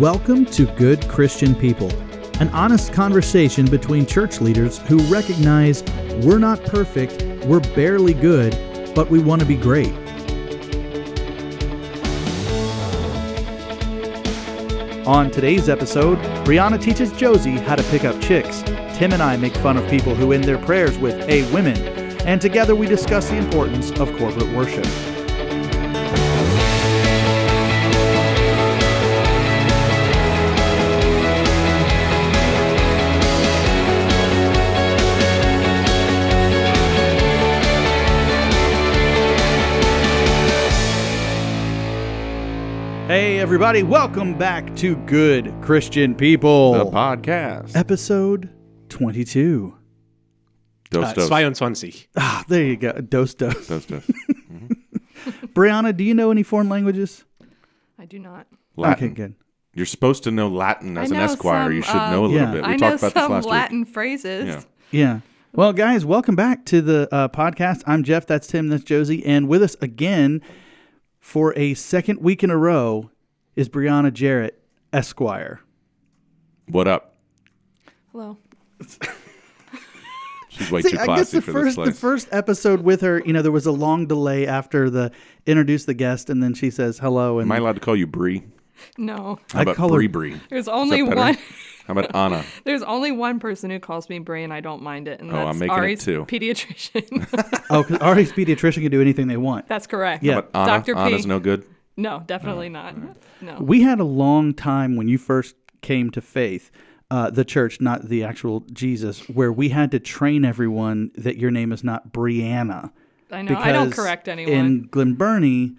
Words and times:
Welcome 0.00 0.44
to 0.46 0.66
Good 0.66 1.06
Christian 1.08 1.54
People, 1.54 1.88
an 2.40 2.48
honest 2.48 2.92
conversation 2.92 3.64
between 3.64 4.06
church 4.06 4.40
leaders 4.40 4.78
who 4.78 4.98
recognize 5.02 5.84
we're 6.24 6.40
not 6.40 6.60
perfect, 6.64 7.22
we're 7.44 7.60
barely 7.60 8.12
good, 8.12 8.58
but 8.96 9.08
we 9.08 9.20
want 9.20 9.40
to 9.42 9.46
be 9.46 9.54
great. 9.54 9.92
On 15.06 15.30
today's 15.30 15.68
episode, 15.68 16.18
Brianna 16.44 16.82
teaches 16.82 17.12
Josie 17.12 17.58
how 17.58 17.76
to 17.76 17.82
pick 17.84 18.04
up 18.04 18.20
chicks. 18.20 18.62
Tim 18.98 19.12
and 19.12 19.22
I 19.22 19.36
make 19.36 19.54
fun 19.58 19.76
of 19.76 19.88
people 19.88 20.16
who 20.16 20.32
end 20.32 20.42
their 20.42 20.58
prayers 20.58 20.98
with 20.98 21.14
"a 21.28 21.48
women," 21.52 21.78
and 22.26 22.40
together 22.40 22.74
we 22.74 22.88
discuss 22.88 23.28
the 23.28 23.36
importance 23.36 23.92
of 23.92 24.12
corporate 24.16 24.52
worship. 24.56 25.13
Everybody, 43.44 43.82
welcome 43.82 44.38
back 44.38 44.74
to 44.74 44.96
Good 45.04 45.52
Christian 45.60 46.14
People, 46.14 46.72
The 46.72 46.86
podcast. 46.86 47.76
episode 47.76 48.48
22. 48.88 49.74
Dos, 50.88 51.12
dos, 51.12 51.28
22. 51.28 52.06
Ah, 52.16 52.42
there 52.48 52.64
you 52.64 52.76
go. 52.78 52.92
Dos 52.92 53.34
dos. 53.34 53.66
dos, 53.66 53.84
dos. 53.84 54.02
Brianna, 55.52 55.94
do 55.94 56.04
you 56.04 56.14
know 56.14 56.30
any 56.30 56.42
foreign 56.42 56.70
languages? 56.70 57.26
I 57.98 58.06
do 58.06 58.18
not. 58.18 58.46
Latin. 58.76 59.08
Okay, 59.08 59.14
good. 59.14 59.34
You're 59.74 59.84
supposed 59.84 60.24
to 60.24 60.30
know 60.30 60.48
Latin 60.48 60.96
as 60.96 61.12
I 61.12 61.14
an 61.14 61.20
know 61.20 61.24
esquire. 61.30 61.70
you 61.70 61.82
some, 61.82 61.92
should 61.92 62.10
know 62.12 62.22
a 62.22 62.26
um, 62.28 62.32
little 62.32 62.46
Yeah. 62.48 62.50
bit. 62.50 62.62
We 62.62 62.68
I 62.68 62.76
know 62.76 62.96
talked 62.96 63.02
about 63.02 63.12
some 63.12 63.32
this 63.32 63.44
last 63.44 63.46
Latin 63.46 63.80
week. 63.80 63.88
phrases. 63.92 64.46
Yeah. 64.46 64.62
Yeah. 64.90 65.20
Well, 65.52 65.74
guys, 65.74 66.06
welcome 66.06 66.34
back 66.34 66.64
to 66.66 66.80
the 66.80 67.10
uh, 67.12 67.28
podcast. 67.28 67.82
I'm 67.86 68.04
Jeff. 68.04 68.24
That's 68.24 68.46
Tim. 68.46 68.68
That's 68.68 68.84
Josie. 68.84 69.22
And 69.26 69.48
with 69.48 69.62
us 69.62 69.76
again 69.82 70.40
for 71.20 71.52
a 71.58 71.74
second 71.74 72.20
week 72.22 72.42
in 72.42 72.48
a 72.48 72.56
row 72.56 73.10
is 73.56 73.68
Brianna 73.68 74.12
Jarrett, 74.12 74.60
Esquire. 74.92 75.60
What 76.68 76.88
up? 76.88 77.14
Hello. 78.12 78.38
She's 80.48 80.70
way 80.70 80.82
See, 80.82 80.90
too 80.90 80.98
I 81.00 81.06
guess 81.06 81.06
classy 81.06 81.38
the 81.38 81.42
for 81.42 81.52
first 81.52 81.76
this 81.76 81.86
the 81.86 81.92
first 81.94 82.28
episode 82.30 82.82
with 82.82 83.00
her, 83.00 83.20
you 83.26 83.32
know, 83.32 83.42
there 83.42 83.50
was 83.50 83.66
a 83.66 83.72
long 83.72 84.06
delay 84.06 84.46
after 84.46 84.88
the 84.88 85.10
introduce 85.46 85.84
the 85.84 85.94
guest, 85.94 86.30
and 86.30 86.40
then 86.42 86.54
she 86.54 86.70
says 86.70 86.98
hello, 86.98 87.40
and 87.40 87.48
Am 87.48 87.52
I 87.52 87.56
allowed 87.58 87.74
to 87.74 87.80
call 87.80 87.96
you 87.96 88.06
Bree? 88.06 88.44
No. 88.96 89.40
How 89.52 89.58
I 89.60 89.62
about 89.62 89.74
call 89.76 89.88
her- 89.88 89.96
Bree 89.96 90.06
Bree? 90.06 90.40
There's 90.50 90.68
only 90.68 91.02
one. 91.02 91.36
How 91.86 91.92
about 91.92 92.14
Anna? 92.14 92.44
There's 92.64 92.82
only 92.84 93.10
one 93.10 93.40
person 93.40 93.68
who 93.70 93.80
calls 93.80 94.08
me 94.08 94.20
Brie, 94.20 94.44
and 94.44 94.52
I 94.52 94.60
don't 94.60 94.82
mind 94.82 95.08
it, 95.08 95.20
and 95.20 95.30
Oh, 95.32 95.36
I'm 95.38 95.58
that's 95.58 95.70
making 95.72 95.90
it 95.90 96.00
too. 96.00 96.24
pediatrician. 96.26 97.64
oh, 97.70 97.82
because 97.82 97.98
Ari's 97.98 98.32
pediatrician 98.32 98.82
can 98.82 98.90
do 98.92 99.00
anything 99.00 99.26
they 99.26 99.36
want. 99.36 99.66
that's 99.66 99.86
correct. 99.88 100.22
Yeah. 100.22 100.36
But 100.36 100.50
Anna? 100.54 100.66
Dr. 100.66 100.94
P. 100.94 101.00
Anna's 101.00 101.26
no 101.26 101.40
good? 101.40 101.64
No, 101.96 102.22
definitely 102.26 102.68
not. 102.68 102.96
No. 103.40 103.58
We 103.60 103.82
had 103.82 104.00
a 104.00 104.04
long 104.04 104.54
time 104.54 104.96
when 104.96 105.08
you 105.08 105.18
first 105.18 105.54
came 105.80 106.10
to 106.10 106.20
faith, 106.20 106.70
uh, 107.10 107.30
the 107.30 107.44
church, 107.44 107.80
not 107.80 108.08
the 108.08 108.24
actual 108.24 108.60
Jesus, 108.72 109.28
where 109.28 109.52
we 109.52 109.68
had 109.68 109.90
to 109.92 110.00
train 110.00 110.44
everyone 110.44 111.10
that 111.14 111.36
your 111.36 111.50
name 111.50 111.72
is 111.72 111.84
not 111.84 112.12
Brianna. 112.12 112.90
I 113.30 113.42
know. 113.42 113.56
I 113.56 113.72
don't 113.72 113.92
correct 113.92 114.28
anyone. 114.28 114.52
In 114.52 114.88
Glen 114.90 115.14
Burnie 115.14 115.76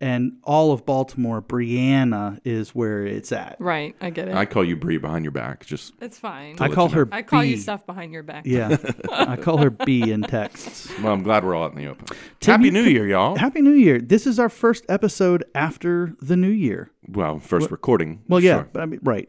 and 0.00 0.38
all 0.44 0.72
of 0.72 0.84
Baltimore, 0.84 1.40
Brianna 1.40 2.38
is 2.44 2.74
where 2.74 3.06
it's 3.06 3.32
at. 3.32 3.56
right. 3.58 3.94
I 4.00 4.10
get 4.10 4.28
it. 4.28 4.34
I 4.34 4.44
call 4.44 4.62
you 4.64 4.76
Bree 4.76 4.98
behind 4.98 5.24
your 5.24 5.32
back. 5.32 5.64
Just 5.64 5.94
it's 6.00 6.18
fine. 6.18 6.56
I 6.60 6.68
call 6.68 6.88
you 6.88 6.94
her 6.96 7.08
I 7.12 7.22
call 7.22 7.42
you 7.44 7.56
stuff 7.56 7.86
behind 7.86 8.12
your 8.12 8.22
back. 8.22 8.44
Yeah, 8.46 8.76
I 9.10 9.36
call 9.36 9.58
her 9.58 9.70
B 9.70 10.10
in 10.10 10.22
texts. 10.22 10.92
well, 11.02 11.12
I'm 11.12 11.22
glad 11.22 11.44
we're 11.44 11.54
all 11.54 11.64
out 11.64 11.72
in 11.72 11.78
the 11.78 11.86
open. 11.88 12.06
Tim, 12.40 12.60
Happy 12.60 12.70
New 12.70 12.82
Year, 12.84 13.06
y'all. 13.08 13.36
Happy 13.36 13.62
New 13.62 13.72
Year! 13.72 14.00
This 14.00 14.26
is 14.26 14.38
our 14.38 14.48
first 14.50 14.84
episode 14.88 15.44
after 15.54 16.14
the 16.20 16.36
New 16.36 16.50
Year. 16.50 16.90
well, 17.08 17.38
first 17.38 17.70
recording. 17.70 18.22
Well, 18.28 18.40
yeah, 18.40 18.56
Sure. 18.56 18.68
but 18.72 18.82
I 18.82 18.86
mean, 18.86 19.00
right. 19.02 19.28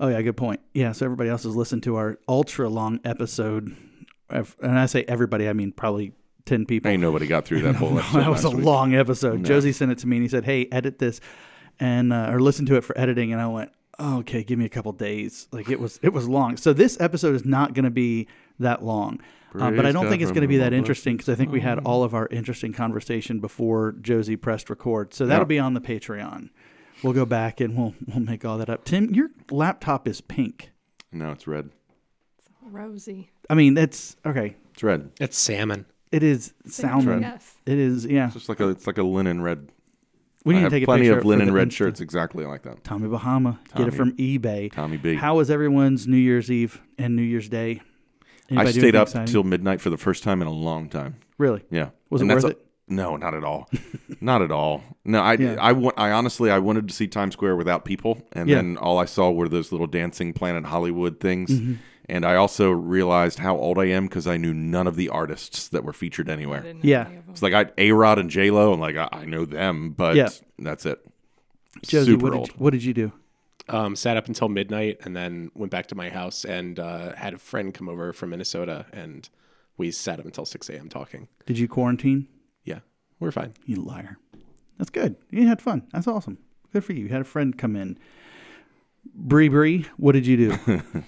Oh, 0.00 0.06
yeah, 0.08 0.22
good 0.22 0.36
point. 0.36 0.60
Yeah, 0.74 0.92
so 0.92 1.04
everybody 1.06 1.28
else 1.28 1.42
has 1.42 1.56
listened 1.56 1.82
to 1.82 1.96
our 1.96 2.18
ultra 2.28 2.68
long 2.68 3.00
episode, 3.04 3.76
and 4.30 4.78
I 4.78 4.86
say 4.86 5.04
everybody, 5.08 5.48
I 5.48 5.52
mean 5.54 5.72
probably 5.72 6.12
ten 6.48 6.66
people. 6.66 6.90
Ain't 6.90 7.00
nobody 7.02 7.26
got 7.26 7.44
through 7.44 7.62
that 7.62 7.74
whole 7.82 7.98
episode. 7.98 8.20
that 8.20 8.30
was 8.30 8.44
a 8.44 8.50
week. 8.50 8.64
long 8.64 8.94
episode. 8.94 9.44
Josie 9.44 9.72
sent 9.72 9.92
it 9.92 9.98
to 9.98 10.06
me, 10.06 10.16
and 10.16 10.24
he 10.24 10.28
said, 10.28 10.44
"Hey, 10.44 10.66
edit 10.72 10.98
this," 10.98 11.20
and 11.78 12.12
uh, 12.12 12.30
or 12.32 12.40
listen 12.40 12.66
to 12.66 12.76
it 12.76 12.82
for 12.84 12.96
editing. 12.98 13.32
And 13.32 13.40
I 13.40 13.46
went, 13.46 13.70
oh, 13.98 14.18
"Okay, 14.18 14.42
give 14.44 14.58
me 14.58 14.64
a 14.64 14.68
couple 14.68 14.92
days." 14.92 15.46
Like 15.52 15.68
it 15.70 15.78
was, 15.80 15.98
it 16.02 16.12
was 16.12 16.28
long. 16.28 16.56
So 16.56 16.72
this 16.72 17.00
episode 17.00 17.34
is 17.34 17.44
not 17.44 17.74
going 17.74 17.84
to 17.84 17.90
be 17.90 18.26
that 18.58 18.82
long. 18.84 19.20
Uh, 19.54 19.70
but 19.70 19.86
I 19.86 19.92
don't 19.92 20.04
God 20.04 20.10
think 20.10 20.22
it's 20.22 20.30
going 20.30 20.42
to 20.42 20.48
be 20.48 20.58
that 20.58 20.74
interesting 20.74 21.16
because 21.16 21.30
I 21.30 21.34
think 21.34 21.50
we 21.50 21.60
had 21.60 21.78
all 21.78 22.04
of 22.04 22.14
our 22.14 22.26
interesting 22.30 22.72
conversation 22.74 23.40
before 23.40 23.92
Josie 24.02 24.36
pressed 24.36 24.68
record. 24.68 25.14
So 25.14 25.24
that'll 25.24 25.44
Yeah. 25.44 25.48
be 25.48 25.58
on 25.58 25.72
the 25.72 25.80
Patreon. 25.80 26.50
We'll 27.02 27.14
go 27.14 27.24
back 27.24 27.58
and 27.60 27.74
we'll 27.76 27.94
we'll 28.06 28.20
make 28.20 28.44
all 28.44 28.58
that 28.58 28.68
up. 28.68 28.84
Tim, 28.84 29.14
your 29.14 29.30
laptop 29.50 30.06
is 30.06 30.20
pink. 30.20 30.70
No, 31.12 31.30
it's 31.32 31.46
red. 31.46 31.70
It's 32.38 32.48
rosy. 32.60 33.30
I 33.48 33.54
mean, 33.54 33.78
it's 33.78 34.16
okay. 34.26 34.56
It's 34.74 34.82
red. 34.82 35.10
It's 35.18 35.38
salmon. 35.38 35.86
It 36.12 36.22
is 36.22 36.52
salmon. 36.66 37.22
Yes. 37.22 37.54
It 37.66 37.78
is, 37.78 38.06
yeah. 38.06 38.26
It's 38.26 38.34
just 38.34 38.48
like 38.48 38.60
a 38.60 38.68
it's 38.68 38.86
like 38.86 38.98
a 38.98 39.02
linen 39.02 39.42
red. 39.42 39.70
We 40.44 40.54
I 40.54 40.58
need 40.58 40.64
to 40.64 40.70
take 40.70 40.82
a 40.84 40.86
plenty 40.86 41.02
picture 41.04 41.18
of 41.18 41.24
linen 41.26 41.52
red 41.52 41.68
Insta. 41.68 41.72
shirts 41.72 42.00
exactly 42.00 42.46
like 42.46 42.62
that. 42.62 42.82
Tommy 42.84 43.08
Bahama. 43.08 43.58
Get 43.76 43.88
it 43.88 43.94
from 43.94 44.12
eBay. 44.16 44.72
Tommy 44.72 44.96
B. 44.96 45.14
How 45.14 45.36
was 45.36 45.50
everyone's 45.50 46.06
New 46.06 46.16
Year's 46.16 46.50
Eve 46.50 46.80
and 46.96 47.14
New 47.16 47.22
Year's 47.22 47.48
Day? 47.48 47.82
I 48.50 48.54
Anybody 48.54 48.72
do 48.72 48.80
stayed 48.80 48.96
up 48.96 49.08
exciting? 49.08 49.32
till 49.32 49.42
midnight 49.44 49.80
for 49.82 49.90
the 49.90 49.98
first 49.98 50.22
time 50.22 50.40
in 50.40 50.48
a 50.48 50.52
long 50.52 50.88
time. 50.88 51.16
really. 51.36 51.62
Yeah. 51.70 51.90
Was 52.08 52.22
And 52.22 52.30
it 52.30 52.34
worth 52.34 52.44
a- 52.44 52.48
it? 52.48 52.64
No, 52.90 53.16
not 53.18 53.34
at 53.34 53.44
all. 53.44 53.68
not 54.22 54.40
at 54.40 54.50
all. 54.50 54.82
No, 55.04 55.20
I, 55.20 55.34
Yeah. 55.34 55.56
I, 55.60 55.72
wa- 55.72 55.92
I 55.98 56.10
honestly, 56.12 56.50
I 56.50 56.58
wanted 56.58 56.88
to 56.88 56.94
see 56.94 57.06
Times 57.06 57.34
Square 57.34 57.56
without 57.56 57.84
people, 57.84 58.22
and 58.32 58.48
Yeah. 58.48 58.56
then 58.56 58.78
all 58.78 58.96
I 58.96 59.04
saw 59.04 59.30
were 59.30 59.46
those 59.50 59.70
little 59.72 59.86
dancing 59.86 60.32
Planet 60.32 60.64
Hollywood 60.64 61.20
things. 61.20 61.50
Mm-hmm. 61.50 61.74
And 62.10 62.24
I 62.24 62.36
also 62.36 62.70
realized 62.70 63.38
how 63.38 63.56
old 63.56 63.78
I 63.78 63.84
am 63.86 64.06
because 64.06 64.26
I 64.26 64.38
knew 64.38 64.54
none 64.54 64.86
of 64.86 64.96
the 64.96 65.10
artists 65.10 65.68
that 65.68 65.84
were 65.84 65.92
featured 65.92 66.28
anywhere. 66.30 66.64
Yeah. 66.82 67.06
any 67.06 67.16
of 67.16 67.24
them. 67.26 67.32
It's 67.32 67.42
like 67.42 67.52
I 67.52 67.66
A 67.76 67.92
Rod 67.92 68.18
and 68.18 68.30
J 68.30 68.50
Lo, 68.50 68.72
and 68.72 68.80
like 68.80 68.96
I, 68.96 69.08
I 69.12 69.24
know 69.26 69.44
them, 69.44 69.90
but 69.90 70.16
Yeah. 70.16 70.28
that's 70.58 70.86
it. 70.86 70.98
Josie, 71.82 72.12
Super 72.12 72.24
what 72.24 72.34
old. 72.34 72.46
did, 72.46 72.54
you, 72.54 72.58
what 72.64 72.70
did 72.70 72.82
you 72.84 72.94
do? 72.94 73.12
Um, 73.68 73.94
sat 73.94 74.16
up 74.16 74.26
until 74.26 74.48
midnight 74.48 74.98
and 75.04 75.14
then 75.14 75.50
went 75.54 75.70
back 75.70 75.86
to 75.88 75.94
my 75.94 76.08
house 76.08 76.44
and 76.46 76.80
uh, 76.80 77.14
had 77.14 77.34
a 77.34 77.38
friend 77.38 77.74
come 77.74 77.88
over 77.90 78.14
from 78.14 78.30
Minnesota 78.30 78.86
and 78.92 79.28
we 79.76 79.90
sat 79.90 80.18
up 80.18 80.24
until 80.24 80.46
6 80.46 80.68
a.m. 80.70 80.88
talking. 80.88 81.28
Did 81.44 81.58
you 81.58 81.68
quarantine? 81.68 82.26
Yeah, 82.64 82.80
we're 83.20 83.30
fine. 83.30 83.52
You 83.66 83.76
liar. 83.76 84.16
That's 84.78 84.88
good. 84.90 85.16
You 85.30 85.46
had 85.46 85.60
fun. 85.60 85.86
That's 85.92 86.06
awesome. 86.08 86.38
Good 86.72 86.84
for 86.84 86.94
you. 86.94 87.04
You 87.04 87.08
had 87.10 87.20
a 87.20 87.24
friend 87.24 87.56
come 87.58 87.76
in. 87.76 87.98
Bree 89.14 89.48
Bree, 89.48 89.84
what 89.98 90.12
did 90.12 90.26
you 90.26 90.36
do? 90.56 90.82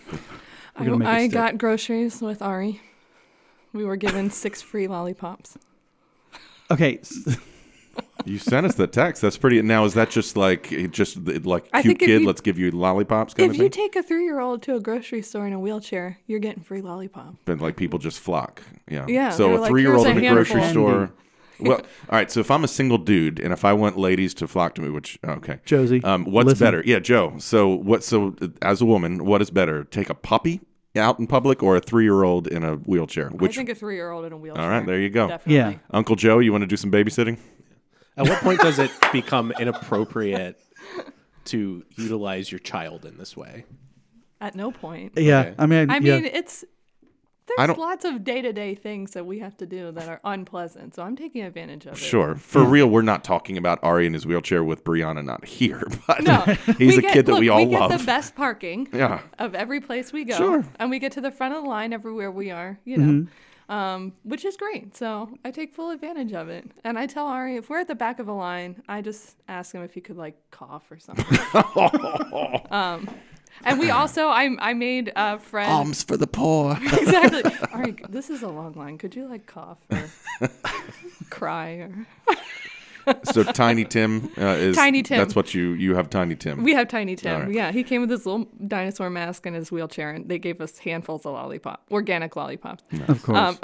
We're 0.80 0.86
gonna 0.86 0.98
make 0.98 1.08
it 1.08 1.10
I, 1.10 1.18
I 1.22 1.26
got 1.28 1.58
groceries 1.58 2.20
with 2.20 2.42
Ari. 2.42 2.80
We 3.72 3.84
were 3.84 3.96
given 3.96 4.30
six 4.30 4.60
free 4.62 4.86
lollipops. 4.88 5.56
Okay. 6.70 7.00
You 8.24 8.38
sent 8.38 8.66
us 8.66 8.74
the 8.76 8.86
text. 8.86 9.20
That's 9.20 9.36
pretty. 9.36 9.60
Now 9.62 9.84
is 9.84 9.94
that 9.94 10.10
just 10.10 10.36
like 10.36 10.70
just 10.90 11.16
like 11.44 11.68
I 11.72 11.82
cute 11.82 11.98
kid? 11.98 12.20
you- 12.20 12.26
let's 12.26 12.40
give 12.40 12.58
you 12.58 12.70
lollipops 12.70 13.34
kind 13.34 13.46
If 13.50 13.56
of 13.56 13.56
you 13.56 13.62
thing. 13.64 13.70
take 13.70 13.96
a 13.96 14.02
three-year-old 14.02 14.62
to 14.62 14.76
a 14.76 14.80
grocery 14.80 15.22
store 15.22 15.46
in 15.46 15.52
a 15.52 15.58
wheelchair, 15.58 16.18
you're 16.26 16.38
getting 16.38 16.62
free 16.62 16.80
lollipop. 16.82 17.34
but 17.46 17.60
like 17.60 17.76
people 17.76 17.98
just 17.98 18.20
flock. 18.20 18.62
Yeah. 18.88 19.06
Yeah, 19.08 19.30
So 19.30 19.56
a 19.56 19.58
like, 19.58 19.68
three 19.70 19.82
year 19.82 19.94
old 19.96 20.06
in 20.06 20.22
a 20.24 20.26
a 20.30 20.32
grocery 20.34 20.62
store. 20.64 21.12
Well, 21.62 21.76
all 21.80 21.82
right. 22.12 22.30
So 22.30 22.40
if 22.40 22.50
I'm 22.50 22.64
a 22.64 22.68
single 22.68 22.96
dude 22.96 23.38
and 23.38 23.52
if 23.52 23.66
I 23.66 23.74
want 23.74 23.98
ladies 23.98 24.32
to 24.34 24.48
flock 24.48 24.74
to 24.76 24.80
me, 24.80 24.88
which 24.88 25.18
okay, 25.22 25.58
Josie, 25.66 26.02
um, 26.04 26.24
what's 26.24 26.46
listen. 26.46 26.64
better? 26.66 26.82
Yeah, 26.86 27.00
Joe. 27.00 27.34
So 27.36 27.68
what? 27.68 28.02
So 28.02 28.34
as 28.62 28.80
a 28.80 28.86
woman, 28.86 29.26
what 29.26 29.42
is 29.42 29.50
better? 29.50 29.84
Take 29.84 30.08
a 30.08 30.14
puppy 30.14 30.62
out 30.96 31.18
in 31.18 31.26
public 31.26 31.62
or 31.62 31.76
a 31.76 31.80
three 31.80 32.04
year 32.04 32.22
old 32.22 32.46
in 32.46 32.64
a 32.64 32.74
wheelchair? 32.76 33.28
Which? 33.28 33.52
I 33.52 33.56
think 33.56 33.70
a 33.70 33.74
three-year-old 33.74 34.24
in 34.24 34.32
a 34.32 34.36
wheelchair. 34.36 34.64
all 34.64 34.70
right, 34.70 34.84
there 34.84 35.00
you 35.00 35.10
go. 35.10 35.28
Definitely. 35.28 35.54
Yeah. 35.54 35.78
Uncle 35.90 36.16
Joe, 36.16 36.38
you 36.38 36.52
want 36.52 36.62
to 36.62 36.66
do 36.66 36.76
some 36.76 36.90
babysitting? 36.90 37.38
At 38.16 38.28
what 38.28 38.40
point 38.40 38.60
does 38.60 38.78
it 38.78 38.90
become 39.12 39.52
inappropriate 39.58 40.58
to 41.46 41.84
utilize 41.96 42.50
your 42.50 42.58
child 42.58 43.04
in 43.04 43.16
this 43.16 43.36
way? 43.36 43.64
At 44.40 44.54
no 44.54 44.70
point. 44.72 45.12
Yeah. 45.16 45.40
Okay. 45.40 45.54
I 45.58 45.66
mean, 45.66 45.90
I 45.90 45.98
yeah. 45.98 46.16
mean, 46.16 46.24
it's 46.26 46.64
I 46.64 46.66
there's 47.46 47.66
don't- 47.66 47.78
lots 47.78 48.04
of 48.04 48.22
day-to-day 48.22 48.74
things 48.76 49.12
that 49.12 49.26
we 49.26 49.40
have 49.40 49.56
to 49.56 49.66
do 49.66 49.90
that 49.92 50.08
are 50.08 50.20
unpleasant. 50.24 50.94
So 50.94 51.02
I'm 51.02 51.16
taking 51.16 51.42
advantage 51.42 51.86
of 51.86 51.94
it. 51.94 51.98
Sure. 51.98 52.36
For 52.36 52.62
real, 52.64 52.86
we're 52.88 53.02
not 53.02 53.24
talking 53.24 53.56
about 53.56 53.78
Ari 53.82 54.06
in 54.06 54.12
his 54.14 54.24
wheelchair 54.26 54.62
with 54.62 54.84
Brianna 54.84 55.24
not 55.24 55.44
here, 55.44 55.82
but 56.06 56.22
No, 56.22 56.38
he's 56.78 56.94
we 56.94 56.98
a 56.98 57.00
get- 57.02 57.12
kid 57.12 57.26
that 57.26 57.32
look, 57.32 57.40
we 57.40 57.48
all 57.48 57.64
we 57.64 57.70
get 57.72 57.80
love. 57.80 57.98
the 57.98 58.04
best 58.04 58.34
parking 58.36 58.88
Yeah. 58.92 59.20
of 59.38 59.54
every 59.54 59.80
place 59.80 60.12
we 60.12 60.24
go, 60.24 60.36
Sure. 60.36 60.64
and 60.78 60.90
we 60.90 60.98
get 60.98 61.12
to 61.12 61.20
the 61.20 61.30
front 61.32 61.54
of 61.54 61.62
the 61.64 61.68
line 61.68 61.92
everywhere 61.92 62.30
we 62.30 62.50
are. 62.50 62.78
You 62.84 62.96
know, 62.98 63.04
Mm-hmm. 63.70 63.72
um, 63.74 64.12
which 64.24 64.44
is 64.44 64.56
great. 64.56 64.96
So 64.96 65.30
I 65.44 65.50
take 65.50 65.72
full 65.74 65.90
advantage 65.90 66.32
of 66.32 66.48
it. 66.48 66.70
And 66.84 66.98
I 66.98 67.06
tell 67.06 67.26
Ari 67.26 67.56
if 67.56 67.68
we're 67.70 67.80
at 67.80 67.88
the 67.88 67.94
back 67.94 68.18
of 68.20 68.28
a 68.28 68.32
line, 68.32 68.82
I 68.88 69.00
just 69.02 69.36
ask 69.48 69.74
him 69.74 69.82
if 69.82 69.92
he 69.94 70.00
could 70.00 70.16
like 70.16 70.36
cough 70.50 70.90
or 70.90 70.98
something. 71.00 71.38
um, 72.70 73.08
and 73.64 73.78
we 73.78 73.90
also, 73.90 74.28
I, 74.28 74.48
I 74.58 74.74
made 74.74 75.12
a 75.16 75.38
friend. 75.38 75.70
Alms 75.70 76.02
for 76.02 76.16
the 76.16 76.26
poor. 76.26 76.78
exactly. 76.82 77.42
Ari, 77.72 77.96
this 78.08 78.30
is 78.30 78.42
a 78.42 78.48
long 78.48 78.72
line. 78.74 78.98
Could 78.98 79.14
you 79.14 79.26
like 79.26 79.46
cough 79.46 79.78
or 79.90 80.08
cry 81.30 81.70
or? 81.70 82.06
so 83.24 83.42
Tiny 83.42 83.84
Tim 83.84 84.30
uh, 84.38 84.56
is 84.58 84.76
Tiny 84.76 85.02
Tim. 85.02 85.18
That's 85.18 85.34
what 85.34 85.54
you 85.54 85.72
you 85.72 85.94
have. 85.94 86.10
Tiny 86.10 86.36
Tim. 86.36 86.62
We 86.62 86.74
have 86.74 86.88
Tiny 86.88 87.16
Tim. 87.16 87.34
All 87.34 87.40
right. 87.46 87.52
Yeah, 87.52 87.72
he 87.72 87.82
came 87.82 88.02
with 88.02 88.10
his 88.10 88.26
little 88.26 88.46
dinosaur 88.66 89.10
mask 89.10 89.46
and 89.46 89.56
his 89.56 89.72
wheelchair, 89.72 90.10
and 90.10 90.28
they 90.28 90.38
gave 90.38 90.60
us 90.60 90.78
handfuls 90.78 91.26
of 91.26 91.32
lollipop, 91.32 91.82
organic 91.90 92.36
lollipops. 92.36 92.84
Of 93.08 93.22
course. 93.22 93.38
Um, 93.38 93.58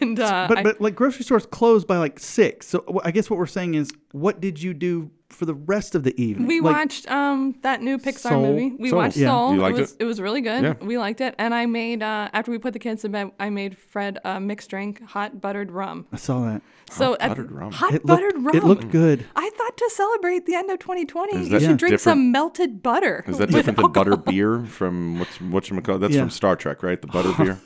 and 0.00 0.20
uh, 0.20 0.46
but 0.48 0.66
I- 0.66 0.74
like 0.78 0.94
grocery 0.94 1.24
stores 1.24 1.46
close 1.46 1.84
by 1.84 1.98
like 1.98 2.18
six. 2.18 2.68
So 2.68 3.00
I 3.04 3.10
guess 3.10 3.28
what 3.28 3.38
we're 3.38 3.46
saying 3.46 3.74
is, 3.74 3.90
what 4.12 4.40
did 4.40 4.62
you 4.62 4.74
do 4.74 5.10
for 5.32 5.46
the 5.46 5.54
rest 5.54 5.94
of 5.94 6.04
the 6.04 6.20
evening? 6.22 6.46
we 6.46 6.60
Like, 6.60 6.76
watched 6.76 7.10
um 7.10 7.54
that 7.62 7.82
new 7.82 7.98
Pixar 7.98 8.18
Soul? 8.30 8.42
movie. 8.42 8.74
We 8.78 8.90
Soul. 8.90 8.98
watched 8.98 9.16
Yeah. 9.16 9.28
Soul. 9.28 9.54
You 9.54 9.60
liked 9.60 9.78
it 9.78 9.80
was 9.80 9.96
it? 10.00 10.04
was 10.04 10.20
really 10.20 10.40
good. 10.40 10.62
Yeah. 10.62 10.74
We 10.80 10.98
liked 10.98 11.20
it. 11.20 11.34
And 11.38 11.54
I 11.54 11.66
made 11.66 12.02
uh 12.02 12.28
after 12.32 12.50
we 12.50 12.58
put 12.58 12.72
the 12.72 12.78
kids 12.78 13.02
to 13.02 13.08
bed, 13.08 13.32
I 13.40 13.50
made 13.50 13.76
Fred 13.78 14.18
a 14.24 14.38
mixed 14.40 14.70
drink, 14.70 15.02
hot 15.02 15.40
buttered 15.40 15.70
rum. 15.70 16.06
I 16.12 16.16
saw 16.16 16.44
that. 16.46 16.62
So 16.90 17.16
at- 17.20 17.28
buttered 17.30 17.50
rum. 17.50 17.72
Hot 17.72 17.94
It 17.94 18.04
buttered 18.04 18.34
looked, 18.34 18.54
rum. 18.54 18.56
it 18.56 18.64
looked 18.64 18.90
good. 18.90 19.24
I 19.34 19.50
thought 19.56 19.76
to 19.78 19.90
celebrate 19.94 20.44
the 20.46 20.54
end 20.54 20.70
of 20.70 20.78
2020, 20.78 21.34
Is 21.36 21.48
you 21.48 21.58
that 21.58 21.62
should 21.62 21.76
drink 21.78 21.98
some 21.98 22.30
melted 22.32 22.82
butter. 22.82 23.24
Is 23.26 23.38
that 23.38 23.50
different 23.50 23.78
than 23.78 23.92
butter 23.92 24.16
beer 24.16 24.64
from 24.66 25.18
what's 25.18 25.38
whatchamacallit? 25.38 26.00
That's 26.00 26.14
Yeah. 26.14 26.20
from 26.20 26.30
Star 26.30 26.54
Trek, 26.56 26.82
right? 26.82 27.00
The 27.00 27.06
butter 27.06 27.32
beer. 27.42 27.58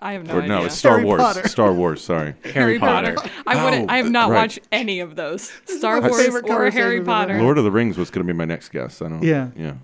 I 0.00 0.12
have 0.12 0.26
no 0.26 0.34
or 0.34 0.42
idea. 0.42 0.48
no, 0.48 0.64
it's 0.64 0.74
Star 0.74 0.96
Harry 0.96 1.04
Wars. 1.04 1.22
Potter. 1.22 1.48
Star 1.48 1.72
Wars. 1.72 2.02
Sorry. 2.02 2.34
Harry 2.52 2.78
Potter. 2.78 3.16
I 3.46 3.64
wouldn't. 3.64 3.90
I 3.90 3.98
have 3.98 4.10
not 4.10 4.30
right. 4.30 4.36
watched 4.36 4.60
any 4.72 5.00
of 5.00 5.16
those. 5.16 5.52
Star 5.66 6.00
Wars 6.00 6.12
or 6.12 6.18
Harry 6.18 6.42
conversation 6.42 6.84
we've 6.84 7.00
ever 7.00 7.04
Potter. 7.04 7.42
Lord 7.42 7.58
of 7.58 7.64
the 7.64 7.70
Rings 7.70 7.96
was 7.96 8.10
going 8.10 8.26
to 8.26 8.32
be 8.32 8.36
my 8.36 8.44
next 8.44 8.70
guess. 8.70 9.00
I 9.00 9.08
don't. 9.08 9.22
Yeah. 9.22 9.50
Yeah. 9.56 9.74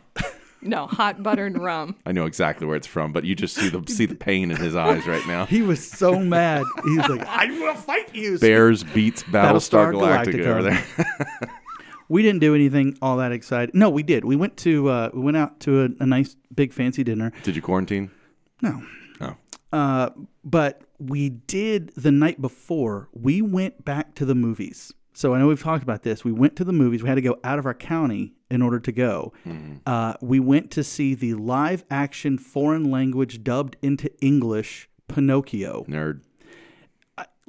No, 0.62 0.86
hot 0.86 1.22
buttered 1.22 1.56
rum. 1.56 1.96
I 2.06 2.12
know 2.12 2.26
exactly 2.26 2.66
where 2.66 2.76
it's 2.76 2.86
from, 2.86 3.12
but 3.12 3.24
you 3.24 3.34
just 3.34 3.54
see 3.54 3.70
the 3.70 3.82
see 3.90 4.04
the 4.04 4.14
pain 4.14 4.50
in 4.50 4.58
his 4.58 4.76
eyes 4.76 5.06
right 5.06 5.26
now. 5.26 5.46
He 5.46 5.62
was 5.62 5.86
so 5.86 6.18
mad. 6.18 6.64
He 6.84 6.98
was 6.98 7.08
like, 7.08 7.26
"I 7.26 7.46
will 7.46 7.74
fight 7.74 8.14
you." 8.14 8.38
Bears 8.38 8.84
beets 8.84 9.22
Battlestar, 9.22 9.94
Battlestar 9.94 10.24
Galactica, 10.26 10.34
Galactica. 10.34 10.46
over 10.46 10.62
there. 10.62 11.50
We 12.10 12.22
didn't 12.24 12.40
do 12.40 12.56
anything 12.56 12.98
all 13.00 13.18
that 13.18 13.30
exciting. 13.30 13.78
No, 13.78 13.88
we 13.88 14.02
did. 14.02 14.24
We 14.24 14.34
went 14.34 14.56
to 14.58 14.88
uh, 14.88 15.10
we 15.14 15.20
went 15.20 15.36
out 15.36 15.60
to 15.60 15.82
a, 15.82 15.88
a 16.00 16.06
nice 16.06 16.34
big 16.52 16.72
fancy 16.72 17.04
dinner. 17.04 17.32
Did 17.44 17.54
you 17.54 17.62
quarantine? 17.62 18.10
No, 18.60 18.70
No. 18.72 18.86
Uh, 19.72 20.10
but 20.44 20.82
we 20.98 21.28
did 21.30 21.92
the 21.96 22.10
night 22.10 22.40
before. 22.40 23.08
We 23.12 23.42
went 23.42 23.84
back 23.84 24.14
to 24.16 24.24
the 24.24 24.34
movies. 24.34 24.92
So 25.12 25.34
I 25.34 25.38
know 25.38 25.48
we've 25.48 25.62
talked 25.62 25.82
about 25.82 26.02
this. 26.02 26.24
We 26.24 26.32
went 26.32 26.56
to 26.56 26.64
the 26.64 26.72
movies. 26.72 27.02
We 27.02 27.08
had 27.08 27.16
to 27.16 27.20
go 27.20 27.38
out 27.44 27.58
of 27.58 27.66
our 27.66 27.74
county 27.74 28.32
in 28.50 28.62
order 28.62 28.80
to 28.80 28.92
go. 28.92 29.32
Uh, 29.86 30.14
we 30.20 30.40
went 30.40 30.70
to 30.72 30.84
see 30.84 31.14
the 31.14 31.34
live 31.34 31.84
action 31.90 32.38
foreign 32.38 32.90
language 32.90 33.42
dubbed 33.42 33.76
into 33.82 34.10
English 34.24 34.88
Pinocchio. 35.08 35.84
Nerd. 35.88 36.22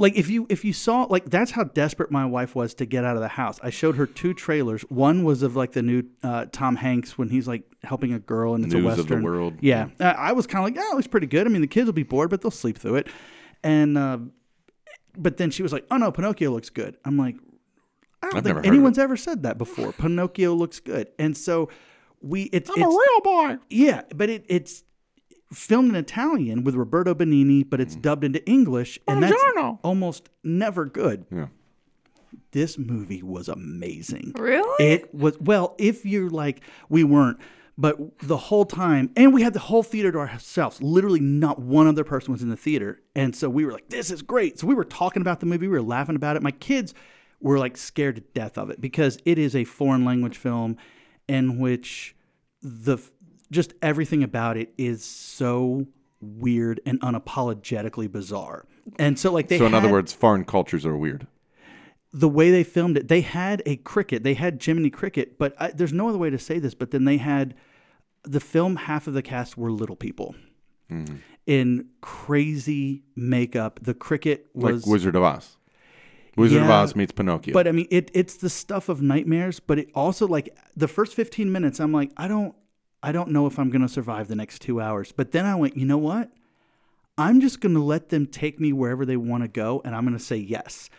Like 0.02 0.16
if 0.18 0.30
you 0.30 0.46
if 0.50 0.66
you 0.66 0.74
saw 0.74 1.04
like 1.04 1.30
that's 1.30 1.52
how 1.52 1.64
desperate 1.64 2.12
my 2.12 2.26
wife 2.26 2.56
was 2.56 2.74
to 2.76 2.86
get 2.86 3.06
out 3.06 3.16
of 3.16 3.22
the 3.22 3.28
house. 3.30 3.60
I 3.64 3.70
showed 3.70 3.96
her 3.96 4.06
two 4.06 4.34
trailers. 4.34 4.82
One 4.84 5.24
was 5.24 5.44
of 5.44 5.56
like 5.56 5.72
the 5.72 5.82
new 5.82 6.04
uh, 6.24 6.48
tom 6.52 6.76
hanks 6.76 7.18
when 7.18 7.30
he's 7.30 7.48
like 7.48 7.64
helping 7.84 8.14
a 8.14 8.20
girl 8.20 8.56
and 8.56 8.66
it's 8.66 8.74
a 8.74 8.78
News 8.78 8.98
of 9.00 9.08
the 9.08 9.16
western. 9.16 9.24
world. 9.24 9.54
yeah. 9.62 9.88
Uh, 10.00 10.14
i 10.18 10.32
was 10.34 10.46
kind 10.48 10.60
of 10.60 10.66
like 10.66 10.76
yeah 10.76 10.92
it 10.92 10.96
looks 10.96 11.08
pretty 11.08 11.28
good. 11.28 11.48
I 11.48 11.50
mean 11.50 11.62
the 11.62 11.68
kids 11.68 11.86
will 11.86 11.94
be 11.94 12.04
bored 12.04 12.30
but 12.30 12.42
they'll 12.42 12.52
sleep 12.52 12.78
through 12.78 12.96
it. 12.96 13.08
And 13.64 13.98
uh, 13.98 14.18
but 15.18 15.38
then 15.38 15.52
she 15.52 15.64
was 15.64 15.72
like 15.72 15.86
oh 15.92 15.98
no 15.98 16.12
pinocchio 16.12 16.52
looks 16.52 16.70
good. 16.70 16.98
I'm 17.06 17.18
like 17.18 17.36
i 18.24 18.28
don't 18.28 18.38
I've 18.38 18.44
think 18.44 18.66
anyone's 18.66 19.00
ever 19.00 19.18
said 19.18 19.44
that 19.44 19.58
before. 19.58 19.94
Pinocchio 19.94 20.54
looks 20.54 20.80
good. 20.80 21.08
And 21.18 21.36
so 21.38 21.70
we 22.22 22.44
it's, 22.44 22.70
it's 22.70 22.80
a 22.80 22.88
real 22.88 23.22
boy. 23.24 23.58
yeah, 23.70 24.04
but 24.16 24.30
it, 24.30 24.46
it's 24.48 24.84
filmed 25.54 25.90
in 25.90 25.96
Italian 25.96 26.64
with 26.64 26.76
Roberto 26.76 27.14
Benigni, 27.14 27.68
but 27.68 27.82
it's 27.82 27.96
mm. 27.96 28.02
dubbed 28.02 28.24
into 28.24 28.46
English, 28.48 29.00
and 29.08 29.22
that's 29.24 29.34
almost 29.84 30.30
never 30.44 30.86
good. 30.86 31.26
Yeah. 31.32 31.48
This 32.52 32.78
movie 32.78 33.22
was 33.22 33.48
amazing. 33.48 34.34
Really? 34.38 34.86
It 34.86 35.14
was 35.14 35.40
well, 35.40 35.76
if 35.78 36.06
you're 36.06 36.30
like 36.30 36.62
we 36.90 37.04
weren't, 37.04 37.38
but 37.78 37.98
the 38.20 38.38
whole 38.38 38.66
time, 38.66 39.12
and 39.16 39.34
we 39.34 39.42
had 39.42 39.54
the 39.54 39.60
whole 39.60 39.84
theater 39.84 40.12
to 40.12 40.18
ourselves. 40.20 40.82
Literally, 40.82 41.20
not 41.20 41.60
one 41.60 41.88
other 41.88 42.04
person 42.04 42.32
was 42.32 42.42
in 42.42 42.50
the 42.50 42.58
theater, 42.58 43.02
and 43.16 43.36
so 43.36 43.50
we 43.50 43.66
were 43.66 43.72
like, 43.72 43.90
"This 43.90 44.12
is 44.12 44.22
great." 44.22 44.60
So 44.60 44.68
we 44.68 44.76
were 44.76 44.86
talking 44.86 45.22
about 45.22 45.40
the 45.40 45.46
movie, 45.46 45.68
we 45.68 45.74
were 45.74 45.82
laughing 45.82 46.16
about 46.16 46.36
it. 46.36 46.44
My 46.44 46.52
kids 46.52 46.94
were 47.40 47.58
like 47.58 47.76
scared 47.76 48.16
to 48.16 48.22
death 48.22 48.58
of 48.58 48.70
it 48.70 48.80
because 48.80 49.18
it 49.26 49.38
is 49.38 49.56
a 49.56 49.64
foreign 49.64 50.06
language 50.06 50.38
film 50.38 50.78
in 51.28 51.58
which 51.58 52.16
the 52.62 52.98
just 53.52 53.74
everything 53.82 54.24
about 54.24 54.58
it 54.58 54.74
is 54.78 55.04
so 55.06 55.86
weird 56.22 56.80
and 56.86 57.00
unapologetically 57.02 58.12
bizarre. 58.12 58.66
And 58.98 59.20
so, 59.20 59.32
like 59.32 59.48
they 59.50 59.58
So 59.60 59.66
in 59.66 59.74
other 59.74 59.90
words, 59.92 60.14
foreign 60.14 60.46
cultures 60.46 60.86
are 60.86 60.98
weird. 60.98 61.28
the 62.14 62.28
way 62.30 62.50
they 62.52 62.64
filmed 62.64 62.98
it, 62.98 63.08
they 63.08 63.22
had 63.22 63.62
a 63.66 63.76
cricket, 63.78 64.24
they 64.24 64.34
had 64.34 64.62
Jiminy 64.64 64.90
Cricket, 64.90 65.38
but 65.38 65.54
I, 65.60 65.70
there's 65.72 65.94
no 65.94 66.10
other 66.10 66.18
way 66.18 66.30
to 66.30 66.40
say 66.40 66.58
this. 66.60 66.74
But 66.74 66.92
then 66.92 67.06
they 67.06 67.18
had 67.18 67.54
the 68.24 68.40
film. 68.40 68.76
Half 68.78 69.08
of 69.08 69.14
the 69.14 69.22
cast 69.22 69.58
were 69.58 69.72
little 69.72 69.96
people 69.96 70.36
Mm-hmm. 70.92 71.16
in 71.48 71.86
crazy 72.02 73.04
makeup. 73.16 73.80
The 73.82 73.94
cricket 73.94 74.48
was, 74.54 74.84
like 74.86 74.92
Wizard 74.92 75.16
of 75.16 75.24
Oz. 75.24 75.58
Wizard 76.36 76.62
of 76.64 76.68
Yeah, 76.68 76.82
Oz 76.82 76.96
meets 76.98 77.12
Pinocchio. 77.14 77.54
but 77.54 77.68
I 77.68 77.72
mean, 77.72 77.88
it 77.90 78.12
it's 78.14 78.36
the 78.36 78.50
stuff 78.50 78.90
of 78.90 79.02
nightmares. 79.02 79.60
But 79.62 79.80
it 79.80 79.90
also 79.96 80.28
like 80.28 80.56
the 80.76 80.88
first 80.90 81.14
15 81.16 81.50
minutes, 81.52 81.80
I'm 81.80 81.92
like, 81.94 82.12
I 82.18 82.28
don't, 82.28 82.54
I 83.04 83.12
don't 83.12 83.30
know 83.30 83.48
if 83.48 83.58
I'm 83.58 83.70
gonna 83.70 83.90
survive 83.90 84.28
the 84.28 84.36
next 84.36 84.60
two 84.62 84.80
hours. 84.82 85.12
But 85.12 85.32
then 85.32 85.46
I 85.46 85.56
went, 85.56 85.78
you 85.78 85.86
know 85.86 85.98
what? 85.98 86.30
I'm 87.18 87.42
just 87.42 87.60
gonna 87.62 87.84
let 87.84 88.10
them 88.10 88.26
take 88.26 88.60
me 88.60 88.74
wherever 88.74 89.06
they 89.06 89.18
want 89.18 89.44
to 89.44 89.48
go, 89.48 89.82
and 89.84 89.96
I'm 89.96 90.04
gonna 90.06 90.20
say 90.20 90.38
yes. 90.38 90.90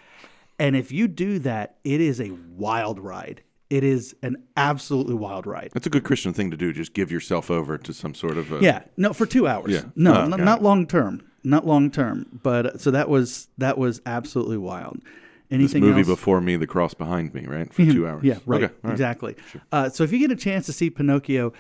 And 0.59 0.77
if 0.77 0.93
you 0.93 1.09
do 1.09 1.39
that, 1.41 1.77
it 1.85 2.01
is 2.01 2.21
a 2.21 2.31
wild 2.57 2.99
ride. 2.99 3.43
It 3.71 3.83
is 3.85 4.15
an 4.23 4.37
absolutely 4.57 5.15
wild 5.15 5.47
ride. 5.47 5.71
That's 5.73 5.87
a 5.87 5.91
good 5.91 6.05
Christian 6.05 6.33
thing 6.35 6.51
to 6.51 6.57
do. 6.59 6.73
Just 6.73 6.93
give 6.93 7.11
yourself 7.11 7.51
over 7.51 7.79
to 7.79 7.93
some 7.95 8.15
sort 8.15 8.37
of 8.37 8.53
a, 8.53 8.61
Yeah, 8.61 8.83
no, 8.99 9.13
for 9.15 9.25
two 9.25 9.49
hours. 9.49 9.73
Yeah. 9.73 9.85
No, 9.97 10.15
Oh, 10.15 10.23
n- 10.25 10.45
not 10.45 10.63
long 10.63 10.87
term. 10.87 11.23
Not 11.43 11.67
long 11.67 11.91
term. 11.91 12.39
But 12.43 12.81
so 12.81 12.91
that 12.91 13.09
was 13.09 13.49
that 13.59 13.79
was 13.79 14.03
absolutely 14.05 14.59
wild. 14.59 15.01
this 15.03 15.05
Anything 15.51 15.83
movie 15.85 16.01
else? 16.01 16.07
before 16.09 16.41
me, 16.43 16.57
The 16.57 16.67
Cross 16.67 16.95
Behind 16.95 17.33
Me, 17.35 17.47
right? 17.47 17.73
For 17.73 17.85
two 17.87 18.07
hours. 18.07 18.23
Yeah, 18.25 18.39
right. 18.47 18.65
Okay, 18.65 18.75
right. 18.83 18.93
Exactly. 18.93 19.37
Uh, 19.73 19.89
so 19.89 20.05
if 20.05 20.13
you 20.13 20.19
get 20.19 20.31
a 20.31 20.37
chance 20.37 20.67
to 20.67 20.73
see 20.73 20.91
Pinocchio, 20.91 21.53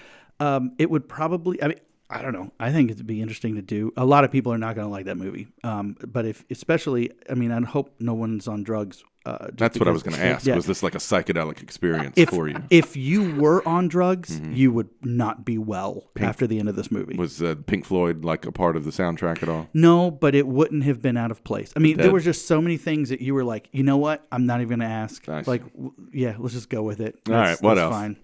um, 0.42 0.72
it 0.78 0.90
would 0.90 1.08
probably. 1.08 1.62
I 1.62 1.68
mean, 1.68 1.80
I 2.10 2.20
don't 2.20 2.32
know. 2.34 2.52
I 2.60 2.72
think 2.72 2.90
it'd 2.90 3.06
be 3.06 3.22
interesting 3.22 3.54
to 3.54 3.62
do. 3.62 3.92
A 3.96 4.04
lot 4.04 4.24
of 4.24 4.30
people 4.30 4.52
are 4.52 4.58
not 4.58 4.74
going 4.74 4.86
to 4.86 4.90
like 4.90 5.06
that 5.06 5.16
movie. 5.16 5.48
Um, 5.64 5.96
but 6.06 6.26
if, 6.26 6.44
especially, 6.50 7.10
I 7.30 7.34
mean, 7.34 7.50
I 7.52 7.60
hope 7.64 7.94
no 8.00 8.12
one's 8.12 8.46
on 8.48 8.62
drugs. 8.64 9.02
Uh, 9.24 9.46
That's 9.54 9.78
what 9.78 9.86
I 9.88 9.92
was 9.92 10.02
going 10.02 10.16
to 10.16 10.22
ask. 10.22 10.44
Yeah. 10.44 10.56
Was 10.56 10.66
this 10.66 10.82
like 10.82 10.94
a 10.96 10.98
psychedelic 10.98 11.62
experience 11.62 12.14
if, 12.18 12.28
for 12.30 12.48
you? 12.48 12.56
if 12.70 12.96
you 12.96 13.34
were 13.36 13.66
on 13.66 13.86
drugs, 13.88 14.38
Mm-hmm. 14.40 14.52
you 14.52 14.72
would 14.72 14.88
not 15.02 15.44
be 15.46 15.56
well 15.58 16.10
after 16.18 16.46
the 16.46 16.58
end 16.58 16.68
of 16.68 16.74
this 16.76 16.90
movie. 16.90 17.16
Was 17.16 17.40
uh, 17.40 17.54
Pink 17.66 17.84
Floyd 17.86 18.24
like 18.24 18.44
a 18.46 18.52
part 18.52 18.76
of 18.76 18.84
the 18.84 18.90
soundtrack 18.90 19.42
at 19.42 19.48
all? 19.48 19.68
No, 19.72 20.10
but 20.10 20.34
it 20.34 20.46
wouldn't 20.48 20.82
have 20.84 21.00
been 21.00 21.16
out 21.16 21.30
of 21.30 21.42
place. 21.44 21.72
I 21.76 21.78
mean, 21.78 21.96
there 21.98 22.10
were 22.10 22.20
just 22.20 22.46
so 22.48 22.60
many 22.60 22.76
things 22.76 23.08
that 23.10 23.20
you 23.22 23.32
were 23.32 23.44
like, 23.44 23.68
you 23.72 23.84
know 23.84 23.96
what? 23.96 24.26
I'm 24.32 24.44
not 24.44 24.60
even 24.60 24.80
going 24.80 24.88
to 24.90 24.94
ask. 24.94 25.24
See. 25.24 25.32
Like, 25.46 25.64
w- 25.72 25.94
yeah, 26.12 26.34
let's 26.38 26.52
just 26.54 26.68
go 26.68 26.82
with 26.82 27.00
it. 27.00 27.18
All 27.28 27.34
right, 27.34 27.62
what 27.62 27.78
else? 27.78 27.94
Fine. 27.94 28.16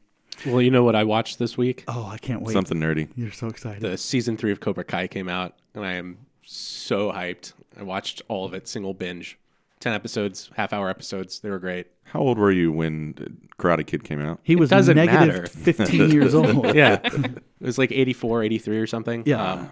Well, 0.46 0.62
you 0.62 0.70
know 0.70 0.84
what 0.84 0.94
I 0.96 1.04
watched 1.04 1.38
this 1.38 1.56
week? 1.58 1.84
Oh, 1.88 2.06
I 2.06 2.18
can't 2.18 2.42
wait. 2.42 2.52
Something 2.52 2.78
nerdy. 2.78 3.08
You're 3.16 3.32
so 3.32 3.48
excited. 3.48 3.80
The 3.82 3.96
season 3.98 4.36
three 4.36 4.52
of 4.52 4.60
Cobra 4.60 4.84
Kai 4.84 5.08
came 5.08 5.28
out, 5.28 5.54
and 5.74 5.84
I 5.84 5.92
am 5.94 6.18
so 6.44 7.10
hyped. 7.12 7.52
I 7.78 7.82
watched 7.82 8.22
all 8.28 8.44
of 8.44 8.54
it, 8.54 8.68
single 8.68 8.94
binge. 8.94 9.38
10 9.80 9.92
episodes, 9.92 10.50
half 10.56 10.72
hour 10.72 10.88
episodes. 10.90 11.38
They 11.40 11.50
were 11.50 11.58
great. 11.60 11.86
How 12.04 12.20
old 12.20 12.36
were 12.38 12.50
you 12.50 12.72
when 12.72 13.14
Karate 13.60 13.86
Kid 13.86 14.02
came 14.02 14.20
out? 14.20 14.40
he 14.42 14.56
was 14.56 14.70
doesn't 14.70 14.96
negative 14.96 15.28
matter. 15.28 15.46
15 15.46 16.10
years 16.12 16.34
old. 16.34 16.66
Yeah. 16.74 16.98
it 17.04 17.42
was 17.60 17.78
like 17.78 17.92
84, 17.92 18.42
83 18.42 18.78
or 18.78 18.86
something. 18.88 19.22
Yeah. 19.24 19.52
Um, 19.52 19.70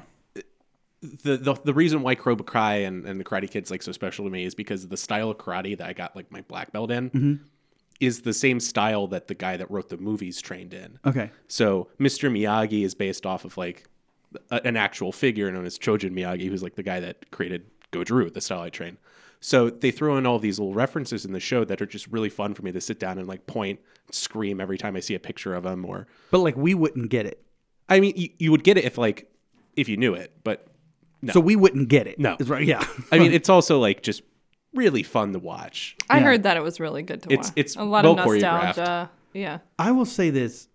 the, 1.22 1.36
the 1.36 1.54
the 1.64 1.74
reason 1.74 2.02
why 2.02 2.14
Cobra 2.14 2.44
Kai 2.44 2.76
and, 2.78 3.04
and 3.04 3.20
the 3.20 3.24
Karate 3.24 3.50
Kid's 3.50 3.70
like 3.70 3.82
so 3.82 3.92
special 3.92 4.24
to 4.24 4.30
me 4.30 4.44
is 4.44 4.54
because 4.54 4.88
the 4.88 4.96
style 4.96 5.30
of 5.30 5.38
karate 5.38 5.76
that 5.78 5.86
I 5.86 5.92
got 5.92 6.16
like 6.16 6.30
my 6.32 6.40
black 6.42 6.72
belt 6.72 6.90
in 6.90 7.10
Mm-hmm. 7.10 7.34
Is 7.98 8.22
the 8.22 8.34
same 8.34 8.60
style 8.60 9.06
that 9.08 9.26
the 9.28 9.34
guy 9.34 9.56
that 9.56 9.70
wrote 9.70 9.88
the 9.88 9.96
movies 9.96 10.40
trained 10.40 10.74
in. 10.74 10.98
Okay. 11.06 11.30
So 11.48 11.88
Mr. 11.98 12.30
Miyagi 12.30 12.84
is 12.84 12.94
based 12.94 13.24
off 13.24 13.44
of 13.44 13.56
like 13.56 13.84
a, 14.50 14.66
an 14.66 14.76
actual 14.76 15.12
figure 15.12 15.50
known 15.50 15.64
as 15.64 15.78
Chojun 15.78 16.12
Miyagi, 16.12 16.48
who's 16.48 16.62
like 16.62 16.74
the 16.74 16.82
guy 16.82 17.00
that 17.00 17.30
created 17.30 17.64
Goju, 17.92 18.32
the 18.32 18.40
style 18.40 18.60
I 18.60 18.70
train. 18.70 18.98
So 19.40 19.70
they 19.70 19.90
throw 19.90 20.16
in 20.16 20.26
all 20.26 20.38
these 20.38 20.58
little 20.58 20.74
references 20.74 21.24
in 21.24 21.32
the 21.32 21.40
show 21.40 21.64
that 21.64 21.80
are 21.80 21.86
just 21.86 22.06
really 22.08 22.30
fun 22.30 22.54
for 22.54 22.62
me 22.62 22.72
to 22.72 22.80
sit 22.80 22.98
down 22.98 23.18
and 23.18 23.28
like 23.28 23.46
point, 23.46 23.80
scream 24.10 24.60
every 24.60 24.78
time 24.78 24.96
I 24.96 25.00
see 25.00 25.14
a 25.14 25.20
picture 25.20 25.54
of 25.54 25.64
him. 25.64 25.84
Or 25.84 26.06
But 26.30 26.38
like, 26.38 26.56
we 26.56 26.74
wouldn't 26.74 27.10
get 27.10 27.26
it. 27.26 27.42
I 27.88 28.00
mean, 28.00 28.14
you, 28.16 28.30
you 28.38 28.50
would 28.50 28.64
get 28.64 28.76
it 28.76 28.84
if 28.84 28.98
like 28.98 29.30
if 29.76 29.88
you 29.88 29.96
knew 29.96 30.14
it, 30.14 30.32
but 30.42 30.66
So 31.32 31.40
we 31.40 31.54
wouldn't 31.56 31.88
get 31.88 32.06
it. 32.06 32.18
No. 32.18 32.36
Is 32.38 32.48
right. 32.48 32.66
Yeah. 32.66 32.84
I 33.12 33.18
mean, 33.18 33.32
it's 33.38 33.48
also 33.48 33.78
like 33.78 34.02
just 34.02 34.22
really 34.76 35.02
fun 35.02 35.32
to 35.32 35.38
watch. 35.38 35.96
I 36.08 36.18
Yeah. 36.18 36.24
heard 36.24 36.42
that 36.44 36.56
it 36.56 36.62
was 36.62 36.78
really 36.78 37.02
good 37.02 37.22
to 37.22 37.32
It's- 37.32 37.48
watch. 37.48 37.52
it's 37.56 37.76
a 37.76 37.84
lot 37.84 38.04
well 38.04 38.18
of 38.18 38.26
nostalgia. 38.26 39.10
Yeah. 39.34 39.58
I 39.78 39.90
will 39.92 40.04
say 40.06 40.30
this. 40.30 40.68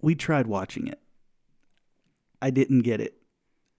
We 0.00 0.14
tried 0.14 0.46
watching 0.46 0.86
it. 0.86 1.00
I 2.40 2.50
didn't 2.50 2.80
get 2.82 3.00
it. 3.00 3.16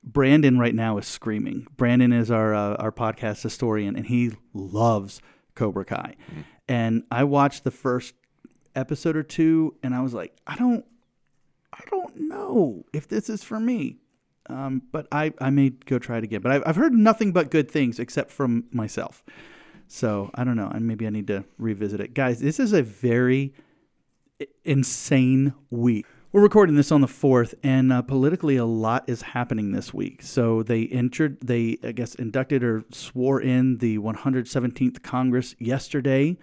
Brandon 0.03 0.57
right 0.59 0.75
now 0.75 0.97
is 0.97 1.07
screaming. 1.07 1.67
Brandon 1.77 2.12
is 2.13 2.29
our 2.29 2.53
uh, 2.53 2.75
our 2.75 2.91
podcast 2.91 3.41
historian, 3.41 3.95
and 3.95 4.05
he 4.05 4.31
loves 4.53 5.21
Cobra 5.55 5.85
Kai. 5.85 6.15
And 6.67 7.03
I 7.12 7.24
watched 7.24 7.63
the 7.63 7.71
first 7.71 8.13
episode 8.75 9.15
or 9.15 9.24
two, 9.24 9.75
and 9.81 9.95
I 9.95 10.01
was 10.01 10.13
like, 10.13 10.35
I 10.45 10.55
don't, 10.57 10.85
I 11.74 11.79
don't 11.89 12.15
know 12.27 12.83
if 12.93 13.07
this 13.07 13.29
is 13.29 13.43
for 13.43 13.59
me. 13.59 13.97
Um, 14.47 14.83
but 14.91 15.07
I, 15.11 15.33
I 15.39 15.49
may 15.49 15.69
go 15.69 15.99
try 15.99 16.17
it 16.17 16.23
again. 16.23 16.41
But 16.41 16.51
I've, 16.51 16.63
I've 16.65 16.75
heard 16.75 16.93
nothing 16.93 17.31
but 17.31 17.49
good 17.49 17.69
things, 17.69 17.99
except 17.99 18.31
from 18.31 18.65
myself. 18.71 19.23
So 19.87 20.31
I 20.35 20.43
don't 20.43 20.55
know. 20.55 20.69
And 20.73 20.87
maybe 20.87 21.07
I 21.07 21.09
need 21.09 21.27
to 21.27 21.45
revisit 21.57 21.99
it, 21.99 22.13
guys. 22.13 22.39
This 22.39 22.59
is 22.59 22.73
a 22.73 22.83
very 22.83 23.53
insane 24.63 25.53
week. 25.69 26.05
We're 26.31 26.41
recording 26.41 26.75
this 26.75 26.91
on 26.91 26.99
the 26.99 27.07
fourth, 27.07 27.55
and 27.63 27.93
uh, 27.93 28.01
politically, 28.01 28.57
a 28.57 28.65
lot 28.65 29.05
is 29.07 29.21
happening 29.21 29.71
this 29.71 29.93
week. 29.93 30.21
So 30.21 30.63
they 30.63 30.85
entered, 30.87 31.39
they 31.39 31.77
I 31.81 31.93
guess 31.93 32.13
inducted 32.15 32.61
or 32.61 32.83
swore 32.91 33.39
in 33.39 33.77
the 33.77 33.99
117th 33.99 35.01
Congress 35.01 35.55
yesterday. 35.59 36.37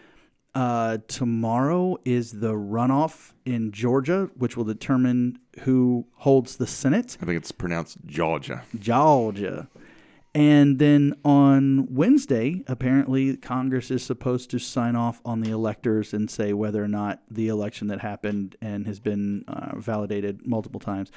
Uh, 0.54 0.98
tomorrow 1.08 1.96
is 2.04 2.32
the 2.40 2.52
runoff 2.52 3.32
in 3.44 3.72
Georgia, 3.72 4.28
which 4.36 4.56
will 4.56 4.64
determine 4.64 5.38
who 5.60 6.06
holds 6.16 6.56
the 6.56 6.66
Senate. 6.66 7.16
I 7.22 7.24
think 7.24 7.38
it's 7.38 7.52
pronounced 7.52 7.98
Georgia. 8.04 8.62
Georgia. 8.78 9.68
And 10.34 10.78
then 10.78 11.14
on 11.24 11.94
Wednesday, 11.94 12.64
apparently 12.66 13.36
Congress 13.36 13.90
is 13.90 14.02
supposed 14.02 14.50
to 14.50 14.58
sign 14.58 14.96
off 14.96 15.20
on 15.26 15.42
the 15.42 15.50
electors 15.50 16.14
and 16.14 16.30
say 16.30 16.54
whether 16.54 16.82
or 16.82 16.88
not 16.88 17.22
the 17.30 17.48
election 17.48 17.88
that 17.88 18.00
happened 18.00 18.56
and 18.62 18.86
has 18.86 18.98
been 18.98 19.44
uh, 19.46 19.76
validated 19.76 20.46
multiple 20.46 20.80
times 20.80 21.10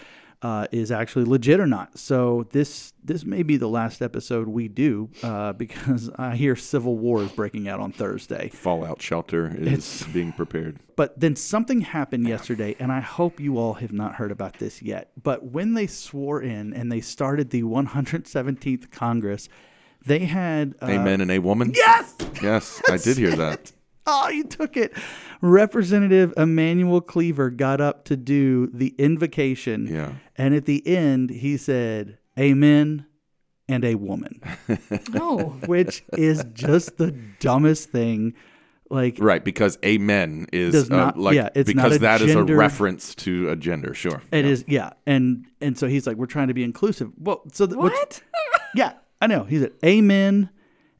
uh, 0.45 0.67
is 0.71 0.91
actually 0.91 1.25
legit 1.25 1.59
or 1.59 1.65
not. 1.65 1.97
So 1.97 2.45
this 2.51 2.93
this 3.03 3.25
may 3.25 3.41
be 3.41 3.57
the 3.57 3.67
last 3.67 4.03
episode 4.03 4.47
we 4.47 4.67
do 4.67 5.09
uh, 5.23 5.53
because 5.63 6.11
I 6.17 6.35
hear 6.35 6.55
civil 6.55 6.99
war 6.99 7.23
is 7.23 7.31
breaking 7.31 7.67
out 7.67 7.79
on 7.79 7.91
Thursday. 7.91 8.49
Fallout 8.49 9.01
shelter 9.01 9.55
is 9.57 10.05
being 10.13 10.31
prepared. 10.33 10.79
But 10.95 11.19
then 11.19 11.35
something 11.35 11.81
happened 11.81 12.27
yesterday, 12.27 12.75
and 12.79 12.91
I 12.91 12.99
hope 12.99 13.39
you 13.39 13.57
all 13.57 13.73
have 13.73 13.91
not 13.91 14.15
heard 14.15 14.31
about 14.31 14.59
this 14.59 14.83
yet. 14.83 15.09
But 15.21 15.45
when 15.45 15.73
they 15.73 15.87
swore 15.87 16.43
in 16.43 16.75
and 16.75 16.91
they 16.91 17.01
started 17.01 17.49
the 17.49 17.63
117th 17.63 18.91
Congress, 18.91 19.49
they 20.05 20.19
had 20.19 20.75
uh, 20.79 20.87
man 20.87 21.21
and 21.21 21.31
a 21.31 21.39
woman. 21.39 21.71
Yes, 21.75 22.15
Yes, 22.41 22.81
I 22.87 22.97
did 22.97 23.17
hear 23.17 23.35
that. 23.35 23.71
oh, 24.07 24.29
you 24.29 24.43
took 24.43 24.77
it. 24.77 24.93
Representative 25.41 26.33
Emanuel 26.37 27.01
Cleaver 27.01 27.49
got 27.49 27.81
up 27.81 28.05
to 28.05 28.17
do 28.17 28.67
the 28.67 28.93
invocation, 28.97 29.87
Yeah. 29.87 30.13
and 30.37 30.53
at 30.55 30.65
the 30.65 30.85
end 30.87 31.29
he 31.29 31.57
said, 31.57 32.17
"Amen." 32.39 33.05
And 33.67 33.83
a 33.83 33.95
woman, 33.95 34.41
Oh. 35.15 35.57
which 35.65 36.03
is 36.15 36.45
just 36.53 36.97
the 36.97 37.11
dumbest 37.39 37.89
thing. 37.89 38.35
Like, 38.91 39.17
Right, 39.19 39.43
because 39.43 39.79
amen 39.83 40.45
is 40.53 40.73
Does 40.73 40.91
uh, 40.91 40.95
not- 40.95 41.17
like 41.17 41.33
yeah, 41.35 41.49
it's 41.55 41.73
not 41.73 41.85
because 41.85 41.95
a 41.95 41.99
that 42.01 42.21
is 42.21 42.33
gender- 42.33 42.53
a 42.53 42.57
reference 42.57 43.15
to 43.15 43.49
a 43.49 43.55
gender. 43.55 43.95
Sure. 43.95 44.21
It 44.31 44.45
Yeah. 44.45 44.51
is, 44.51 44.65
yeah, 44.67 44.89
and 45.07 45.45
and 45.61 45.75
so 45.75 45.87
he's 45.87 46.05
like, 46.05 46.17
we're 46.17 46.27
trying 46.27 46.49
to 46.49 46.53
be 46.53 46.63
inclusive. 46.63 47.09
Well, 47.17 47.41
so 47.53 47.65
th- 47.65 47.75
What? 47.75 48.21
yeah, 48.75 48.93
I 49.19 49.25
know. 49.25 49.45
He 49.45 49.57
said, 49.59 49.71
"Amen," 49.83 50.51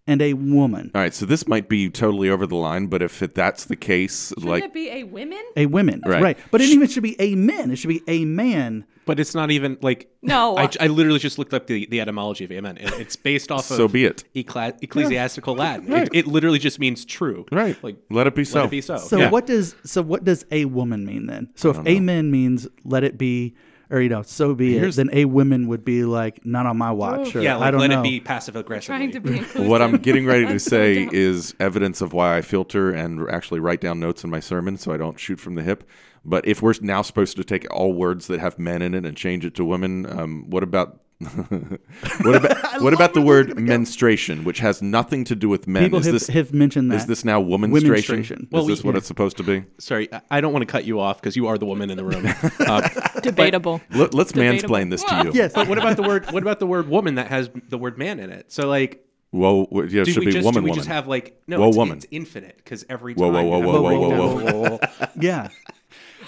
and 0.08 0.22
a 0.22 0.34
woman, 0.34 0.92
All 0.94 1.02
right, 1.02 1.14
so 1.14 1.26
this 1.26 1.48
might 1.48 1.68
be 1.68 1.90
totally 1.90 2.30
over 2.30 2.46
the 2.46 2.56
line, 2.56 2.88
but 2.88 3.02
if 3.02 3.24
it, 3.24 3.34
that's 3.34 3.66
the 3.66 3.76
case, 3.76 4.30
Shouldn't 4.30 4.46
like 4.48 4.64
it 4.66 4.74
be 4.74 4.90
a 4.90 5.04
women? 5.04 5.42
a 5.56 5.66
women, 5.66 6.02
Right. 6.06 6.22
right? 6.22 6.38
But 6.52 6.62
it 6.62 6.70
even 6.70 6.88
should 6.88 7.02
be 7.04 7.20
amen. 7.22 7.72
It 7.72 7.78
should 7.78 7.88
be 7.88 8.04
a 8.08 8.24
man. 8.26 8.86
But 9.08 9.20
it's 9.20 9.36
not 9.36 9.52
even 9.52 9.78
like 9.82 10.10
No. 10.24 10.58
I, 10.58 10.68
I 10.80 10.88
literally 10.88 11.20
just 11.20 11.38
looked 11.38 11.54
up 11.54 11.68
the, 11.68 11.86
the 11.88 12.02
etymology 12.02 12.44
of 12.44 12.52
amen. 12.52 12.78
It- 12.78 12.94
It's 13.00 13.16
based 13.16 13.52
off 13.52 13.66
So 13.66 13.86
of 13.86 13.94
be 13.94 14.06
it. 14.06 14.24
eccla- 14.36 14.78
ecclesiastical 14.82 15.56
Latin. 15.56 15.88
Right. 15.92 16.08
It, 16.08 16.16
it 16.16 16.28
literally 16.28 16.58
just 16.60 16.80
means 16.80 17.04
true. 17.06 17.46
right, 17.52 17.76
Like 17.84 17.98
let 18.10 18.26
it 18.28 18.34
be 18.36 18.44
so. 18.46 18.60
let 18.60 18.66
it 18.66 18.72
be 18.72 18.82
so. 18.82 18.98
So 18.98 19.18
Yeah. 19.18 19.30
what 19.32 19.46
does 19.48 19.76
so 19.86 20.02
what 20.02 20.24
does 20.24 20.46
a 20.52 20.66
woman 20.66 21.06
mean 21.06 21.28
then? 21.28 21.50
So 21.56 21.70
if 21.72 21.78
amen 21.88 22.32
means 22.32 22.68
let 22.84 23.04
it 23.04 23.18
be, 23.18 23.56
or 23.90 24.02
you 24.02 24.10
know, 24.10 24.22
so 24.22 24.54
be 24.56 24.74
Here's- 24.74 24.96
it, 24.96 25.08
then 25.08 25.10
a 25.14 25.26
women 25.26 25.68
would 25.68 25.86
be 25.86 26.04
like 26.06 26.46
not 26.46 26.66
on 26.66 26.78
my 26.78 26.92
watch. 26.92 27.36
Or, 27.36 27.42
Yeah, 27.42 27.60
I 27.60 27.72
don't 27.72 27.82
let 27.82 27.90
know. 27.92 28.00
it 28.00 28.04
be 28.04 28.20
passive 28.20 28.56
aggressive. 28.56 28.88
Trying 28.88 29.12
to 29.12 29.20
be 29.20 29.38
inclusive. 29.38 29.68
What 29.68 29.82
I'm 29.82 29.98
getting 29.98 30.26
ready 30.26 30.46
to 30.46 30.60
say 30.74 31.08
is 31.12 31.54
evidence 31.60 32.02
of 32.02 32.14
why 32.14 32.38
I 32.38 32.42
filter 32.42 32.92
and 32.92 33.30
actually 33.30 33.60
write 33.60 33.82
down 33.82 34.00
notes 34.00 34.24
in 34.24 34.30
my 34.30 34.40
sermon 34.40 34.78
so 34.78 34.92
I 34.92 34.98
don't 34.98 35.20
shoot 35.20 35.40
from 35.40 35.56
the 35.56 35.64
hip. 35.64 35.88
But 36.28 36.48
if 36.48 36.62
we're 36.62 36.74
now 36.82 37.04
supposed 37.04 37.38
to 37.38 37.44
take 37.44 37.68
all 37.72 37.94
words 37.94 38.28
that 38.28 38.40
have 38.40 38.58
men 38.58 38.82
in 38.82 38.96
it 38.96 39.06
and 39.06 39.16
change 39.16 39.46
it 39.46 39.54
to 39.56 39.64
women, 39.66 40.08
um, 40.08 40.50
what 40.50 40.64
about 40.64 41.02
what 41.20 42.36
about 42.36 42.82
what 42.82 42.94
about 42.94 43.14
the 43.14 43.22
word 43.22 43.58
menstruation, 43.58 44.44
which 44.44 44.60
has 44.60 44.82
nothing 44.82 45.24
to 45.26 45.36
do 45.36 45.48
with 45.48 45.68
men? 45.68 45.84
People 45.84 46.00
is 46.00 46.06
have, 46.06 46.14
this 46.14 46.28
have 46.28 46.54
mentioned 46.54 46.92
that. 46.92 46.96
is 46.98 47.06
this 47.06 47.24
now 47.24 47.42
womanstration? 47.42 47.72
Womenstration. 47.72 48.48
Well, 48.52 48.64
is 48.64 48.68
we- 48.68 48.74
this 48.76 48.84
what 48.84 48.96
it's 48.96 49.08
supposed 49.08 49.38
to 49.38 49.44
be? 49.44 49.64
Sorry, 49.80 50.12
I- 50.14 50.22
I 50.32 50.42
don't 50.42 50.52
want 50.52 50.64
to 50.64 50.72
cut 50.72 50.86
you 50.86 51.00
off 51.00 51.22
because 51.22 51.36
you 51.36 51.48
are 51.48 51.58
the 51.58 51.66
woman 51.66 51.90
in 51.90 51.98
the 51.98 52.04
room. 52.06 52.26
Uh, 52.66 52.82
debatable. 53.22 53.80
Let, 53.92 54.14
us 54.16 54.32
Debatable. 54.32 54.76
mansplain 54.76 54.90
this 54.90 55.04
to 55.04 55.24
you. 55.26 55.32
yes. 55.34 55.54
but 55.54 55.68
what 55.68 55.78
about 55.78 55.98
the 55.98 56.04
word? 56.04 56.32
What 56.32 56.42
about 56.42 56.60
the 56.60 56.66
word 56.66 56.88
woman 56.90 57.16
that 57.16 57.28
has 57.28 57.50
the 57.70 57.78
word 57.78 57.98
man 57.98 58.20
in 58.20 58.30
it? 58.32 58.52
So 58.52 58.68
like, 58.68 59.06
Whoa, 59.32 59.68
yeah, 59.72 60.02
it 60.02 60.06
should 60.08 60.22
be 60.26 60.32
just 60.32 60.46
woman, 60.46 60.62
do 60.62 60.66
we 60.66 60.70
woman. 60.72 60.76
just 60.76 60.88
have 60.88 61.08
like 61.08 61.40
no? 61.48 61.60
Whoa, 61.60 61.68
it's, 61.68 61.78
woman. 61.78 61.98
It's 61.98 62.08
infinite 62.12 62.56
because 62.58 62.86
every 62.90 63.14
Whoa, 63.14 63.32
time. 63.32 63.46
whoa, 63.48 63.60
you 63.60 63.66
whoa, 63.68 63.72
have- 63.74 63.82
whoa, 63.82 64.10
whoa, 64.10 64.52
whoa, 64.70 64.78
whoa. 64.78 65.10
yeah. 65.20 65.50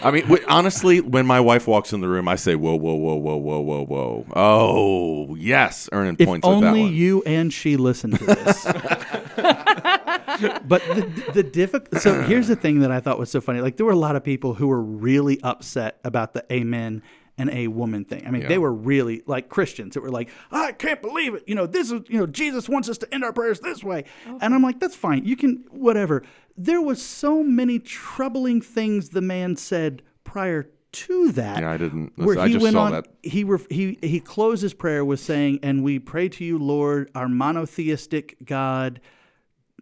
I 0.01 0.11
mean, 0.11 0.25
wh- 0.25 0.43
honestly, 0.47 1.01
when 1.01 1.25
my 1.25 1.39
wife 1.39 1.67
walks 1.67 1.91
in 1.93 2.01
the 2.01 2.07
room, 2.07 2.27
I 2.27 2.35
say, 2.35 2.55
"Whoa, 2.55 2.75
whoa, 2.75 2.93
whoa, 2.95 3.15
whoa, 3.15 3.37
whoa, 3.37 3.59
whoa, 3.61 3.85
whoa!" 3.85 4.25
Oh, 4.35 5.35
yes, 5.35 5.89
earning 5.91 6.15
If 6.19 6.27
points 6.27 6.47
with 6.47 6.61
that 6.61 6.67
only 6.67 6.83
one. 6.83 6.93
you 6.93 7.23
and 7.25 7.51
she 7.51 7.77
listen 7.77 8.11
to 8.11 8.23
this. 8.25 8.65
but 10.67 10.81
the, 10.93 11.31
the 11.33 11.43
difficult. 11.43 12.01
So 12.01 12.21
here's 12.23 12.47
the 12.47 12.55
thing 12.55 12.79
that 12.79 12.91
I 12.91 12.99
thought 12.99 13.19
was 13.19 13.31
so 13.31 13.41
funny. 13.41 13.61
Like 13.61 13.77
there 13.77 13.85
were 13.85 13.91
a 13.91 13.95
lot 13.95 14.15
of 14.15 14.23
people 14.23 14.53
who 14.53 14.67
were 14.67 14.81
really 14.81 15.39
upset 15.41 15.99
about 16.03 16.33
the 16.33 16.45
amen 16.51 17.01
and 17.39 17.49
a 17.51 17.67
woman 17.67 18.03
thing. 18.03 18.25
I 18.25 18.31
mean, 18.31 18.41
Yeah. 18.43 18.47
they 18.47 18.57
were 18.57 18.73
really 18.73 19.21
like 19.27 19.47
Christians 19.49 19.93
that 19.93 20.01
were 20.01 20.09
like, 20.09 20.29
I 20.51 20.71
can't 20.71 21.01
believe 21.01 21.35
it. 21.35 21.43
You 21.47 21.53
know, 21.55 21.67
this 21.67 21.91
is 21.91 22.01
you 22.09 22.19
know 22.19 22.25
Jesus 22.27 22.67
wants 22.67 22.89
us 22.89 22.97
to 22.99 23.13
end 23.13 23.23
our 23.23 23.33
prayers 23.33 23.59
this 23.59 23.83
way, 23.83 24.05
oh. 24.27 24.37
and 24.41 24.53
I'm 24.53 24.63
like, 24.63 24.79
that's 24.79 24.95
fine. 24.95 25.25
You 25.25 25.35
can 25.35 25.63
whatever. 25.71 26.23
There 26.57 26.81
was 26.81 27.01
so 27.05 27.43
many 27.43 27.77
troubling 27.79 28.61
things 28.61 29.09
the 29.09 29.21
man 29.21 29.55
said 29.55 30.01
prior 30.23 30.69
to 30.93 31.31
that. 31.33 31.59
Yeah, 31.59 31.71
I 31.71 31.77
didn't- 31.77 32.13
Where 32.15 32.39
I 32.39 32.47
he 32.47 32.53
just 32.53 32.63
went 32.63 32.73
saw 32.73 32.85
on. 32.85 32.91
that. 32.93 33.07
He 33.21 33.43
ref, 33.43 33.67
he 33.69 33.99
he 34.01 34.19
closed 34.19 34.63
his 34.63 34.73
prayer 34.73 35.05
with 35.05 35.19
saying, 35.19 35.59
"And 35.61 35.83
we 35.83 35.99
pray 35.99 36.29
to 36.29 36.43
you, 36.43 36.57
Lord, 36.57 37.11
our 37.13 37.27
monotheistic 37.29 38.37
God, 38.45 38.99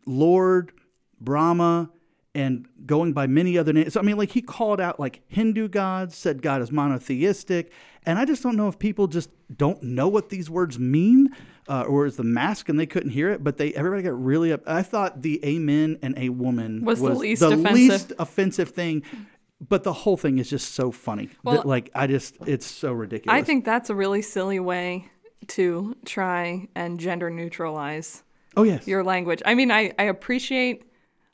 Lord 0.05 0.71
Brahma." 1.19 1.91
And 2.33 2.67
going 2.85 3.13
by 3.13 3.27
many 3.27 3.57
other 3.57 3.71
names. 3.71 3.93
So, 3.93 4.01
I 4.01 4.03
mean, 4.03 4.17
like 4.17 4.31
he 4.31 4.41
called 4.41 4.81
out 4.81 4.99
like 4.99 5.21
Hindu 5.29 5.69
gods, 5.69 6.17
said 6.17 6.41
God 6.41 6.61
is 6.61 6.69
monotheistic. 6.69 7.71
And 8.05 8.19
I 8.19 8.25
just 8.25 8.43
don't 8.43 8.57
know 8.57 8.67
if 8.67 8.77
people 8.77 9.07
just 9.07 9.29
don't 9.55 9.81
know 9.81 10.09
what 10.09 10.27
these 10.27 10.49
words 10.49 10.77
mean, 10.77 11.29
uh, 11.67 11.83
or 11.83 12.05
is 12.05 12.15
the 12.17 12.23
mask 12.23 12.69
and 12.69 12.79
they 12.79 12.85
couldn't 12.85 13.09
hear 13.11 13.29
it. 13.31 13.43
But 13.43 13.57
they 13.57 13.73
everybody 13.73 14.03
got 14.03 14.21
really 14.23 14.51
up. 14.51 14.61
I 14.67 14.81
thought 14.83 15.21
the 15.21 15.43
amen 15.45 15.99
and 16.01 16.17
a 16.17 16.29
woman 16.29 16.83
Was 16.85 17.01
the 17.01 17.09
least 17.13 17.39
the 17.41 17.47
offensive. 17.47 17.71
least 17.73 18.13
offensive 18.19 18.69
thing. 18.69 19.03
But 19.67 19.83
the 19.83 19.93
whole 19.93 20.17
thing 20.17 20.37
is 20.37 20.49
just 20.49 20.73
so 20.75 20.91
funny. 20.91 21.29
Well, 21.43 21.55
that, 21.55 21.65
like 21.65 21.89
I 21.95 22.07
just, 22.07 22.35
it's 22.45 22.65
so 22.65 22.91
ridiculous. 22.91 23.33
I 23.39 23.41
think 23.41 23.63
that's 23.63 23.89
a 23.89 23.95
really 23.95 24.21
silly 24.21 24.59
way 24.59 25.09
to 25.47 25.95
try 26.05 26.67
and 26.75 26.99
gender 26.99 27.29
neutralize 27.29 28.21
Oh 28.57 28.63
yes. 28.63 28.85
your 28.85 29.03
language. 29.03 29.41
I 29.45 29.55
mean, 29.55 29.71
I, 29.71 29.93
I 29.97 30.03
appreciate 30.03 30.83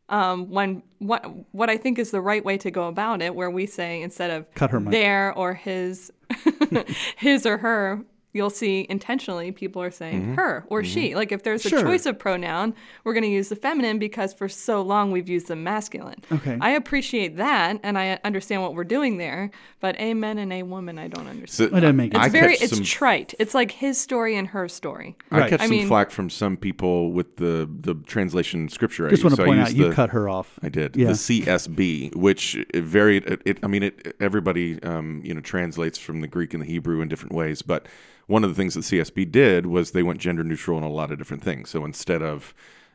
um, 0.09 0.49
when 0.51 0.83
what 0.99 1.25
what 1.51 1.69
I 1.71 1.77
think 1.77 1.97
is 1.97 2.11
the 2.11 2.21
right 2.21 2.43
way 2.45 2.57
to 2.59 2.69
go 2.69 2.87
about 2.87 3.21
it, 3.23 3.33
where 3.33 3.49
we 3.49 3.65
say 3.65 4.01
instead 4.03 4.29
of 4.29 4.53
Cut 4.53 4.69
her 4.69 4.79
mic. 4.79 4.91
their 4.91 5.33
or 5.33 5.53
his, 5.55 6.11
his 7.17 7.45
or 7.45 7.57
her, 7.57 8.03
you'll 8.33 8.49
see 8.49 8.85
intentionally 8.89 9.51
people 9.51 9.81
are 9.81 9.91
saying 9.91 10.35
her 10.35 10.63
or 10.67 10.83
she. 10.83 11.15
Like 11.15 11.31
if 11.31 11.43
there's 11.43 11.65
a 11.65 11.69
Sure. 11.69 11.81
choice 11.81 12.05
of 12.05 12.17
pronoun, 12.19 12.73
we're 13.03 13.13
going 13.13 13.23
to 13.23 13.29
use 13.29 13.49
the 13.49 13.55
feminine 13.55 13.99
because 13.99 14.33
for 14.33 14.47
so 14.49 14.81
long 14.81 15.11
we've 15.11 15.27
used 15.29 15.47
the 15.47 15.55
masculine. 15.55 16.19
Okay. 16.31 16.57
I 16.61 16.71
appreciate 16.71 17.37
that 17.37 17.79
and 17.83 17.97
I 17.97 18.19
understand 18.23 18.61
what 18.61 18.73
we're 18.75 18.83
doing 18.83 19.17
there, 19.17 19.51
but 19.79 19.95
a 19.99 20.13
men 20.13 20.37
and 20.37 20.51
a 20.53 20.63
woman, 20.63 20.97
I 20.97 21.07
don't 21.07 21.27
understand. 21.27 21.71
So, 21.71 21.77
It 21.77 21.81
doesn't 21.81 21.95
make 21.95 22.13
It's 22.13 22.25
I 22.25 22.29
very 22.29 22.55
it's 22.55 22.75
some, 22.75 22.83
trite. 22.83 23.33
It's 23.39 23.53
like 23.53 23.71
his 23.71 23.99
story 23.99 24.35
and 24.35 24.47
her 24.49 24.67
story. 24.67 25.17
I 25.31 25.49
catch 25.49 25.61
I 25.61 25.65
some 25.65 25.71
mean- 25.71 25.87
flack 25.87 26.11
from 26.11 26.29
some 26.29 26.57
people 26.57 27.11
with 27.11 27.37
the 27.37 27.69
the 27.81 27.95
translation 27.95 28.69
scripture. 28.69 29.07
I 29.07 29.09
Just 29.11 29.23
use. 29.23 29.25
want 29.25 29.35
to 29.35 29.41
So 29.41 29.45
point 29.45 29.59
use 29.59 29.67
out 29.69 29.75
you 29.75 29.91
cut 29.91 30.09
her 30.11 30.29
off. 30.29 30.59
I 30.63 30.69
did 30.69 30.95
Yeah. 30.95 31.07
the 31.07 31.13
CSB, 31.15 32.15
which 32.15 32.55
it 32.73 32.83
varied. 32.83 33.25
It, 33.25 33.41
it 33.45 33.57
I 33.63 33.67
mean, 33.67 33.83
it 33.83 34.15
everybody 34.19 34.81
um, 34.83 35.21
you 35.23 35.33
know 35.33 35.41
translates 35.41 35.97
from 35.97 36.21
the 36.21 36.27
Greek 36.27 36.53
and 36.53 36.61
the 36.63 36.67
Hebrew 36.67 37.01
in 37.01 37.07
different 37.07 37.33
ways. 37.35 37.61
But 37.61 37.87
one 38.31 38.43
of 38.43 38.49
the 38.49 38.55
things 38.55 38.73
that 38.75 38.81
CSB 38.81 39.31
did 39.31 39.65
was 39.65 39.91
they 39.91 40.03
went 40.03 40.19
gender 40.19 40.43
neutral 40.43 40.77
in 40.77 40.83
a 40.83 40.89
lot 40.89 41.11
of 41.11 41.17
different 41.17 41.43
things. 41.43 41.69
So 41.69 41.83
instead 41.85 42.21
of 42.21 42.53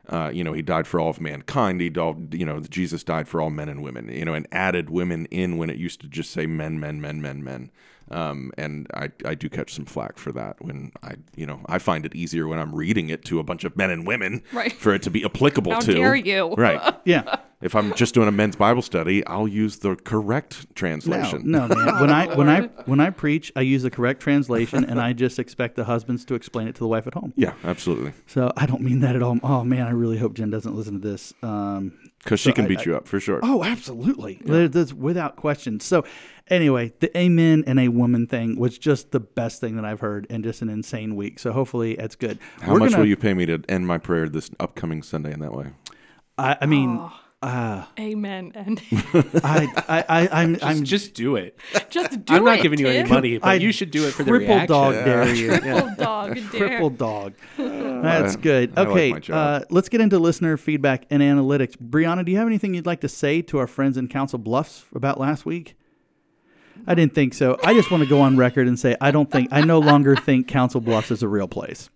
uh, 0.09 0.31
you 0.33 0.43
know, 0.43 0.53
he 0.53 0.61
died 0.61 0.87
for 0.87 0.99
all 0.99 1.09
of 1.09 1.19
mankind. 1.19 1.81
He 1.81 1.89
died, 1.89 2.33
you 2.33 2.45
know, 2.45 2.61
Jesus 2.61 3.03
died 3.03 3.27
for 3.27 3.41
all 3.41 3.49
men 3.49 3.67
and 3.67 3.83
women, 3.83 4.07
you 4.07 4.23
know, 4.23 4.33
and 4.33 4.47
added 4.53 4.89
women 4.89 5.25
in 5.25 5.57
when 5.57 5.69
it 5.69 5.75
used 5.75 5.99
to 5.99 6.07
just 6.07 6.31
say 6.31 6.45
men, 6.45 6.79
men, 6.79 7.01
men, 7.01 7.21
men, 7.21 7.43
men. 7.43 7.71
Um, 8.09 8.51
and 8.57 8.87
I, 8.93 9.09
I 9.25 9.35
do 9.35 9.49
catch 9.49 9.73
some 9.73 9.85
flack 9.85 10.17
for 10.17 10.31
that 10.31 10.55
when 10.61 10.91
I, 11.03 11.15
you 11.35 11.45
know, 11.45 11.59
I 11.67 11.77
find 11.79 12.05
it 12.05 12.15
easier 12.15 12.47
when 12.47 12.57
I'm 12.59 12.73
reading 12.73 13.09
it 13.09 13.25
to 13.25 13.39
a 13.39 13.43
bunch 13.43 13.63
of 13.63 13.75
men 13.75 13.89
and 13.89 14.07
women 14.07 14.43
Right. 14.53 14.71
for 14.73 14.93
it 14.93 15.01
to 15.03 15.09
be 15.11 15.25
applicable 15.25 15.73
How 15.73 15.79
to. 15.81 15.93
dare 15.93 16.15
you. 16.15 16.53
Right. 16.53 16.95
Yeah. 17.05 17.37
If 17.61 17.73
I'm 17.75 17.93
just 17.95 18.13
doing 18.13 18.27
a 18.27 18.31
men's 18.31 18.55
Bible 18.55 18.81
study, 18.83 19.25
I'll 19.25 19.47
use 19.47 19.77
the 19.79 19.95
correct 19.95 20.67
No, 20.67 20.73
translation. 20.75 21.41
no, 21.49 21.67
man. 21.67 21.99
When 21.99 22.09
I 22.11 22.35
when 22.35 22.49
I 22.49 22.61
when 22.85 22.99
I 22.99 23.09
preach, 23.09 23.51
I 23.55 23.61
use 23.61 23.81
the 23.81 23.89
correct 23.89 24.19
translation, 24.21 24.83
and 24.83 24.99
I 25.01 25.13
just 25.13 25.39
expect 25.39 25.75
the 25.75 25.85
husbands 25.85 26.23
to 26.25 26.35
explain 26.35 26.67
it 26.67 26.75
to 26.75 26.79
the 26.79 26.87
wife 26.87 27.07
at 27.07 27.13
home. 27.15 27.33
Yeah, 27.35 27.53
absolutely. 27.63 28.13
So 28.27 28.51
I 28.57 28.67
don't 28.67 28.81
mean 28.81 28.99
that 28.99 29.15
at 29.15 29.23
all. 29.23 29.39
Oh 29.41 29.63
man, 29.63 29.87
I 29.87 29.91
really 29.91 30.17
hope 30.19 30.35
Jen 30.35 30.49
doesn't 30.51 30.75
listen 30.75 31.01
to 31.01 31.07
this. 31.07 31.33
Um, 31.41 31.97
Because 32.27 32.41
she 32.41 32.49
So 32.49 32.53
can 32.55 32.65
I- 32.65 32.67
beat 32.67 32.79
I- 32.79 32.83
you 32.83 32.97
up 32.97 33.07
for 33.07 33.21
sure. 33.21 33.39
oh, 33.41 33.63
absolutely. 33.63 34.37
There- 34.43 34.67
That's 34.67 34.91
without 34.91 35.37
question. 35.37 35.79
So 35.79 36.03
anyway, 36.49 36.91
the 36.99 37.17
amen 37.17 37.63
and 37.65 37.79
a 37.79 37.87
woman 37.87 38.27
thing 38.27 38.59
was 38.59 38.77
just 38.77 39.11
the 39.11 39.21
best 39.21 39.61
thing 39.61 39.77
that 39.77 39.85
I've 39.85 40.01
heard, 40.01 40.27
and 40.29 40.43
just 40.43 40.61
an 40.61 40.67
insane 40.67 41.15
week. 41.15 41.39
So 41.39 41.53
hopefully 41.53 41.93
it's 41.93 42.15
good. 42.17 42.37
How 42.61 42.73
We're 42.73 42.79
much 42.79 42.91
gonna- 42.91 43.03
will 43.03 43.07
you 43.09 43.15
pay 43.15 43.33
me 43.33 43.45
to 43.45 43.61
end 43.69 43.87
my 43.87 43.97
prayer 43.97 44.27
this 44.27 44.51
upcoming 44.59 45.03
Sunday 45.03 45.31
in 45.31 45.39
that 45.39 45.53
way? 45.53 45.67
I, 46.37 46.57
I 46.61 46.65
mean, 46.65 46.97
Oh. 46.99 47.13
Uh, 47.43 47.85
Amen. 47.99 48.51
And 48.55 48.81
I, 49.43 49.67
I, 49.87 50.05
I, 50.09 50.29
I'm, 50.41 50.53
Just, 50.55 50.65
I'm 50.65 50.83
just 50.83 51.13
do 51.13 51.35
it. 51.35 51.57
just 51.89 52.25
do 52.25 52.33
it. 52.33 52.37
I'm 52.37 52.43
not 52.43 52.59
it, 52.59 52.63
giving 52.63 52.79
you 52.79 52.87
any 52.87 53.07
money, 53.07 53.37
but 53.37 53.47
I 53.47 53.53
you 53.55 53.71
should 53.71 53.91
do 53.91 54.07
it 54.07 54.11
for 54.13 54.23
the 54.23 54.31
triple 54.31 54.47
reaction. 54.47 54.67
dog 54.67 54.93
dare 54.93 55.33
you. 55.35 55.57
Triple 55.59 55.95
dog 55.97 56.33
dare. 56.51 56.67
Triple 56.67 56.89
dog. 56.89 57.33
That's 57.57 58.35
I- 58.35 58.39
good. 58.39 58.73
I 58.75 58.81
like 58.81 58.89
Okay, 58.89 59.11
my 59.11 59.19
job. 59.19 59.61
uh, 59.61 59.65
let's 59.69 59.87
get 59.89 60.01
into 60.01 60.17
listener 60.19 60.57
feedback 60.57 61.05
and 61.11 61.21
analytics. 61.21 61.77
Brianna, 61.77 62.25
do 62.25 62.31
you 62.31 62.37
have 62.39 62.47
anything 62.47 62.73
you'd 62.73 62.85
like 62.87 63.01
to 63.01 63.09
say 63.09 63.41
to 63.43 63.59
our 63.59 63.67
friends 63.67 63.97
in 63.97 64.07
Council 64.07 64.39
Bluffs 64.39 64.85
about 64.95 65.19
last 65.19 65.45
week? 65.45 65.75
I 66.85 66.95
didn't 66.95 67.13
think 67.15 67.33
so. 67.33 67.57
I 67.63 67.73
just 67.73 67.89
want 67.91 68.03
to 68.03 68.09
go 68.09 68.21
on 68.21 68.37
record 68.37 68.67
and 68.67 68.79
say 68.79 68.95
I 69.01 69.11
don't 69.11 69.29
think 69.31 69.49
I 69.51 69.61
no 69.61 69.79
longer 69.79 70.15
think 70.15 70.47
Council 70.47 70.79
Bluffs 70.81 71.11
is 71.11 71.21
a 71.23 71.27
real 71.27 71.47
place. 71.47 71.89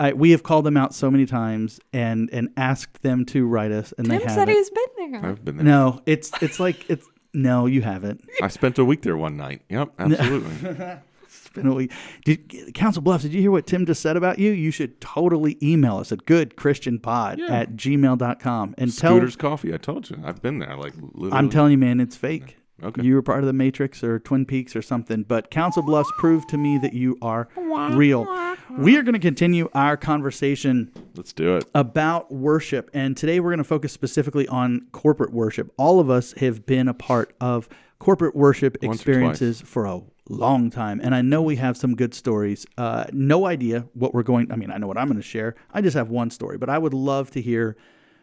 I, 0.00 0.12
we 0.14 0.30
have 0.32 0.42
called 0.42 0.64
them 0.64 0.76
out 0.76 0.94
so 0.94 1.10
many 1.10 1.26
times 1.26 1.78
and 1.92 2.28
and 2.32 2.48
asked 2.56 3.02
them 3.02 3.24
to 3.26 3.46
write 3.46 3.70
us, 3.70 3.92
and 3.98 4.08
Tim 4.08 4.18
they 4.18 4.24
said 4.24 4.48
haven't. 4.48 4.54
he's 4.56 4.70
been 4.70 5.12
there. 5.12 5.26
I've 5.30 5.44
been 5.44 5.56
there. 5.58 5.64
No, 5.64 6.00
it's 6.06 6.30
it's 6.42 6.58
like 6.58 6.88
it's 6.90 7.06
no, 7.34 7.66
you 7.66 7.82
haven't. 7.82 8.24
I 8.42 8.48
spent 8.48 8.78
a 8.78 8.84
week 8.84 9.02
there 9.02 9.16
one 9.16 9.36
night. 9.36 9.62
Yep, 9.68 9.92
absolutely. 9.98 10.96
It's 11.32 11.48
been 11.50 11.66
a 11.68 11.74
week. 11.74 11.92
Did 12.24 12.74
Council 12.74 13.02
Bluffs? 13.02 13.22
Did 13.22 13.32
you 13.32 13.40
hear 13.40 13.50
what 13.52 13.66
Tim 13.66 13.86
just 13.86 14.02
said 14.02 14.16
about 14.16 14.38
you? 14.40 14.50
You 14.50 14.70
should 14.72 15.00
totally 15.00 15.56
email 15.62 15.96
us 15.98 16.10
at 16.12 16.24
goodchristianpod 16.26 17.38
Yeah. 17.38 17.46
at 17.60 17.70
gmail.com 17.76 18.74
and 18.78 18.96
tell. 18.96 19.12
Scooter's 19.16 19.36
Coffee. 19.36 19.72
I 19.74 19.76
told 19.76 20.10
you. 20.10 20.20
I've 20.24 20.42
been 20.42 20.58
there. 20.58 20.76
Like 20.76 20.94
literally. 20.96 21.32
I'm 21.32 21.48
telling 21.50 21.72
you, 21.72 21.78
man, 21.78 22.00
it's 22.00 22.16
fake. 22.16 22.56
Okay. 22.82 23.02
You 23.02 23.14
were 23.14 23.22
part 23.22 23.40
of 23.40 23.46
the 23.46 23.52
Matrix 23.52 24.02
or 24.02 24.18
Twin 24.18 24.46
Peaks 24.46 24.74
or 24.74 24.82
something, 24.82 25.22
but 25.22 25.50
Council 25.50 25.82
Bluffs 25.82 26.10
proved 26.18 26.48
to 26.50 26.56
me 26.56 26.78
that 26.78 26.94
you 26.94 27.18
are 27.20 27.48
real. 27.56 28.26
We 28.70 28.96
are 28.96 29.02
going 29.02 29.14
to 29.14 29.20
continue 29.20 29.68
our 29.74 29.96
conversation 29.96 30.92
Let's 31.14 31.32
do 31.32 31.56
it. 31.56 31.68
about 31.74 32.32
worship. 32.32 32.90
And 32.94 33.16
today 33.16 33.40
we're 33.40 33.50
going 33.50 33.58
to 33.58 33.64
focus 33.64 33.92
specifically 33.92 34.46
on 34.48 34.86
corporate 34.92 35.32
worship. 35.32 35.72
All 35.76 36.00
of 36.00 36.08
us 36.08 36.32
have 36.34 36.66
been 36.66 36.88
a 36.88 36.94
part 36.94 37.34
of 37.40 37.68
corporate 37.98 38.34
worship 38.34 38.82
experiences 38.82 39.60
for 39.60 39.84
a 39.84 40.00
long 40.28 40.70
time. 40.70 41.00
And 41.02 41.14
I 41.14 41.22
know 41.22 41.42
we 41.42 41.56
have 41.56 41.76
some 41.76 41.96
good 41.96 42.14
stories. 42.14 42.64
Uh, 42.78 43.04
no 43.12 43.46
idea 43.46 43.86
what 43.94 44.14
we're 44.14 44.22
going 44.22 44.50
I 44.52 44.56
mean, 44.56 44.70
I 44.70 44.78
know 44.78 44.86
what 44.86 44.96
I'm 44.96 45.08
going 45.08 45.16
to 45.16 45.22
share. 45.22 45.54
I 45.72 45.80
just 45.80 45.96
have 45.96 46.08
one 46.08 46.30
story, 46.30 46.56
but 46.56 46.70
I 46.70 46.78
would 46.78 46.94
love 46.94 47.30
to 47.32 47.42
hear 47.42 47.76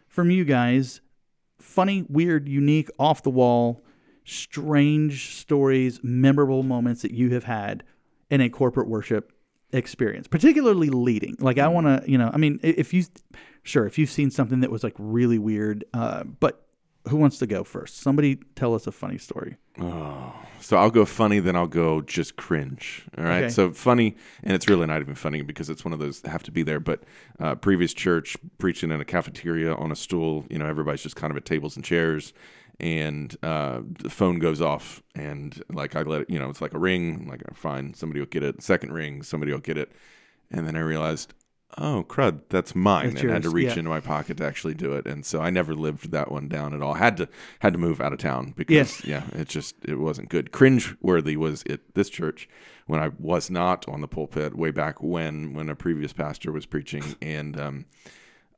from 0.08 0.30
you 0.30 0.44
guys 0.44 1.00
funny, 1.60 2.06
weird, 2.08 2.48
unique, 2.48 2.88
off 2.98 3.22
the 3.22 3.30
wall, 3.30 3.84
strange 4.28 5.34
stories, 5.36 6.00
memorable 6.02 6.62
moments 6.62 7.02
that 7.02 7.12
you 7.12 7.30
have 7.30 7.44
had 7.44 7.84
in 8.30 8.40
a 8.40 8.48
corporate 8.48 8.88
worship 8.88 9.32
experience, 9.72 10.28
particularly 10.28 10.90
leading. 10.90 11.36
Like, 11.40 11.58
I 11.58 11.68
want 11.68 11.86
to, 11.86 12.10
you 12.10 12.18
know, 12.18 12.30
I 12.32 12.36
mean, 12.36 12.60
if 12.62 12.92
you, 12.92 13.04
sure, 13.62 13.86
if 13.86 13.98
you've 13.98 14.10
seen 14.10 14.30
something 14.30 14.60
that 14.60 14.70
was 14.70 14.84
like 14.84 14.94
really 14.98 15.38
weird, 15.38 15.84
uh, 15.94 16.24
but 16.24 16.66
who 17.08 17.16
wants 17.16 17.38
to 17.38 17.46
go 17.46 17.64
first? 17.64 17.98
Somebody 17.98 18.36
tell 18.54 18.74
us 18.74 18.86
a 18.86 18.92
funny 18.92 19.18
story. 19.18 19.56
Oh, 19.80 20.34
So 20.60 20.76
I'll 20.76 20.90
go 20.90 21.04
funny, 21.04 21.38
then 21.38 21.56
I'll 21.56 21.66
go 21.66 22.02
just 22.02 22.36
cringe. 22.36 23.06
All 23.16 23.24
right. 23.24 23.44
Okay. 23.44 23.48
So 23.48 23.72
funny, 23.72 24.16
and 24.42 24.52
it's 24.52 24.68
really 24.68 24.86
not 24.86 25.00
even 25.00 25.14
funny 25.14 25.42
because 25.42 25.70
it's 25.70 25.84
one 25.84 25.94
of 25.94 26.00
those 26.00 26.20
that 26.20 26.30
have 26.30 26.42
to 26.44 26.50
be 26.50 26.62
there. 26.62 26.80
But 26.80 27.04
uh, 27.40 27.54
previous 27.54 27.94
church 27.94 28.36
preaching 28.58 28.90
in 28.90 29.00
a 29.00 29.04
cafeteria 29.04 29.74
on 29.74 29.92
a 29.92 29.96
stool. 29.96 30.44
You 30.50 30.58
know, 30.58 30.66
everybody's 30.66 31.02
just 31.02 31.16
kind 31.16 31.30
of 31.30 31.36
at 31.36 31.44
tables 31.44 31.76
and 31.76 31.84
chairs, 31.84 32.32
and 32.80 33.36
uh, 33.42 33.80
the 33.82 34.10
phone 34.10 34.38
goes 34.38 34.60
off, 34.60 35.02
and 35.14 35.62
like 35.70 35.96
I 35.96 36.02
let 36.02 36.22
it. 36.22 36.30
You 36.30 36.38
know, 36.38 36.48
it's 36.48 36.60
like 36.60 36.74
a 36.74 36.78
ring. 36.78 37.20
I'm 37.22 37.28
like, 37.28 37.42
fine, 37.54 37.94
somebody 37.94 38.20
will 38.20 38.26
get 38.26 38.42
it. 38.42 38.62
Second 38.62 38.92
ring, 38.92 39.22
somebody 39.22 39.52
will 39.52 39.60
get 39.60 39.78
it, 39.78 39.92
and 40.50 40.66
then 40.66 40.76
I 40.76 40.80
realized. 40.80 41.34
Oh 41.76 42.02
crud! 42.08 42.40
That's 42.48 42.74
mine, 42.74 43.10
That's 43.10 43.20
and 43.20 43.30
I 43.30 43.34
had 43.34 43.42
to 43.42 43.50
reach 43.50 43.72
yeah. 43.72 43.80
into 43.80 43.90
my 43.90 44.00
pocket 44.00 44.38
to 44.38 44.46
actually 44.46 44.72
do 44.72 44.94
it, 44.94 45.06
and 45.06 45.24
so 45.24 45.42
I 45.42 45.50
never 45.50 45.74
lived 45.74 46.12
that 46.12 46.32
one 46.32 46.48
down 46.48 46.72
at 46.72 46.80
all. 46.80 46.94
Had 46.94 47.18
to 47.18 47.28
had 47.58 47.74
to 47.74 47.78
move 47.78 48.00
out 48.00 48.14
of 48.14 48.18
town 48.18 48.54
because 48.56 49.04
yeah, 49.04 49.24
it 49.34 49.48
just 49.48 49.76
it 49.84 49.96
wasn't 49.96 50.30
good. 50.30 50.50
Cringe 50.50 50.96
worthy 51.02 51.36
was 51.36 51.62
at 51.68 51.80
this 51.94 52.08
church 52.08 52.48
when 52.86 53.00
I 53.00 53.10
was 53.18 53.50
not 53.50 53.86
on 53.86 54.00
the 54.00 54.08
pulpit 54.08 54.56
way 54.56 54.70
back 54.70 55.02
when 55.02 55.52
when 55.52 55.68
a 55.68 55.76
previous 55.76 56.14
pastor 56.14 56.52
was 56.52 56.64
preaching, 56.64 57.16
and 57.20 57.60
um, 57.60 57.84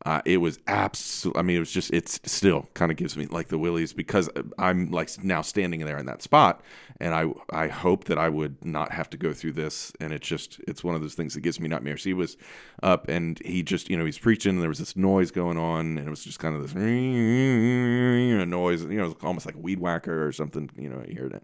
uh, 0.07 0.23
it 0.25 0.39
was 0.39 0.59
absolute. 0.67 1.37
I 1.37 1.43
mean, 1.43 1.57
it 1.57 1.61
was 1.61 1.71
just 1.71 1.93
it's 1.93 2.21
still 2.25 2.67
kind 2.73 2.91
of 2.91 2.97
gives 2.97 3.19
me 3.19 3.27
like 3.27 3.49
the 3.49 3.59
willies 3.59 3.93
because 3.93 4.31
I'm 4.59 4.91
like 4.91 5.11
now 5.23 5.43
standing 5.43 5.85
there 5.85 5.99
in 5.99 6.07
that 6.07 6.23
spot, 6.23 6.63
and 6.99 7.15
I 7.15 7.27
I 7.51 7.69
hope 7.69 8.05
that 8.05 8.17
I 8.17 8.31
would 8.31 8.65
not 8.65 8.93
have 8.93 9.11
to 9.11 9.19
go 9.19 9.35
through 9.35 9.53
this, 9.53 9.93
and 10.01 10.15
it's 10.15 10.27
just 10.27 10.59
it's 10.67 10.83
one 10.83 10.95
of 10.95 11.03
those 11.03 11.15
things 11.15 11.35
that 11.35 11.43
gives 11.43 11.61
me 11.61 11.69
nightmares. 11.69 12.03
He 12.03 12.15
was 12.15 12.39
up 12.83 13.09
and 13.09 13.39
he 13.45 13.63
just 13.63 13.91
you 13.91 13.99
know 13.99 14.07
he's 14.07 14.19
preaching, 14.19 14.55
and 14.55 14.63
there 14.63 14.71
was 14.71 14.79
this 14.79 14.97
noise 14.97 15.31
going 15.31 15.59
on, 15.59 15.99
and 15.99 16.07
it 16.07 16.11
was 16.11 16.25
just 16.25 16.39
kind 16.39 16.57
of 16.57 16.63
this 16.63 16.75
noise, 16.75 18.83
you 18.85 18.97
know, 18.97 19.15
almost 19.23 19.45
like 19.45 19.55
a 19.55 19.59
weed 19.59 19.81
whacker 19.81 20.27
or 20.27 20.33
something. 20.33 20.71
You 20.77 20.89
know, 20.89 21.05
you 21.07 21.21
heard 21.21 21.35
it, 21.35 21.43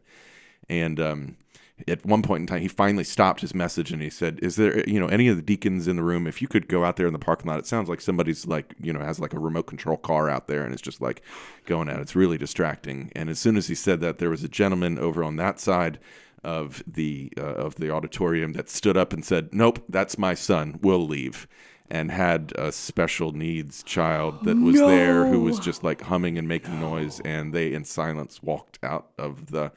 and 0.70 0.98
um, 0.98 1.36
at 1.86 2.04
one 2.06 2.22
point 2.22 2.40
in 2.40 2.46
time, 2.46 2.62
he 2.62 2.68
finally 2.68 3.04
stopped 3.04 3.42
his 3.42 3.54
message 3.54 3.92
and 3.92 4.00
he 4.00 4.08
said, 4.08 4.38
"Is 4.42 4.56
there, 4.56 4.88
you 4.88 4.98
know, 4.98 5.08
any 5.08 5.28
of 5.28 5.36
the 5.36 5.42
deacons 5.42 5.86
in 5.86 5.96
the 5.96 6.02
room? 6.02 6.26
If 6.26 6.40
you 6.40 6.48
could 6.48 6.68
go 6.68 6.84
out 6.84 6.96
there 6.96 7.06
in 7.06 7.12
the 7.12 7.18
parking 7.18 7.50
lot, 7.50 7.58
it 7.58 7.66
sounds 7.66 7.88
like 7.88 8.00
somebody's 8.00 8.46
like, 8.46 8.74
you 8.80 8.92
know, 8.92 9.00
has 9.00 9.20
like 9.20 9.34
a 9.34 9.38
remote 9.38 9.66
control 9.66 9.98
car 9.98 10.30
out 10.30 10.46
there 10.46 10.64
and 10.64 10.72
it's 10.72 10.82
just 10.82 11.02
like 11.02 11.22
going 11.66 11.88
it. 11.88 12.00
It's 12.00 12.16
really 12.16 12.38
distracting." 12.38 13.12
And 13.14 13.28
as 13.28 13.38
soon 13.38 13.56
as 13.56 13.68
he 13.68 13.74
said 13.74 14.00
that, 14.00 14.18
there 14.18 14.30
was 14.30 14.42
a 14.42 14.48
gentleman 14.48 14.98
over 14.98 15.22
on 15.22 15.36
that 15.36 15.60
side 15.60 15.98
of 16.42 16.82
the 16.86 17.32
uh, 17.36 17.42
of 17.42 17.74
the 17.74 17.90
auditorium 17.90 18.54
that 18.54 18.70
stood 18.70 18.96
up 18.96 19.12
and 19.12 19.24
said, 19.24 19.52
"Nope, 19.52 19.84
that's 19.88 20.16
my 20.16 20.32
son. 20.34 20.78
We'll 20.80 21.06
leave." 21.06 21.46
And 21.88 22.10
had 22.10 22.52
a 22.56 22.72
special 22.72 23.30
needs 23.30 23.84
child 23.84 24.44
that 24.44 24.56
was 24.56 24.76
there 24.76 25.26
who 25.26 25.42
was 25.42 25.60
just 25.60 25.84
like 25.84 26.00
humming 26.00 26.36
and 26.36 26.48
making 26.48 26.80
noise, 26.80 27.20
and 27.20 27.52
they 27.52 27.72
in 27.72 27.84
silence 27.84 28.42
walked 28.42 28.80
out 28.82 29.08
of 29.18 29.52
the 29.52 29.70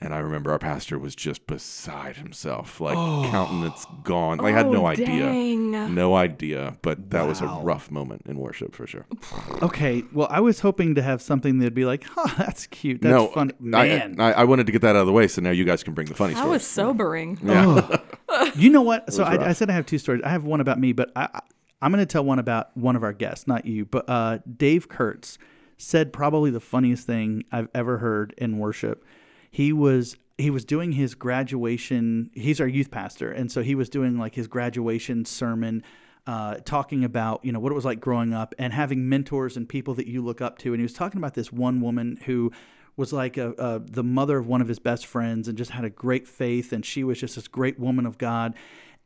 and 0.00 0.14
I 0.14 0.18
remember 0.18 0.50
our 0.50 0.58
pastor 0.58 0.98
was 0.98 1.14
just 1.14 1.46
beside 1.46 2.16
himself, 2.16 2.80
like 2.80 2.94
countenance 3.30 3.86
gone. 4.02 4.38
Like, 4.38 4.54
I 4.54 4.56
had 4.56 4.70
no 4.70 4.84
Oh, 4.84 4.86
idea. 4.86 5.06
dang. 5.06 5.94
No 5.94 6.14
idea. 6.14 6.76
But 6.82 7.10
that 7.10 7.26
was 7.26 7.40
a 7.40 7.46
rough 7.46 7.90
moment 7.90 8.22
in 8.26 8.38
worship 8.38 8.74
for 8.74 8.86
sure. 8.86 9.06
Okay, 9.62 10.02
well, 10.12 10.26
I 10.30 10.40
was 10.40 10.60
hoping 10.60 10.94
to 10.94 11.02
have 11.02 11.20
something 11.20 11.58
that'd 11.58 11.74
be 11.74 11.84
like, 11.84 12.04
"Huh, 12.04 12.34
that's 12.38 12.66
cute. 12.66 13.02
That's 13.02 13.12
no, 13.12 13.26
funny." 13.28 13.52
I- 13.74 13.86
Man, 13.88 14.16
I, 14.18 14.32
I 14.32 14.44
wanted 14.44 14.66
to 14.66 14.72
get 14.72 14.80
that 14.82 14.96
out 14.96 15.00
of 15.00 15.06
the 15.06 15.12
way, 15.12 15.28
so 15.28 15.42
now 15.42 15.50
you 15.50 15.64
guys 15.64 15.82
can 15.82 15.92
bring 15.92 16.06
the 16.06 16.14
funny 16.14 16.32
That 16.32 16.40
story. 16.40 16.52
was 16.52 16.66
sobering. 16.66 17.38
Yeah. 17.42 17.98
you 18.54 18.70
know 18.70 18.80
what? 18.82 19.12
So 19.12 19.22
I. 19.24 19.48
I 19.50 19.52
said 19.52 19.68
I 19.68 19.74
have 19.74 19.84
two 19.86 19.98
stories. 19.98 20.22
I 20.24 20.30
have 20.30 20.44
one 20.44 20.60
about 20.62 20.78
me, 20.80 20.92
but 20.92 21.12
I, 21.14 21.28
I, 21.34 21.40
I'm 21.82 21.92
going 21.92 22.00
to 22.04 22.10
tell 22.10 22.24
one 22.24 22.38
about 22.38 22.74
one 22.76 22.96
of 22.96 23.02
our 23.02 23.12
guests, 23.12 23.46
not 23.46 23.66
you. 23.66 23.84
But 23.84 24.08
uh, 24.08 24.38
Dave 24.56 24.88
Kurtz 24.88 25.36
said 25.76 26.12
probably 26.12 26.50
the 26.50 26.60
funniest 26.60 27.06
thing 27.06 27.44
I've 27.52 27.68
ever 27.74 27.98
heard 27.98 28.34
in 28.38 28.58
worship. 28.58 29.04
He 29.50 29.72
was 29.72 30.16
he 30.38 30.50
was 30.50 30.64
doing 30.64 30.92
his 30.92 31.14
graduation. 31.14 32.30
He's 32.34 32.60
our 32.60 32.68
youth 32.68 32.90
pastor, 32.90 33.30
and 33.30 33.50
so 33.52 33.62
he 33.62 33.74
was 33.74 33.88
doing 33.88 34.18
like 34.18 34.34
his 34.34 34.46
graduation 34.46 35.24
sermon. 35.24 35.82
Uh, 36.26 36.56
talking 36.66 37.02
about 37.02 37.42
you 37.44 37.50
know 37.50 37.58
what 37.58 37.72
it 37.72 37.74
was 37.74 37.84
like 37.84 37.98
growing 37.98 38.34
up 38.34 38.54
and 38.58 38.74
having 38.74 39.08
mentors 39.08 39.56
and 39.56 39.68
people 39.68 39.94
that 39.94 40.06
you 40.06 40.22
look 40.22 40.40
up 40.40 40.58
to, 40.58 40.68
and 40.68 40.76
he 40.76 40.82
was 40.82 40.92
talking 40.92 41.18
about 41.18 41.34
this 41.34 41.50
one 41.50 41.80
woman 41.80 42.18
who 42.26 42.52
was 42.96 43.12
like 43.12 43.38
a, 43.38 43.52
a, 43.52 43.78
the 43.80 44.04
mother 44.04 44.36
of 44.36 44.46
one 44.46 44.60
of 44.60 44.68
his 44.68 44.78
best 44.78 45.06
friends 45.06 45.48
and 45.48 45.56
just 45.56 45.70
had 45.70 45.84
a 45.84 45.90
great 45.90 46.28
faith 46.28 46.72
and 46.72 46.84
she 46.84 47.02
was 47.02 47.18
just 47.18 47.34
this 47.34 47.48
great 47.48 47.78
woman 47.78 48.04
of 48.04 48.18
god 48.18 48.54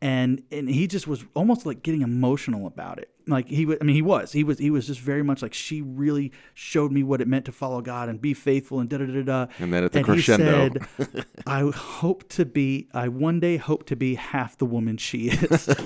and 0.00 0.42
and 0.50 0.68
he 0.68 0.86
just 0.86 1.06
was 1.06 1.24
almost 1.34 1.64
like 1.64 1.82
getting 1.82 2.02
emotional 2.02 2.66
about 2.66 2.98
it 2.98 3.13
like 3.26 3.48
he 3.48 3.66
was. 3.66 3.78
I 3.80 3.84
mean, 3.84 3.96
he 3.96 4.02
was. 4.02 4.32
He 4.32 4.44
was. 4.44 4.58
He 4.58 4.70
was 4.70 4.86
just 4.86 5.00
very 5.00 5.22
much 5.22 5.42
like 5.42 5.54
she 5.54 5.82
really 5.82 6.32
showed 6.54 6.92
me 6.92 7.02
what 7.02 7.20
it 7.20 7.28
meant 7.28 7.44
to 7.46 7.52
follow 7.52 7.80
God 7.80 8.08
and 8.08 8.20
be 8.20 8.34
faithful 8.34 8.80
and 8.80 8.88
da 8.88 8.98
da 8.98 9.06
da 9.06 9.22
da. 9.22 9.46
And 9.58 9.72
then 9.72 9.84
at 9.84 9.92
the 9.92 10.00
he 10.00 10.04
crescendo. 10.04 10.70
said, 10.98 11.26
"I 11.46 11.70
hope 11.70 12.28
to 12.30 12.44
be. 12.44 12.88
I 12.92 13.08
one 13.08 13.40
day 13.40 13.56
hope 13.56 13.86
to 13.86 13.96
be 13.96 14.14
half 14.16 14.58
the 14.58 14.66
woman 14.66 14.96
she 14.96 15.30
is." 15.30 15.68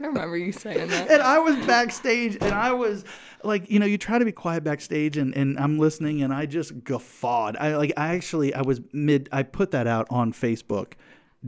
I 0.00 0.06
remember 0.06 0.36
you 0.36 0.52
saying 0.52 0.88
that. 0.88 1.10
and 1.10 1.22
I 1.22 1.38
was 1.38 1.56
backstage 1.66 2.36
and 2.40 2.54
I 2.54 2.72
was 2.72 3.04
like, 3.42 3.68
you 3.70 3.80
know, 3.80 3.86
you 3.86 3.98
try 3.98 4.18
to 4.18 4.24
be 4.24 4.32
quiet 4.32 4.62
backstage 4.62 5.16
and, 5.16 5.34
and 5.34 5.58
I'm 5.58 5.78
listening 5.78 6.22
and 6.22 6.32
I 6.32 6.46
just 6.46 6.84
guffawed. 6.84 7.56
I 7.56 7.76
like 7.76 7.92
I 7.96 8.14
actually 8.14 8.54
I 8.54 8.62
was 8.62 8.80
mid 8.92 9.28
I 9.32 9.42
put 9.42 9.72
that 9.72 9.86
out 9.86 10.06
on 10.10 10.32
Facebook 10.32 10.92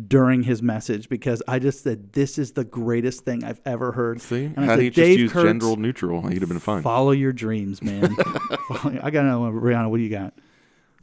during 0.07 0.45
his 0.45 0.63
message 0.63 1.09
because 1.09 1.43
I 1.49 1.59
just 1.59 1.83
said 1.83 2.13
this 2.13 2.39
is 2.39 2.53
the 2.53 2.65
greatest 2.65 3.25
thing 3.25 3.43
I've 3.45 3.61
ever 3.65 3.93
heard. 3.93 4.21
See, 4.21 4.45
And 4.45 4.59
I 4.59 4.63
had 4.63 4.69
said, 4.71 4.81
he 4.81 4.91
just 4.91 4.97
"Dave 4.97 5.19
used 5.19 5.33
Kurtz, 5.33 5.47
gender 5.47 5.77
neutral, 5.77 6.27
he'd 6.29 6.41
have 6.43 6.49
been 6.49 6.61
fine. 6.61 6.83
Follow 6.83 7.11
your 7.11 7.33
dreams, 7.33 7.83
man. 7.83 8.05
I 9.03 9.11
got 9.11 9.25
another 9.25 9.41
one. 9.41 9.53
Brianna, 9.55 9.91
what 9.91 9.97
do 9.97 10.03
you 10.05 10.11
got? 10.11 10.33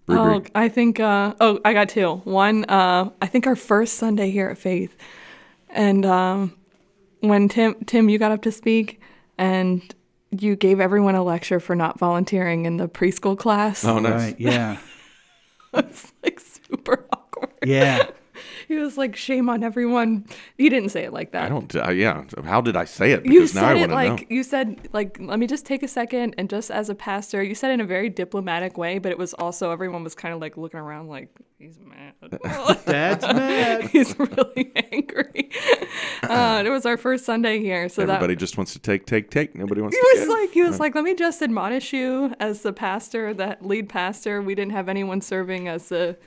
Brie, 0.06 0.17
Oh, 0.17 0.41
I 0.56 0.69
think. 0.69 1.02
Uh, 1.02 1.34
oh, 1.41 1.60
I 1.65 1.73
got 1.73 1.89
two. 1.89 2.21
One. 2.23 2.63
Uh, 2.65 3.10
I 3.21 3.28
think 3.28 3.45
our 3.45 3.58
first 3.58 3.95
Sunday 3.95 4.32
here 4.32 4.47
at 4.50 4.58
Faith, 4.58 4.95
and 5.69 6.06
um, 6.06 6.56
when 7.19 7.50
Tim 7.50 7.76
Tim 7.86 8.08
you 8.08 8.17
got 8.17 8.32
up 8.32 8.41
to 8.43 8.52
speak, 8.54 9.02
and 9.38 9.93
you 10.32 10.56
gave 10.56 10.80
everyone 10.80 11.15
a 11.15 11.23
lecture 11.23 11.60
for 11.60 11.76
not 11.76 12.00
volunteering 12.00 12.65
in 12.65 12.78
the 12.78 12.88
preschool 12.88 13.38
class. 13.38 13.84
Oh, 13.84 14.00
nice. 14.00 14.13
Right, 14.13 14.39
yeah. 14.39 14.78
it's 15.73 16.13
like 16.23 16.39
super 16.39 17.06
awkward. 17.12 17.52
Yeah. 17.65 18.08
He 18.67 18.75
was 18.75 18.97
like, 18.97 19.15
"Shame 19.15 19.49
on 19.49 19.63
everyone." 19.63 20.25
He 20.58 20.69
didn't 20.69 20.89
say 20.89 21.03
it 21.06 21.13
like 21.13 21.32
that. 21.32 21.45
I 21.45 21.49
don't. 21.49 21.73
Uh, 21.75 21.89
yeah. 21.91 22.23
How 22.43 22.60
did 22.62 22.75
I 22.75 22.86
say 22.86 23.12
it? 23.13 23.25
you 23.25 23.41
Because 23.41 23.56
now 23.56 23.62
said 23.69 23.80
want 23.80 23.91
it 23.91 23.95
like 23.95 24.21
know. 24.21 24.27
you 24.36 24.43
said 24.43 24.89
like 24.93 25.17
let 25.19 25.39
me 25.39 25.47
just 25.47 25.65
take 25.65 25.84
a 25.84 25.88
second 25.88 26.36
and 26.38 26.49
just 26.49 26.69
as 26.71 26.89
a 26.89 26.95
pastor 26.95 27.41
you 27.41 27.56
said 27.56 27.71
it 27.71 27.75
in 27.75 27.82
a 27.82 27.86
very 27.86 28.10
diplomatic 28.10 28.77
way 28.77 28.99
but 28.99 29.12
it 29.12 29.17
was 29.17 29.34
also 29.36 29.71
everyone 29.71 30.03
was 30.03 30.15
kind 30.15 30.34
of 30.34 30.41
like 30.41 30.58
looking 30.58 30.80
around 30.80 31.08
like 31.08 31.30
he's 31.58 31.80
mad 31.80 32.13
Dad's 32.86 33.23
mad. 33.25 33.82
he's 33.89 34.17
really 34.19 34.71
angry 34.91 35.49
uh, 36.23 36.63
it 36.65 36.69
was 36.69 36.86
our 36.86 36.97
first 36.97 37.25
sunday 37.25 37.60
here 37.60 37.88
so 37.89 38.03
Everybody 38.03 38.34
that 38.34 38.39
just 38.39 38.58
wants 38.58 38.73
to 38.73 38.80
take, 38.80 39.06
take, 39.06 39.30
take. 39.32 39.56
Nobody 39.56 39.82
wants 39.82 39.95
he 39.95 40.01
to 40.01 40.08
was 40.13 40.19
give. 40.21 40.30
like 40.30 40.51
he 40.51 40.63
was 40.63 40.80
like 40.80 40.95
let 40.95 41.03
me 41.03 41.15
just 41.15 41.41
admonish 41.41 41.93
you 41.93 42.34
as 42.39 42.62
the 42.62 42.73
pastor 42.73 43.34
that 43.34 43.65
lead 43.65 43.89
pastor 43.89 44.41
we 44.41 44.56
didn't 44.56 44.73
have 44.73 44.89
anyone 44.89 45.21
serving 45.21 45.67
as 45.67 45.89
the 45.89 46.17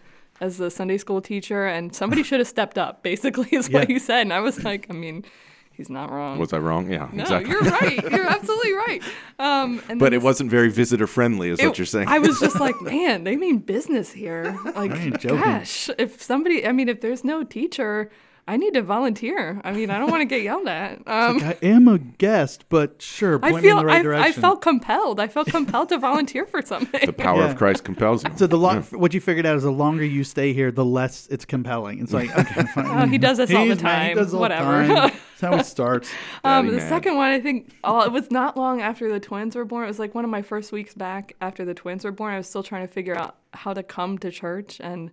as 0.40 0.57
the 0.59 0.70
sunday 0.70 0.96
school 0.98 1.20
teacher 1.20 1.66
and 1.66 1.94
somebody 1.94 2.22
should 2.29 2.40
have 2.40 2.48
stepped 2.48 2.79
up 2.79 3.03
basically 3.03 3.48
is 3.53 3.68
what 3.70 3.88
Yeah. 3.88 3.94
he 3.94 3.98
said 3.98 4.22
and 4.22 4.33
i 4.33 4.40
was 4.40 4.64
like 4.64 4.87
i 4.90 4.92
mean 4.92 5.24
he's 5.72 5.88
not 5.90 6.11
wrong 6.11 6.38
Was 6.38 6.53
I 6.53 6.59
wrong? 6.59 6.90
Yeah, 6.90 7.09
no, 7.12 7.22
exactly. 7.22 7.50
you're 7.53 7.62
right. 7.62 8.03
You're 8.12 8.26
absolutely 8.29 8.72
right. 8.74 9.03
Um, 9.38 9.81
and 9.88 9.98
but 9.98 10.12
it 10.12 10.20
wasn't 10.20 10.50
very 10.50 10.68
visitor 10.68 11.07
friendly, 11.07 11.48
is 11.48 11.59
it- 11.59 11.66
what 11.66 11.79
you're 11.79 11.87
saying. 11.87 12.07
I 12.09 12.18
was 12.18 12.38
just 12.38 12.61
like, 12.61 12.79
man, 12.83 13.24
they 13.24 13.37
mean 13.37 13.59
business 13.59 14.12
here. 14.12 14.59
Like, 14.76 14.90
ain't 14.90 15.18
joking. 15.20 15.38
gosh, 15.40 15.88
if 15.96 16.20
somebody, 16.22 16.66
I 16.66 16.72
mean, 16.72 16.90
if 16.90 17.00
there's 17.00 17.24
no 17.24 17.44
teacher, 17.44 18.11
I 18.50 18.56
need 18.56 18.74
to 18.74 18.82
volunteer. 18.82 19.60
I 19.62 19.70
mean, 19.72 19.90
I 19.90 19.98
don't 19.98 20.10
want 20.10 20.22
to 20.22 20.24
get 20.26 20.42
yelled 20.42 20.66
at. 20.66 20.98
Um, 21.06 21.40
I 21.42 21.56
am 21.62 21.86
a 21.88 21.98
guest, 21.98 22.64
but 22.68 23.00
sure, 23.02 23.38
point 23.38 23.52
I 23.52 23.52
me 23.52 23.56
in 23.58 23.62
feel, 23.62 23.78
the 23.78 23.84
right 23.86 24.06
I, 24.06 24.28
I 24.28 24.32
felt 24.32 24.60
compelled. 24.62 25.20
I 25.20 25.28
felt 25.28 25.48
compelled 25.48 25.88
to 25.90 25.98
volunteer 26.08 26.46
for 26.46 26.62
something. 26.62 27.06
the 27.06 27.12
power 27.12 27.38
Yeah. 27.40 27.50
of 27.50 27.56
Christ 27.56 27.84
compels 27.84 28.24
you. 28.24 28.30
so 28.36 28.46
the 28.46 28.56
long, 28.58 28.82
what 28.84 29.12
you 29.14 29.20
figured 29.20 29.46
out 29.46 29.56
is 29.56 29.62
the 29.62 29.70
longer 29.72 30.04
you 30.04 30.24
stay 30.24 30.52
here, 30.52 30.70
the 30.72 30.84
less 30.84 31.26
it's 31.28 31.44
compelling. 31.44 32.00
It's 32.00 32.12
like 32.12 32.36
okay, 32.36 32.62
fine. 32.74 32.86
Oh, 32.86 33.06
he 33.06 33.18
does 33.18 33.36
this 33.38 33.52
all 33.54 33.66
the 33.66 33.74
He's 33.74 33.82
mad. 33.82 34.02
He 34.02 34.14
time. 34.14 34.16
does 34.16 34.34
all 34.34 34.38
the 34.40 34.40
Whatever. 34.40 34.86
time. 34.86 35.10
That's 35.40 35.40
how 35.40 35.54
it 35.60 35.66
starts. 35.66 36.10
Um, 36.44 36.66
the 36.68 36.74
mad. 36.78 36.88
second 36.88 37.16
one, 37.16 37.30
I 37.32 37.40
think, 37.40 37.70
oh, 37.84 38.02
it 38.02 38.12
was 38.12 38.30
not 38.30 38.56
long 38.56 38.80
after 38.80 39.10
the 39.10 39.20
twins 39.20 39.54
were 39.56 39.64
born. 39.64 39.84
It 39.84 39.88
was 39.88 39.98
like 39.98 40.14
one 40.14 40.24
of 40.24 40.30
my 40.30 40.42
first 40.42 40.72
weeks 40.72 40.92
back 40.94 41.34
after 41.40 41.64
the 41.64 41.74
twins 41.74 42.04
were 42.04 42.12
born. 42.12 42.34
I 42.34 42.36
was 42.38 42.48
still 42.48 42.62
trying 42.62 42.86
to 42.86 42.92
figure 42.92 43.16
out 43.16 43.36
how 43.54 43.72
to 43.74 43.82
come 43.82 44.18
to 44.18 44.30
church 44.30 44.80
and 44.82 45.10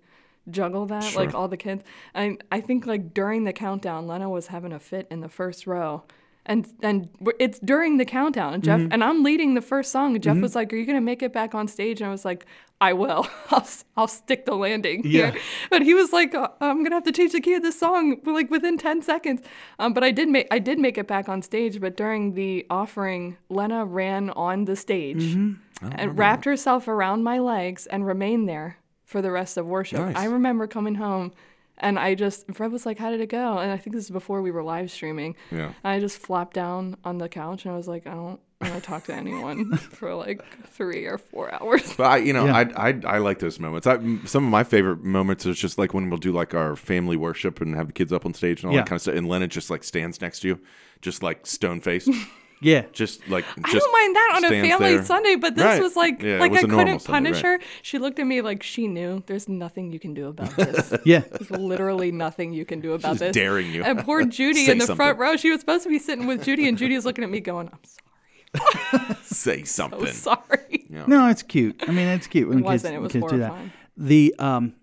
juggle 0.50 0.86
that, 0.88 1.16
like 1.16 1.34
all 1.34 1.48
the 1.48 1.58
kids. 1.58 1.84
And 2.14 2.44
I 2.52 2.62
think 2.62 2.86
like 2.86 3.14
during 3.14 3.44
the 3.44 3.54
countdown, 3.54 4.08
Lena 4.08 4.30
was 4.30 4.48
having 4.48 4.72
a 4.74 4.80
fit 4.80 5.08
in 5.12 5.22
the 5.22 5.30
first 5.30 5.68
row. 5.68 6.04
And 6.50 6.66
and 6.82 7.10
it's 7.40 7.60
during 7.60 7.98
the 7.98 8.06
countdown, 8.06 8.54
and 8.54 8.64
Jeff 8.64 8.80
and 8.90 9.04
I'm 9.04 9.22
leading 9.22 9.54
the 9.54 9.62
first 9.62 9.92
song. 9.92 10.16
And 10.16 10.24
Jeff 10.24 10.38
was 10.38 10.56
like, 10.56 10.72
"Are 10.72 10.78
you 10.78 10.86
gonna 10.86 11.02
make 11.02 11.22
it 11.22 11.34
back 11.34 11.54
on 11.54 11.68
stage?" 11.68 12.00
And 12.00 12.08
I 12.08 12.10
was 12.12 12.24
like, 12.24 12.46
"I 12.80 12.94
will. 12.94 13.28
I'll 13.52 13.68
I'll 13.98 14.08
stick 14.08 14.46
the 14.46 14.56
landing." 14.56 15.02
Yeah. 15.04 15.32
here." 15.32 15.42
But 15.70 15.82
he 15.82 15.94
was 15.94 16.14
like, 16.14 16.34
"Uh, 16.34 16.48
"I'm 16.62 16.84
gonna 16.84 16.96
have 16.96 17.04
to 17.04 17.12
change 17.12 17.34
the 17.34 17.42
key 17.42 17.56
of 17.56 17.64
this 17.64 17.78
song 17.78 18.22
like 18.26 18.50
within 18.50 18.78
ten 18.78 19.02
seconds." 19.02 19.42
Um, 19.78 19.92
but 19.92 20.06
I 20.06 20.12
did 20.12 20.30
make 20.30 20.48
I 20.50 20.60
did 20.60 20.80
make 20.80 20.98
it 20.98 21.06
back 21.06 21.28
on 21.28 21.42
stage. 21.42 21.82
But 21.82 21.98
during 21.98 22.34
the 22.34 22.66
offering, 22.70 23.36
Lena 23.50 23.84
ran 23.84 24.30
on 24.30 24.64
the 24.64 24.78
stage 24.78 25.36
Mm-hmm. 25.36 25.90
and 25.98 26.18
wrapped 26.18 26.46
herself 26.46 26.88
around 26.88 27.24
my 27.24 27.40
legs 27.40 27.88
and 27.88 28.06
remained 28.08 28.48
there 28.48 28.78
for 29.08 29.22
the 29.24 29.32
rest 29.32 29.58
of 29.58 29.66
worship. 29.66 30.00
Nice. 30.00 30.16
I 30.16 30.26
remember 30.26 30.68
coming 30.68 30.94
home. 30.96 31.32
And 31.80 32.00
I 32.00 32.16
just, 32.16 32.52
Fred 32.54 32.72
was 32.72 32.86
like, 32.88 32.98
How 32.98 33.12
did 33.12 33.22
it 33.22 33.30
go? 33.30 33.58
And 33.60 33.72
I 33.72 33.78
think 33.78 33.96
this 33.96 34.06
is 34.06 34.10
before 34.10 34.42
we 34.42 34.50
were 34.52 34.64
live 34.64 34.90
streaming. 34.92 35.36
Yeah. 35.52 35.74
I 35.84 36.00
just 36.00 36.18
flopped 36.18 36.54
down 36.56 36.98
on 37.04 37.20
the 37.20 37.30
couch 37.30 37.66
and 37.66 37.74
I 37.74 37.78
was 37.78 37.88
like, 37.88 38.08
I 38.08 38.12
don't 38.16 38.40
want 38.62 38.74
to 38.74 38.82
talk 38.82 39.04
to 39.06 39.14
anyone 39.14 39.78
for 39.98 40.16
like 40.16 40.42
three 40.70 41.06
or 41.06 41.20
four 41.20 41.54
hours. 41.54 41.94
But 41.96 42.04
I, 42.08 42.18
you 42.18 42.34
know, 42.34 42.46
Yeah. 42.46 42.56
I, 42.76 42.90
I 42.90 43.02
I 43.06 43.18
like 43.20 43.38
those 43.38 43.60
moments. 43.60 43.86
I, 43.86 43.98
some 44.26 44.44
of 44.44 44.50
my 44.50 44.64
favorite 44.64 45.04
moments 45.04 45.46
is 45.46 45.60
just 45.60 45.78
like 45.78 45.94
when 45.94 46.10
we'll 46.10 46.18
do 46.18 46.32
like 46.32 46.56
our 46.56 46.76
family 46.76 47.16
worship 47.16 47.62
and 47.62 47.76
have 47.76 47.88
the 47.88 47.94
kids 47.94 48.12
up 48.12 48.26
on 48.26 48.34
stage 48.34 48.64
and 48.64 48.70
all 48.70 48.74
Yeah. 48.76 48.82
that 48.82 48.88
kind 48.90 48.96
of 48.98 49.02
stuff. 49.04 49.16
And 49.16 49.28
Lennon 49.28 49.50
just 49.50 49.70
like 49.70 49.84
stands 49.84 50.20
next 50.20 50.40
to 50.40 50.48
you, 50.48 50.60
just 51.02 51.22
like 51.22 51.46
stone 51.46 51.80
faced, 51.80 52.10
Yeah. 52.60 52.86
just 52.92 53.28
like 53.30 53.46
I 53.64 53.72
don't 53.74 53.92
mind 53.94 54.16
that 54.16 54.32
on 54.38 54.46
a 54.46 54.50
family 54.50 54.96
there. 54.96 55.06
Sunday, 55.06 55.36
but 55.36 55.56
this 55.56 55.64
Right. 55.64 55.82
was 55.82 55.96
like, 55.96 56.22
Yeah, 56.22 56.40
like 56.40 56.52
was 56.52 56.62
I 56.62 56.64
a 56.64 56.68
normal 56.68 56.86
couldn't 56.86 57.00
Sunday, 57.02 57.30
punish 57.30 57.44
right. 57.44 57.62
her. 57.62 57.68
She 57.84 57.98
looked 58.00 58.18
at 58.20 58.26
me 58.26 58.42
like 58.42 58.64
she 58.64 58.88
knew 58.88 59.22
there's 59.28 59.48
nothing 59.48 59.92
you 59.92 60.00
can 60.00 60.14
do 60.14 60.28
about 60.28 60.50
this. 60.56 60.94
Yeah. 61.06 61.20
There's 61.20 61.52
literally 61.52 62.12
nothing 62.12 62.54
you 62.54 62.66
can 62.66 62.80
do 62.82 62.94
about 62.94 63.12
She's 63.14 63.20
this. 63.20 63.34
daring 63.36 63.72
you. 63.72 63.84
And 63.84 64.00
poor 64.00 64.26
Judy 64.38 64.70
in 64.72 64.80
the 64.80 64.96
front 64.96 65.20
row, 65.20 65.36
she 65.38 65.52
was 65.52 65.60
supposed 65.60 65.84
to 65.84 65.90
be 65.90 66.00
sitting 66.00 66.26
with 66.26 66.44
Judy, 66.44 66.68
and 66.68 66.78
Judy 66.78 66.96
was 66.96 67.06
looking 67.06 67.24
at 67.24 67.30
me 67.30 67.40
going, 67.40 67.70
I'm 67.72 67.80
sorry." 67.84 69.16
say 69.24 69.64
so 69.64 69.90
something. 69.90 70.08
sorry. 70.14 70.86
No, 70.90 71.28
it's 71.28 71.44
cute. 71.44 71.84
I 71.88 71.92
mean, 71.92 72.08
it's 72.08 72.28
cute 72.28 72.48
when 72.50 72.60
It 72.60 72.62
kids, 72.62 72.66
wasn't. 72.66 72.96
It 72.96 73.00
was 73.00 73.12
kids 73.12 73.26
do 73.30 73.38
that. 73.40 73.54
The 73.98 74.34
um, 74.40 74.74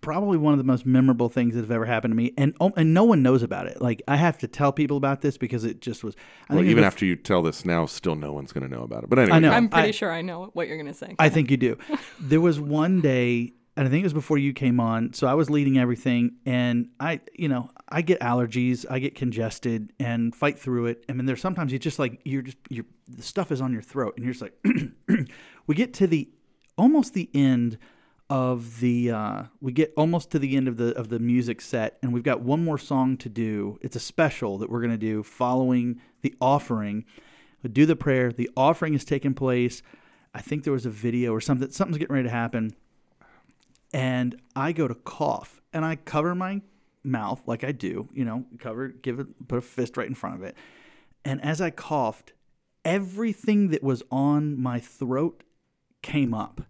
probably 0.00 0.38
one 0.38 0.52
of 0.54 0.58
the 0.58 0.64
most 0.64 0.86
memorable 0.86 1.28
things 1.28 1.54
that 1.54 1.60
have 1.60 1.70
ever 1.70 1.84
happened 1.84 2.12
to 2.12 2.16
me, 2.16 2.32
and 2.38 2.54
oh, 2.60 2.72
and 2.76 2.94
no 2.94 3.04
one 3.04 3.22
knows 3.22 3.42
about 3.42 3.66
it. 3.66 3.80
Like 3.82 4.02
I 4.08 4.16
have 4.16 4.38
to 4.38 4.48
tell 4.48 4.72
people 4.72 4.96
about 4.96 5.20
this 5.22 5.36
because 5.38 5.64
it 5.64 5.80
just 5.80 6.04
was. 6.04 6.14
I 6.48 6.54
Well, 6.54 6.62
think 6.62 6.70
even 6.70 6.84
was- 6.84 6.92
after 6.92 7.04
you 7.06 7.16
tell 7.16 7.42
this 7.42 7.64
now, 7.64 7.86
still 7.86 8.14
no 8.16 8.32
one's 8.32 8.52
going 8.52 8.68
to 8.68 8.74
know 8.74 8.82
about 8.82 9.04
it. 9.04 9.10
But 9.10 9.18
anyway, 9.18 9.36
I 9.36 9.38
know. 9.40 9.50
I'm 9.50 9.68
pretty 9.68 9.88
I- 9.88 9.92
sure 9.92 10.12
I 10.12 10.22
know 10.22 10.50
what 10.52 10.68
you're 10.68 10.76
going 10.76 10.86
to 10.86 10.94
say. 10.94 11.14
I 11.18 11.28
think 11.28 11.50
you 11.50 11.56
do. 11.56 11.76
There 12.20 12.40
was 12.40 12.60
one 12.60 13.00
day, 13.00 13.52
and 13.76 13.86
I 13.86 13.90
think 13.90 14.00
it 14.02 14.06
was 14.06 14.12
before 14.14 14.38
you 14.38 14.52
came 14.52 14.80
on. 14.80 15.12
So 15.12 15.26
I 15.26 15.34
was 15.34 15.50
leading 15.50 15.78
everything, 15.78 16.36
and 16.46 16.88
I, 17.00 17.20
you 17.34 17.48
know, 17.48 17.70
I 17.88 18.02
get 18.02 18.20
allergies, 18.20 18.84
I 18.90 18.98
get 18.98 19.14
congested, 19.14 19.92
and 19.98 20.34
fight 20.34 20.58
through 20.58 20.86
it. 20.86 21.04
I 21.08 21.12
mean, 21.12 21.26
there's 21.26 21.40
sometimes 21.40 21.72
you 21.72 21.78
just 21.78 21.98
like 21.98 22.20
you're 22.24 22.42
just 22.42 22.58
your 22.70 22.84
the 23.08 23.22
stuff 23.22 23.50
is 23.52 23.60
on 23.60 23.72
your 23.72 23.82
throat, 23.82 24.14
and 24.16 24.24
you're 24.24 24.34
just 24.34 24.42
like. 24.42 24.54
we 25.66 25.74
get 25.74 25.92
to 25.94 26.06
the 26.06 26.28
almost 26.76 27.14
the 27.14 27.28
end 27.34 27.76
of 28.30 28.80
the 28.80 29.10
uh, 29.10 29.42
we 29.60 29.72
get 29.72 29.92
almost 29.96 30.30
to 30.30 30.38
the 30.38 30.56
end 30.56 30.68
of 30.68 30.76
the 30.76 30.96
of 30.98 31.08
the 31.08 31.18
music 31.18 31.60
set 31.60 31.98
and 32.02 32.12
we've 32.12 32.22
got 32.22 32.42
one 32.42 32.62
more 32.62 32.78
song 32.78 33.16
to 33.18 33.28
do. 33.28 33.78
It's 33.80 33.96
a 33.96 34.00
special 34.00 34.58
that 34.58 34.70
we're 34.70 34.80
going 34.80 34.92
to 34.92 34.98
do 34.98 35.22
following 35.22 36.00
the 36.20 36.34
offering. 36.40 37.04
We 37.62 37.70
do 37.70 37.86
the 37.86 37.96
prayer. 37.96 38.30
The 38.30 38.50
offering 38.56 38.94
is 38.94 39.04
taking 39.04 39.34
place. 39.34 39.82
I 40.34 40.40
think 40.40 40.64
there 40.64 40.72
was 40.72 40.84
a 40.84 40.90
video 40.90 41.32
or 41.32 41.40
something 41.40 41.70
something's 41.70 41.98
getting 41.98 42.14
ready 42.14 42.28
to 42.28 42.34
happen. 42.34 42.74
And 43.94 44.40
i 44.54 44.72
go 44.72 44.86
to 44.86 44.94
cough 44.94 45.60
and 45.72 45.84
i 45.84 45.96
cover 45.96 46.34
my 46.34 46.60
mouth 47.04 47.40
like 47.46 47.64
i 47.64 47.72
do 47.72 48.08
you 48.12 48.24
know 48.24 48.44
cover 48.58 48.88
give 48.88 49.20
it 49.20 49.48
put 49.48 49.56
a 49.56 49.62
fist 49.62 49.96
right 49.96 50.08
in 50.08 50.14
front 50.14 50.36
of 50.36 50.42
it. 50.42 50.54
And 51.24 51.42
as 51.42 51.62
i 51.62 51.70
coughed 51.70 52.32
everything 52.84 53.68
that 53.68 53.82
was 53.82 54.02
on 54.10 54.60
my 54.60 54.78
throat 54.80 55.42
came 56.02 56.34
up 56.34 56.60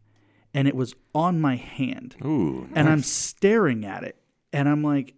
and 0.55 0.67
it 0.67 0.75
was 0.75 0.95
on 1.15 1.41
my 1.41 1.57
hand 1.57 2.17
ooh, 2.25 2.69
and 2.75 2.89
I'm 2.89 3.03
staring 3.03 3.85
at 3.85 4.05
it, 4.05 4.17
and 4.53 4.69
I'm 4.69 4.83
like, 4.83 5.15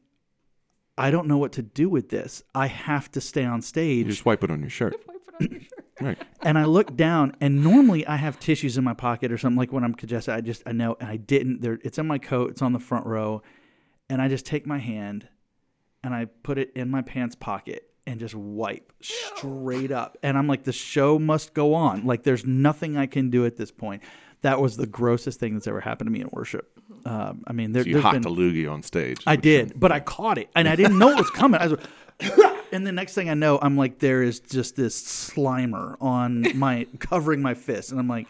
I 0.99 1.11
don't 1.11 1.29
know 1.29 1.39
what 1.39 1.53
to 1.53 1.63
do 1.63 1.89
with 1.89 2.11
this. 2.11 2.43
I 2.55 2.67
have 2.67 3.11
to 3.13 3.21
stay 3.21 3.45
on 3.45 3.57
you 3.57 3.63
stage. 3.63 4.07
just 4.07 4.27
wipe 4.27 4.45
it 4.45 4.51
on 4.51 4.61
your 4.61 4.71
shirt. 4.71 4.97
right. 6.01 6.19
and 6.43 6.59
I 6.59 6.65
look 6.65 6.97
down, 6.97 7.35
and 7.41 7.65
normally 7.65 8.07
I 8.07 8.17
have 8.17 8.39
tissues 8.39 8.77
in 8.77 8.85
my 8.85 8.95
pocket 8.95 9.33
or 9.33 9.39
something 9.39 9.57
like 9.57 9.73
when 9.73 9.85
I'm 9.85 9.95
congested. 9.95 10.35
I 10.35 10.41
just 10.41 10.63
I 10.67 10.73
know, 10.73 10.97
and 11.01 11.09
I 11.09 11.17
didn't. 11.17 11.63
There, 11.63 11.79
it's 11.83 11.99
in 11.99 12.07
my 12.07 12.19
coat. 12.19 12.51
It's 12.51 12.63
on 12.63 12.73
the 12.73 12.79
front 12.79 13.07
row, 13.07 13.43
and 14.09 14.21
I 14.21 14.29
just 14.29 14.45
take 14.45 14.67
my 14.67 14.79
hand, 14.79 15.29
and 16.05 16.15
I 16.15 16.27
put 16.27 16.59
it 16.59 16.73
in 16.75 16.91
my 16.91 17.03
pants 17.03 17.35
pocket. 17.35 17.87
And 18.07 18.19
just 18.19 18.35
wipe 18.35 18.93
straight 19.01 19.93
up. 19.93 20.19
And 20.23 20.37
I'm 20.37 20.49
like, 20.49 20.65
the 20.65 20.73
show 20.73 21.17
must 21.17 21.55
go 21.55 21.75
on. 21.75 22.07
Like, 22.07 22.25
there's 22.25 22.45
nothing 22.45 22.97
I 22.97 23.07
can 23.07 23.31
do 23.31 23.47
at 23.47 23.57
this 23.57 23.71
point. 23.71 24.03
That 24.43 24.61
was 24.61 24.77
the 24.77 24.87
grossest 24.87 25.39
thing 25.39 25.55
that's 25.55 25.67
ever 25.67 25.81
happened 25.81 26.09
to 26.09 26.13
me 26.13 26.21
in 26.21 26.29
worship. 26.33 26.71
Um, 27.05 27.45
I 27.47 27.53
mean, 27.53 27.73
there, 27.73 27.83
So 27.83 27.91
you 27.91 28.01
hot 28.01 28.13
been, 28.15 28.23
to 28.23 28.29
loogie 28.29 28.71
on 28.71 28.83
stage. 28.83 29.23
I 29.27 29.37
did, 29.37 29.79
but 29.79 29.93
I 29.93 30.01
caught 30.01 30.39
it, 30.39 30.49
and 30.55 30.69
I 30.69 30.77
didn't 30.77 30.99
know 30.99 31.11
it 31.11 31.19
was 31.19 31.31
coming. 31.31 31.61
I 31.61 31.67
was, 31.67 31.81
And 32.73 32.87
the 32.87 32.93
next 32.93 33.15
thing 33.15 33.29
I 33.29 33.35
know, 33.35 33.59
I'm 33.61 33.77
like, 33.77 33.99
there 33.99 34.23
is 34.23 34.41
just 34.41 34.77
this 34.77 35.01
slimer 35.03 35.97
on 36.01 36.47
my 36.57 36.87
covering 36.99 37.43
my 37.43 37.55
fist, 37.55 37.91
and 37.91 37.99
I'm 37.99 38.09
like, 38.09 38.29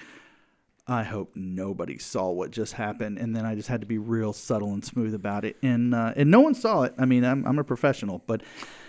I 0.87 1.03
hope 1.03 1.33
nobody 1.35 1.99
saw 1.99 2.31
what 2.31 2.51
just 2.51 2.73
happened. 2.73 3.19
And 3.19 3.37
then 3.37 3.45
I 3.45 3.55
just 3.55 3.69
had 3.69 3.81
to 3.83 3.87
be 3.87 3.99
real 3.99 4.33
subtle 4.33 4.73
and 4.73 4.85
smooth 4.85 5.15
about 5.15 5.45
it, 5.45 5.57
and 5.63 5.95
uh, 5.95 6.15
and 6.17 6.31
no 6.31 6.41
one 6.41 6.55
saw 6.55 6.83
it. 6.83 6.95
I 6.99 7.05
mean, 7.05 7.25
I'm 7.25 7.47
I'm 7.47 7.59
a 7.59 7.65
professional, 7.65 8.23
but 8.27 8.43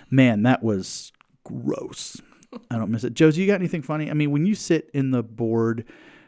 man, 0.10 0.43
that 0.43 0.63
was 0.63 1.12
gross. 1.43 2.21
I 2.69 2.77
don't 2.77 2.91
miss 2.91 3.03
it. 3.03 3.13
Josie, 3.13 3.41
you 3.41 3.47
got 3.47 3.55
anything 3.55 3.81
funny? 3.81 4.10
I 4.10 4.13
mean, 4.13 4.31
when 4.31 4.45
you 4.45 4.55
sit 4.55 4.89
in 4.93 5.12
the 5.12 5.23
board 5.23 5.86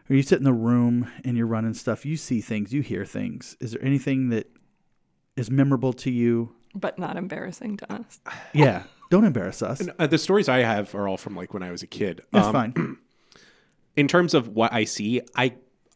or 0.10 0.16
you 0.16 0.22
sit 0.24 0.38
in 0.38 0.44
the 0.44 0.54
room 0.54 1.10
and 1.24 1.38
you're 1.38 1.48
running 1.48 1.74
stuff, 1.74 2.06
you 2.06 2.18
see 2.18 2.42
things, 2.42 2.74
you 2.74 2.82
hear 2.82 3.06
things. 3.06 3.56
Is 3.60 3.72
there 3.72 3.84
anything 3.84 4.30
that 4.30 4.48
is 5.36 5.50
memorable 5.50 5.94
to 5.94 6.12
you? 6.12 6.54
But 6.76 6.98
not 7.00 7.18
embarrassing 7.18 7.78
to 7.78 7.94
us. 7.94 8.20
Yeah. 8.54 8.84
Don't 9.12 9.26
embarrass 9.26 9.62
us. 9.62 9.88
Uh, 10.00 10.08
the 10.08 10.18
stories 10.18 10.50
I 10.50 10.60
have 10.60 10.96
are 10.96 11.08
all 11.08 11.18
from 11.18 11.36
like 11.36 11.54
when 11.54 11.62
I 11.62 11.70
was 11.70 11.84
a 11.84 11.88
kid. 11.88 12.22
That's 12.32 12.48
Um, 12.48 12.54
fine. 12.54 12.98
in 13.96 14.08
terms 14.08 14.34
of 14.34 14.48
what 14.50 14.74
I 14.74 14.86
see, 14.86 15.22
I 15.36 15.54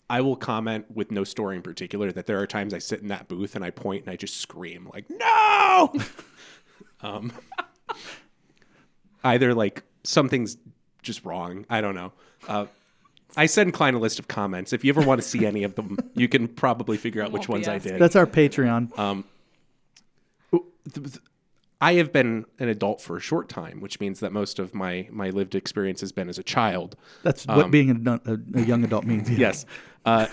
I 0.10 0.22
will 0.22 0.36
comment 0.36 0.86
with 0.94 1.10
no 1.12 1.24
story 1.24 1.56
in 1.56 1.62
particular 1.64 2.12
that 2.12 2.28
there 2.28 2.40
are 2.40 2.46
times 2.48 2.74
I 2.76 2.78
sit 2.80 3.02
in 3.02 3.08
that 3.08 3.28
booth 3.28 3.56
and 3.56 3.66
I 3.66 3.72
point 3.72 4.04
and 4.06 4.12
I 4.12 4.16
just 4.18 4.38
scream 4.38 4.88
like 4.94 5.06
no. 5.10 5.94
um, 7.02 7.32
either 9.24 9.54
like 9.54 9.84
something's 10.04 10.58
just 11.02 11.26
wrong. 11.26 11.66
I 11.70 11.82
don't 11.82 11.96
know. 11.96 12.14
Uh, 12.48 12.66
I 13.36 13.46
send 13.46 13.74
Klein 13.74 13.94
a 13.94 14.00
list 14.00 14.20
of 14.20 14.28
comments. 14.28 14.74
If 14.74 14.84
you 14.84 14.92
ever 14.92 15.02
want 15.02 15.22
to 15.22 15.28
see 15.28 15.46
any 15.46 15.64
of 15.64 15.76
them, 15.76 15.98
you 16.16 16.28
can 16.28 16.48
probably 16.48 16.98
figure 16.98 17.22
out 17.22 17.32
which 17.32 17.50
ones 17.50 17.68
I 17.68 17.78
did. 17.78 18.00
That's 18.00 18.16
our 18.16 18.26
Patreon. 18.26 19.24
I 21.80 21.94
have 21.96 22.12
been 22.12 22.46
an 22.58 22.70
adult 22.70 23.02
for 23.02 23.18
a 23.18 23.20
short 23.20 23.50
time, 23.50 23.82
which 23.82 24.00
means 24.00 24.20
that 24.22 24.32
most 24.32 24.58
of 24.58 24.74
my 24.74 25.08
my 25.12 25.30
lived 25.30 25.54
experience 25.54 26.02
has 26.02 26.12
been 26.12 26.30
as 26.30 26.40
a 26.40 26.44
child. 26.44 26.96
That's 27.22 27.46
what 27.46 27.70
being 27.70 27.92
an 27.92 28.08
a, 28.08 28.40
a 28.60 28.62
young 28.64 28.84
adult 28.84 29.06
means. 29.06 29.30
Yeah. 29.30 29.38
Yes. 29.38 29.66
Uh, 30.06 30.28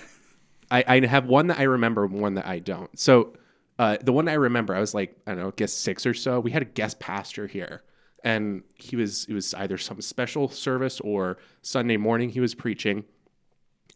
I, 0.71 0.85
I 0.87 1.07
have 1.07 1.27
one 1.27 1.49
that 1.49 1.59
I 1.59 1.65
remember, 1.65 2.05
and 2.05 2.15
one 2.15 2.35
that 2.35 2.47
I 2.47 2.61
don't. 2.61 2.99
So 2.99 3.35
uh, 3.79 3.99
the 4.01 4.13
one 4.13 4.29
I 4.29 4.35
remember, 4.35 4.75
I 4.75 4.81
was 4.81 4.95
like, 4.95 5.17
I 5.27 5.33
don't 5.33 5.41
know, 5.41 5.49
I 5.49 5.53
guess 5.55 5.73
six 5.73 6.07
or 6.07 6.15
so. 6.15 6.41
We 6.41 6.51
had 6.53 6.63
a 6.63 6.67
guest 6.67 7.01
pastor 7.01 7.47
here, 7.47 7.83
and 8.25 8.63
he 8.75 8.97
was 8.97 9.27
it 9.27 9.35
was 9.35 9.55
either 9.55 9.79
some 9.79 10.01
special 10.01 10.49
service 10.49 10.99
or 11.01 11.39
Sunday 11.63 11.97
morning 11.97 12.31
he 12.31 12.41
was 12.41 12.55
preaching, 12.55 13.05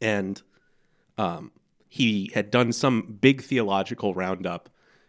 and 0.00 0.40
um, 1.16 1.50
he 1.88 2.30
had 2.34 2.50
done 2.50 2.72
some 2.72 3.18
big 3.20 3.42
theological 3.42 4.14
roundup, 4.14 4.68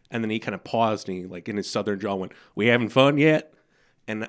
and 0.10 0.24
then 0.24 0.32
he 0.32 0.40
kind 0.40 0.56
of 0.56 0.64
paused 0.64 1.08
and 1.10 1.18
he 1.18 1.26
like 1.26 1.48
in 1.48 1.58
his 1.58 1.70
southern 1.70 2.00
drawl 2.00 2.18
went, 2.20 2.32
"We 2.56 2.68
having 2.68 2.90
fun 2.90 3.18
yet?" 3.18 3.54
And 4.08 4.28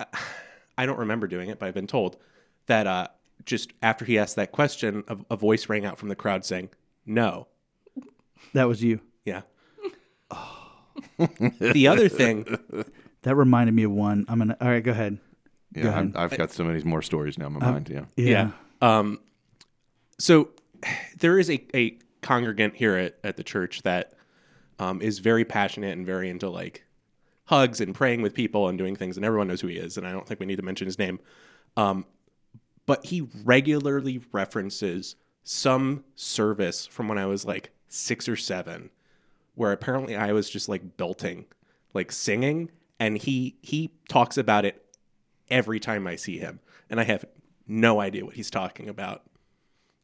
I- 0.00 0.06
I 0.76 0.86
don't 0.86 0.98
remember 1.00 1.26
doing 1.26 1.50
it, 1.50 1.58
but 1.58 1.66
I've 1.66 1.74
been 1.74 1.88
told 1.88 2.16
that 2.66 2.86
uh, 2.86 3.08
just 3.44 3.72
after 3.82 4.04
he 4.04 4.16
asked 4.16 4.36
that 4.36 4.52
question, 4.52 5.02
a, 5.08 5.16
a 5.30 5.36
voice 5.36 5.68
rang 5.68 5.84
out 5.84 5.98
from 5.98 6.08
the 6.08 6.14
crowd 6.16 6.44
saying, 6.44 6.70
"No." 7.04 7.48
That 8.54 8.68
was 8.68 8.80
you. 8.82 9.00
Yeah. 9.24 9.42
the 11.18 11.88
other 11.88 12.08
thing, 12.08 12.46
That 13.22 13.34
reminded 13.34 13.74
me 13.74 13.82
of 13.84 13.90
one. 13.90 14.24
I'm 14.28 14.38
gonna. 14.38 14.56
All 14.60 14.68
right, 14.68 14.82
go 14.82 14.92
ahead. 14.92 15.18
Go 15.74 15.82
Yeah, 15.82 15.88
ahead. 15.88 16.12
I've, 16.14 16.32
I've 16.32 16.38
got 16.38 16.50
so 16.50 16.64
many 16.64 16.82
more 16.84 17.02
stories 17.02 17.38
now 17.38 17.46
in 17.46 17.54
my 17.54 17.60
mind. 17.60 17.88
Yeah. 17.90 18.04
Yeah. 18.16 18.50
yeah. 18.82 18.98
Um, 19.00 19.20
so 20.18 20.50
there 21.18 21.38
is 21.38 21.50
a, 21.50 21.64
a 21.76 21.98
congregant 22.22 22.76
here 22.76 22.96
at, 22.96 23.18
at 23.24 23.36
the 23.36 23.44
church 23.44 23.82
that 23.82 24.14
um, 24.78 25.02
is 25.02 25.18
very 25.18 25.44
passionate 25.44 25.96
and 25.96 26.06
very 26.06 26.30
into 26.30 26.48
like 26.48 26.84
hugs 27.44 27.80
and 27.80 27.94
praying 27.94 28.22
with 28.22 28.34
people 28.34 28.68
and 28.68 28.78
doing 28.78 28.94
things, 28.96 29.16
and 29.16 29.26
everyone 29.26 29.48
knows 29.48 29.60
who 29.60 29.68
he 29.68 29.76
is. 29.76 29.96
And 29.96 30.06
I 30.06 30.12
don't 30.12 30.26
think 30.26 30.40
we 30.40 30.46
need 30.46 30.56
to 30.56 30.62
mention 30.62 30.86
his 30.86 30.98
name. 30.98 31.18
Um, 31.76 32.04
but 32.86 33.04
he 33.06 33.28
regularly 33.44 34.22
references 34.32 35.16
some 35.42 36.04
service 36.14 36.86
from 36.86 37.08
when 37.08 37.18
I 37.18 37.26
was 37.26 37.44
like 37.44 37.70
six 37.88 38.28
or 38.28 38.36
seven, 38.36 38.90
where 39.54 39.72
apparently 39.72 40.16
I 40.16 40.32
was 40.32 40.48
just 40.48 40.68
like 40.68 40.96
belting, 40.96 41.46
like 41.94 42.12
singing, 42.12 42.70
and 42.98 43.16
he 43.18 43.56
he 43.62 43.90
talks 44.08 44.36
about 44.36 44.64
it 44.64 44.82
every 45.50 45.80
time 45.80 46.06
I 46.06 46.16
see 46.16 46.38
him, 46.38 46.60
and 46.90 47.00
I 47.00 47.04
have 47.04 47.24
no 47.66 48.00
idea 48.00 48.24
what 48.24 48.34
he's 48.34 48.50
talking 48.50 48.88
about. 48.88 49.22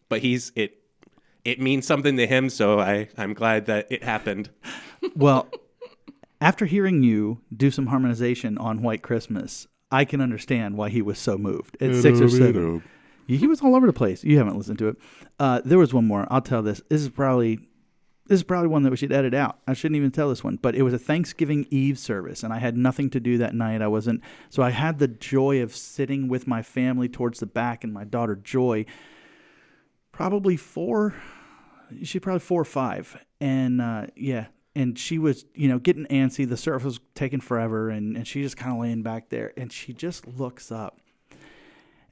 But 0.09 0.20
he's 0.20 0.52
it. 0.54 0.78
It 1.44 1.61
means 1.61 1.87
something 1.87 2.16
to 2.16 2.26
him, 2.26 2.48
so 2.50 2.80
I 2.80 3.09
I'm 3.16 3.35
glad 3.35 3.66
that 3.66 3.87
it 3.90 4.02
happened. 4.04 4.50
Well, 5.14 5.48
after 6.40 6.64
hearing 6.64 7.02
you 7.02 7.40
do 7.54 7.70
some 7.70 7.88
harmonization 7.88 8.57
on 8.57 8.80
White 8.83 9.02
Christmas, 9.02 9.66
I 9.90 10.07
can 10.07 10.22
understand 10.22 10.78
why 10.78 10.88
he 10.88 11.02
was 11.02 11.18
so 11.18 11.37
moved 11.37 11.76
at 11.80 11.94
six 11.96 12.20
or 12.20 12.28
seven. 12.30 12.54
He 13.26 13.46
was 13.46 13.61
all 13.61 13.74
over 13.76 13.87
the 13.87 13.92
place. 13.92 14.24
You 14.24 14.38
haven't 14.38 14.57
listened 14.57 14.78
to 14.78 14.88
it. 14.88 14.96
Uh, 15.38 15.61
there 15.62 15.78
was 15.78 15.92
one 15.92 16.07
more. 16.07 16.26
I'll 16.30 16.40
tell 16.40 16.62
this. 16.62 16.80
This 16.88 17.02
is 17.02 17.11
probably 17.11 17.61
this 18.27 18.41
is 18.41 18.43
probably 18.43 18.69
one 18.69 18.83
that 18.85 18.91
we 18.91 18.97
should 18.97 19.13
edit 19.13 19.35
out. 19.35 19.59
I 19.69 19.75
shouldn't 19.75 19.97
even 19.97 20.11
tell 20.11 20.31
this 20.31 20.43
one, 20.43 20.57
but 20.57 20.75
it 20.75 20.83
was 20.83 20.95
a 20.95 20.99
Thanksgiving 20.99 21.67
Eve 21.71 21.99
service, 21.99 22.43
and 22.43 22.55
I 22.55 22.59
had 22.59 22.77
nothing 22.77 23.11
to 23.11 23.21
do 23.21 23.37
that 23.39 23.55
night. 23.55 23.83
I 23.83 23.87
wasn't 23.87 24.23
so 24.49 24.63
I 24.63 24.71
had 24.71 24.99
the 24.99 25.09
joy 25.09 25.63
of 25.63 25.77
sitting 25.77 26.29
with 26.29 26.47
my 26.47 26.63
family 26.63 27.09
towards 27.09 27.41
the 27.41 27.47
back, 27.47 27.85
and 27.85 27.93
my 27.93 28.05
daughter 28.05 28.35
Joy, 28.35 28.87
probably 30.11 30.57
four, 30.57 31.15
she's 32.03 32.23
probably 32.23 32.41
four 32.41 32.63
or 32.63 32.67
five, 32.67 33.23
and 33.43 33.83
uh, 33.83 34.07
yeah, 34.17 34.47
and 34.75 34.99
she 34.99 35.19
was 35.19 35.45
you 35.55 35.69
know 35.69 35.79
getting 35.79 36.07
antsy. 36.07 36.49
The 36.49 36.57
service 36.57 36.85
was 36.85 37.01
taking 37.15 37.41
forever, 37.41 37.91
and 37.91 38.17
and 38.17 38.27
she 38.27 38.41
just 38.41 38.57
kind 38.57 38.73
of 38.73 38.81
laying 38.81 39.03
back 39.03 39.29
there, 39.29 39.53
and 39.59 39.71
she 39.71 39.93
just 39.93 40.27
looks 40.27 40.73
up. 40.73 40.99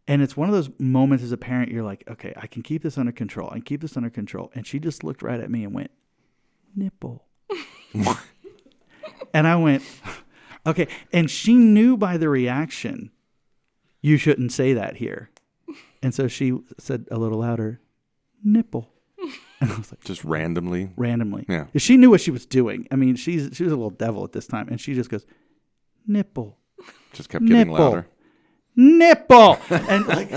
And 0.08 0.20
it's 0.20 0.36
one 0.36 0.48
of 0.48 0.54
those 0.54 0.68
moments 0.78 1.22
as 1.24 1.32
a 1.32 1.36
parent, 1.36 1.70
you're 1.70 1.84
like, 1.84 2.04
okay, 2.10 2.34
I 2.36 2.48
can 2.48 2.62
keep 2.62 2.82
this 2.82 2.98
under 2.98 3.12
control. 3.12 3.48
I 3.48 3.54
can 3.54 3.62
keep 3.62 3.80
this 3.80 3.96
under 3.96 4.10
control. 4.10 4.50
And 4.52 4.66
she 4.66 4.80
just 4.80 5.04
looked 5.04 5.22
right 5.22 5.38
at 5.38 5.48
me 5.48 5.62
and 5.62 5.72
went, 5.72 5.92
nipple. 6.74 7.26
and 9.34 9.46
I 9.46 9.56
went, 9.56 9.82
okay. 10.66 10.88
And 11.12 11.30
she 11.30 11.54
knew 11.54 11.96
by 11.96 12.16
the 12.16 12.28
reaction, 12.28 13.10
you 14.00 14.16
shouldn't 14.16 14.52
say 14.52 14.72
that 14.72 14.96
here. 14.96 15.30
And 16.02 16.14
so 16.14 16.26
she 16.28 16.58
said 16.78 17.06
a 17.10 17.18
little 17.18 17.38
louder, 17.38 17.80
nipple. 18.42 18.90
And 19.60 19.70
I 19.70 19.76
was 19.76 19.92
like, 19.92 20.02
Just 20.02 20.24
randomly. 20.24 20.90
randomly. 20.96 21.44
Yeah. 21.48 21.66
She 21.76 21.96
knew 21.96 22.10
what 22.10 22.20
she 22.20 22.32
was 22.32 22.44
doing. 22.46 22.88
I 22.90 22.96
mean, 22.96 23.14
she's 23.14 23.56
she 23.56 23.62
was 23.62 23.72
a 23.72 23.76
little 23.76 23.90
devil 23.90 24.24
at 24.24 24.32
this 24.32 24.48
time. 24.48 24.66
And 24.66 24.80
she 24.80 24.92
just 24.92 25.08
goes, 25.08 25.24
nipple 26.04 26.58
Just 27.12 27.28
kept 27.28 27.44
getting 27.46 27.72
louder. 27.72 28.08
Nipple 28.74 29.58
and 29.70 30.06
like 30.06 30.30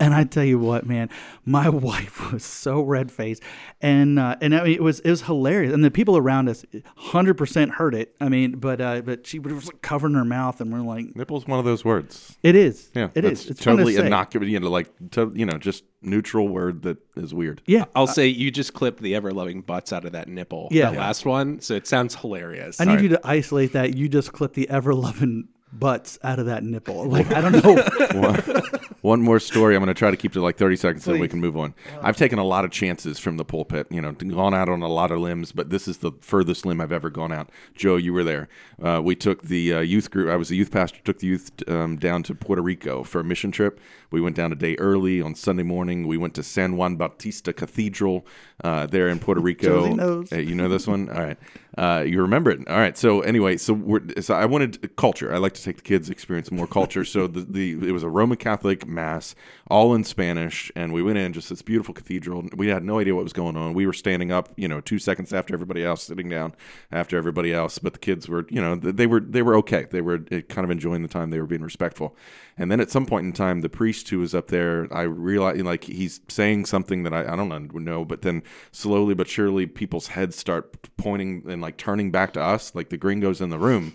and 0.00 0.14
i 0.14 0.24
tell 0.24 0.44
you 0.44 0.58
what 0.58 0.86
man 0.86 1.08
my 1.44 1.68
wife 1.90 2.32
was 2.32 2.42
so 2.44 2.80
red 2.80 3.12
faced 3.12 3.42
and 3.82 4.18
uh 4.18 4.36
and 4.40 4.54
I 4.54 4.64
mean, 4.64 4.72
it 4.74 4.82
was 4.82 5.00
it 5.00 5.10
was 5.10 5.22
hilarious 5.22 5.72
and 5.74 5.84
the 5.84 5.90
people 5.90 6.16
around 6.16 6.48
us 6.48 6.64
100% 6.98 7.70
heard 7.72 7.94
it 7.94 8.14
i 8.20 8.28
mean 8.28 8.52
but 8.52 8.80
uh 8.80 9.02
but 9.02 9.26
she 9.26 9.38
was 9.38 9.66
like 9.66 9.82
covering 9.82 10.14
her 10.14 10.24
mouth 10.24 10.60
and 10.60 10.72
we're 10.72 10.80
like 10.80 11.14
Nipple's 11.14 11.46
one 11.46 11.58
of 11.58 11.64
those 11.64 11.84
words. 11.84 12.38
it 12.42 12.54
is 12.54 12.90
Yeah. 12.94 13.08
it 13.14 13.20
that's 13.22 13.44
is 13.44 13.50
it's 13.50 13.62
totally 13.62 13.94
to 13.96 14.06
innocuous. 14.06 14.48
You 14.48 14.60
know, 14.60 14.70
like 14.70 14.88
to, 15.12 15.30
you 15.34 15.44
know, 15.44 15.58
just 15.58 15.84
neutral 16.02 16.48
word 16.48 16.82
that 16.82 16.96
is 17.16 17.34
weird. 17.34 17.60
yeah 17.66 17.84
I'll 17.94 18.06
say 18.06 18.26
you 18.28 18.50
just 18.50 18.72
clipped 18.72 19.02
the 19.02 19.14
ever 19.14 19.30
loving 19.32 19.60
butts 19.60 19.92
out 19.92 20.04
of 20.06 20.12
that 20.12 20.28
nipple. 20.28 20.68
Yeah. 20.70 20.90
that 20.90 20.98
last 20.98 21.26
one. 21.26 21.60
So 21.60 21.74
it 21.74 21.86
sounds 21.86 22.14
hilarious. 22.14 22.80
i 22.80 22.84
need 22.86 23.00
you 23.02 23.08
to 23.10 23.20
isolate 23.24 23.72
that 23.74 23.96
you 23.96 24.08
just 24.08 24.32
clip 24.32 24.54
the 24.54 24.68
ever 24.70 24.94
loving 24.94 25.48
butts 25.72 26.18
out 26.22 26.38
of 26.38 26.46
that 26.46 26.62
nipple. 26.64 27.08
Like 27.08 27.30
i 27.32 27.40
don't 27.40 27.52
know 27.64 28.70
one, 29.02 29.22
more 29.22 29.38
story. 29.40 29.74
I'm 29.74 29.80
going 29.80 29.94
to 29.94 29.98
try 29.98 30.10
to 30.10 30.16
keep 30.16 30.32
to 30.32 30.42
like 30.42 30.56
30 30.56 30.76
seconds 30.76 31.04
so 31.04 31.16
we 31.16 31.28
can 31.28 31.40
move 31.40 31.56
on. 31.56 31.74
I've 32.02 32.16
taken 32.16 32.38
a 32.38 32.44
lot 32.44 32.64
of 32.64 32.70
chances 32.70 33.18
from 33.18 33.36
the 33.36 33.44
pulpit, 33.44 33.86
you 33.90 34.00
know, 34.00 34.12
gone 34.12 34.54
out 34.54 34.68
on 34.68 34.82
a 34.82 34.88
lot 34.88 35.10
of 35.10 35.18
limbs, 35.18 35.52
but 35.52 35.70
this 35.70 35.88
is 35.88 35.98
the 35.98 36.12
furthest 36.20 36.66
limb 36.66 36.80
I've 36.80 36.92
ever 36.92 37.10
gone 37.10 37.32
out. 37.32 37.50
Joe, 37.74 37.96
you 37.96 38.12
were 38.12 38.24
there. 38.24 38.48
Uh, 38.82 39.00
we 39.02 39.14
took 39.14 39.42
the 39.42 39.74
uh, 39.74 39.80
youth 39.80 40.10
group. 40.10 40.30
I 40.30 40.36
was 40.36 40.50
a 40.50 40.56
youth 40.56 40.70
pastor. 40.70 41.00
Took 41.02 41.18
the 41.18 41.26
youth 41.26 41.50
um, 41.68 41.96
down 41.96 42.22
to 42.24 42.34
Puerto 42.34 42.62
Rico 42.62 43.02
for 43.02 43.20
a 43.20 43.24
mission 43.24 43.50
trip. 43.50 43.80
We 44.10 44.20
went 44.20 44.36
down 44.36 44.52
a 44.52 44.56
day 44.56 44.76
early 44.76 45.22
on 45.22 45.34
Sunday 45.34 45.62
morning. 45.62 46.06
We 46.06 46.16
went 46.16 46.34
to 46.34 46.42
San 46.42 46.76
Juan 46.76 46.96
Bautista 46.96 47.52
Cathedral 47.52 48.26
uh, 48.64 48.86
there 48.86 49.08
in 49.08 49.18
Puerto 49.18 49.40
Rico. 49.50 50.24
Uh, 50.32 50.36
you 50.36 50.54
know 50.54 50.68
this 50.68 50.86
one? 50.86 51.08
All 51.08 51.22
right. 51.22 51.38
Uh, 51.78 52.04
you 52.06 52.20
remember 52.20 52.50
it. 52.50 52.68
All 52.68 52.76
right. 52.76 52.98
So 52.98 53.20
anyway, 53.20 53.56
so 53.56 53.72
we're 53.72 54.02
so 54.20 54.34
I 54.34 54.44
wanted 54.46 54.96
culture. 54.96 55.32
I 55.32 55.38
like 55.38 55.54
to 55.54 55.62
take 55.62 55.76
the 55.76 55.82
kids 55.82 56.10
experience 56.10 56.50
more 56.50 56.66
culture. 56.66 57.04
so 57.04 57.26
the, 57.26 57.42
the 57.42 57.88
it 57.88 57.92
was 57.92 58.02
a 58.02 58.08
Roman 58.08 58.36
Catholic 58.36 58.86
mass, 58.90 59.34
all 59.68 59.94
in 59.94 60.04
Spanish, 60.04 60.70
and 60.74 60.92
we 60.92 61.02
went 61.02 61.18
in 61.18 61.32
just 61.32 61.48
this 61.48 61.62
beautiful 61.62 61.94
cathedral. 61.94 62.48
We 62.54 62.68
had 62.68 62.84
no 62.84 62.98
idea 62.98 63.14
what 63.14 63.24
was 63.24 63.32
going 63.32 63.56
on. 63.56 63.74
We 63.74 63.86
were 63.86 63.92
standing 63.92 64.32
up, 64.32 64.50
you 64.56 64.68
know, 64.68 64.80
two 64.80 64.98
seconds 64.98 65.32
after 65.32 65.54
everybody 65.54 65.84
else, 65.84 66.02
sitting 66.02 66.28
down 66.28 66.54
after 66.90 67.16
everybody 67.16 67.52
else. 67.52 67.78
But 67.78 67.92
the 67.92 67.98
kids 67.98 68.28
were, 68.28 68.46
you 68.50 68.60
know, 68.60 68.74
they 68.76 69.06
were 69.06 69.20
they 69.20 69.42
were 69.42 69.56
okay. 69.56 69.86
They 69.90 70.00
were 70.00 70.24
uh, 70.30 70.40
kind 70.48 70.64
of 70.64 70.70
enjoying 70.70 71.02
the 71.02 71.08
time. 71.08 71.30
They 71.30 71.40
were 71.40 71.46
being 71.46 71.62
respectful. 71.62 72.16
And 72.56 72.70
then 72.70 72.80
at 72.80 72.90
some 72.90 73.06
point 73.06 73.26
in 73.26 73.32
time, 73.32 73.60
the 73.60 73.68
priest 73.68 74.08
who 74.10 74.18
was 74.18 74.34
up 74.34 74.48
there, 74.48 74.86
I 74.92 75.02
realized 75.02 75.64
like 75.64 75.84
he's 75.84 76.20
saying 76.28 76.66
something 76.66 77.04
that 77.04 77.14
I, 77.14 77.32
I 77.32 77.36
don't 77.36 77.72
know, 77.72 78.04
but 78.04 78.22
then 78.22 78.42
slowly 78.72 79.14
but 79.14 79.28
surely 79.28 79.66
people's 79.66 80.08
heads 80.08 80.36
start 80.36 80.96
pointing 80.96 81.44
and 81.48 81.62
like 81.62 81.76
turning 81.76 82.10
back 82.10 82.32
to 82.34 82.42
us, 82.42 82.74
like 82.74 82.90
the 82.90 82.96
gringos 82.96 83.40
in 83.40 83.50
the 83.50 83.58
room. 83.58 83.94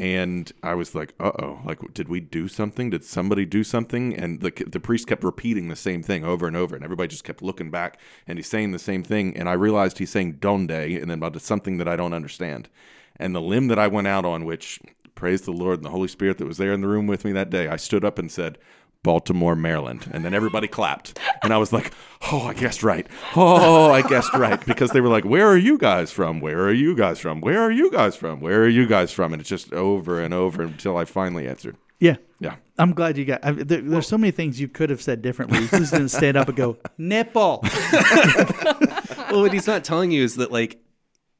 And 0.00 0.50
I 0.62 0.74
was 0.74 0.94
like, 0.94 1.12
"Uh 1.20 1.30
oh! 1.38 1.60
Like, 1.62 1.92
did 1.92 2.08
we 2.08 2.20
do 2.20 2.48
something? 2.48 2.88
Did 2.88 3.04
somebody 3.04 3.44
do 3.44 3.62
something?" 3.62 4.14
And 4.14 4.40
the 4.40 4.50
the 4.66 4.80
priest 4.80 5.06
kept 5.06 5.22
repeating 5.22 5.68
the 5.68 5.76
same 5.76 6.02
thing 6.02 6.24
over 6.24 6.46
and 6.46 6.56
over, 6.56 6.74
and 6.74 6.82
everybody 6.82 7.08
just 7.08 7.22
kept 7.22 7.42
looking 7.42 7.70
back, 7.70 8.00
and 8.26 8.38
he's 8.38 8.48
saying 8.48 8.72
the 8.72 8.78
same 8.78 9.04
thing, 9.04 9.36
and 9.36 9.46
I 9.46 9.52
realized 9.52 9.98
he's 9.98 10.10
saying 10.10 10.38
"donde," 10.40 10.70
and 10.70 11.10
then 11.10 11.18
about 11.18 11.38
something 11.42 11.76
that 11.76 11.86
I 11.86 11.96
don't 11.96 12.14
understand, 12.14 12.70
and 13.16 13.34
the 13.34 13.42
limb 13.42 13.68
that 13.68 13.78
I 13.78 13.88
went 13.88 14.06
out 14.06 14.24
on, 14.24 14.46
which 14.46 14.80
praise 15.14 15.42
the 15.42 15.52
Lord 15.52 15.80
and 15.80 15.84
the 15.84 15.90
Holy 15.90 16.08
Spirit 16.08 16.38
that 16.38 16.46
was 16.46 16.56
there 16.56 16.72
in 16.72 16.80
the 16.80 16.88
room 16.88 17.06
with 17.06 17.26
me 17.26 17.32
that 17.32 17.50
day, 17.50 17.68
I 17.68 17.76
stood 17.76 18.04
up 18.04 18.18
and 18.18 18.32
said. 18.32 18.56
Baltimore, 19.02 19.56
Maryland. 19.56 20.08
And 20.12 20.24
then 20.24 20.34
everybody 20.34 20.68
clapped. 20.68 21.18
And 21.42 21.52
I 21.52 21.58
was 21.58 21.72
like, 21.72 21.92
oh, 22.30 22.42
I 22.42 22.54
guessed 22.54 22.82
right. 22.82 23.06
Oh, 23.34 23.90
I 23.90 24.02
guessed 24.02 24.34
right. 24.34 24.64
Because 24.66 24.90
they 24.90 25.00
were 25.00 25.08
like, 25.08 25.24
where 25.24 25.46
are 25.46 25.56
you 25.56 25.78
guys 25.78 26.12
from? 26.12 26.40
Where 26.40 26.60
are 26.64 26.72
you 26.72 26.94
guys 26.94 27.18
from? 27.18 27.40
Where 27.40 27.62
are 27.62 27.70
you 27.70 27.90
guys 27.90 28.16
from? 28.16 28.40
Where 28.40 28.62
are 28.62 28.68
you 28.68 28.86
guys 28.86 29.12
from? 29.12 29.32
And 29.32 29.40
it's 29.40 29.48
just 29.48 29.72
over 29.72 30.20
and 30.20 30.34
over 30.34 30.62
until 30.62 30.96
I 30.96 31.06
finally 31.06 31.48
answered. 31.48 31.76
Yeah. 31.98 32.16
Yeah. 32.40 32.56
I'm 32.78 32.92
glad 32.92 33.18
you 33.18 33.26
got. 33.26 33.44
I, 33.44 33.52
there, 33.52 33.82
there's 33.82 34.08
so 34.08 34.18
many 34.18 34.30
things 34.30 34.60
you 34.60 34.68
could 34.68 34.90
have 34.90 35.02
said 35.02 35.22
differently. 35.22 35.60
You 35.60 35.68
just 35.68 35.92
didn't 35.92 36.08
stand 36.08 36.36
up 36.36 36.48
and 36.48 36.56
go 36.56 36.78
nipple. 36.96 37.60
well, 37.92 39.42
what 39.42 39.52
he's 39.52 39.66
not 39.66 39.84
telling 39.84 40.10
you 40.10 40.24
is 40.24 40.36
that 40.36 40.50
like 40.50 40.82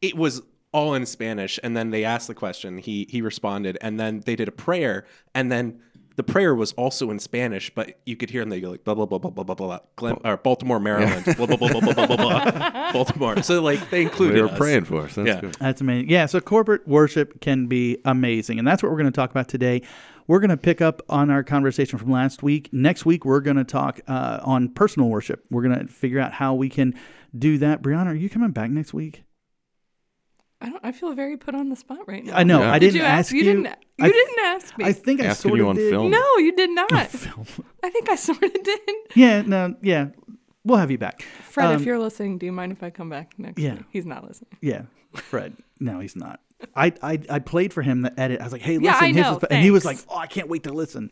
it 0.02 0.16
was 0.16 0.42
all 0.72 0.94
in 0.94 1.06
Spanish, 1.06 1.58
and 1.62 1.74
then 1.74 1.90
they 1.90 2.04
asked 2.04 2.28
the 2.28 2.34
question. 2.34 2.76
He 2.76 3.06
he 3.08 3.22
responded, 3.22 3.78
and 3.80 3.98
then 3.98 4.20
they 4.26 4.36
did 4.36 4.48
a 4.48 4.52
prayer, 4.52 5.06
and 5.34 5.50
then 5.50 5.80
the 6.20 6.32
prayer 6.32 6.54
was 6.54 6.72
also 6.72 7.10
in 7.10 7.18
Spanish, 7.18 7.74
but 7.74 7.98
you 8.04 8.14
could 8.14 8.28
hear 8.28 8.42
them. 8.42 8.50
They 8.50 8.60
go 8.60 8.72
like 8.72 8.84
blah 8.84 8.94
blah 8.94 9.06
blah 9.06 9.16
blah 9.16 9.30
blah 9.30 9.42
blah 9.42 9.54
blah. 9.54 9.78
Glen, 9.96 10.18
or 10.22 10.36
Baltimore, 10.36 10.78
Maryland. 10.78 11.24
blah, 11.24 11.46
blah, 11.46 11.56
blah, 11.56 11.70
blah, 11.70 11.80
blah, 11.80 11.94
blah, 11.94 12.16
blah, 12.16 12.92
Baltimore. 12.92 13.42
So 13.42 13.62
like 13.62 13.88
they 13.88 14.02
included. 14.02 14.36
They 14.36 14.42
were 14.42 14.48
us. 14.48 14.58
praying 14.58 14.84
for 14.84 15.00
us. 15.00 15.14
That's 15.14 15.26
yeah. 15.26 15.40
good. 15.40 15.54
That's 15.54 15.80
amazing. 15.80 16.10
Yeah. 16.10 16.26
So 16.26 16.38
corporate 16.38 16.86
worship 16.86 17.40
can 17.40 17.68
be 17.68 17.96
amazing, 18.04 18.58
and 18.58 18.68
that's 18.68 18.82
what 18.82 18.92
we're 18.92 18.98
going 18.98 19.10
to 19.10 19.16
talk 19.16 19.30
about 19.30 19.48
today. 19.48 19.80
We're 20.26 20.40
going 20.40 20.50
to 20.50 20.58
pick 20.58 20.82
up 20.82 21.00
on 21.08 21.30
our 21.30 21.42
conversation 21.42 21.98
from 21.98 22.10
last 22.10 22.42
week. 22.42 22.68
Next 22.70 23.06
week, 23.06 23.24
we're 23.24 23.40
going 23.40 23.56
to 23.56 23.64
talk 23.64 24.00
uh, 24.06 24.40
on 24.42 24.68
personal 24.74 25.08
worship. 25.08 25.46
We're 25.50 25.62
going 25.62 25.78
to 25.78 25.86
figure 25.86 26.20
out 26.20 26.34
how 26.34 26.52
we 26.52 26.68
can 26.68 26.94
do 27.34 27.56
that. 27.56 27.80
Brianna, 27.80 28.08
are 28.08 28.14
you 28.14 28.28
coming 28.28 28.50
back 28.50 28.70
next 28.70 28.92
week? 28.92 29.24
I 30.60 30.68
don't. 30.70 30.84
I 30.84 30.92
feel 30.92 31.12
very 31.14 31.36
put 31.36 31.54
on 31.54 31.68
the 31.70 31.76
spot 31.76 32.06
right 32.06 32.24
now. 32.24 32.34
I 32.36 32.42
know. 32.44 32.60
Yeah. 32.60 32.72
I 32.72 32.78
Did 32.78 32.88
didn't 32.92 33.00
you 33.00 33.06
ask 33.06 33.32
you. 33.32 33.38
You 33.38 33.44
didn't. 33.44 33.64
You 33.98 34.06
I- 34.06 34.08
didn't 34.10 34.38
ask 34.40 34.76
me. 34.78 34.84
I 34.84 34.92
think 34.92 35.20
I 35.20 35.26
Asking 35.26 35.48
sort 35.50 35.58
you 35.58 35.64
of 35.64 35.70
on 35.70 35.76
did. 35.76 35.90
film. 35.90 36.10
no, 36.10 36.36
you 36.38 36.54
did 36.54 36.70
not. 36.70 36.90
Film. 37.08 37.46
I 37.82 37.90
think 37.90 38.08
I 38.10 38.14
sort 38.16 38.42
of 38.42 38.52
did. 38.62 38.80
Yeah, 39.14 39.42
no, 39.42 39.74
yeah. 39.82 40.08
We'll 40.64 40.76
have 40.78 40.90
you 40.90 40.98
back. 40.98 41.22
Fred, 41.22 41.66
Um, 41.70 41.76
if 41.80 41.86
you're 41.86 41.98
listening, 41.98 42.36
do 42.36 42.44
you 42.44 42.52
mind 42.52 42.72
if 42.72 42.82
I 42.82 42.90
come 42.90 43.08
back 43.08 43.32
next 43.38 43.58
Yeah. 43.60 43.74
week? 43.76 43.84
He's 43.90 44.04
not 44.04 44.26
listening. 44.28 44.50
Yeah, 44.60 44.82
Fred. 45.14 45.56
No, 45.80 46.00
he's 46.00 46.14
not. 46.16 46.40
I, 46.76 46.92
I 47.02 47.18
I 47.30 47.38
played 47.38 47.72
for 47.72 47.80
him 47.80 48.02
the 48.02 48.20
edit. 48.20 48.38
I 48.40 48.44
was 48.44 48.52
like, 48.52 48.60
hey, 48.60 48.76
listen, 48.76 48.84
Yeah, 48.84 48.98
I 49.00 49.10
know, 49.12 49.38
this- 49.38 49.48
and 49.50 49.62
he 49.64 49.70
was 49.70 49.86
like, 49.86 49.96
oh, 50.10 50.18
I 50.18 50.26
can't 50.26 50.48
wait 50.48 50.64
to 50.64 50.72
listen. 50.74 51.10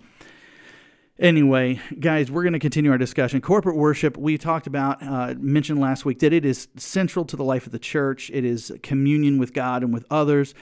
Anyway, 1.18 1.80
guys, 1.98 2.30
we're 2.30 2.44
going 2.44 2.52
to 2.52 2.60
continue 2.60 2.92
our 2.92 2.98
discussion. 2.98 3.40
Corporate 3.40 3.76
worship, 3.76 4.16
we 4.16 4.38
talked 4.38 4.68
about, 4.68 5.02
uh, 5.02 5.34
mentioned 5.38 5.80
last 5.80 6.04
week 6.04 6.20
that 6.20 6.32
it 6.32 6.44
is 6.44 6.68
central 6.76 7.24
to 7.24 7.34
the 7.34 7.42
life 7.42 7.66
of 7.66 7.72
the 7.72 7.78
church. 7.80 8.30
It 8.32 8.44
is 8.44 8.72
communion 8.84 9.36
with 9.36 9.52
God 9.52 9.82
and 9.82 9.92
with 9.92 10.06
others. 10.12 10.54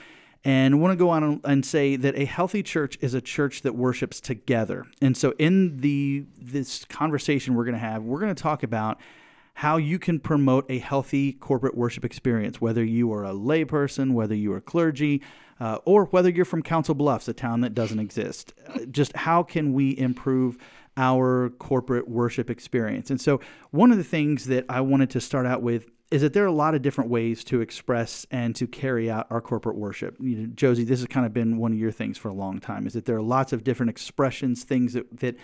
And 0.43 0.73
I 0.73 0.77
want 0.77 0.93
to 0.93 0.95
go 0.95 1.09
on 1.11 1.41
and- 1.43 1.63
say 1.63 1.95
that 1.97 2.15
a 2.15 2.25
healthy 2.25 2.63
church 2.63 2.97
is 3.01 3.13
a 3.13 3.21
church 3.21 3.61
that 3.61 3.75
worships 3.75 4.19
together. 4.19 4.87
And 4.99 5.15
so, 5.15 5.35
in 5.37 5.77
the 5.77 6.25
this 6.39 6.85
conversation 6.85 7.53
we're 7.53 7.65
going 7.65 7.73
to 7.73 7.79
have, 7.79 8.01
we're 8.03 8.19
going 8.19 8.33
to 8.33 8.41
talk 8.41 8.63
about 8.63 8.99
how 9.57 9.77
you 9.77 9.97
can 9.97 10.19
promote 10.19 10.69
a 10.69 10.77
healthy 10.77 11.33
corporate 11.33 11.75
worship 11.75 12.05
experience, 12.05 12.61
whether 12.61 12.83
you 12.83 13.11
are 13.11 13.25
a 13.25 13.31
layperson, 13.31 14.13
whether 14.13 14.35
you 14.35 14.53
are 14.53 14.61
clergy, 14.61 15.19
uh, 15.59 15.79
or 15.83 16.05
whether 16.05 16.29
you're 16.29 16.45
from 16.45 16.61
Council 16.61 16.93
Bluffs, 16.93 17.27
a 17.27 17.33
town 17.33 17.61
that 17.61 17.73
doesn't 17.73 17.97
exist. 17.97 18.53
Uh, 18.67 18.85
just 18.91 19.15
how 19.15 19.41
can 19.41 19.73
we 19.73 19.97
improve 19.97 20.59
our 20.95 21.49
corporate 21.57 22.07
worship 22.07 22.51
experience? 22.51 23.09
And 23.09 23.19
so, 23.19 23.41
one 23.71 23.89
of 23.89 23.97
the 23.97 24.03
things 24.03 24.45
that 24.45 24.63
I 24.69 24.81
wanted 24.81 25.09
to 25.09 25.19
start 25.19 25.47
out 25.47 25.63
with 25.63 25.87
is 26.11 26.21
that 26.21 26.33
there 26.33 26.43
are 26.43 26.47
a 26.47 26.51
lot 26.51 26.75
of 26.75 26.83
different 26.83 27.09
ways 27.09 27.43
to 27.45 27.59
express 27.59 28.27
and 28.29 28.55
to 28.57 28.67
carry 28.67 29.09
out 29.09 29.25
our 29.31 29.41
corporate 29.41 29.75
worship. 29.75 30.17
You 30.19 30.35
know, 30.35 30.45
Josie, 30.53 30.83
this 30.83 30.99
has 30.99 31.07
kind 31.07 31.25
of 31.25 31.33
been 31.33 31.57
one 31.57 31.71
of 31.71 31.79
your 31.79 31.91
things 31.91 32.19
for 32.19 32.29
a 32.29 32.33
long 32.33 32.59
time. 32.59 32.85
Is 32.85 32.93
that 32.93 33.05
there 33.05 33.17
are 33.17 33.23
lots 33.23 33.53
of 33.53 33.63
different 33.63 33.89
expressions, 33.89 34.63
things 34.63 34.93
that 34.93 35.19
that 35.19 35.35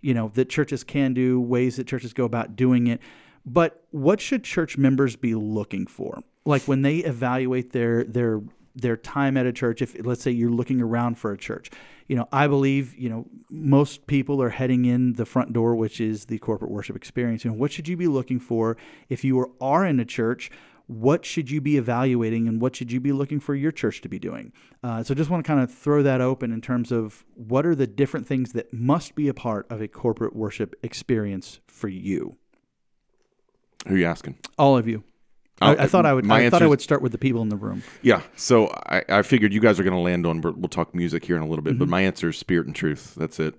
you 0.00 0.14
know 0.14 0.30
that 0.36 0.48
churches 0.48 0.84
can 0.84 1.12
do, 1.12 1.38
ways 1.38 1.76
that 1.76 1.86
churches 1.86 2.14
go 2.14 2.24
about 2.24 2.56
doing 2.56 2.86
it. 2.86 3.02
But 3.44 3.84
what 3.90 4.20
should 4.20 4.44
church 4.44 4.76
members 4.76 5.16
be 5.16 5.34
looking 5.34 5.86
for? 5.86 6.22
Like 6.44 6.62
when 6.62 6.82
they 6.82 6.96
evaluate 6.96 7.72
their 7.72 8.04
their 8.04 8.40
their 8.74 8.96
time 8.96 9.36
at 9.36 9.46
a 9.46 9.52
church, 9.52 9.82
if 9.82 9.96
let's 10.04 10.22
say 10.22 10.30
you're 10.30 10.50
looking 10.50 10.80
around 10.80 11.18
for 11.18 11.32
a 11.32 11.38
church, 11.38 11.70
you 12.06 12.16
know, 12.16 12.28
I 12.32 12.46
believe, 12.46 12.96
you 12.96 13.08
know, 13.08 13.26
most 13.50 14.06
people 14.06 14.42
are 14.42 14.50
heading 14.50 14.84
in 14.84 15.14
the 15.14 15.26
front 15.26 15.52
door, 15.52 15.74
which 15.74 16.00
is 16.00 16.26
the 16.26 16.38
corporate 16.38 16.70
worship 16.70 16.96
experience. 16.96 17.44
Know, 17.44 17.52
what 17.52 17.72
should 17.72 17.88
you 17.88 17.96
be 17.96 18.06
looking 18.06 18.40
for 18.40 18.76
if 19.08 19.24
you 19.24 19.38
are, 19.40 19.50
are 19.60 19.84
in 19.84 20.00
a 20.00 20.04
church? 20.04 20.50
What 20.86 21.26
should 21.26 21.50
you 21.50 21.60
be 21.60 21.76
evaluating 21.76 22.48
and 22.48 22.62
what 22.62 22.74
should 22.74 22.90
you 22.90 22.98
be 22.98 23.12
looking 23.12 23.40
for 23.40 23.54
your 23.54 23.72
church 23.72 24.00
to 24.00 24.08
be 24.08 24.18
doing? 24.18 24.52
Uh, 24.82 25.02
so, 25.02 25.14
just 25.14 25.28
want 25.28 25.44
to 25.44 25.46
kind 25.46 25.60
of 25.60 25.72
throw 25.72 26.02
that 26.02 26.22
open 26.22 26.50
in 26.50 26.62
terms 26.62 26.90
of 26.90 27.26
what 27.34 27.66
are 27.66 27.74
the 27.74 27.86
different 27.86 28.26
things 28.26 28.52
that 28.52 28.72
must 28.72 29.14
be 29.14 29.28
a 29.28 29.34
part 29.34 29.66
of 29.70 29.82
a 29.82 29.88
corporate 29.88 30.34
worship 30.34 30.74
experience 30.82 31.60
for 31.66 31.88
you? 31.88 32.38
Who 33.88 33.94
are 33.94 33.98
you 33.98 34.06
asking? 34.06 34.36
All 34.58 34.76
of 34.76 34.86
you. 34.86 35.02
I, 35.60 35.72
I 35.72 35.86
thought 35.88 36.06
I 36.06 36.14
would. 36.14 36.24
my 36.24 36.46
I 36.46 36.50
thought 36.50 36.62
I 36.62 36.66
would 36.68 36.80
start 36.80 37.02
with 37.02 37.10
the 37.10 37.18
people 37.18 37.42
in 37.42 37.48
the 37.48 37.56
room. 37.56 37.82
Yeah. 38.02 38.22
So 38.36 38.68
I, 38.86 39.02
I 39.08 39.22
figured 39.22 39.52
you 39.52 39.60
guys 39.60 39.80
are 39.80 39.82
going 39.82 39.92
to 39.96 39.98
land 40.00 40.24
on. 40.24 40.40
We'll 40.40 40.68
talk 40.68 40.94
music 40.94 41.24
here 41.24 41.34
in 41.36 41.42
a 41.42 41.46
little 41.48 41.62
bit, 41.64 41.72
Mm-hmm. 41.72 41.78
but 41.80 41.88
my 41.88 42.02
answer 42.02 42.28
is 42.28 42.38
spirit 42.38 42.66
and 42.66 42.76
truth. 42.76 43.14
That's 43.16 43.40
it. 43.40 43.54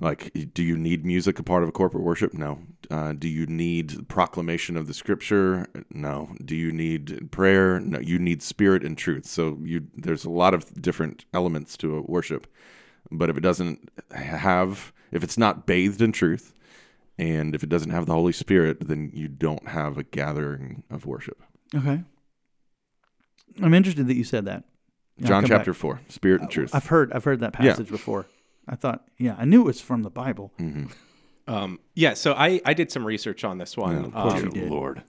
Like, 0.00 0.30
do 0.54 0.62
you 0.62 0.76
need 0.76 1.04
music 1.06 1.38
a 1.38 1.42
part 1.42 1.62
of 1.62 1.68
a 1.70 1.72
corporate 1.72 2.04
worship? 2.04 2.32
No. 2.34 2.60
Uh, 2.90 3.12
do 3.12 3.28
you 3.28 3.46
need 3.46 4.08
proclamation 4.08 4.76
of 4.76 4.86
the 4.86 4.94
scripture? 4.94 5.66
No. 5.90 6.34
Do 6.44 6.54
you 6.56 6.70
need 6.72 7.30
prayer? 7.30 7.80
No. 7.80 7.98
You 7.98 8.18
need 8.18 8.42
spirit 8.42 8.82
and 8.84 8.96
truth. 8.96 9.26
So 9.26 9.58
you 9.62 9.86
there's 9.94 10.24
a 10.24 10.30
lot 10.30 10.54
of 10.54 10.80
different 10.80 11.24
elements 11.34 11.76
to 11.78 11.96
a 11.96 12.02
worship, 12.02 12.46
but 13.10 13.28
if 13.30 13.36
it 13.36 13.40
doesn't 13.42 13.90
have, 14.12 14.92
if 15.12 15.22
it's 15.24 15.38
not 15.38 15.66
bathed 15.66 16.00
in 16.02 16.12
truth, 16.12 16.52
and 17.18 17.54
if 17.54 17.62
it 17.62 17.68
doesn't 17.68 17.90
have 17.90 18.06
the 18.06 18.12
Holy 18.14 18.32
Spirit, 18.32 18.86
then 18.88 19.10
you 19.14 19.28
don't 19.28 19.68
have 19.68 19.96
a 19.98 20.02
gathering 20.02 20.82
of 20.90 21.06
worship. 21.06 21.40
Okay. 21.74 22.02
I'm 23.62 23.74
interested 23.74 24.06
that 24.08 24.16
you 24.16 24.24
said 24.24 24.44
that. 24.46 24.64
Yeah, 25.18 25.28
John 25.28 25.46
chapter 25.46 25.72
back. 25.72 25.78
four, 25.80 26.00
spirit 26.08 26.42
and 26.42 26.50
truth. 26.50 26.74
I've 26.74 26.86
heard. 26.86 27.12
I've 27.12 27.24
heard 27.24 27.40
that 27.40 27.54
Yeah. 27.60 27.70
passage 27.70 27.88
before. 27.88 28.26
I 28.68 28.74
thought. 28.74 29.06
Yeah, 29.18 29.34
I 29.38 29.44
knew 29.46 29.62
it 29.62 29.64
was 29.66 29.80
from 29.80 30.02
the 30.02 30.10
Bible. 30.10 30.52
mm-hmm. 30.58 30.86
Um, 31.48 31.78
yeah. 31.94 32.14
So 32.14 32.34
I 32.34 32.60
I 32.64 32.74
did 32.74 32.90
some 32.90 33.06
research 33.06 33.44
on 33.44 33.58
this 33.58 33.76
one. 33.76 34.10
course 34.10 34.34
Um, 34.34 34.44
you 34.46 34.50
did. 34.50 34.68
Lord. 34.70 35.02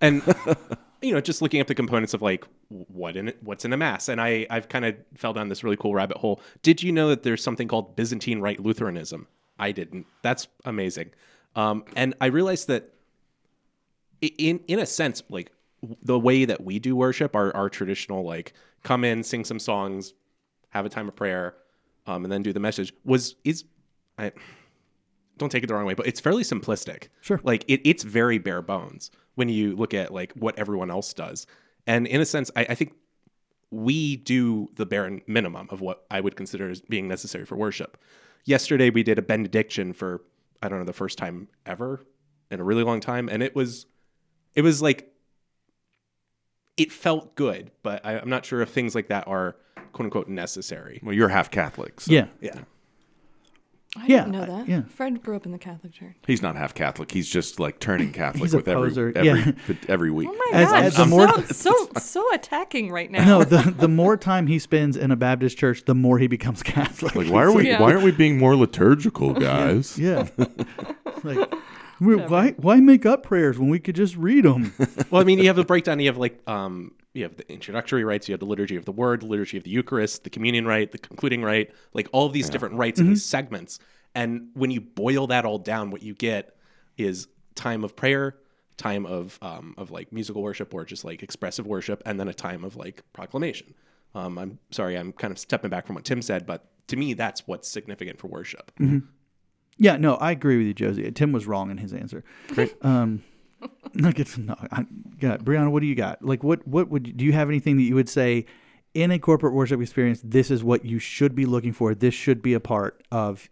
and 0.00 0.20
you 1.02 1.12
know 1.12 1.20
just 1.20 1.40
looking 1.40 1.60
up 1.60 1.68
the 1.68 1.74
components 1.74 2.12
of 2.12 2.20
like 2.22 2.44
what 2.68 3.16
in 3.16 3.28
it, 3.28 3.38
what's 3.42 3.64
in 3.64 3.72
a 3.72 3.76
mass 3.76 4.08
and 4.08 4.20
i 4.20 4.44
i've 4.50 4.68
kind 4.68 4.84
of 4.84 4.96
fell 5.16 5.32
down 5.32 5.48
this 5.48 5.62
really 5.62 5.76
cool 5.76 5.94
rabbit 5.94 6.16
hole 6.16 6.40
did 6.62 6.82
you 6.82 6.90
know 6.90 7.08
that 7.08 7.22
there's 7.22 7.42
something 7.42 7.68
called 7.68 7.94
byzantine 7.94 8.40
rite 8.40 8.58
lutheranism 8.58 9.28
i 9.58 9.72
didn't 9.72 10.06
that's 10.22 10.48
amazing 10.64 11.10
um, 11.56 11.84
and 11.96 12.14
i 12.20 12.26
realized 12.26 12.68
that 12.68 12.92
in 14.20 14.60
in 14.68 14.78
a 14.78 14.86
sense 14.86 15.22
like 15.28 15.50
the 16.02 16.18
way 16.18 16.44
that 16.44 16.64
we 16.64 16.78
do 16.78 16.96
worship 16.96 17.36
our, 17.36 17.54
our 17.54 17.68
traditional 17.68 18.24
like 18.24 18.52
come 18.82 19.04
in 19.04 19.22
sing 19.22 19.44
some 19.44 19.58
songs 19.58 20.14
have 20.70 20.86
a 20.86 20.88
time 20.88 21.08
of 21.08 21.14
prayer 21.14 21.54
um, 22.06 22.24
and 22.24 22.32
then 22.32 22.42
do 22.42 22.52
the 22.52 22.60
message 22.60 22.92
was 23.04 23.36
is 23.44 23.64
i 24.18 24.32
don't 25.38 25.50
take 25.50 25.62
it 25.64 25.66
the 25.66 25.74
wrong 25.74 25.86
way, 25.86 25.94
but 25.94 26.06
it's 26.06 26.20
fairly 26.20 26.42
simplistic. 26.42 27.08
Sure. 27.20 27.40
Like 27.42 27.64
it, 27.68 27.80
it's 27.88 28.02
very 28.02 28.38
bare 28.38 28.62
bones 28.62 29.10
when 29.34 29.48
you 29.48 29.74
look 29.74 29.94
at 29.94 30.12
like 30.12 30.32
what 30.34 30.58
everyone 30.58 30.90
else 30.90 31.12
does. 31.12 31.46
And 31.86 32.06
in 32.06 32.20
a 32.20 32.26
sense, 32.26 32.50
I, 32.56 32.66
I 32.70 32.74
think 32.74 32.94
we 33.70 34.16
do 34.16 34.70
the 34.76 34.86
bare 34.86 35.20
minimum 35.26 35.68
of 35.70 35.80
what 35.80 36.04
I 36.10 36.20
would 36.20 36.36
consider 36.36 36.70
as 36.70 36.80
being 36.80 37.08
necessary 37.08 37.44
for 37.44 37.56
worship. 37.56 37.98
Yesterday 38.44 38.90
we 38.90 39.02
did 39.02 39.18
a 39.18 39.22
benediction 39.22 39.92
for 39.92 40.22
I 40.62 40.68
don't 40.68 40.78
know 40.78 40.84
the 40.84 40.92
first 40.92 41.18
time 41.18 41.48
ever 41.66 42.04
in 42.50 42.60
a 42.60 42.64
really 42.64 42.82
long 42.82 43.00
time, 43.00 43.28
and 43.28 43.42
it 43.42 43.54
was 43.54 43.86
it 44.54 44.62
was 44.62 44.80
like 44.82 45.12
it 46.76 46.92
felt 46.92 47.34
good, 47.34 47.70
but 47.82 48.04
I, 48.04 48.18
I'm 48.18 48.28
not 48.28 48.44
sure 48.44 48.60
if 48.60 48.70
things 48.70 48.94
like 48.94 49.08
that 49.08 49.26
are 49.28 49.56
quote 49.92 50.06
unquote 50.06 50.28
necessary. 50.28 51.00
Well, 51.02 51.14
you're 51.14 51.28
half 51.28 51.50
Catholic. 51.50 52.00
So 52.00 52.12
Yeah. 52.12 52.26
Yeah. 52.40 52.60
I 53.96 54.06
Yeah, 54.06 54.24
didn't 54.24 54.32
know 54.32 54.42
I- 54.42 54.46
that. 54.46 54.68
yeah. 54.68 54.82
Fred 54.88 55.22
grew 55.22 55.36
up 55.36 55.46
in 55.46 55.52
the 55.52 55.58
Catholic 55.58 55.92
Church. 55.92 56.16
He's 56.26 56.42
not 56.42 56.56
half 56.56 56.74
Catholic. 56.74 57.12
He's 57.12 57.28
just 57.28 57.60
like 57.60 57.78
turning 57.78 58.10
Catholic 58.12 58.42
He's 58.42 58.54
a 58.54 58.56
with 58.56 58.68
every 58.68 58.88
poser. 58.88 59.12
every 59.14 59.40
Yeah. 59.40 59.74
every 59.88 60.10
week. 60.10 60.28
Oh 60.32 60.50
my 60.52 60.58
As- 60.60 60.68
gosh, 60.70 60.84
as 60.84 60.96
the 60.96 61.06
more- 61.06 61.28
so, 61.44 61.52
so 61.52 61.88
so 62.00 62.34
attacking 62.34 62.90
right 62.90 63.10
now. 63.10 63.24
No, 63.24 63.44
the 63.44 63.70
the 63.70 63.88
more 63.88 64.16
time 64.16 64.46
he 64.48 64.58
spends 64.58 64.96
in 64.96 65.10
a 65.10 65.16
Baptist 65.16 65.56
church, 65.58 65.84
the 65.84 65.94
more 65.94 66.18
he 66.18 66.26
becomes 66.26 66.62
Catholic. 66.64 67.14
Like, 67.14 67.28
why 67.30 67.44
are 67.44 67.52
we? 67.52 67.68
Yeah. 67.68 67.80
Why 67.80 67.92
aren't 67.92 68.02
we 68.04 68.10
being 68.10 68.36
more 68.38 68.56
liturgical, 68.56 69.32
guys? 69.34 69.96
Yeah. 69.98 70.26
like, 71.22 71.52
we- 72.00 72.16
why 72.16 72.50
why 72.56 72.80
make 72.80 73.06
up 73.06 73.22
prayers 73.22 73.58
when 73.58 73.68
we 73.68 73.78
could 73.78 73.94
just 73.94 74.16
read 74.16 74.44
them? 74.44 74.72
well, 75.10 75.20
I 75.20 75.24
mean, 75.24 75.38
you 75.38 75.46
have 75.46 75.56
the 75.56 75.64
breakdown. 75.64 76.00
You 76.00 76.06
have 76.08 76.18
like 76.18 76.40
um, 76.48 76.92
you 77.14 77.22
have 77.22 77.36
the 77.36 77.50
introductory 77.50 78.04
rites, 78.04 78.28
you 78.28 78.32
have 78.32 78.40
the 78.40 78.46
liturgy 78.46 78.76
of 78.76 78.84
the 78.84 78.92
word, 78.92 79.22
the 79.22 79.26
liturgy 79.26 79.56
of 79.56 79.64
the 79.64 79.70
Eucharist, 79.70 80.24
the 80.24 80.30
communion 80.30 80.66
rite, 80.66 80.92
the 80.92 80.98
concluding 80.98 81.42
rite, 81.42 81.72
like 81.94 82.08
all 82.12 82.26
of 82.26 82.32
these 82.32 82.50
different 82.50 82.74
rites 82.74 83.00
and 83.00 83.08
these 83.08 83.24
segments. 83.24 83.78
And 84.14 84.48
when 84.54 84.70
you 84.70 84.80
boil 84.80 85.28
that 85.28 85.44
all 85.44 85.58
down, 85.58 85.90
what 85.90 86.02
you 86.02 86.14
get 86.14 86.56
is 86.98 87.28
time 87.54 87.84
of 87.84 87.96
prayer, 87.96 88.36
time 88.76 89.06
of 89.06 89.38
um, 89.42 89.74
of 89.78 89.92
like 89.92 90.12
musical 90.12 90.42
worship 90.42 90.74
or 90.74 90.84
just 90.84 91.04
like 91.04 91.22
expressive 91.22 91.66
worship, 91.66 92.02
and 92.04 92.18
then 92.18 92.28
a 92.28 92.34
time 92.34 92.64
of 92.64 92.76
like 92.76 93.02
proclamation. 93.12 93.74
Um, 94.14 94.38
I'm 94.38 94.58
sorry, 94.70 94.96
I'm 94.96 95.12
kind 95.12 95.30
of 95.30 95.38
stepping 95.38 95.70
back 95.70 95.86
from 95.86 95.94
what 95.94 96.04
Tim 96.04 96.20
said, 96.20 96.46
but 96.46 96.68
to 96.88 96.96
me, 96.96 97.14
that's 97.14 97.46
what's 97.46 97.68
significant 97.68 98.18
for 98.18 98.26
worship. 98.28 98.70
Yeah, 99.76 99.96
no, 99.96 100.14
I 100.16 100.30
agree 100.30 100.58
with 100.58 100.66
you, 100.66 100.74
Josie. 100.74 101.10
Tim 101.12 101.32
was 101.32 101.46
wrong 101.46 101.70
in 101.70 101.78
his 101.78 101.92
answer. 101.92 102.22
Great. 102.48 102.74
Um, 102.82 103.24
look, 103.94 104.18
it's 104.18 104.36
no. 104.38 104.54
I 104.70 104.86
got 105.18 105.44
Brianna. 105.44 105.70
What 105.70 105.80
do 105.80 105.86
you 105.86 105.94
got? 105.94 106.24
Like, 106.24 106.42
what 106.42 106.66
what 106.66 106.88
would 106.88 107.16
do 107.16 107.24
you 107.24 107.32
have 107.32 107.48
anything 107.48 107.76
that 107.76 107.82
you 107.82 107.94
would 107.94 108.08
say 108.08 108.46
in 108.94 109.10
a 109.10 109.18
corporate 109.18 109.54
worship 109.54 109.80
experience? 109.80 110.20
This 110.24 110.50
is 110.50 110.62
what 110.64 110.84
you 110.84 110.98
should 110.98 111.34
be 111.34 111.46
looking 111.46 111.72
for. 111.72 111.94
This 111.94 112.14
should 112.14 112.42
be 112.42 112.54
a 112.54 112.60
part 112.60 113.02
of 113.10 113.48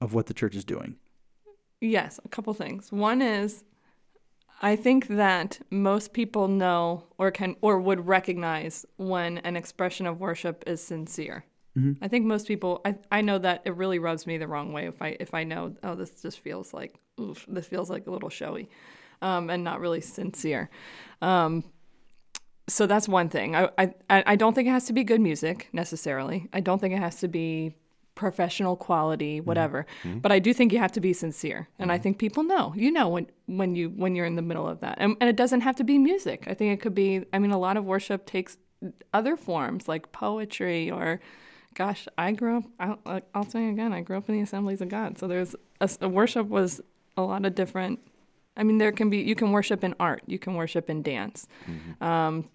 of 0.00 0.14
what 0.14 0.26
the 0.26 0.34
church 0.34 0.54
is 0.54 0.64
doing. 0.64 0.96
Yes, 1.80 2.18
a 2.24 2.28
couple 2.28 2.52
things. 2.54 2.90
One 2.90 3.20
is 3.20 3.64
I 4.62 4.76
think 4.76 5.08
that 5.08 5.60
most 5.70 6.12
people 6.12 6.48
know 6.48 7.04
or 7.18 7.30
can 7.30 7.56
or 7.60 7.78
would 7.78 8.06
recognize 8.06 8.86
when 8.96 9.38
an 9.38 9.56
expression 9.56 10.06
of 10.06 10.20
worship 10.20 10.64
is 10.66 10.82
sincere. 10.82 11.44
Mm-hmm. 11.76 12.02
I 12.02 12.08
think 12.08 12.24
most 12.24 12.48
people 12.48 12.80
I, 12.84 12.96
I 13.12 13.20
know 13.20 13.38
that 13.38 13.62
it 13.66 13.74
really 13.74 13.98
rubs 13.98 14.26
me 14.26 14.38
the 14.38 14.48
wrong 14.48 14.72
way 14.72 14.86
if 14.86 15.02
I 15.02 15.16
if 15.20 15.34
I 15.34 15.44
know 15.44 15.74
oh 15.82 15.94
this 15.94 16.22
just 16.22 16.40
feels 16.40 16.72
like 16.72 16.94
oof, 17.20 17.44
this 17.48 17.66
feels 17.66 17.90
like 17.90 18.06
a 18.06 18.10
little 18.10 18.30
showy 18.30 18.70
um, 19.22 19.50
and 19.50 19.64
not 19.64 19.80
really 19.80 20.00
sincere. 20.00 20.70
Um, 21.22 21.64
so 22.68 22.86
that's 22.86 23.08
one 23.08 23.28
thing. 23.28 23.54
I, 23.54 23.70
I 23.78 23.94
I 24.08 24.36
don't 24.36 24.54
think 24.54 24.66
it 24.68 24.72
has 24.72 24.86
to 24.86 24.92
be 24.92 25.04
good 25.04 25.20
music 25.20 25.68
necessarily. 25.72 26.48
I 26.52 26.60
don't 26.60 26.80
think 26.80 26.94
it 26.94 26.98
has 26.98 27.16
to 27.20 27.28
be 27.28 27.74
professional 28.16 28.76
quality, 28.76 29.40
whatever. 29.40 29.86
But 30.20 30.32
I 30.32 30.38
do 30.40 30.52
think 30.52 30.72
you 30.72 30.78
have 30.78 30.92
to 30.92 31.00
be 31.00 31.12
sincere, 31.12 31.68
and 31.78 31.92
I 31.92 31.98
think 31.98 32.18
people 32.18 32.42
know. 32.42 32.72
You 32.76 32.90
know 32.90 33.08
when 33.08 33.26
when 33.46 33.76
you 33.76 33.90
when 33.90 34.16
you're 34.16 34.26
in 34.26 34.36
the 34.36 34.42
middle 34.42 34.66
of 34.66 34.80
that, 34.80 34.96
and, 34.98 35.16
and 35.20 35.30
it 35.30 35.36
doesn't 35.36 35.60
have 35.60 35.76
to 35.76 35.84
be 35.84 35.98
music. 35.98 36.44
I 36.48 36.54
think 36.54 36.72
it 36.72 36.82
could 36.82 36.94
be. 36.94 37.24
I 37.32 37.38
mean, 37.38 37.52
a 37.52 37.58
lot 37.58 37.76
of 37.76 37.84
worship 37.84 38.26
takes 38.26 38.56
other 39.12 39.36
forms 39.36 39.86
like 39.86 40.12
poetry 40.12 40.90
or. 40.90 41.20
Gosh, 41.74 42.08
I 42.16 42.32
grew 42.32 42.56
up. 42.56 42.64
I'll, 42.80 42.98
like, 43.04 43.24
I'll 43.34 43.44
say 43.44 43.68
again. 43.68 43.92
I 43.92 44.00
grew 44.00 44.16
up 44.16 44.30
in 44.30 44.34
the 44.34 44.40
Assemblies 44.40 44.80
of 44.80 44.88
God, 44.88 45.18
so 45.18 45.28
there's 45.28 45.54
a, 45.78 45.90
a 46.00 46.08
worship 46.08 46.48
was 46.48 46.80
a 47.18 47.22
lot 47.22 47.44
of 47.44 47.54
different. 47.54 48.00
I 48.56 48.62
mean, 48.62 48.78
there 48.78 48.92
can 48.92 49.10
be 49.10 49.18
you 49.18 49.34
can 49.34 49.52
worship 49.52 49.84
in 49.84 49.94
art, 50.00 50.22
you 50.26 50.38
can 50.38 50.54
worship 50.54 50.88
in 50.88 51.02
dance, 51.02 51.46
mm-hmm. 51.68 52.02
um, 52.02 52.48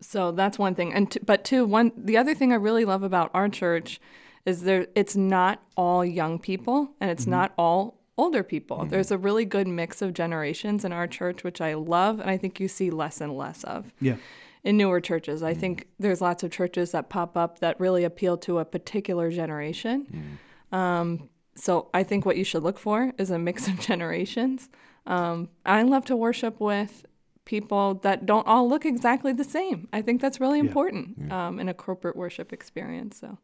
so 0.00 0.32
that's 0.32 0.58
one 0.58 0.74
thing. 0.74 0.92
And 0.92 1.10
t- 1.10 1.20
but 1.24 1.44
two 1.44 1.64
one 1.64 1.92
the 1.96 2.16
other 2.16 2.34
thing 2.34 2.52
i 2.52 2.56
really 2.56 2.84
love 2.84 3.02
about 3.02 3.30
our 3.34 3.48
church 3.48 4.00
is 4.44 4.62
there 4.62 4.86
it's 4.94 5.16
not 5.16 5.62
all 5.76 6.04
young 6.04 6.38
people 6.38 6.90
and 7.00 7.10
it's 7.10 7.22
mm-hmm. 7.22 7.32
not 7.32 7.52
all 7.58 7.98
older 8.16 8.42
people. 8.42 8.78
Mm-hmm. 8.78 8.88
There's 8.88 9.10
a 9.10 9.18
really 9.18 9.44
good 9.44 9.68
mix 9.68 10.02
of 10.02 10.12
generations 10.12 10.84
in 10.84 10.92
our 10.92 11.06
church 11.06 11.44
which 11.44 11.60
i 11.60 11.74
love 11.74 12.20
and 12.20 12.30
i 12.30 12.36
think 12.36 12.60
you 12.60 12.68
see 12.68 12.90
less 12.90 13.20
and 13.20 13.36
less 13.36 13.64
of 13.64 13.92
Yeah. 14.00 14.16
in 14.64 14.76
newer 14.76 15.00
churches. 15.00 15.42
I 15.42 15.54
think 15.54 15.88
there's 15.98 16.20
lots 16.20 16.42
of 16.42 16.50
churches 16.50 16.92
that 16.92 17.08
pop 17.08 17.36
up 17.36 17.58
that 17.60 17.78
really 17.80 18.04
appeal 18.04 18.36
to 18.38 18.58
a 18.58 18.64
particular 18.64 19.30
generation. 19.30 20.38
Um, 20.70 21.30
so 21.54 21.88
i 21.92 22.04
think 22.04 22.24
what 22.24 22.36
you 22.36 22.44
should 22.44 22.62
look 22.62 22.78
for 22.78 23.12
is 23.18 23.30
a 23.30 23.38
mix 23.38 23.66
of 23.66 23.80
generations 23.90 24.68
um, 25.08 25.48
i 25.66 25.82
love 25.82 26.04
to 26.04 26.14
worship 26.14 26.60
with 26.60 27.04
people 27.48 27.94
that 27.94 28.26
don't 28.26 28.46
all 28.46 28.68
look 28.68 28.84
exactly 28.84 29.32
the 29.32 29.42
same. 29.42 29.88
I 29.90 30.02
think 30.02 30.20
that's 30.20 30.38
really 30.38 30.58
important 30.58 31.32
um, 31.32 31.58
in 31.58 31.68
a 31.68 31.74
corporate 31.74 32.14
worship 32.14 32.52
experience. 32.52 33.18
So 33.18 33.38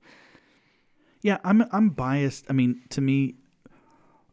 Yeah, 1.22 1.38
I'm 1.42 1.64
I'm 1.72 1.88
biased. 1.88 2.44
I 2.50 2.52
mean, 2.52 2.82
to 2.90 3.00
me, 3.00 3.36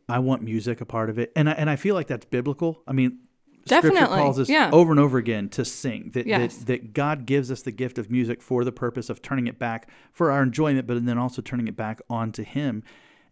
I 0.09 0.19
want 0.19 0.43
music 0.43 0.81
a 0.81 0.85
part 0.85 1.09
of 1.09 1.17
it, 1.17 1.31
and 1.37 1.49
I, 1.49 1.53
and 1.53 1.69
I 1.69 1.77
feel 1.77 1.95
like 1.95 2.07
that's 2.07 2.25
biblical. 2.25 2.83
I 2.85 2.91
mean, 2.91 3.19
Scripture 3.65 3.91
Definitely, 3.91 4.17
calls 4.17 4.39
us 4.39 4.49
yeah. 4.49 4.69
over 4.73 4.91
and 4.91 4.99
over 4.99 5.17
again 5.17 5.47
to 5.49 5.63
sing. 5.63 6.11
That, 6.15 6.27
Yes. 6.27 6.57
that 6.57 6.67
that 6.67 6.93
God 6.93 7.25
gives 7.25 7.49
us 7.49 7.61
the 7.61 7.71
gift 7.71 7.97
of 7.97 8.11
music 8.11 8.41
for 8.41 8.65
the 8.65 8.73
purpose 8.73 9.09
of 9.09 9.21
turning 9.21 9.47
it 9.47 9.57
back 9.57 9.89
for 10.11 10.31
our 10.31 10.43
enjoyment, 10.43 10.85
but 10.85 11.05
then 11.05 11.17
also 11.17 11.41
turning 11.41 11.69
it 11.69 11.77
back 11.77 12.01
onto 12.09 12.43
Him, 12.43 12.83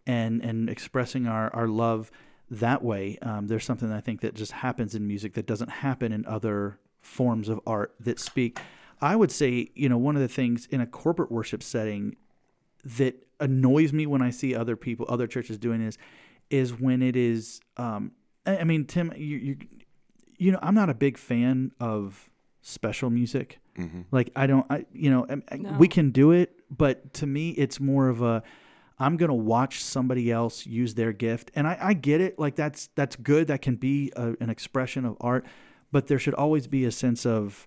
and 0.06 0.42
and 0.42 0.70
expressing 0.70 1.26
our 1.26 1.54
our 1.54 1.68
love 1.68 2.10
that 2.50 2.82
way. 2.82 3.16
Um, 3.22 3.46
there's 3.46 3.64
something 3.64 3.92
I 3.92 4.00
think 4.00 4.20
that 4.22 4.34
just 4.34 4.52
happens 4.52 4.94
in 4.94 5.06
music 5.06 5.34
that 5.34 5.46
doesn't 5.46 5.68
happen 5.70 6.12
in 6.12 6.26
other 6.26 6.78
forms 7.00 7.48
of 7.48 7.60
art 7.66 7.94
that 8.00 8.18
speak. 8.18 8.58
I 9.00 9.16
would 9.16 9.30
say, 9.30 9.68
you 9.74 9.88
know, 9.88 9.96
one 9.98 10.16
of 10.16 10.22
the 10.22 10.28
things 10.28 10.66
in 10.66 10.80
a 10.80 10.86
corporate 10.86 11.30
worship 11.32 11.62
setting 11.62 12.16
that 12.84 13.14
annoys 13.38 13.92
me 13.92 14.06
when 14.06 14.20
I 14.22 14.30
see 14.30 14.54
other 14.54 14.76
people, 14.76 15.06
other 15.08 15.26
churches 15.26 15.58
doing 15.58 15.84
this, 15.84 15.96
is 16.50 16.78
when 16.78 17.02
it 17.02 17.16
is. 17.16 17.60
Um, 17.76 18.12
I 18.46 18.58
I 18.58 18.64
mean, 18.64 18.84
Tim, 18.84 19.12
you, 19.16 19.36
you, 19.38 19.56
you 20.38 20.52
know, 20.52 20.58
I'm 20.62 20.74
not 20.74 20.90
a 20.90 20.94
big 20.94 21.16
fan 21.18 21.72
of 21.80 22.30
special 22.62 23.10
music. 23.10 23.58
Like, 24.10 24.30
I 24.36 24.46
don't, 24.46 24.66
I, 24.68 24.84
you 24.92 25.10
know, 25.10 25.24
I- 25.30 25.54
I- 25.54 25.56
No. 25.56 25.72
we 25.78 25.88
can 25.88 26.10
do 26.10 26.32
it, 26.32 26.52
but 26.70 27.14
to 27.14 27.26
me, 27.26 27.50
it's 27.52 27.80
more 27.80 28.08
of 28.08 28.20
a. 28.20 28.42
I'm 29.00 29.16
gonna 29.16 29.34
watch 29.34 29.82
somebody 29.82 30.30
else 30.30 30.66
use 30.66 30.94
their 30.94 31.12
gift, 31.12 31.50
and 31.56 31.66
I, 31.66 31.76
I 31.80 31.92
get 31.94 32.20
it. 32.20 32.38
Like 32.38 32.54
that's 32.54 32.88
that's 32.94 33.16
good. 33.16 33.48
That 33.48 33.62
can 33.62 33.76
be 33.76 34.12
a, 34.14 34.34
an 34.40 34.50
expression 34.50 35.04
of 35.06 35.16
art, 35.20 35.46
but 35.90 36.06
there 36.06 36.18
should 36.18 36.34
always 36.34 36.66
be 36.68 36.84
a 36.84 36.92
sense 36.92 37.24
of 37.26 37.66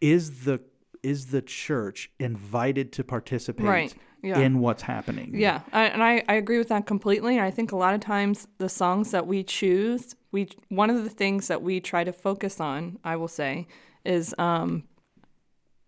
is 0.00 0.44
the 0.44 0.60
is 1.02 1.26
the 1.26 1.42
church 1.42 2.10
invited 2.18 2.92
to 2.94 3.04
participate 3.04 3.66
Right, 3.66 3.94
yeah. 4.22 4.40
in 4.40 4.58
what's 4.58 4.82
happening? 4.82 5.30
yeah, 5.34 5.60
I, 5.72 5.84
and 5.84 6.02
I, 6.02 6.24
I 6.28 6.34
agree 6.34 6.58
with 6.58 6.68
that 6.70 6.86
completely. 6.86 7.36
And 7.36 7.44
I 7.44 7.52
think 7.52 7.70
a 7.70 7.76
lot 7.76 7.94
of 7.94 8.00
times 8.00 8.48
the 8.58 8.68
songs 8.68 9.12
that 9.12 9.26
we 9.26 9.44
choose, 9.44 10.16
we 10.32 10.48
one 10.70 10.90
of 10.90 11.04
the 11.04 11.10
things 11.10 11.46
that 11.48 11.62
we 11.62 11.80
try 11.80 12.02
to 12.04 12.12
focus 12.12 12.58
on, 12.58 12.98
I 13.04 13.14
will 13.16 13.28
say, 13.28 13.68
is 14.04 14.34
um, 14.38 14.84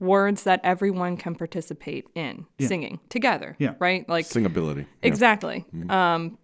words 0.01 0.45
that 0.45 0.61
everyone 0.65 1.17
can 1.17 1.35
participate 1.35 2.07
in 2.15 2.47
singing 2.59 2.99
together. 3.09 3.55
Yeah. 3.59 3.75
Right. 3.79 4.09
Like 4.09 4.25
Singability. 4.27 4.79
Yeah. 4.79 5.09
Exactly. 5.09 5.65
Um, 5.89 6.39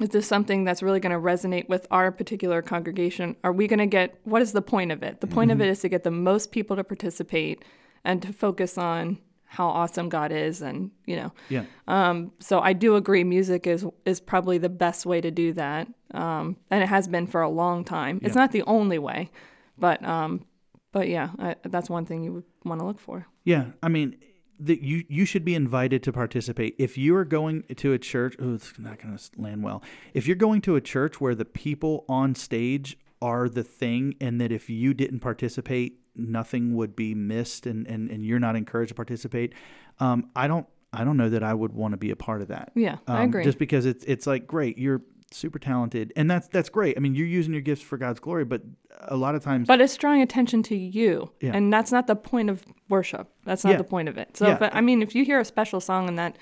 is 0.00 0.08
this 0.08 0.26
something 0.26 0.64
that's 0.64 0.82
really 0.82 1.00
going 1.00 1.12
to 1.12 1.18
resonate 1.18 1.68
with 1.68 1.86
our 1.90 2.10
particular 2.10 2.60
congregation? 2.62 3.36
Are 3.44 3.52
we 3.52 3.68
going 3.68 3.78
to 3.78 3.86
get 3.86 4.18
what 4.24 4.42
is 4.42 4.52
the 4.52 4.62
point 4.62 4.90
of 4.90 5.02
it? 5.02 5.20
The 5.20 5.26
point 5.26 5.50
of 5.50 5.60
it 5.60 5.68
is 5.68 5.80
to 5.80 5.88
get 5.88 6.02
the 6.02 6.10
most 6.10 6.50
people 6.50 6.76
to 6.76 6.84
participate 6.84 7.64
and 8.04 8.20
to 8.22 8.32
focus 8.32 8.76
on 8.76 9.18
how 9.44 9.68
awesome 9.68 10.08
God 10.08 10.32
is, 10.32 10.62
and 10.62 10.90
you 11.04 11.14
know. 11.14 11.32
yeah, 11.50 11.64
Um, 11.86 12.32
so 12.38 12.60
I 12.60 12.72
do 12.72 12.96
agree, 12.96 13.22
music 13.22 13.66
is 13.66 13.86
is 14.06 14.18
probably 14.18 14.56
the 14.56 14.70
best 14.70 15.04
way 15.04 15.20
to 15.20 15.30
do 15.30 15.52
that, 15.52 15.88
um, 16.14 16.56
and 16.70 16.82
it 16.82 16.86
has 16.86 17.06
been 17.06 17.26
for 17.26 17.42
a 17.42 17.50
long 17.50 17.84
time. 17.84 18.18
It's 18.22 18.34
not 18.34 18.52
the 18.52 18.62
only 18.62 18.98
way, 18.98 19.30
but 19.76 20.02
um, 20.04 20.46
but 20.92 21.08
yeah, 21.08 21.30
I, 21.38 21.56
that's 21.64 21.90
one 21.90 22.04
thing 22.06 22.22
you 22.22 22.32
would 22.34 22.44
want 22.64 22.80
to 22.80 22.86
look 22.86 23.00
for. 23.00 23.26
yeah. 23.44 23.66
I 23.82 23.88
mean, 23.88 24.16
the, 24.60 24.78
you 24.80 25.04
you 25.08 25.24
should 25.24 25.44
be 25.44 25.54
invited 25.54 26.02
to 26.04 26.12
participate. 26.12 26.76
If 26.78 26.96
you 26.96 27.16
are 27.16 27.24
going 27.24 27.64
to 27.76 27.92
a 27.92 27.98
church, 27.98 28.36
oh, 28.38 28.54
it's 28.54 28.78
not 28.78 29.00
going 29.02 29.16
to 29.16 29.30
land 29.40 29.62
well. 29.64 29.82
If 30.14 30.26
you're 30.26 30.36
going 30.36 30.60
to 30.62 30.76
a 30.76 30.80
church 30.80 31.20
where 31.20 31.34
the 31.34 31.44
people 31.44 32.04
on 32.08 32.34
stage 32.36 32.96
are 33.20 33.48
the 33.48 33.64
thing, 33.64 34.14
and 34.20 34.40
that 34.40 34.52
if 34.52 34.68
you 34.70 34.94
didn't 34.94 35.20
participate, 35.20 35.98
nothing 36.14 36.74
would 36.76 36.94
be 36.94 37.14
missed, 37.14 37.66
and 37.66 37.86
and, 37.88 38.08
and 38.10 38.24
you're 38.24 38.38
not 38.38 38.54
encouraged 38.54 38.90
to 38.90 38.94
participate, 38.94 39.52
um, 39.98 40.30
I 40.36 40.46
don't. 40.46 40.66
I 40.94 41.04
don't 41.04 41.16
know 41.16 41.30
that 41.30 41.42
I 41.42 41.54
would 41.54 41.72
want 41.72 41.92
to 41.92 41.96
be 41.96 42.10
a 42.10 42.16
part 42.16 42.42
of 42.42 42.48
that. 42.48 42.70
Yeah, 42.74 42.98
I 43.08 43.22
Um, 43.22 43.30
agree. 43.30 43.44
Just 43.44 43.58
because 43.58 43.86
it's 43.86 44.04
it's 44.04 44.26
like 44.26 44.46
great, 44.46 44.76
you're 44.76 45.00
super 45.32 45.58
talented, 45.58 46.12
and 46.16 46.30
that's 46.30 46.48
that's 46.48 46.68
great. 46.68 46.96
I 46.96 47.00
mean, 47.00 47.14
you're 47.14 47.26
using 47.26 47.52
your 47.52 47.62
gifts 47.62 47.82
for 47.82 47.96
God's 47.98 48.20
glory, 48.20 48.44
but 48.44 48.62
a 49.02 49.16
lot 49.16 49.34
of 49.34 49.42
times, 49.42 49.66
But 49.68 49.80
it's 49.80 49.96
drawing 49.96 50.22
attention 50.22 50.62
to 50.64 50.76
you, 50.76 51.30
Yeah. 51.40 51.52
and 51.54 51.72
that's 51.72 51.90
not 51.92 52.06
the 52.06 52.16
point 52.16 52.50
of 52.50 52.64
worship. 52.88 53.28
That's 53.44 53.64
not 53.64 53.70
Yeah. 53.72 53.76
the 53.78 53.84
point 53.84 54.08
of 54.08 54.16
it. 54.18 54.36
So, 54.36 54.46
Yeah. 54.46 54.58
if, 54.64 54.70
I 54.74 54.80
mean, 54.80 55.02
if 55.02 55.14
you 55.14 55.24
hear 55.24 55.40
a 55.40 55.44
special 55.44 55.80
song 55.80 56.08
and 56.08 56.18
that 56.18 56.36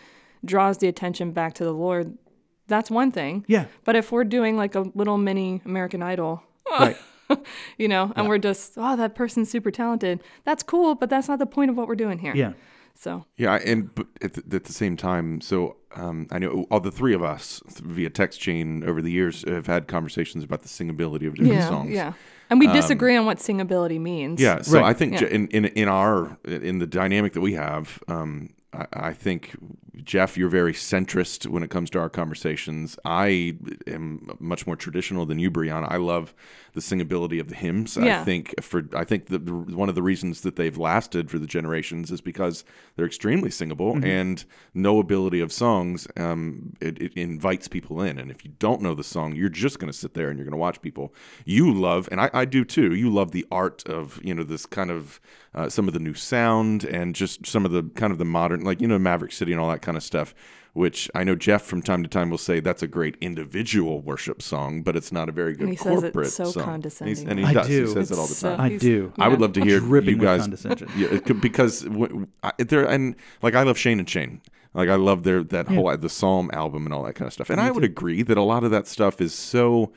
draws 0.44 0.78
the 0.78 0.88
attention 0.88 1.32
back 1.32 1.54
to 1.54 1.64
the 1.64 1.72
Lord, 1.72 2.16
that's 2.66 2.90
one 2.90 3.10
thing. 3.12 3.44
yeah, 3.48 3.66
But 3.84 3.96
if 3.96 4.12
we're 4.12 4.24
doing 4.24 4.56
like 4.56 4.74
a 4.74 4.80
little 4.94 5.18
mini 5.18 5.60
American 5.64 6.02
Idol, 6.02 6.42
right, 6.70 6.96
you 7.78 7.88
know, 7.88 8.12
and 8.16 8.28
we're 8.28 8.38
just, 8.38 8.74
oh, 8.76 8.96
that 8.96 9.14
person's 9.14 9.50
super 9.50 9.70
talented, 9.70 10.22
that's 10.44 10.62
cool, 10.62 10.94
but 10.94 11.08
that's 11.10 11.28
not 11.28 11.38
the 11.38 11.46
point 11.46 11.70
of 11.70 11.76
what 11.76 11.88
we're 11.88 11.94
doing 11.96 12.18
here. 12.18 12.34
yeah, 12.34 12.52
So, 13.00 13.24
Yeah, 13.38 13.54
and 13.64 13.94
but 13.94 14.08
at 14.20 14.34
the, 14.34 14.56
at 14.56 14.64
the 14.64 14.74
same 14.74 14.94
time, 14.94 15.40
so 15.40 15.76
um, 15.96 16.26
I 16.30 16.38
know 16.38 16.66
all 16.70 16.80
the 16.80 16.90
three 16.90 17.14
of 17.14 17.22
us 17.22 17.62
via 17.82 18.10
text 18.10 18.40
chain 18.40 18.84
over 18.84 19.00
the 19.00 19.10
years 19.10 19.42
have 19.48 19.66
had 19.66 19.88
conversations 19.88 20.44
about 20.44 20.60
the 20.60 20.68
singability 20.68 21.26
of 21.26 21.34
different 21.34 21.54
yeah, 21.54 21.68
songs. 21.68 21.90
yeah. 21.92 22.12
And 22.50 22.60
we 22.60 22.66
disagree 22.66 23.16
on 23.16 23.24
what 23.24 23.38
singability 23.38 23.98
means. 23.98 24.38
Yeah, 24.38 24.60
so 24.60 24.80
Right. 24.80 24.84
I 24.84 24.92
think 24.92 25.18
Yeah. 25.18 25.28
in, 25.28 25.48
in 25.48 25.64
in 25.64 25.88
our 25.88 26.36
in 26.44 26.78
the 26.78 26.86
dynamic 26.86 27.32
that 27.32 27.40
we 27.40 27.54
have, 27.54 28.02
um, 28.06 28.50
I, 28.74 28.86
I 28.92 29.12
think 29.14 29.56
Jeff, 30.04 30.36
you're 30.38 30.48
very 30.48 30.72
centrist 30.72 31.46
when 31.46 31.62
it 31.62 31.70
comes 31.70 31.90
to 31.90 31.98
our 31.98 32.08
conversations. 32.08 32.98
I 33.04 33.56
am 33.86 34.36
much 34.38 34.66
more 34.66 34.76
traditional 34.76 35.26
than 35.26 35.38
you, 35.38 35.50
Brianna. 35.50 35.90
I 35.90 35.96
love 35.96 36.32
the 36.72 36.80
singability 36.80 37.40
of 37.40 37.48
the 37.48 37.56
hymns. 37.56 37.96
Yeah. 38.00 38.20
I 38.20 38.24
think 38.24 38.54
for 38.62 38.84
I 38.94 39.02
think 39.04 39.26
that 39.26 39.46
the, 39.46 39.52
one 39.52 39.88
of 39.88 39.96
the 39.96 40.02
reasons 40.02 40.42
that 40.42 40.54
they've 40.56 40.78
lasted 40.78 41.30
for 41.30 41.38
the 41.40 41.46
generations 41.48 42.12
is 42.12 42.20
because 42.20 42.64
they're 42.96 43.06
extremely 43.06 43.50
singable 43.50 43.90
Mm-hmm. 43.90 44.04
and 44.04 44.44
knowability 44.76 45.42
of 45.42 45.52
songs. 45.52 46.06
Um, 46.16 46.74
it, 46.80 47.00
it 47.00 47.12
invites 47.14 47.66
people 47.66 48.00
in, 48.00 48.18
and 48.18 48.30
if 48.30 48.44
you 48.44 48.52
don't 48.58 48.82
know 48.82 48.94
the 48.94 49.02
song, 49.04 49.34
you're 49.34 49.48
just 49.48 49.78
going 49.78 49.90
to 49.92 49.98
sit 49.98 50.14
there 50.14 50.28
and 50.28 50.38
you're 50.38 50.44
going 50.44 50.52
to 50.52 50.58
watch 50.58 50.80
people. 50.80 51.12
You 51.44 51.72
love, 51.74 52.08
and 52.12 52.20
I, 52.20 52.30
I 52.32 52.44
do 52.44 52.64
too. 52.64 52.94
You 52.94 53.10
love 53.10 53.32
the 53.32 53.46
art 53.50 53.84
of 53.88 54.20
you 54.22 54.34
know 54.34 54.44
this 54.44 54.66
kind 54.66 54.90
of 54.90 55.20
uh, 55.54 55.68
some 55.68 55.88
of 55.88 55.94
the 55.94 56.00
new 56.00 56.14
sound 56.14 56.84
and 56.84 57.14
just 57.14 57.44
some 57.46 57.64
of 57.64 57.72
the 57.72 57.82
kind 57.96 58.12
of 58.12 58.18
the 58.18 58.24
modern, 58.24 58.62
like 58.62 58.80
you 58.80 58.86
know 58.86 58.98
Maverick 58.98 59.32
City 59.32 59.50
and 59.52 59.60
all 59.60 59.68
that 59.70 59.79
kind 59.82 59.96
of 59.96 60.02
stuff. 60.02 60.34
Which 60.72 61.10
I 61.16 61.24
know 61.24 61.34
Jeff 61.34 61.62
from 61.62 61.82
time 61.82 62.04
to 62.04 62.08
time 62.08 62.30
will 62.30 62.38
say 62.38 62.60
that's 62.60 62.80
a 62.80 62.86
great 62.86 63.16
individual 63.20 64.00
worship 64.02 64.40
song, 64.40 64.82
but 64.82 64.94
it's 64.94 65.10
not 65.10 65.28
a 65.28 65.32
very 65.32 65.52
good 65.56 65.68
he 65.68 65.74
says 65.74 66.04
it 66.04 66.26
so 66.26 66.44
song. 66.44 66.62
condescending. 66.62 67.16
He's- 67.16 67.28
and 67.28 67.40
he 67.40 67.44
I 67.44 67.52
does. 67.52 67.66
He 67.66 67.76
do. 67.80 67.86
says 67.88 68.12
it 68.12 68.18
all 68.18 68.26
the 68.26 68.30
It's 68.30 68.38
so- 68.38 68.56
time. 68.56 68.60
I 68.60 68.76
do. 68.76 69.12
I 69.18 69.26
would 69.26 69.40
love 69.40 69.52
to 69.54 69.64
hear 69.64 69.80
you 69.84 70.16
guys. 70.16 70.46
Yeah, 70.96 71.08
it 71.08 71.24
could- 71.24 71.40
because 71.40 71.82
w- 71.82 72.28
I, 72.44 72.52
there 72.58 72.84
and 72.88 73.16
like 73.42 73.56
I 73.56 73.64
love 73.64 73.78
Shane 73.78 73.98
and 73.98 74.08
Shane. 74.08 74.42
Like 74.72 74.88
I 74.88 74.94
love 74.94 75.24
their 75.24 75.42
that 75.42 75.66
whole 75.66 75.96
the 75.96 76.08
Psalm 76.08 76.50
album 76.52 76.86
and 76.86 76.94
all 76.94 77.02
that 77.02 77.14
kind 77.14 77.26
of 77.26 77.32
stuff. 77.32 77.50
And 77.50 77.60
I 77.60 77.72
would 77.72 77.82
agree 77.82 78.22
that 78.22 78.38
a 78.38 78.42
lot 78.42 78.62
of 78.62 78.70
that 78.70 78.86
stuff 78.86 79.20
is 79.20 79.34
so 79.34 79.90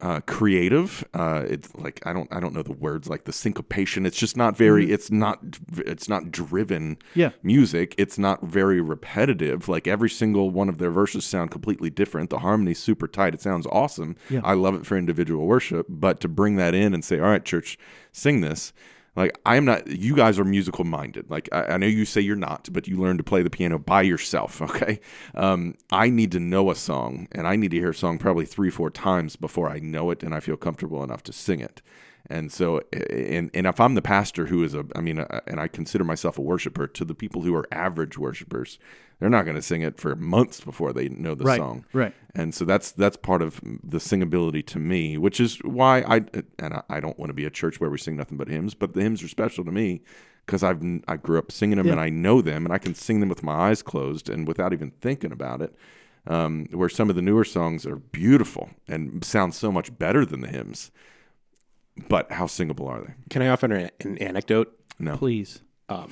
uh, 0.00 0.20
creative. 0.26 1.04
Uh, 1.12 1.44
it's 1.48 1.74
like 1.74 2.00
I 2.06 2.12
don't 2.12 2.32
I 2.32 2.38
don't 2.38 2.54
know 2.54 2.62
the 2.62 2.72
words 2.72 3.08
like 3.08 3.24
the 3.24 3.32
syncopation. 3.32 4.06
It's 4.06 4.16
just 4.16 4.36
not 4.36 4.56
very. 4.56 4.92
It's 4.92 5.10
not 5.10 5.40
it's 5.76 6.08
not 6.08 6.30
driven. 6.30 6.96
Mm-hmm. 6.96 7.18
Yeah. 7.20 7.30
Music. 7.42 7.94
It's 7.98 8.18
not 8.18 8.42
very 8.44 8.80
repetitive. 8.80 9.68
Like 9.68 9.88
every 9.88 10.10
single 10.10 10.50
one 10.50 10.68
of 10.68 10.78
their 10.78 10.90
verses 10.90 11.24
sound 11.24 11.50
completely 11.50 11.90
different. 11.90 12.30
The 12.30 12.38
harmony's 12.38 12.78
super 12.78 13.08
tight. 13.08 13.34
It 13.34 13.40
sounds 13.40 13.66
awesome. 13.72 14.16
Yeah. 14.30 14.40
I 14.44 14.54
love 14.54 14.74
it 14.74 14.86
for 14.86 14.96
individual 14.96 15.46
worship. 15.46 15.86
But 15.88 16.20
to 16.20 16.28
bring 16.28 16.56
that 16.56 16.74
in 16.74 16.94
and 16.94 17.04
say, 17.04 17.18
all 17.18 17.26
right, 17.26 17.44
church, 17.44 17.78
sing 18.12 18.40
this. 18.40 18.72
Like 19.18 19.36
I'm 19.44 19.64
not. 19.64 19.88
You 19.88 20.14
guys 20.14 20.38
are 20.38 20.44
musical 20.44 20.84
minded. 20.84 21.28
Like 21.28 21.48
I, 21.50 21.62
I 21.64 21.76
know 21.76 21.88
you 21.88 22.04
say 22.04 22.20
you're 22.20 22.36
not, 22.36 22.68
but 22.72 22.86
you 22.86 22.96
learn 22.98 23.18
to 23.18 23.24
play 23.24 23.42
the 23.42 23.50
piano 23.50 23.78
by 23.78 24.02
yourself. 24.02 24.62
Okay. 24.68 25.00
Um, 25.34 25.74
I 25.90 26.10
need 26.10 26.30
to 26.32 26.38
know 26.40 26.70
a 26.70 26.74
song, 26.74 27.26
and 27.32 27.48
I 27.48 27.56
need 27.56 27.70
to 27.70 27.78
hear 27.78 27.90
a 27.90 27.94
song 27.94 28.18
probably 28.18 28.44
three, 28.44 28.70
four 28.70 28.90
times 28.90 29.34
before 29.34 29.68
I 29.68 29.78
know 29.78 30.10
it, 30.10 30.22
and 30.22 30.34
I 30.34 30.40
feel 30.40 30.56
comfortable 30.56 31.02
enough 31.02 31.22
to 31.24 31.32
sing 31.32 31.58
it. 31.60 31.80
And 32.30 32.52
so, 32.52 32.82
and 32.92 33.50
and 33.54 33.66
if 33.66 33.80
I'm 33.80 33.94
the 33.94 34.02
pastor 34.02 34.46
who 34.46 34.62
is 34.62 34.74
a, 34.74 34.84
I 34.94 35.00
mean, 35.00 35.18
uh, 35.20 35.40
and 35.46 35.58
I 35.58 35.66
consider 35.66 36.04
myself 36.04 36.36
a 36.36 36.42
worshiper, 36.42 36.86
to 36.86 37.04
the 37.04 37.14
people 37.14 37.40
who 37.40 37.54
are 37.54 37.66
average 37.72 38.18
worshipers, 38.18 38.78
they're 39.18 39.30
not 39.30 39.44
going 39.44 39.56
to 39.56 39.62
sing 39.62 39.80
it 39.80 39.98
for 39.98 40.14
months 40.14 40.60
before 40.60 40.92
they 40.92 41.08
know 41.08 41.34
the 41.34 41.44
Right, 41.44 41.56
song. 41.58 41.86
right. 41.94 42.14
And 42.34 42.54
so 42.54 42.66
that's 42.66 42.92
that's 42.92 43.16
part 43.16 43.40
of 43.40 43.60
the 43.82 43.96
singability 43.96 44.64
to 44.66 44.78
me, 44.78 45.16
which 45.16 45.40
is 45.40 45.56
why 45.64 46.00
I 46.02 46.16
and 46.58 46.74
I, 46.74 46.82
I 46.90 47.00
don't 47.00 47.18
want 47.18 47.30
to 47.30 47.34
be 47.34 47.46
a 47.46 47.50
church 47.50 47.80
where 47.80 47.88
we 47.88 47.96
sing 47.96 48.16
nothing 48.16 48.36
but 48.36 48.48
hymns, 48.48 48.74
but 48.74 48.92
the 48.92 49.00
hymns 49.00 49.22
are 49.22 49.28
special 49.28 49.64
to 49.64 49.72
me 49.72 50.02
because 50.44 50.62
I've 50.62 50.82
I 51.08 51.16
grew 51.16 51.38
up 51.38 51.50
singing 51.50 51.78
them 51.78 51.86
Yeah. 51.86 51.92
and 51.92 52.00
I 52.00 52.10
know 52.10 52.42
them 52.42 52.66
and 52.66 52.74
I 52.74 52.78
can 52.78 52.94
sing 52.94 53.20
them 53.20 53.30
with 53.30 53.42
my 53.42 53.54
eyes 53.54 53.82
closed 53.82 54.28
and 54.28 54.46
without 54.46 54.74
even 54.74 54.90
thinking 55.00 55.32
about 55.32 55.62
it. 55.62 55.74
Um, 56.26 56.66
where 56.72 56.90
some 56.90 57.08
of 57.08 57.16
the 57.16 57.22
newer 57.22 57.44
songs 57.44 57.86
are 57.86 57.96
beautiful 57.96 58.68
and 58.86 59.24
sound 59.24 59.54
so 59.54 59.72
much 59.72 59.96
better 59.98 60.26
than 60.26 60.42
the 60.42 60.48
hymns, 60.48 60.90
but 62.08 62.30
how 62.32 62.46
singable 62.46 62.86
are 62.88 63.00
they? 63.00 63.14
Can 63.30 63.42
I 63.42 63.48
offer 63.48 63.66
an, 63.66 63.90
an 64.00 64.18
anecdote? 64.18 64.72
No, 64.98 65.16
Please. 65.16 65.62
um, 65.88 66.10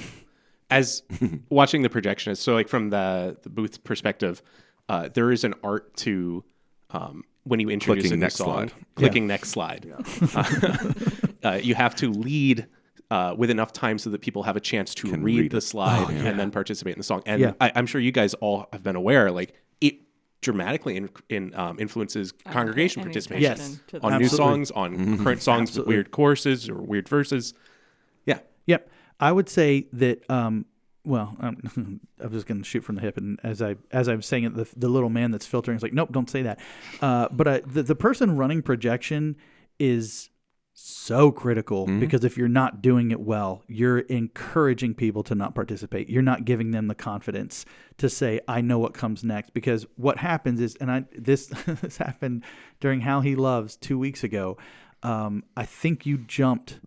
as 0.70 1.02
watching 1.50 1.82
the 1.82 1.88
projectionist, 1.88 2.38
so 2.38 2.54
like 2.54 2.68
from 2.68 2.90
the, 2.90 3.36
the 3.42 3.48
booth 3.50 3.82
perspective, 3.84 4.42
uh, 4.88 5.08
there 5.12 5.30
is 5.32 5.44
an 5.44 5.54
art 5.62 5.94
to 5.98 6.44
um, 6.90 7.24
when 7.44 7.60
you 7.60 7.68
introduce 7.70 8.02
Clicking 8.04 8.12
a 8.14 8.16
new 8.16 8.20
next 8.20 8.36
song, 8.36 8.68
slide. 8.68 8.72
clicking 8.96 9.26
next 9.26 9.50
slide. 9.50 9.86
uh, 11.44 11.58
you 11.62 11.74
have 11.74 11.94
to 11.96 12.10
lead 12.10 12.66
uh, 13.10 13.34
with 13.36 13.50
enough 13.50 13.72
time 13.72 13.98
so 13.98 14.10
that 14.10 14.20
people 14.20 14.42
have 14.42 14.56
a 14.56 14.60
chance 14.60 14.94
to 14.96 15.08
read, 15.16 15.38
read 15.38 15.50
the 15.52 15.58
it. 15.58 15.60
slide 15.62 16.10
and 16.10 16.38
then 16.38 16.50
participate 16.50 16.94
in 16.94 16.98
the 16.98 17.04
song. 17.04 17.22
And 17.26 17.40
Yeah. 17.40 17.52
I, 17.60 17.70
I'm 17.74 17.86
sure 17.86 18.00
you 18.00 18.10
guys 18.12 18.34
all 18.34 18.66
have 18.72 18.82
been 18.82 18.96
aware, 18.96 19.30
like 19.30 19.54
it 19.80 19.96
dramatically 20.46 20.96
in, 20.96 21.10
in, 21.28 21.54
um, 21.56 21.78
influences 21.80 22.30
congregation 22.48 23.00
any 23.00 23.08
participation 23.08 23.42
Yes. 23.42 23.80
on 24.00 24.12
the 24.12 24.18
new 24.20 24.28
songs, 24.28 24.70
on 24.70 25.18
current 25.22 25.42
songs 25.42 25.70
Absolutely. 25.70 25.90
with 25.90 25.96
weird 25.96 26.10
choruses 26.12 26.68
or 26.68 26.76
weird 26.80 27.08
verses. 27.08 27.52
Yeah. 28.26 28.38
Yep. 28.66 28.88
I 29.18 29.32
would 29.32 29.48
say 29.48 29.88
that. 29.92 30.28
Um, 30.30 30.66
well, 31.04 31.36
um, 31.40 32.00
I'm 32.20 32.32
just 32.32 32.46
going 32.46 32.58
to 32.62 32.64
shoot 32.64 32.82
from 32.84 32.94
the 32.96 33.00
hip, 33.00 33.16
and 33.16 33.38
as 33.42 33.60
I 33.60 33.76
as 33.90 34.08
I'm 34.08 34.22
saying 34.22 34.44
it, 34.44 34.54
the, 34.54 34.68
the 34.76 34.88
little 34.88 35.08
man 35.10 35.30
that's 35.32 35.46
filtering 35.46 35.76
is 35.76 35.82
like, 35.82 35.92
nope, 35.92 36.10
don't 36.12 36.28
say 36.30 36.42
that. 36.42 36.58
Uh, 37.00 37.28
but 37.30 37.46
uh, 37.48 37.60
the 37.66 37.82
the 37.82 37.94
person 37.94 38.36
running 38.36 38.62
projection 38.62 39.36
is 39.78 40.30
so 40.78 41.32
critical 41.32 41.86
because 41.86 42.22
if 42.22 42.36
you're 42.36 42.48
not 42.48 42.82
doing 42.82 43.10
it 43.10 43.18
well, 43.18 43.62
you're 43.66 44.00
encouraging 44.00 44.92
people 44.94 45.22
to 45.22 45.34
not 45.34 45.54
participate. 45.54 46.10
You're 46.10 46.20
not 46.22 46.44
giving 46.44 46.70
them 46.72 46.86
the 46.86 46.94
confidence 46.94 47.64
to 47.96 48.10
say, 48.10 48.40
"I 48.46 48.60
know 48.60 48.78
what 48.78 48.92
comes 48.92 49.24
next." 49.24 49.54
Because 49.54 49.86
what 49.96 50.18
happens 50.18 50.60
is, 50.60 50.76
and 50.76 50.90
I 50.90 51.04
this 51.16 51.46
this 51.66 51.96
happened 51.96 52.44
during 52.78 53.00
How 53.00 53.22
He 53.22 53.34
Loves 53.36 53.76
two 53.76 53.98
weeks 53.98 54.22
ago. 54.22 54.58
Um, 55.02 55.44
I 55.56 55.64
think 55.64 56.04
you 56.04 56.18
jumped 56.18 56.78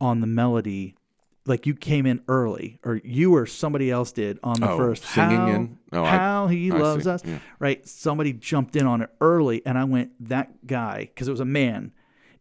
on 0.00 0.20
the 0.20 0.26
melody 0.28 0.94
like 1.44 1.66
you 1.66 1.74
came 1.74 2.06
in 2.06 2.22
early 2.28 2.78
or 2.84 3.00
you 3.02 3.34
or 3.34 3.46
somebody 3.46 3.90
else 3.90 4.12
did 4.12 4.38
on 4.44 4.60
the 4.60 4.70
Oh, 4.70 4.76
first 4.76 5.02
singing 5.04 5.36
how, 5.38 5.46
in? 5.48 5.78
Oh, 5.92 6.04
I- 6.04 6.10
how 6.10 6.46
he 6.46 6.70
I 6.70 6.76
loves 6.76 7.04
see. 7.04 7.10
us 7.10 7.24
Yeah. 7.24 7.38
right 7.58 7.88
somebody 7.88 8.32
jumped 8.34 8.76
in 8.76 8.86
on 8.86 9.00
it 9.00 9.08
early 9.20 9.62
and 9.64 9.78
i 9.78 9.84
went 9.84 10.10
that 10.28 10.66
guy 10.66 11.06
because 11.12 11.26
it 11.26 11.30
was 11.30 11.40
a 11.40 11.46
man 11.46 11.92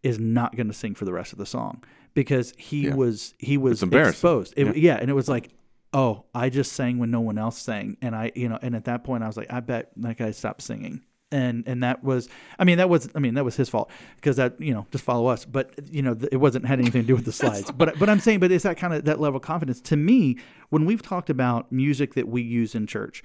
is 0.08 0.18
not 0.20 0.56
going 0.56 0.68
to 0.68 0.74
sing 0.74 0.94
for 0.96 1.06
the 1.06 1.14
rest 1.14 1.32
of 1.34 1.40
the 1.40 1.46
song 1.46 1.84
because 2.14 2.54
he 2.58 2.86
Yeah. 2.88 2.96
was 2.96 3.34
he 3.38 3.58
was 3.58 3.82
exposed. 3.84 4.54
It, 4.58 4.76
yeah. 4.78 4.98
and 5.02 5.10
it 5.10 5.14
was 5.14 5.28
like 5.30 5.50
oh 5.94 6.26
i 6.36 6.50
just 6.50 6.74
sang 6.74 7.00
when 7.00 7.10
no 7.12 7.22
one 7.22 7.38
else 7.38 7.58
sang 7.58 7.96
and 8.02 8.14
i 8.14 8.30
you 8.36 8.50
know 8.50 8.60
and 8.62 8.76
at 8.76 8.84
that 8.86 9.04
point 9.06 9.24
i 9.24 9.28
was 9.28 9.38
like 9.38 9.52
i 9.52 9.60
bet 9.62 9.90
that 9.98 10.18
guy 10.18 10.32
stopped 10.32 10.62
singing. 10.62 11.02
And 11.30 11.68
and 11.68 11.84
that 11.84 12.04
was 12.06 12.30
i 12.58 12.64
mean 12.64 12.78
that 12.78 12.90
was 12.90 13.10
i 13.16 13.20
mean 13.20 13.34
that 13.34 13.44
was 13.44 13.56
his 13.58 13.68
fault 13.70 13.90
because 14.16 14.38
that 14.38 14.60
you 14.62 14.74
know 14.74 14.86
just 14.92 15.04
follow 15.04 15.28
us. 15.28 15.44
But 15.44 15.66
you 15.92 16.02
know 16.02 16.16
it 16.32 16.38
wasn't 16.38 16.66
had 16.66 16.80
anything 16.80 17.02
to 17.02 17.08
do 17.08 17.16
with 17.16 17.26
the 17.26 17.32
slides. 17.42 17.70
But 17.72 18.00
but 18.00 18.08
i'm 18.10 18.22
saying 18.22 18.40
but 18.40 18.50
it's 18.52 18.64
that 18.64 18.78
kind 18.78 18.94
of 18.94 19.04
that 19.06 19.20
level 19.20 19.36
of 19.38 19.44
confidence. 19.44 19.82
To 19.92 19.98
me 19.98 20.38
when 20.70 20.86
we've 20.86 21.02
talked 21.02 21.30
about 21.30 21.70
music 21.72 22.14
that 22.14 22.28
we 22.30 22.42
use 22.42 22.76
in 22.76 22.88
church 22.88 23.24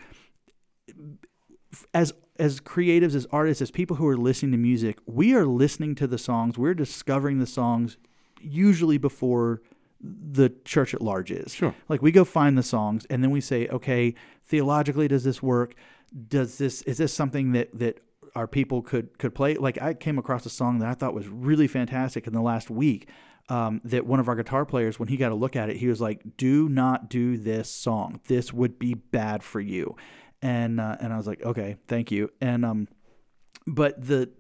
as 1.95 2.13
as 2.43 2.61
creatives 2.61 3.15
as 3.15 3.25
artists 3.31 3.63
as 3.63 3.71
people 3.71 3.97
who 3.97 4.07
are 4.09 4.17
listening 4.17 4.51
to 4.51 4.59
music 4.59 4.99
we 5.07 5.33
are 5.33 5.47
listening 5.47 5.95
to 5.95 6.09
the 6.09 6.19
songs. 6.19 6.59
We're 6.59 6.75
discovering 6.75 7.39
the 7.39 7.47
songs 7.47 7.97
usually 8.41 8.99
before 8.99 9.63
the 10.01 10.53
church 10.65 10.93
at 10.93 11.01
large 11.01 11.31
is. 11.31 11.55
Sure. 11.55 11.73
like 11.89 12.03
we 12.03 12.11
go 12.11 12.25
find 12.25 12.59
the 12.59 12.65
songs 12.65 13.07
and 13.09 13.23
then 13.23 13.31
we 13.31 13.41
say 13.41 13.69
okay 13.69 14.15
theologically 14.45 15.07
does 15.07 15.23
this 15.23 15.41
work? 15.41 15.75
Does 16.29 16.59
this 16.59 16.83
is 16.83 16.99
this 16.99 17.15
something 17.15 17.53
that 17.53 17.79
that 17.79 18.03
our 18.35 18.49
people 18.49 18.83
could 18.83 19.17
could 19.19 19.37
play? 19.37 19.55
Like 19.55 19.81
i 19.81 19.95
came 19.95 20.19
across 20.19 20.45
a 20.45 20.51
song 20.51 20.81
that 20.81 20.89
i 20.89 20.95
thought 20.95 21.15
was 21.15 21.29
really 21.29 21.69
fantastic 21.69 22.27
in 22.27 22.33
the 22.33 22.43
last 22.43 22.69
week 22.71 23.09
um, 23.49 23.81
that 23.85 24.07
one 24.07 24.19
of 24.19 24.29
our 24.29 24.37
guitar 24.37 24.65
players 24.65 24.99
when 24.99 25.09
he 25.09 25.17
got 25.17 25.31
a 25.31 25.37
look 25.37 25.55
at 25.55 25.71
it 25.71 25.77
he 25.77 25.87
was 25.87 26.01
like 26.01 26.37
do 26.37 26.69
not 26.69 27.09
do 27.09 27.37
this 27.37 27.71
song. 27.71 28.21
This 28.27 28.53
would 28.53 28.81
be 28.81 28.95
bad 28.95 29.45
for 29.45 29.61
you 29.61 29.97
and 30.43 30.81
uh, 30.81 30.97
and 31.01 31.13
i 31.13 31.17
was 31.17 31.27
like 31.27 31.43
okay 31.43 31.77
thank 31.89 32.11
you 32.11 32.31
and 32.41 32.65
um 32.65 32.89
but 33.67 34.05
the 34.05 34.31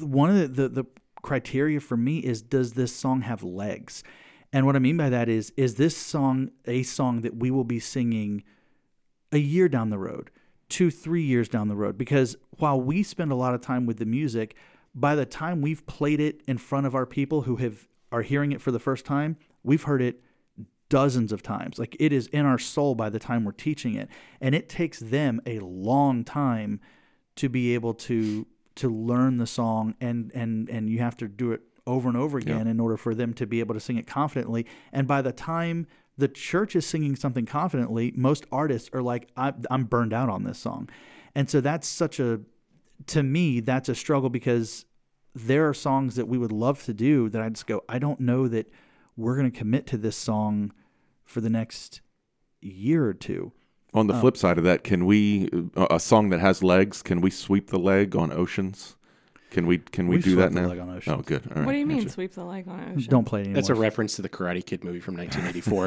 one 0.00 0.30
of 0.30 0.36
the, 0.36 0.48
the 0.48 0.68
the 0.68 0.84
criteria 1.22 1.80
for 1.80 1.96
me 1.96 2.18
is 2.18 2.42
does 2.42 2.74
this 2.74 2.94
song 2.94 3.22
have 3.22 3.42
legs 3.42 4.04
and 4.52 4.64
what 4.66 4.76
i 4.76 4.78
mean 4.78 4.96
by 4.96 5.08
that 5.08 5.28
is 5.28 5.52
is 5.56 5.74
this 5.74 5.96
song 5.96 6.50
a 6.66 6.82
song 6.82 7.22
that 7.22 7.36
we 7.36 7.50
will 7.50 7.64
be 7.64 7.80
singing 7.80 8.44
a 9.32 9.38
year 9.38 9.68
down 9.68 9.90
the 9.90 9.98
road, 9.98 10.30
two, 10.68 10.90
three 10.90 11.22
years 11.22 11.48
down 11.48 11.68
the 11.68 11.76
road. 11.76 11.98
Because 11.98 12.36
while 12.58 12.80
we 12.80 13.02
spend 13.02 13.32
a 13.32 13.36
lot 13.36 13.54
of 13.54 13.60
time 13.60 13.86
with 13.86 13.98
the 13.98 14.06
music, 14.06 14.56
by 14.94 15.14
the 15.14 15.26
time 15.26 15.60
we've 15.60 15.86
played 15.86 16.20
it 16.20 16.42
in 16.46 16.58
front 16.58 16.86
of 16.86 16.94
our 16.94 17.06
people 17.06 17.42
who 17.42 17.56
have 17.56 17.86
are 18.12 18.22
hearing 18.22 18.52
it 18.52 18.60
for 18.60 18.70
the 18.70 18.78
first 18.78 19.04
time, 19.04 19.36
we've 19.62 19.82
heard 19.82 20.00
it 20.00 20.22
dozens 20.88 21.32
of 21.32 21.42
times. 21.42 21.78
Like 21.78 21.96
it 21.98 22.12
is 22.12 22.26
in 22.28 22.46
our 22.46 22.58
soul 22.58 22.94
by 22.94 23.10
the 23.10 23.18
time 23.18 23.44
we're 23.44 23.52
teaching 23.52 23.94
it. 23.94 24.08
And 24.40 24.54
it 24.54 24.68
takes 24.68 25.00
them 25.00 25.40
a 25.46 25.58
long 25.60 26.24
time 26.24 26.80
to 27.36 27.48
be 27.48 27.74
able 27.74 27.94
to 27.94 28.46
to 28.76 28.90
learn 28.90 29.38
the 29.38 29.46
song 29.46 29.94
and 30.00 30.30
and 30.34 30.68
and 30.68 30.90
you 30.90 30.98
have 30.98 31.16
to 31.16 31.28
do 31.28 31.52
it 31.52 31.62
over 31.86 32.08
and 32.08 32.16
over 32.16 32.36
again 32.36 32.66
in 32.66 32.80
order 32.80 32.96
for 32.96 33.14
them 33.14 33.32
to 33.32 33.46
be 33.46 33.60
able 33.60 33.74
to 33.74 33.80
sing 33.80 33.96
it 33.96 34.06
confidently. 34.06 34.66
And 34.92 35.06
by 35.06 35.22
the 35.22 35.32
time 35.32 35.86
the 36.18 36.28
church 36.28 36.74
is 36.74 36.86
singing 36.86 37.14
something 37.14 37.46
confidently, 37.46 38.12
most 38.16 38.46
artists 38.50 38.90
are 38.92 39.02
like, 39.02 39.28
I, 39.36 39.52
I'm 39.70 39.84
burned 39.84 40.12
out 40.12 40.28
on 40.28 40.44
this 40.44 40.58
song. 40.58 40.88
And 41.34 41.48
so 41.48 41.60
that's 41.60 41.86
such 41.86 42.18
a, 42.18 42.40
to 43.08 43.22
me, 43.22 43.60
that's 43.60 43.88
a 43.88 43.94
struggle 43.94 44.30
because 44.30 44.86
there 45.34 45.68
are 45.68 45.74
songs 45.74 46.16
that 46.16 46.26
we 46.26 46.38
would 46.38 46.52
love 46.52 46.82
to 46.84 46.94
do 46.94 47.28
that 47.28 47.42
I 47.42 47.48
just 47.50 47.66
go, 47.66 47.84
I 47.88 47.98
don't 47.98 48.20
know 48.20 48.48
that 48.48 48.70
we're 49.16 49.36
going 49.36 49.50
to 49.50 49.56
commit 49.56 49.86
to 49.88 49.96
this 49.96 50.16
song 50.16 50.72
for 51.24 51.40
the 51.40 51.50
next 51.50 52.00
year 52.60 53.06
or 53.06 53.14
two. 53.14 53.52
On 53.94 54.08
the 54.08 54.14
flip 54.14 54.36
side 54.36 54.58
of 54.58 54.64
that, 54.64 54.84
can 54.84 55.06
we 55.06 55.48
uh, 55.74 55.86
a 55.90 55.98
song 56.00 56.28
that 56.30 56.40
has 56.40 56.62
legs? 56.62 57.02
Can 57.02 57.20
we 57.22 57.30
sweep 57.30 57.68
the 57.70 57.78
leg 57.78 58.14
on 58.14 58.30
oceans? 58.30 58.96
Can 59.50 59.66
we 59.66 59.78
can 59.78 60.06
we 60.08 60.16
We've 60.16 60.24
do 60.24 60.36
that 60.36 60.52
now? 60.52 60.66
leg. 60.66 61.02
Oh, 61.06 61.22
good. 61.22 61.46
All 61.50 61.56
right. 61.58 61.64
what 61.66 61.72
do 61.72 61.78
you 61.78 61.86
mean 61.86 61.98
Gotcha. 61.98 62.10
sweep 62.10 62.32
the 62.34 62.44
leg 62.44 62.68
on 62.68 62.94
ocean? 62.94 63.08
Don't 63.10 63.24
play 63.24 63.40
it 63.40 63.44
anymore. 63.44 63.54
That's 63.54 63.70
a 63.70 63.74
reference 63.74 64.16
to 64.16 64.22
the 64.22 64.28
Karate 64.28 64.66
Kid 64.66 64.84
movie 64.84 65.00
from 65.00 65.16
1984. 65.16 65.86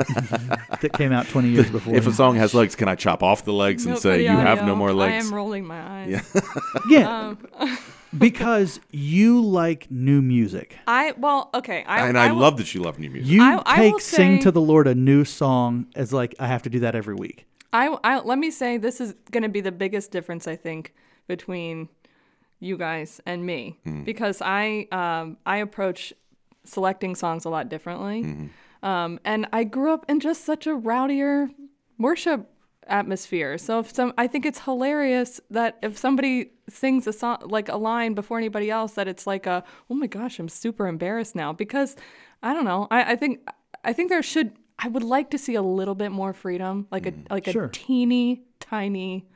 that 0.81 0.93
came 0.93 1.11
out 1.11 1.27
20 1.27 1.49
years 1.49 1.69
before. 1.71 1.93
If 1.93 2.07
a 2.07 2.11
song 2.13 2.35
has 2.37 2.55
legs, 2.55 2.75
can 2.75 2.87
I 2.87 2.95
chop 2.95 3.21
off 3.21 3.43
the 3.45 3.53
legs 3.53 3.85
and 3.85 3.93
Nope, 3.93 4.01
say 4.01 4.23
you 4.23 4.29
have 4.29 4.65
no 4.65 4.75
more 4.75 4.91
legs? 4.91 5.25
I 5.25 5.27
am 5.27 5.33
rolling 5.35 5.65
my 5.67 5.79
eyes. 5.79 6.09
Yeah. 6.09 6.41
yeah, 6.89 7.27
Um, 7.27 7.37
because 8.17 8.79
you 8.91 9.41
like 9.41 9.89
new 9.91 10.21
music. 10.21 10.77
I 10.87 11.13
well, 11.17 11.49
okay. 11.53 11.83
I 11.87 12.07
and 12.07 12.17
I, 12.17 12.31
will- 12.31 12.39
love 12.39 12.57
that 12.57 12.73
you 12.73 12.81
love 12.81 12.99
new 12.99 13.09
music. 13.09 13.31
You 13.31 13.41
I- 13.43 13.61
I 13.65 13.75
take 13.77 13.93
will 13.93 13.99
"Sing 13.99 14.37
say- 14.37 14.43
to 14.43 14.51
the 14.51 14.61
Lord" 14.61 14.87
a 14.87 14.95
new 14.95 15.23
song 15.25 15.87
as 15.95 16.11
like 16.13 16.35
I 16.39 16.47
have 16.47 16.63
to 16.63 16.69
do 16.69 16.79
that 16.79 16.95
every 16.95 17.15
week. 17.15 17.45
I, 17.71 17.95
I 18.03 18.19
let 18.21 18.39
me 18.39 18.49
say 18.49 18.77
this 18.77 18.99
is 18.99 19.13
going 19.31 19.43
to 19.43 19.49
be 19.49 19.61
the 19.61 19.71
biggest 19.71 20.09
difference 20.11 20.47
I 20.47 20.55
think 20.55 20.93
between 21.27 21.87
you 22.59 22.77
guys 22.77 23.21
and 23.25 23.45
me 23.45 23.77
Hmm. 23.83 24.03
because 24.03 24.41
I 24.41 24.87
um 24.91 25.37
I 25.45 25.57
approach 25.57 26.11
selecting 26.65 27.15
songs 27.15 27.45
a 27.45 27.49
lot 27.49 27.69
differently. 27.69 28.23
Mm-hmm. 28.23 28.85
Um 28.85 29.19
and 29.23 29.47
I 29.53 29.65
grew 29.65 29.93
up 29.93 30.05
in 30.09 30.19
just 30.19 30.43
such 30.45 30.65
a 30.65 30.71
rowdier 30.75 31.49
worship 31.99 32.49
atmosphere. 32.89 33.57
So 33.57 33.79
if 33.79 33.93
some 33.93 34.13
I 34.17 34.27
think 34.27 34.45
it's 34.45 34.59
hilarious 34.59 35.39
that 35.49 35.77
if 35.81 35.97
somebody 35.97 36.51
sings 36.69 37.07
a 37.07 37.13
song 37.13 37.37
like 37.45 37.69
a 37.69 37.77
line 37.77 38.13
before 38.13 38.37
anybody 38.37 38.69
else 38.69 38.93
that 38.93 39.07
it's 39.07 39.25
like 39.27 39.45
a 39.45 39.63
oh 39.89 39.93
my 39.95 40.07
gosh, 40.07 40.39
I'm 40.39 40.49
super 40.49 40.87
embarrassed 40.87 41.35
now 41.35 41.53
because 41.53 41.95
I 42.43 42.53
don't 42.53 42.65
know. 42.65 42.87
I, 42.91 43.13
I 43.13 43.15
think 43.15 43.47
I 43.83 43.93
think 43.93 44.09
there 44.09 44.21
should 44.23 44.53
I 44.77 44.87
would 44.87 45.03
like 45.03 45.29
to 45.31 45.37
see 45.37 45.55
a 45.55 45.61
little 45.61 45.95
bit 45.95 46.11
more 46.11 46.33
freedom, 46.33 46.87
like 46.91 47.05
a 47.05 47.13
like 47.29 47.45
Sure. 47.45 47.65
a 47.65 47.69
teeny 47.69 48.43
tiny 48.59 49.27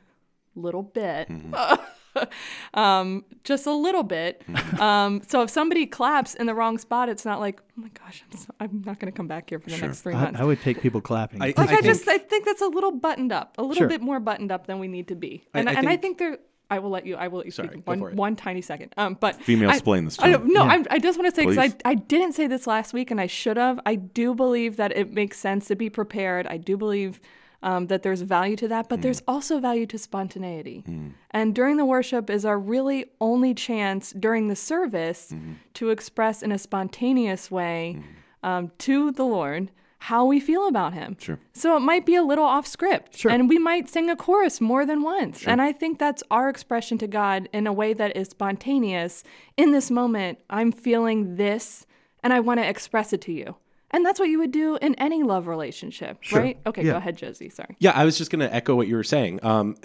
little 0.54 0.82
bit. 0.82 1.28
Mm-hmm. 1.28 1.54
um, 2.74 3.24
just 3.44 3.66
a 3.66 3.72
little 3.72 4.02
bit. 4.02 4.42
Um, 4.74 5.22
so 5.28 5.42
if 5.42 5.50
somebody 5.50 5.86
claps 5.86 6.34
in 6.34 6.46
the 6.46 6.54
wrong 6.54 6.78
spot, 6.78 7.08
it's 7.08 7.24
not 7.24 7.38
like, 7.38 7.60
oh 7.78 7.82
my 7.82 7.88
gosh, 7.90 8.24
I'm, 8.30 8.38
so, 8.38 8.46
I'm 8.60 8.82
not 8.84 8.98
going 8.98 9.10
to 9.12 9.16
come 9.16 9.28
back 9.28 9.48
here 9.48 9.58
for 9.60 9.70
the 9.70 9.76
Sure. 9.76 9.88
next 9.88 10.00
three 10.00 10.14
I, 10.14 10.20
months. 10.24 10.40
I 10.40 10.44
would 10.44 10.60
take 10.60 10.80
people 10.80 11.00
clapping. 11.00 11.40
I- 11.40 11.46
like 11.46 11.58
I, 11.60 11.66
think- 11.66 11.84
just 11.84 12.08
I 12.08 12.18
think 12.18 12.44
that's 12.44 12.60
a 12.60 12.66
little 12.66 12.90
buttoned 12.90 13.30
up, 13.32 13.54
a 13.56 13.62
little 13.62 13.76
Sure. 13.82 13.88
bit 13.88 14.00
more 14.02 14.18
buttoned 14.20 14.50
up 14.50 14.66
than 14.66 14.80
we 14.80 14.88
need 14.88 15.08
to 15.08 15.14
be. 15.14 15.44
And 15.54 15.68
I 15.68 15.74
and 15.74 15.86
I 15.88 15.92
think- 15.92 16.02
think 16.02 16.18
there. 16.18 16.38
I 16.70 16.78
will 16.80 16.90
let 16.90 17.06
you. 17.06 17.14
I 17.16 17.28
will 17.28 17.38
let 17.38 17.46
you 17.46 17.52
Sorry, 17.52 17.68
speak 17.68 17.86
one, 17.86 18.00
one 18.16 18.36
tiny 18.36 18.62
second. 18.62 18.92
Um, 18.96 19.16
but 19.20 19.36
Female 19.36 19.70
I- 19.70 19.74
explain 19.74 20.06
this 20.06 20.16
to 20.16 20.24
I 20.24 20.36
me. 20.38 20.52
no, 20.52 20.64
Yeah. 20.64 20.70
I'm, 20.72 20.86
I 20.90 20.98
just 20.98 21.18
want 21.18 21.32
to 21.32 21.36
say 21.40 21.46
because 21.46 21.72
I, 21.84 21.90
I 21.90 21.94
didn't 21.94 22.32
say 22.32 22.46
this 22.46 22.66
last 22.66 22.92
week 22.92 23.10
and 23.10 23.20
I 23.20 23.26
should 23.26 23.56
have. 23.58 23.78
I 23.86 23.94
do 23.96 24.34
believe 24.34 24.76
that 24.78 24.96
it 24.96 25.12
makes 25.12 25.38
sense 25.38 25.66
to 25.68 25.76
be 25.76 25.88
prepared. 25.90 26.46
I 26.46 26.56
do 26.56 26.76
believe 26.76 27.20
um, 27.64 27.86
that 27.86 28.02
there's 28.02 28.20
value 28.20 28.54
to 28.56 28.68
that, 28.68 28.88
but 28.88 29.02
there's 29.02 29.22
also 29.26 29.58
value 29.58 29.86
to 29.86 29.98
spontaneity. 29.98 30.84
And 31.30 31.54
during 31.54 31.76
the 31.76 31.84
worship 31.84 32.30
is 32.30 32.44
our 32.44 32.58
really 32.58 33.06
only 33.20 33.54
chance 33.54 34.12
during 34.12 34.48
the 34.48 34.54
service 34.56 35.34
to 35.72 35.90
express 35.90 36.42
in 36.42 36.52
a 36.52 36.58
spontaneous 36.58 37.50
way 37.50 38.00
um, 38.42 38.70
to 38.78 39.10
the 39.10 39.24
Lord 39.24 39.70
how 39.98 40.26
we 40.26 40.38
feel 40.38 40.68
about 40.68 40.92
Him. 40.92 41.16
Sure. 41.18 41.38
So 41.54 41.78
it 41.78 41.80
might 41.80 42.04
be 42.04 42.14
a 42.14 42.22
little 42.22 42.44
off 42.44 42.66
script. 42.66 43.16
Sure. 43.16 43.30
And 43.30 43.48
we 43.48 43.58
might 43.58 43.88
sing 43.88 44.10
a 44.10 44.16
chorus 44.16 44.60
more 44.60 44.84
than 44.84 45.02
once. 45.02 45.46
And 45.46 45.62
I 45.62 45.72
think 45.72 45.98
that's 45.98 46.22
our 46.30 46.50
expression 46.50 46.98
to 46.98 47.06
God 47.06 47.48
in 47.54 47.66
a 47.66 47.72
way 47.72 47.94
that 47.94 48.14
is 48.14 48.28
spontaneous. 48.28 49.24
In 49.56 49.72
this 49.72 49.90
moment, 49.90 50.40
I'm 50.50 50.70
feeling 50.70 51.36
this 51.36 51.86
and 52.22 52.34
I 52.34 52.40
want 52.40 52.60
to 52.60 52.68
express 52.68 53.14
it 53.14 53.22
to 53.22 53.32
you. 53.32 53.56
And 53.94 54.04
that's 54.04 54.18
what 54.18 54.28
you 54.28 54.38
would 54.40 54.50
do 54.50 54.76
in 54.82 54.94
any 54.96 55.22
love 55.22 55.46
relationship, 55.46 56.18
right? 56.32 56.58
Okay, 56.66 56.82
Yeah. 56.84 56.92
go 56.92 56.96
ahead, 56.98 57.16
Josie. 57.16 57.48
Sorry. 57.48 57.76
Yeah, 57.78 57.92
I 57.92 58.04
was 58.04 58.18
just 58.18 58.30
going 58.30 58.40
to 58.40 58.52
echo 58.52 58.74
what 58.74 58.88
you 58.88 58.96
were 58.96 59.04
saying. 59.04 59.38
Um, 59.44 59.76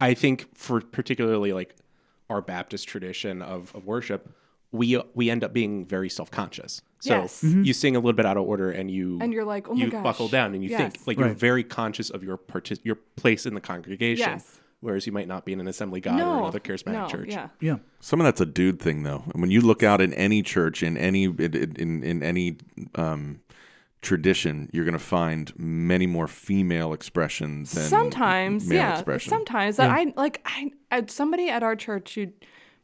I 0.00 0.14
think 0.14 0.48
for 0.56 0.80
particularly 0.80 1.52
like 1.52 1.76
our 2.28 2.42
Baptist 2.42 2.88
tradition 2.88 3.40
of, 3.40 3.72
of 3.76 3.86
worship, 3.86 4.28
we 4.72 5.00
we 5.14 5.30
end 5.30 5.44
up 5.44 5.52
being 5.52 5.86
very 5.86 6.08
self 6.08 6.30
conscious. 6.30 6.82
So 7.00 7.20
Yes. 7.22 7.44
you 7.44 7.72
sing 7.72 7.94
a 7.94 7.98
little 8.00 8.14
bit 8.14 8.26
out 8.26 8.36
of 8.36 8.44
order, 8.44 8.70
and 8.70 8.90
you 8.90 9.18
And 9.20 9.32
you're 9.32 9.44
like, 9.44 9.68
oh 9.68 9.74
my 9.74 9.84
you 9.84 9.90
gosh. 9.90 10.02
buckle 10.02 10.28
down, 10.28 10.54
and 10.54 10.62
you 10.64 10.70
think 10.70 10.96
Yes. 10.96 11.06
like 11.06 11.18
you're 11.18 11.28
very 11.28 11.62
conscious 11.62 12.10
of 12.10 12.24
your 12.24 12.38
partic- 12.38 12.80
your 12.82 12.96
place 13.16 13.46
in 13.46 13.54
the 13.54 13.60
congregation. 13.60 14.28
Yes. 14.28 14.58
Whereas 14.80 15.06
you 15.06 15.12
might 15.12 15.28
not 15.28 15.44
be 15.44 15.52
in 15.52 15.60
an 15.60 15.68
Assembly 15.68 16.00
God 16.00 16.18
or 16.20 16.38
another 16.38 16.58
charismatic 16.58 16.92
no, 17.02 17.06
church. 17.06 17.28
Yeah. 17.30 17.50
yeah. 17.60 17.76
Some 18.00 18.20
of 18.20 18.24
that's 18.24 18.40
a 18.40 18.46
dude 18.46 18.80
thing, 18.80 19.04
though. 19.04 19.22
And 19.32 19.40
when 19.40 19.52
you 19.52 19.60
look 19.60 19.84
out 19.84 20.00
in 20.00 20.12
any 20.14 20.42
church, 20.42 20.82
in 20.82 20.96
any 20.96 21.24
in 21.24 21.74
in, 21.78 22.02
in 22.02 22.22
any 22.24 22.56
um, 22.96 23.38
tradition, 24.02 24.68
you're 24.72 24.84
going 24.84 24.92
to 24.92 24.98
find 24.98 25.52
many 25.56 26.06
more 26.06 26.26
female 26.26 26.92
expressions 26.92 27.70
than 27.72 27.84
sometimes 27.88 28.66
male 28.66 28.78
yeah 28.78 28.94
expression. 28.94 29.30
sometimes 29.30 29.76
that 29.76 29.90
i 29.90 30.12
like 30.16 30.40
i 30.44 30.70
I- 30.90 31.04
somebody 31.06 31.48
at 31.48 31.62
our 31.62 31.76
church 31.76 32.16
who 32.16 32.26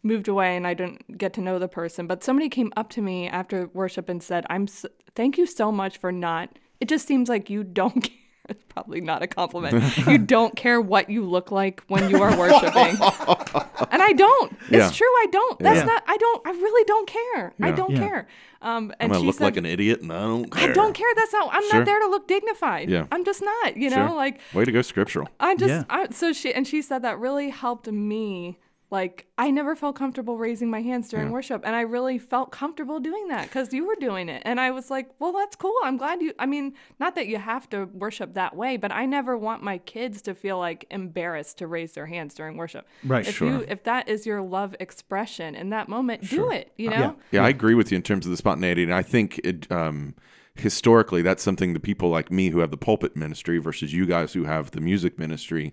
moved 0.05 0.29
away 0.29 0.57
and 0.57 0.65
i 0.65 0.75
didn't 0.75 1.19
get 1.19 1.33
to 1.35 1.41
know 1.41 1.59
the 1.59 1.67
person 1.69 2.07
but 2.07 2.23
somebody 2.23 2.49
came 2.49 2.73
up 2.77 2.89
to 2.91 3.03
me 3.03 3.29
after 3.29 3.67
worship 3.75 4.09
and 4.09 4.23
said 4.23 4.47
i'm 4.49 4.63
s 4.65 4.87
thank 5.17 5.37
you 5.37 5.45
so 5.47 5.73
much 5.73 5.99
for 5.99 6.13
not 6.13 6.57
it 6.81 6.89
just 6.89 7.07
seems 7.09 7.29
like 7.29 7.51
you 7.51 7.65
don't 7.65 8.01
care 8.05 8.15
it's 8.49 8.63
probably 8.69 9.01
not 9.01 9.23
a 9.23 9.27
compliment 9.27 9.97
you 10.07 10.19
don't 10.37 10.57
care 10.57 10.81
what 10.81 11.09
you 11.11 11.25
look 11.25 11.51
like 11.51 11.83
when 11.89 12.09
you 12.11 12.23
are 12.23 12.37
worshiping 12.39 12.97
and 13.91 14.03
i 14.03 14.13
don't 14.17 14.53
it's 14.63 14.71
Yeah. 14.71 14.91
true 14.91 15.07
i 15.07 15.27
don't 15.31 15.59
that's 15.59 15.79
Yeah. 15.79 15.85
not 15.85 16.03
i 16.07 16.17
don't 16.17 16.47
i 16.47 16.51
really 16.51 16.85
don't 16.85 17.09
care 17.09 17.55
i 17.63 17.71
don't 17.71 17.91
Yeah. 17.93 17.99
care 17.99 18.29
um 18.61 18.69
I'm 18.69 18.95
and 19.01 19.13
going 19.13 19.23
she 19.23 19.27
look 19.27 19.37
said, 19.37 19.45
like 19.45 19.57
an 19.57 19.67
idiot, 19.67 20.01
and 20.01 20.13
I 20.13 20.19
don't 20.27 20.51
care. 20.51 20.71
I 20.71 20.73
don't 20.73 20.93
care. 20.93 21.07
That's 21.15 21.33
not. 21.33 21.49
I'm 21.53 21.63
Sure. 21.69 21.79
not 21.79 21.85
there 21.87 22.01
to 22.01 22.07
look 22.09 22.27
dignified. 22.27 22.91
Yeah. 22.91 23.07
I'm 23.13 23.25
just 23.25 23.41
not. 23.41 23.77
You 23.77 23.89
Sure. 23.89 24.09
know, 24.09 24.17
like 24.17 24.41
Way 24.53 24.65
to 24.65 24.73
go, 24.73 24.83
scriptural. 24.83 25.29
I 25.39 25.55
just 25.55 25.69
Yeah. 25.71 25.85
I, 25.89 26.09
so 26.11 26.33
she 26.33 26.53
and 26.53 26.67
she 26.67 26.83
said 26.83 27.03
that 27.03 27.21
really 27.21 27.51
helped 27.51 27.87
me. 27.87 28.59
Like 28.91 29.27
I 29.37 29.51
never 29.51 29.77
felt 29.77 29.97
comfortable 29.97 30.39
raising 30.39 30.71
my 30.71 30.81
hands 30.81 31.11
during 31.11 31.27
Yeah. 31.27 31.33
worship, 31.33 31.63
and 31.67 31.77
I 31.77 31.83
really 31.83 32.19
felt 32.19 32.51
comfortable 32.51 33.01
doing 33.01 33.29
that 33.29 33.43
because 33.45 33.73
you 33.75 33.87
were 33.87 33.97
doing 34.01 34.31
it, 34.31 34.41
and 34.47 34.59
I 34.59 34.71
was 34.71 34.91
like, 34.91 35.11
"Well, 35.19 35.33
that's 35.33 35.55
cool. 35.57 35.75
I'm 35.85 35.99
glad 35.99 36.23
you." 36.23 36.33
I 36.39 36.47
mean, 36.47 36.73
not 36.99 37.15
that 37.15 37.27
you 37.27 37.37
have 37.37 37.69
to 37.71 37.85
worship 37.85 38.33
that 38.33 38.57
way, 38.57 38.79
but 38.79 38.91
I 38.91 39.05
never 39.05 39.37
want 39.37 39.63
my 39.63 39.77
kids 39.77 40.23
to 40.23 40.35
feel 40.35 40.59
like 40.59 40.87
embarrassed 40.91 41.59
to 41.59 41.67
raise 41.67 41.93
their 41.93 42.07
hands 42.07 42.33
during 42.35 42.57
worship. 42.57 42.87
Right. 43.05 43.29
If 43.29 43.35
Sure. 43.37 43.49
you 43.49 43.65
if 43.69 43.83
that 43.85 44.09
is 44.09 44.25
your 44.25 44.41
love 44.41 44.75
expression 44.81 45.55
in 45.55 45.69
that 45.69 45.91
moment, 45.91 46.29
do 46.31 46.51
it. 46.51 46.73
You 46.79 46.89
know. 46.89 46.97
Yeah. 46.97 47.41
Yeah, 47.41 47.45
I 47.45 47.51
agree 47.51 47.75
with 47.75 47.93
you 47.93 47.97
in 47.97 48.03
terms 48.03 48.25
of 48.25 48.31
the 48.31 48.39
spontaneity, 48.39 48.85
and 48.85 48.95
I 48.95 49.03
think 49.03 49.39
it, 49.45 49.71
um, 49.71 50.15
historically 50.55 51.23
that's 51.23 51.43
something 51.43 51.73
the 51.75 51.79
people 51.81 52.09
like 52.09 52.31
me 52.33 52.49
who 52.49 52.61
have 52.61 52.71
the 52.71 52.77
pulpit 52.77 53.15
ministry 53.17 53.59
versus 53.59 53.93
you 53.93 54.07
guys 54.07 54.33
who 54.33 54.45
have 54.45 54.71
the 54.73 54.81
music 54.81 55.19
ministry. 55.19 55.73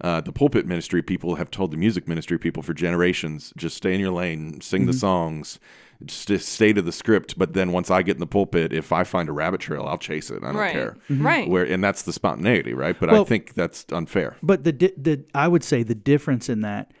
Uh, 0.00 0.20
the 0.20 0.32
pulpit 0.32 0.66
ministry 0.66 1.02
people 1.02 1.36
have 1.36 1.50
told 1.50 1.70
the 1.70 1.76
music 1.76 2.06
ministry 2.06 2.38
people 2.38 2.62
for 2.62 2.74
generations 2.74 3.52
just 3.56 3.76
stay 3.76 3.94
in 3.94 4.00
your 4.00 4.10
lane, 4.12 4.60
sing 4.60 4.84
the 4.84 4.92
songs, 4.92 5.58
just, 6.04 6.28
just 6.28 6.48
stay 6.50 6.70
to 6.74 6.82
the 6.82 6.92
script. 6.92 7.38
But 7.38 7.54
then 7.54 7.72
once 7.72 7.90
I 7.90 8.02
get 8.02 8.16
in 8.16 8.20
the 8.20 8.26
pulpit, 8.26 8.74
if 8.74 8.92
I 8.92 9.04
find 9.04 9.26
a 9.30 9.32
rabbit 9.32 9.62
trail, 9.62 9.86
I'll 9.86 9.96
chase 9.96 10.30
it. 10.30 10.42
I 10.42 10.48
don't 10.48 10.56
Right. 10.56 10.72
care. 10.72 10.96
Right. 11.08 11.48
Where 11.48 11.64
and 11.64 11.82
that's 11.82 12.02
the 12.02 12.12
spontaneity, 12.12 12.74
right? 12.74 12.94
But 13.00 13.08
I 13.08 13.24
think 13.24 13.54
that's 13.54 13.86
unfair. 13.90 14.36
But 14.42 14.64
the 14.64 14.72
di- 14.72 14.92
the 14.98 15.24
I 15.34 15.48
would 15.48 15.64
say 15.64 15.82
the 15.82 15.94
difference 15.94 16.50
in 16.50 16.60
that 16.60 16.92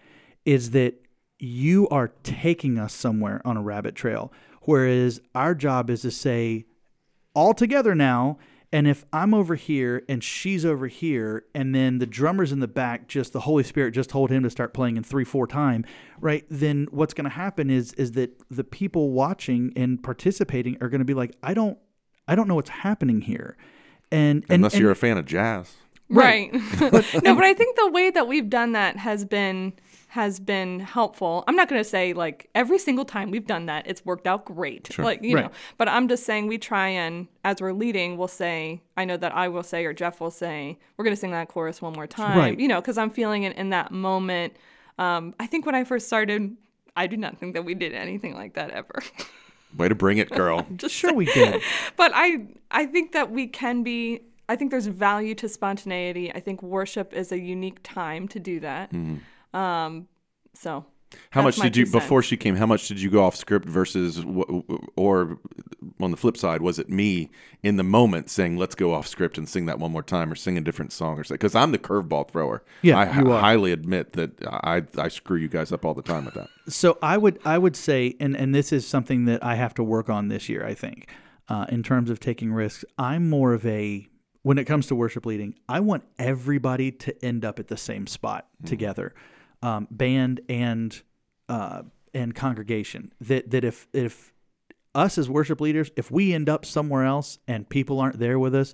is 0.46 0.70
that 0.70 0.94
you 1.38 1.86
are 1.90 2.12
taking 2.22 2.78
us 2.78 2.94
somewhere 2.94 3.42
on 3.44 3.58
a 3.58 3.62
rabbit 3.62 3.94
trail, 3.94 4.32
whereas 4.62 5.20
our 5.34 5.54
job 5.54 5.90
is 5.90 6.00
to 6.00 6.10
say 6.10 6.64
all 7.34 7.52
together 7.52 7.94
now. 7.94 8.38
And 8.76 8.86
if 8.86 9.06
I'm 9.10 9.32
over 9.32 9.54
here 9.54 10.02
and 10.06 10.22
she's 10.22 10.62
over 10.66 10.86
here, 10.86 11.46
and 11.54 11.74
then 11.74 11.96
the 11.96 12.04
drummer's 12.04 12.52
in 12.52 12.60
the 12.60 12.68
back, 12.68 13.08
just 13.08 13.32
the 13.32 13.40
Holy 13.40 13.62
Spirit 13.62 13.92
just 13.92 14.10
told 14.10 14.30
him 14.30 14.42
to 14.42 14.50
start 14.50 14.74
playing 14.74 14.98
in 14.98 15.02
three 15.02 15.24
four 15.24 15.46
time, 15.46 15.86
right? 16.20 16.44
Then 16.50 16.86
what's 16.90 17.14
going 17.14 17.24
to 17.24 17.30
happen 17.30 17.70
is 17.70 17.94
is 17.94 18.12
that 18.12 18.38
the 18.50 18.64
people 18.64 19.12
watching 19.12 19.72
and 19.76 20.02
participating 20.02 20.76
are 20.82 20.90
going 20.90 20.98
to 20.98 21.06
be 21.06 21.14
like, 21.14 21.34
I 21.42 21.54
don't, 21.54 21.78
I 22.28 22.34
don't 22.34 22.48
know 22.48 22.54
what's 22.54 22.68
happening 22.68 23.22
here, 23.22 23.56
and 24.12 24.42
and, 24.50 24.56
Unless 24.56 24.74
and- 24.74 24.82
you're 24.82 24.90
a 24.90 24.96
fan 24.96 25.16
of 25.16 25.24
jazz. 25.24 25.72
Right. 26.10 26.52
no, 26.80 26.90
but 26.90 27.44
I 27.44 27.54
think 27.54 27.76
the 27.76 27.90
way 27.90 28.10
that 28.10 28.28
we've 28.28 28.48
done 28.50 28.72
that 28.72 28.98
has 28.98 29.24
been 29.24 29.72
has 30.16 30.40
been 30.40 30.80
helpful. 30.80 31.44
I'm 31.46 31.54
not 31.56 31.68
going 31.68 31.78
to 31.80 31.88
say 31.88 32.12
like 32.12 32.48
every 32.54 32.78
single 32.78 33.04
time 33.04 33.30
we've 33.30 33.46
done 33.46 33.66
that 33.66 33.86
it's 33.86 34.04
worked 34.04 34.26
out 34.26 34.44
great. 34.46 34.98
Like, 34.98 35.22
you 35.22 35.34
know, 35.36 35.50
but 35.78 35.88
I'm 35.88 36.08
just 36.08 36.24
saying 36.24 36.46
we 36.48 36.58
try 36.58 36.88
and 36.88 37.28
as 37.44 37.60
we're 37.60 37.72
leading, 37.84 38.16
we'll 38.16 38.26
say 38.44 38.80
I 38.96 39.04
know 39.04 39.16
that 39.18 39.34
I 39.34 39.48
will 39.48 39.62
say 39.62 39.84
or 39.84 39.92
Jeff 39.92 40.20
will 40.20 40.30
say, 40.30 40.78
we're 40.96 41.04
going 41.04 41.14
to 41.14 41.20
sing 41.20 41.32
that 41.32 41.48
chorus 41.48 41.80
one 41.80 41.92
more 41.92 42.06
time, 42.06 42.38
Right. 42.38 42.58
you 42.58 42.66
know, 42.68 42.80
cuz 42.82 42.98
I'm 42.98 43.10
feeling 43.10 43.42
it 43.44 43.56
in 43.56 43.70
that 43.70 43.92
moment. 43.92 44.56
Um, 44.98 45.34
I 45.38 45.46
think 45.46 45.66
when 45.66 45.74
I 45.74 45.84
first 45.84 46.06
started, 46.06 46.56
I 46.96 47.06
do 47.06 47.16
not 47.16 47.38
think 47.38 47.54
that 47.54 47.64
we 47.64 47.74
did 47.74 47.92
anything 47.92 48.34
like 48.34 48.54
that 48.54 48.70
ever. 48.70 49.02
Way 49.76 49.88
to 49.88 49.94
bring 49.94 50.18
it, 50.18 50.30
girl. 50.30 50.66
just 50.76 50.94
sure 50.94 51.12
we 51.12 51.26
did. 51.26 51.60
but 51.96 52.10
I 52.14 52.46
I 52.70 52.86
think 52.86 53.12
that 53.12 53.30
we 53.30 53.46
can 53.46 53.82
be 53.82 54.20
I 54.48 54.56
think 54.56 54.70
there's 54.70 54.86
value 54.86 55.34
to 55.42 55.48
spontaneity. 55.48 56.32
I 56.32 56.40
think 56.40 56.62
worship 56.62 57.12
is 57.12 57.32
a 57.32 57.38
unique 57.38 57.80
time 57.82 58.28
to 58.28 58.38
do 58.40 58.60
that. 58.60 58.90
Um 59.56 60.08
so 60.54 60.84
How 61.30 61.42
That's 61.42 61.56
much 61.56 61.58
my 61.58 61.64
did 61.68 61.76
you 61.76 61.84
two 61.86 61.92
before 61.92 62.20
cents. 62.22 62.28
she 62.30 62.36
came? 62.36 62.56
How 62.56 62.66
much 62.66 62.88
did 62.88 63.00
you 63.00 63.10
go 63.10 63.22
off 63.24 63.36
script 63.36 63.66
versus, 63.68 64.24
or 64.96 65.38
on 66.00 66.10
the 66.10 66.16
flip 66.16 66.36
side, 66.36 66.60
was 66.62 66.78
it 66.78 66.88
me 66.90 67.30
in 67.62 67.76
the 67.76 67.84
moment 67.84 68.28
saying, 68.28 68.56
"Let's 68.56 68.74
go 68.74 68.92
off 68.92 69.06
script 69.06 69.38
and 69.38 69.48
sing 69.48 69.66
that 69.66 69.78
one 69.78 69.92
more 69.92 70.02
time," 70.02 70.30
or 70.32 70.34
sing 70.34 70.58
a 70.58 70.60
different 70.60 70.92
song, 70.92 71.18
or 71.18 71.24
say? 71.24 71.34
Because 71.34 71.54
I'm 71.54 71.70
the 71.72 71.78
curveball 71.78 72.28
thrower. 72.30 72.62
Yeah, 72.82 72.98
I 72.98 73.20
you 73.20 73.30
are. 73.32 73.40
highly 73.40 73.72
admit 73.72 74.12
that 74.14 74.30
I 74.46 74.82
I 74.98 75.08
screw 75.08 75.38
you 75.38 75.48
guys 75.48 75.72
up 75.72 75.84
all 75.84 75.94
the 75.94 76.02
time 76.02 76.24
with 76.24 76.34
that. 76.34 76.48
So 76.68 76.98
I 77.02 77.16
would 77.16 77.38
I 77.44 77.56
would 77.58 77.76
say, 77.76 78.14
and 78.20 78.36
and 78.36 78.54
this 78.54 78.72
is 78.72 78.86
something 78.86 79.24
that 79.26 79.42
I 79.44 79.54
have 79.54 79.74
to 79.74 79.84
work 79.84 80.10
on 80.10 80.28
this 80.28 80.48
year. 80.48 80.66
I 80.66 80.74
think, 80.74 81.08
uh, 81.48 81.66
in 81.68 81.82
terms 81.82 82.10
of 82.10 82.18
taking 82.20 82.52
risks, 82.52 82.84
I'm 82.98 83.28
more 83.30 83.52
of 83.54 83.64
a 83.64 84.06
when 84.42 84.58
it 84.58 84.64
comes 84.64 84.86
to 84.88 84.94
worship 84.96 85.24
leading. 85.24 85.54
I 85.68 85.80
want 85.80 86.02
everybody 86.18 86.90
to 86.92 87.24
end 87.24 87.44
up 87.44 87.58
at 87.60 87.68
the 87.68 87.76
same 87.76 88.06
spot 88.06 88.48
together, 88.64 89.14
um, 89.62 89.88
band 89.90 90.40
and 90.48 91.00
uh, 91.48 91.82
and 92.14 92.34
congregation. 92.34 93.12
That 93.20 93.50
that 93.50 93.64
if 93.64 93.86
if 93.92 94.32
us 94.94 95.18
as 95.18 95.28
worship 95.28 95.60
leaders, 95.60 95.90
if 95.96 96.10
we 96.10 96.32
end 96.32 96.48
up 96.48 96.64
somewhere 96.64 97.04
else 97.04 97.38
and 97.46 97.68
people 97.68 98.00
aren't 98.00 98.18
there 98.18 98.38
with 98.38 98.54
us, 98.54 98.72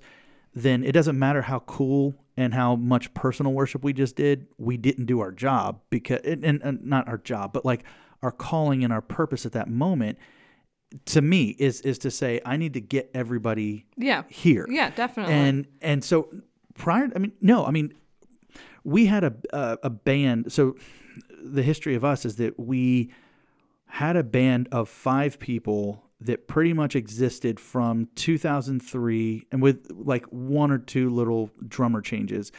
then 0.53 0.83
it 0.83 0.91
doesn't 0.93 1.17
matter 1.19 1.41
how 1.43 1.59
cool 1.59 2.15
and 2.37 2.53
how 2.53 2.75
much 2.75 3.13
personal 3.13 3.51
worship 3.53 3.83
we 3.83 3.93
just 3.93 4.15
did. 4.15 4.47
We 4.57 4.77
didn't 4.77 5.05
do 5.05 5.19
our 5.19 5.31
job 5.31 5.81
because, 5.89 6.21
and, 6.23 6.43
and, 6.45 6.61
and 6.63 6.83
not 6.85 7.07
our 7.07 7.17
job, 7.17 7.51
but 7.53 7.65
like 7.65 7.83
our 8.21 8.31
calling 8.31 8.83
and 8.83 8.93
our 8.93 9.01
purpose 9.01 9.45
at 9.45 9.51
that 9.51 9.69
moment. 9.69 10.17
To 11.07 11.21
me, 11.21 11.55
is 11.57 11.81
is 11.81 11.97
to 11.99 12.11
say 12.11 12.39
I 12.45 12.55
need 12.55 12.73
to 12.75 12.81
get 12.81 13.09
everybody 13.15 13.87
Yeah. 13.97 14.23
here. 14.29 14.67
Yeah, 14.69 14.91
definitely. 14.91 15.33
And 15.33 15.67
and 15.81 16.03
so 16.03 16.29
prior, 16.75 17.09
I 17.15 17.19
mean, 17.19 17.31
no, 17.41 17.65
I 17.65 17.71
mean, 17.71 17.95
we 18.83 19.05
had 19.05 19.23
a 19.23 19.33
a, 19.51 19.77
a 19.83 19.89
band. 19.89 20.51
So 20.51 20.75
the 21.43 21.63
history 21.63 21.95
of 21.95 22.03
us 22.03 22.25
is 22.25 22.37
that 22.37 22.59
we 22.59 23.11
had 23.87 24.15
a 24.15 24.23
band 24.23 24.67
of 24.71 24.89
five 24.89 25.39
people 25.39 26.03
that 26.19 26.47
pretty 26.47 26.73
much 26.73 26.95
existed 26.95 27.59
from 27.59 28.07
2003 28.15 29.47
and 29.51 29.61
with 29.61 29.91
like 29.91 30.25
one 30.27 30.71
or 30.71 30.77
two 30.77 31.09
little 31.09 31.51
drummer 31.67 32.01
changes 32.01 32.51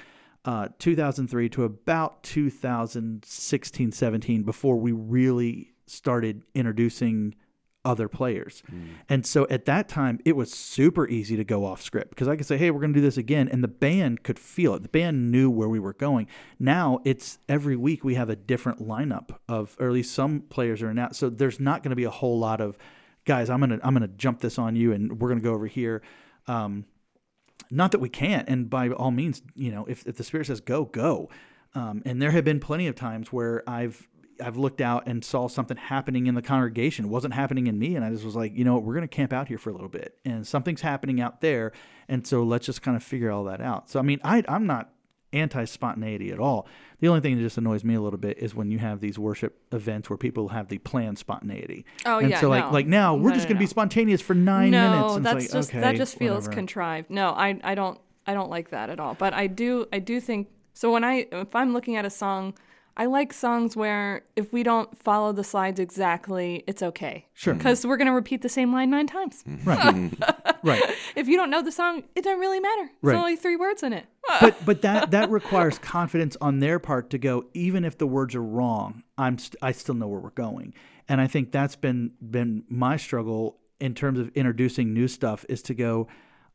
uh, 0.44 0.68
2003 0.78 1.48
to 1.48 1.64
about 1.64 2.22
2016 2.22 3.92
17 3.92 4.42
before 4.42 4.76
we 4.76 4.92
really 4.92 5.72
started 5.86 6.42
introducing 6.54 7.34
other 7.84 8.08
players. 8.08 8.62
And 9.08 9.26
so 9.26 9.46
at 9.50 9.64
that 9.66 9.88
time, 9.88 10.18
it 10.24 10.36
was 10.36 10.52
super 10.52 11.08
easy 11.08 11.36
to 11.36 11.44
go 11.44 11.64
off 11.64 11.82
script 11.82 12.10
because 12.10 12.28
I 12.28 12.36
could 12.36 12.46
say, 12.46 12.56
hey, 12.56 12.70
we're 12.70 12.80
going 12.80 12.92
to 12.92 12.98
do 12.98 13.04
this 13.04 13.16
again. 13.16 13.48
And 13.48 13.62
the 13.62 13.68
band 13.68 14.22
could 14.22 14.38
feel 14.38 14.74
it. 14.74 14.82
The 14.82 14.88
band 14.88 15.30
knew 15.30 15.50
where 15.50 15.68
we 15.68 15.78
were 15.78 15.92
going. 15.92 16.26
Now 16.58 17.00
it's 17.04 17.38
every 17.48 17.76
week 17.76 18.04
we 18.04 18.14
have 18.14 18.30
a 18.30 18.36
different 18.36 18.80
lineup 18.80 19.36
of, 19.48 19.76
or 19.78 19.88
at 19.88 19.92
least 19.92 20.14
some 20.14 20.40
players 20.40 20.82
are 20.82 20.88
announced. 20.88 21.20
So 21.20 21.28
there's 21.30 21.60
not 21.60 21.82
going 21.82 21.90
to 21.90 21.96
be 21.96 22.04
a 22.04 22.10
whole 22.10 22.38
lot 22.38 22.60
of, 22.60 22.78
guys, 23.24 23.50
I'm 23.50 23.60
going 23.60 23.78
to, 23.78 23.86
I'm 23.86 23.94
going 23.94 24.08
to 24.08 24.16
jump 24.16 24.40
this 24.40 24.58
on 24.58 24.76
you 24.76 24.92
and 24.92 25.20
we're 25.20 25.28
going 25.28 25.40
to 25.40 25.44
go 25.44 25.54
over 25.54 25.66
here. 25.66 26.02
Um, 26.46 26.86
not 27.70 27.92
that 27.92 28.00
we 28.00 28.08
can't. 28.08 28.48
And 28.48 28.68
by 28.68 28.88
all 28.90 29.10
means, 29.10 29.42
you 29.54 29.70
know, 29.70 29.84
if, 29.86 30.06
if 30.06 30.16
the 30.16 30.24
Spirit 30.24 30.46
says 30.46 30.60
go, 30.60 30.84
go. 30.84 31.28
Um, 31.74 32.02
and 32.04 32.22
there 32.22 32.30
have 32.30 32.44
been 32.44 32.60
plenty 32.60 32.86
of 32.86 32.94
times 32.94 33.32
where 33.32 33.68
I've 33.68 34.08
I've 34.42 34.56
looked 34.56 34.80
out 34.80 35.06
and 35.06 35.24
saw 35.24 35.48
something 35.48 35.76
happening 35.76 36.26
in 36.26 36.34
the 36.34 36.42
congregation. 36.42 37.06
It 37.06 37.08
wasn't 37.08 37.34
happening 37.34 37.66
in 37.66 37.78
me, 37.78 37.96
and 37.96 38.04
I 38.04 38.10
just 38.10 38.24
was 38.24 38.36
like, 38.36 38.56
you 38.56 38.64
know, 38.64 38.74
what, 38.74 38.84
we're 38.84 38.94
going 38.94 39.08
to 39.08 39.14
camp 39.14 39.32
out 39.32 39.48
here 39.48 39.58
for 39.58 39.70
a 39.70 39.72
little 39.72 39.88
bit, 39.88 40.18
and 40.24 40.46
something's 40.46 40.80
happening 40.80 41.20
out 41.20 41.40
there, 41.40 41.72
and 42.08 42.26
so 42.26 42.42
let's 42.42 42.66
just 42.66 42.82
kind 42.82 42.96
of 42.96 43.02
figure 43.02 43.30
all 43.30 43.44
that 43.44 43.60
out. 43.60 43.90
So 43.90 43.98
I 43.98 44.02
mean, 44.02 44.20
I 44.24 44.42
I'm 44.48 44.66
not 44.66 44.90
anti 45.34 45.64
spontaneity 45.64 46.30
at 46.30 46.38
all. 46.38 46.66
The 47.00 47.08
only 47.08 47.20
thing 47.20 47.36
that 47.36 47.42
just 47.42 47.58
annoys 47.58 47.84
me 47.84 47.94
a 47.94 48.00
little 48.00 48.18
bit 48.18 48.38
is 48.38 48.54
when 48.54 48.70
you 48.70 48.78
have 48.78 49.00
these 49.00 49.18
worship 49.18 49.58
events 49.72 50.08
where 50.08 50.16
people 50.16 50.48
have 50.48 50.68
the 50.68 50.78
planned 50.78 51.18
spontaneity. 51.18 51.84
Oh, 52.06 52.18
and 52.18 52.30
yeah, 52.30 52.40
so 52.40 52.48
like 52.48 52.66
no. 52.66 52.72
like 52.72 52.86
now 52.86 53.14
we're 53.14 53.30
No, 53.30 53.34
just 53.34 53.44
no, 53.44 53.48
going 53.50 53.56
to 53.56 53.60
be 53.60 53.66
spontaneous 53.66 54.20
for 54.20 54.34
nine 54.34 54.70
no, 54.70 54.90
minutes. 54.90 55.14
And 55.16 55.26
that's 55.26 55.34
like, 55.40 55.52
just 55.52 55.70
okay, 55.70 55.80
that 55.80 55.96
just 55.96 56.16
feels 56.16 56.44
whatever. 56.44 56.54
contrived. 56.54 57.10
No, 57.10 57.30
I 57.30 57.60
I 57.62 57.74
don't 57.74 58.00
I 58.26 58.34
don't 58.34 58.48
like 58.48 58.70
that 58.70 58.90
at 58.90 59.00
all. 59.00 59.14
But 59.14 59.34
I 59.34 59.48
do 59.48 59.86
I 59.92 59.98
do 59.98 60.20
think 60.20 60.48
so 60.72 60.92
when 60.92 61.04
I 61.04 61.26
if 61.30 61.54
I'm 61.54 61.72
looking 61.72 61.96
at 61.96 62.04
a 62.04 62.10
song, 62.10 62.54
I 62.96 63.06
like 63.06 63.32
songs 63.32 63.76
where 63.76 64.22
if 64.36 64.52
we 64.52 64.62
don't 64.62 64.96
follow 64.96 65.32
the 65.32 65.42
slides 65.42 65.80
exactly, 65.80 66.62
it's 66.66 66.82
okay. 66.82 67.26
Sure. 67.34 67.54
Because 67.54 67.84
we're 67.84 67.96
gonna 67.96 68.14
repeat 68.14 68.42
the 68.42 68.48
same 68.48 68.72
line 68.72 68.90
nine 68.90 69.06
times. 69.08 69.42
Mm-hmm. 69.48 69.68
right, 69.68 70.56
right. 70.62 70.82
If 71.16 71.26
you 71.26 71.36
don't 71.36 71.50
know 71.50 71.60
the 71.62 71.72
song, 71.72 72.04
it 72.14 72.22
doesn't 72.22 72.38
really 72.40 72.60
matter. 72.60 72.90
There's 73.02 73.14
Right. 73.14 73.18
only 73.18 73.36
three 73.36 73.56
words 73.56 73.82
in 73.82 73.92
it. 73.92 74.06
but 74.40 74.56
but 74.64 74.82
that 74.82 75.10
that 75.12 75.30
requires 75.30 75.78
confidence 75.78 76.36
on 76.40 76.60
their 76.60 76.78
part 76.78 77.10
to 77.10 77.18
go 77.18 77.46
even 77.52 77.84
if 77.84 77.98
the 77.98 78.06
words 78.06 78.34
are 78.34 78.42
wrong 78.42 79.02
i'm 79.18 79.36
st- 79.36 79.54
i 79.60 79.70
still 79.70 79.94
know 79.94 80.08
where 80.08 80.18
we're 80.18 80.30
going 80.30 80.72
and 81.10 81.20
i 81.20 81.26
think 81.26 81.52
that's 81.52 81.76
been 81.76 82.10
been 82.30 82.64
my 82.70 82.96
struggle 82.96 83.58
in 83.80 83.92
terms 83.94 84.18
of 84.18 84.30
introducing 84.34 84.94
new 84.94 85.06
stuff 85.08 85.44
is 85.50 85.60
to 85.60 85.74
go 85.74 86.08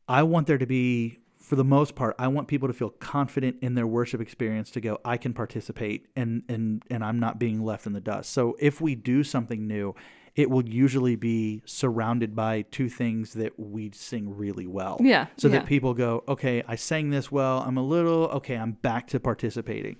i 0.08 0.20
want 0.20 0.48
there 0.48 0.58
to 0.58 0.66
be 0.66 1.20
for 1.50 1.56
the 1.56 1.64
most 1.64 1.96
part 1.96 2.14
i 2.16 2.28
want 2.28 2.46
people 2.46 2.68
to 2.68 2.72
feel 2.72 2.90
confident 2.90 3.56
in 3.60 3.74
their 3.74 3.86
worship 3.86 4.20
experience 4.20 4.70
to 4.70 4.80
go 4.80 4.98
i 5.04 5.16
can 5.16 5.34
participate 5.34 6.06
and 6.14 6.44
and 6.48 6.84
and 6.92 7.04
i'm 7.04 7.18
not 7.18 7.40
being 7.40 7.64
left 7.64 7.86
in 7.86 7.92
the 7.92 8.00
dust 8.00 8.30
so 8.30 8.56
if 8.60 8.80
we 8.80 8.94
do 8.94 9.24
something 9.24 9.66
new 9.66 9.92
it 10.36 10.48
will 10.48 10.64
usually 10.64 11.16
be 11.16 11.60
surrounded 11.64 12.36
by 12.36 12.62
two 12.70 12.88
things 12.88 13.32
that 13.32 13.58
we 13.58 13.90
sing 13.92 14.36
really 14.36 14.68
well 14.68 14.96
Yeah, 15.00 15.26
so 15.36 15.48
yeah. 15.48 15.58
that 15.58 15.66
people 15.66 15.92
go, 15.92 16.22
okay, 16.28 16.62
I 16.68 16.76
sang 16.76 17.10
this 17.10 17.32
well. 17.32 17.64
I'm 17.66 17.76
a 17.76 17.82
little 17.82 18.26
okay. 18.38 18.56
I'm 18.56 18.72
back 18.72 19.08
to 19.08 19.18
participating, 19.18 19.96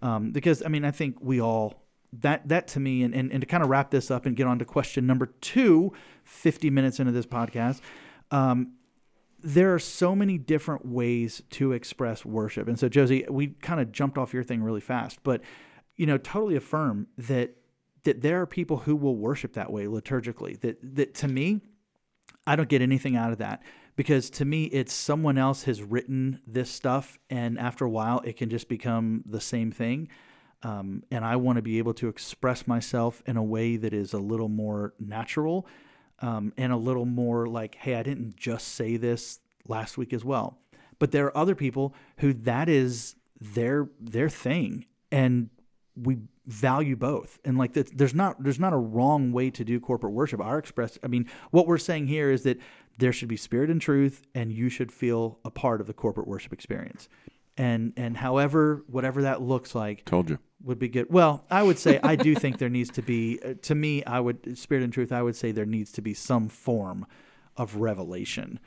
um, 0.00 0.30
because 0.30 0.62
I 0.64 0.68
mean, 0.68 0.84
I 0.84 0.92
think 0.92 1.16
we 1.20 1.40
all 1.40 1.82
that 2.12 2.48
that 2.48 2.68
to 2.68 2.80
me, 2.80 3.02
and, 3.02 3.12
and 3.12 3.32
and 3.32 3.40
to 3.40 3.46
kind 3.46 3.64
of 3.64 3.70
wrap 3.70 3.90
this 3.90 4.08
up 4.08 4.24
and 4.24 4.36
get 4.36 4.46
on 4.46 4.60
to 4.60 4.64
question 4.64 5.04
number 5.04 5.26
two, 5.40 5.92
50 6.22 6.70
minutes 6.70 7.00
into 7.00 7.10
this 7.10 7.26
podcast. 7.26 7.80
Um, 8.30 8.74
there 9.42 9.74
are 9.74 9.78
so 9.78 10.14
many 10.14 10.38
different 10.38 10.86
ways 10.86 11.42
to 11.50 11.72
express 11.72 12.24
worship. 12.24 12.68
And 12.68 12.78
so, 12.78 12.88
Josie, 12.88 13.24
we 13.28 13.48
kind 13.48 13.80
of 13.80 13.92
jumped 13.92 14.18
off 14.18 14.32
your 14.32 14.44
thing 14.44 14.62
really 14.62 14.80
fast, 14.80 15.18
but 15.22 15.42
you 15.96 16.06
know, 16.06 16.18
totally 16.18 16.56
affirm 16.56 17.06
that 17.18 17.56
that 18.04 18.22
there 18.22 18.40
are 18.40 18.46
people 18.46 18.78
who 18.78 18.96
will 18.96 19.16
worship 19.16 19.52
that 19.52 19.72
way 19.72 19.84
liturgically. 19.84 20.58
That 20.60 20.78
that 20.96 21.14
to 21.16 21.28
me, 21.28 21.60
I 22.46 22.56
don't 22.56 22.68
get 22.68 22.82
anything 22.82 23.16
out 23.16 23.32
of 23.32 23.38
that 23.38 23.62
because 23.96 24.30
to 24.30 24.44
me, 24.44 24.64
it's 24.64 24.92
someone 24.92 25.38
else 25.38 25.64
has 25.64 25.82
written 25.82 26.40
this 26.46 26.70
stuff, 26.70 27.18
and 27.28 27.58
after 27.58 27.84
a 27.84 27.90
while, 27.90 28.20
it 28.20 28.36
can 28.36 28.48
just 28.48 28.68
become 28.68 29.22
the 29.26 29.40
same 29.40 29.70
thing. 29.70 30.08
Um, 30.62 31.02
and 31.10 31.24
I 31.24 31.36
want 31.36 31.56
to 31.56 31.62
be 31.62 31.78
able 31.78 31.94
to 31.94 32.08
express 32.08 32.68
myself 32.68 33.22
in 33.26 33.36
a 33.36 33.42
way 33.42 33.76
that 33.76 33.92
is 33.92 34.12
a 34.12 34.18
little 34.18 34.48
more 34.48 34.94
natural 35.00 35.66
um, 36.20 36.52
and 36.56 36.72
a 36.72 36.76
little 36.76 37.04
more 37.04 37.46
like, 37.46 37.74
hey, 37.76 37.96
I 37.96 38.02
didn't 38.02 38.36
just 38.36 38.68
say 38.68 38.96
this 38.96 39.40
last 39.66 39.98
week 39.98 40.12
as 40.12 40.24
well. 40.24 40.58
But 40.98 41.10
there 41.10 41.26
are 41.26 41.36
other 41.36 41.54
people 41.54 41.94
who 42.18 42.32
that 42.32 42.68
is 42.68 43.16
their 43.40 43.88
their 44.00 44.28
thing, 44.28 44.86
and 45.10 45.50
we 45.96 46.18
value 46.46 46.96
both. 46.96 47.38
And 47.44 47.58
like, 47.58 47.72
that, 47.72 47.96
there's 47.96 48.14
not 48.14 48.42
there's 48.42 48.60
not 48.60 48.72
a 48.72 48.76
wrong 48.76 49.32
way 49.32 49.50
to 49.50 49.64
do 49.64 49.80
corporate 49.80 50.12
worship. 50.12 50.40
Our 50.40 50.58
express, 50.58 50.98
I 51.02 51.08
mean, 51.08 51.28
what 51.50 51.66
we're 51.66 51.78
saying 51.78 52.06
here 52.06 52.30
is 52.30 52.44
that 52.44 52.58
there 52.98 53.12
should 53.12 53.28
be 53.28 53.36
spirit 53.36 53.70
and 53.70 53.80
truth, 53.80 54.22
and 54.34 54.52
you 54.52 54.68
should 54.68 54.92
feel 54.92 55.38
a 55.44 55.50
part 55.50 55.80
of 55.80 55.86
the 55.86 55.92
corporate 55.92 56.28
worship 56.28 56.52
experience. 56.52 57.08
And 57.56 57.92
and 57.96 58.16
however 58.16 58.82
whatever 58.86 59.22
that 59.22 59.42
looks 59.42 59.74
like, 59.74 60.04
Told 60.04 60.30
you. 60.30 60.38
would 60.64 60.78
be 60.78 60.88
good. 60.88 61.06
Well, 61.10 61.44
I 61.50 61.62
would 61.62 61.78
say 61.78 62.00
I 62.02 62.16
do 62.16 62.34
think 62.34 62.58
there 62.58 62.70
needs 62.70 62.90
to 62.92 63.02
be 63.02 63.38
uh, 63.44 63.54
to 63.62 63.74
me 63.74 64.02
I 64.04 64.20
would 64.20 64.56
spirit 64.56 64.82
and 64.84 64.92
truth 64.92 65.12
I 65.12 65.22
would 65.22 65.36
say 65.36 65.52
there 65.52 65.66
needs 65.66 65.92
to 65.92 66.02
be 66.02 66.14
some 66.14 66.48
form 66.48 67.06
of 67.56 67.76
revelation 67.76 68.58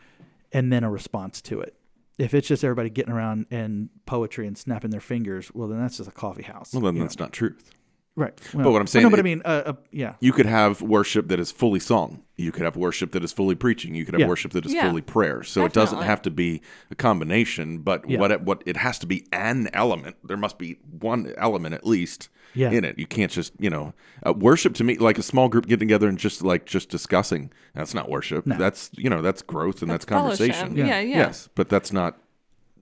and 0.51 0.71
then 0.71 0.83
a 0.83 0.89
response 0.91 1.41
to 1.43 1.61
it. 1.61 1.75
If 2.17 2.33
it's 2.33 2.47
just 2.47 2.63
everybody 2.63 2.89
getting 2.89 3.11
around 3.13 3.47
and 3.51 3.89
poetry 4.05 4.47
and 4.47 4.57
snapping 4.57 4.91
their 4.91 5.01
fingers, 5.01 5.51
well 5.53 5.67
then 5.67 5.79
that's 5.79 5.97
just 5.97 6.09
a 6.09 6.13
coffee 6.13 6.43
house. 6.43 6.71
Well, 6.71 6.81
then 6.83 6.95
you 6.95 6.99
know? 6.99 7.05
that's 7.05 7.19
not 7.19 7.31
truth. 7.33 7.71
Right. 8.15 8.33
But 8.53 8.57
what 8.59 8.65
I'm 8.67 8.73
Well, 8.73 8.87
saying 8.87 9.03
no, 9.03 9.09
but 9.09 9.19
I 9.19 9.23
mean, 9.23 9.41
uh, 9.45 9.63
uh, 9.65 9.73
yeah, 9.91 10.15
You 10.19 10.31
could 10.33 10.45
have 10.45 10.81
worship 10.81 11.27
that 11.29 11.39
is 11.39 11.51
fully 11.51 11.79
song. 11.79 12.21
You 12.37 12.51
could 12.51 12.63
have 12.63 12.75
worship 12.75 13.11
that 13.13 13.23
is 13.23 13.31
fully 13.31 13.55
preaching. 13.55 13.95
You 13.95 14.03
could 14.05 14.13
have 14.13 14.21
Yeah. 14.21 14.27
worship 14.27 14.51
that 14.53 14.65
is 14.65 14.73
Yeah. 14.73 14.89
fully 14.89 15.01
prayer. 15.01 15.43
So 15.43 15.63
it 15.65 15.73
doesn't 15.73 16.01
have 16.01 16.21
to 16.23 16.31
be 16.31 16.61
a 16.91 16.95
combination, 16.95 17.79
but 17.79 18.09
Yeah. 18.09 18.19
what 18.19 18.31
it, 18.31 18.41
what 18.41 18.61
it 18.65 18.77
has 18.77 18.99
to 18.99 19.05
be 19.07 19.25
an 19.31 19.69
element. 19.73 20.15
There 20.23 20.37
must 20.37 20.57
be 20.57 20.77
one 20.99 21.31
element 21.37 21.73
at 21.75 21.85
least 21.87 22.29
Yeah. 22.53 22.71
in 22.71 22.83
it. 22.85 22.97
You 22.99 23.05
can't 23.07 23.31
just 23.31 23.53
you 23.59 23.69
know 23.69 23.93
uh, 24.25 24.33
worship 24.33 24.73
to 24.75 24.83
me 24.83 24.97
like 24.97 25.17
a 25.17 25.23
small 25.23 25.47
group 25.49 25.65
getting 25.67 25.87
together 25.87 26.07
and 26.09 26.17
just 26.17 26.41
like 26.43 26.65
just 26.65 26.89
discussing. 26.89 27.51
That's 27.73 27.93
not 27.93 28.09
worship. 28.09 28.43
That's 28.45 28.89
you 28.97 29.09
know 29.09 29.21
that's 29.21 29.41
growth 29.41 29.81
and 29.81 29.89
that's, 29.91 30.05
That's 30.05 30.21
conversation. 30.21 30.75
Yeah, 30.75 30.85
yeah. 30.99 31.01
Yes, 31.01 31.49
but 31.55 31.69
that's 31.69 31.91
not 31.93 32.17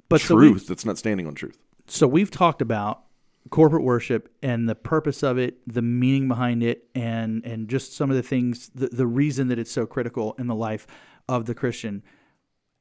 but 0.10 0.22
so 0.22 0.36
we- 0.36 0.50
truth. 0.50 0.68
that's 0.68 0.86
not 0.86 0.98
standing 0.98 1.26
on 1.28 1.36
truth. 1.36 1.58
so 1.88 2.08
we've 2.08 2.32
talked 2.32 2.62
about 2.62 3.04
corporate 3.50 3.84
worship 3.84 4.30
and 4.42 4.68
the 4.70 4.76
purpose 4.76 5.24
of 5.24 5.38
it, 5.38 5.58
the 5.68 5.82
meaning 5.82 6.28
behind 6.28 6.64
it, 6.64 6.86
and 6.96 7.46
and 7.46 7.68
just 7.70 7.94
some 7.94 8.10
of 8.10 8.16
the 8.16 8.24
things, 8.24 8.70
the, 8.76 8.88
the 8.88 9.08
reason 9.08 9.48
that 9.50 9.60
it's 9.60 9.72
so 9.72 9.86
critical 9.86 10.36
in 10.40 10.48
the 10.48 10.56
life 10.56 10.88
of 11.28 11.46
the 11.46 11.56
Christian. 11.56 12.04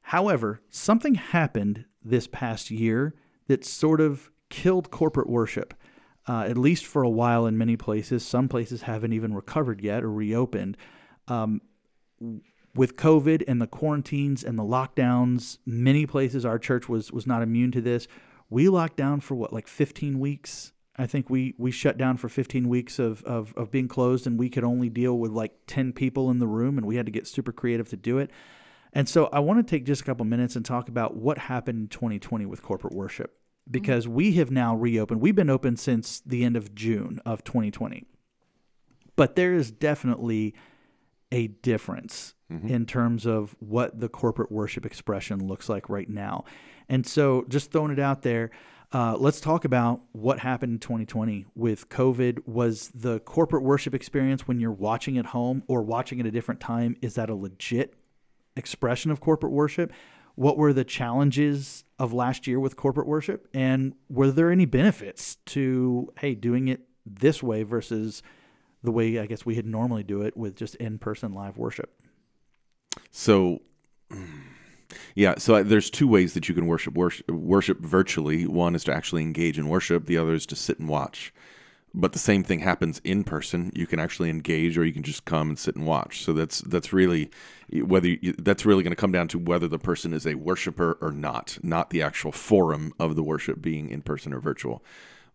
However, 0.01 0.61
something 0.69 1.15
happened 1.15 1.85
this 2.03 2.27
past 2.27 2.71
year 2.71 3.13
that 3.47 3.65
sort 3.65 4.01
of 4.01 4.29
killed 4.49 4.91
corporate 4.91 5.29
worship. 5.29 5.73
uh, 6.27 6.45
at 6.47 6.57
least 6.57 6.85
for 6.85 7.03
a 7.03 7.09
while 7.09 7.45
in 7.45 7.57
many 7.57 7.75
places. 7.75 8.25
Some 8.25 8.47
places 8.47 8.83
haven't 8.83 9.13
even 9.13 9.33
recovered 9.33 9.81
yet 9.81 10.03
or 10.03 10.11
reopened. 10.11 10.77
Um, 11.27 11.61
with 12.75 12.95
COVID 12.95 13.43
and 13.47 13.61
the 13.61 13.67
quarantines 13.67 14.43
and 14.43 14.57
the 14.57 14.63
lockdowns, 14.63 15.57
many 15.65 16.05
places 16.05 16.45
our 16.45 16.57
church 16.57 16.89
was 16.89 17.11
was 17.11 17.27
not 17.27 17.41
immune 17.41 17.71
to 17.71 17.81
this. 17.81 18.07
We 18.53 18.69
locked 18.69 18.97
down 18.97 19.19
for 19.19 19.33
what, 19.33 19.51
like 19.51 19.67
15 19.67 20.19
weeks? 20.19 20.73
I 20.95 21.07
think 21.07 21.27
we 21.27 21.55
we 21.57 21.71
shut 21.71 21.97
down 21.97 22.17
for 22.17 22.29
15 22.29 22.69
weeks 22.69 22.99
of, 22.99 23.23
of 23.23 23.51
of 23.57 23.71
being 23.71 23.87
closed, 23.87 24.27
and 24.27 24.37
we 24.37 24.47
could 24.47 24.63
only 24.63 24.89
deal 24.89 25.17
with 25.17 25.31
like 25.31 25.53
10 25.65 25.91
people 25.93 26.29
in 26.29 26.37
the 26.37 26.45
room, 26.45 26.77
and 26.77 26.85
we 26.85 26.97
had 26.97 27.07
to 27.07 27.11
get 27.11 27.25
super 27.25 27.51
creative 27.51 27.89
to 27.89 27.97
do 27.97 28.19
it. 28.19 28.29
And 28.93 29.09
so 29.09 29.25
I 29.33 29.39
want 29.39 29.65
to 29.65 29.69
take 29.69 29.85
just 29.85 30.01
a 30.01 30.05
couple 30.05 30.23
minutes 30.23 30.55
and 30.55 30.63
talk 30.63 30.87
about 30.87 31.15
what 31.15 31.39
happened 31.39 31.79
in 31.79 31.87
2020 31.87 32.45
with 32.45 32.61
corporate 32.61 32.93
worship 32.93 33.31
mm-hmm. 33.31 33.71
because 33.71 34.07
we 34.07 34.33
have 34.33 34.51
now 34.51 34.75
reopened. 34.75 35.19
We've 35.19 35.35
been 35.35 35.49
open 35.49 35.75
since 35.75 36.19
the 36.19 36.43
end 36.43 36.55
of 36.55 36.75
June 36.75 37.19
of 37.25 37.43
2020. 37.43 38.05
But 39.15 39.35
there 39.35 39.55
is 39.55 39.71
definitely 39.71 40.53
a 41.31 41.47
difference 41.47 42.35
mm-hmm. 42.51 42.67
in 42.67 42.85
terms 42.85 43.25
of 43.25 43.55
what 43.57 43.99
the 43.99 44.09
corporate 44.09 44.51
worship 44.51 44.85
expression 44.85 45.47
looks 45.47 45.69
like 45.69 45.89
right 45.89 46.09
now. 46.09 46.45
And 46.89 47.05
so, 47.05 47.45
just 47.47 47.71
throwing 47.71 47.91
it 47.91 47.99
out 47.99 48.21
there, 48.21 48.51
uh, 48.93 49.17
let's 49.17 49.41
talk 49.41 49.65
about 49.65 50.01
what 50.11 50.39
happened 50.39 50.73
in 50.73 50.79
2020 50.79 51.45
with 51.55 51.89
COVID. 51.89 52.47
Was 52.47 52.89
the 52.93 53.19
corporate 53.21 53.63
worship 53.63 53.95
experience 53.95 54.47
when 54.47 54.59
you're 54.59 54.71
watching 54.71 55.17
at 55.17 55.27
home 55.27 55.63
or 55.67 55.81
watching 55.81 56.19
at 56.19 56.25
a 56.25 56.31
different 56.31 56.59
time, 56.59 56.95
is 57.01 57.15
that 57.15 57.29
a 57.29 57.35
legit 57.35 57.95
expression 58.55 59.09
of 59.09 59.19
corporate 59.19 59.51
worship? 59.51 59.91
What 60.35 60.57
were 60.57 60.73
the 60.73 60.83
challenges 60.83 61.83
of 61.97 62.13
last 62.13 62.47
year 62.47 62.59
with 62.59 62.75
corporate 62.75 63.07
worship? 63.07 63.47
And 63.53 63.93
were 64.09 64.31
there 64.31 64.51
any 64.51 64.65
benefits 64.65 65.37
to, 65.47 66.11
hey, 66.19 66.35
doing 66.35 66.67
it 66.67 66.81
this 67.05 67.41
way 67.41 67.63
versus 67.63 68.21
the 68.83 68.91
way 68.91 69.17
I 69.17 69.25
guess 69.25 69.45
we 69.45 69.55
had 69.55 69.65
normally 69.65 70.03
do 70.03 70.21
it 70.21 70.35
with 70.35 70.55
just 70.55 70.75
in 70.75 70.99
person 70.99 71.33
live 71.33 71.57
worship? 71.57 71.99
So, 73.11 73.61
yeah, 75.15 75.35
so 75.37 75.63
there's 75.63 75.89
two 75.89 76.07
ways 76.07 76.33
that 76.33 76.47
you 76.47 76.55
can 76.55 76.67
worship, 76.67 76.93
worship 76.93 77.29
worship 77.29 77.79
virtually. 77.79 78.45
One 78.47 78.75
is 78.75 78.83
to 78.85 78.93
actually 78.93 79.23
engage 79.23 79.57
in 79.57 79.69
worship. 79.69 80.05
The 80.05 80.17
other 80.17 80.33
is 80.33 80.45
to 80.47 80.55
sit 80.55 80.79
and 80.79 80.89
watch. 80.89 81.33
But 81.95 82.13
the 82.13 82.19
same 82.19 82.43
thing 82.43 82.59
happens 82.59 82.99
in 83.03 83.23
person. 83.23 83.71
You 83.75 83.85
can 83.85 83.99
actually 83.99 84.31
engage, 84.31 84.77
or 84.79 84.83
you 84.83 84.93
can 84.93 85.03
just 85.03 85.25
come 85.25 85.49
and 85.49 85.59
sit 85.59 85.75
and 85.75 85.85
watch. 85.85 86.23
So 86.23 86.33
that's 86.33 86.61
that's 86.61 86.91
really 86.91 87.29
whether 87.71 88.07
you, 88.07 88.33
that's 88.33 88.65
really 88.65 88.83
going 88.83 88.91
to 88.91 88.99
come 88.99 89.11
down 89.11 89.27
to 89.29 89.39
whether 89.39 89.67
the 89.67 89.77
person 89.77 90.13
is 90.13 90.25
a 90.25 90.33
worshiper 90.33 90.97
or 91.01 91.11
not, 91.11 91.59
not 91.61 91.91
the 91.91 92.01
actual 92.01 92.31
forum 92.31 92.93
of 92.99 93.15
the 93.15 93.23
worship 93.23 93.61
being 93.61 93.89
in 93.89 94.01
person 94.01 94.33
or 94.33 94.39
virtual. 94.39 94.83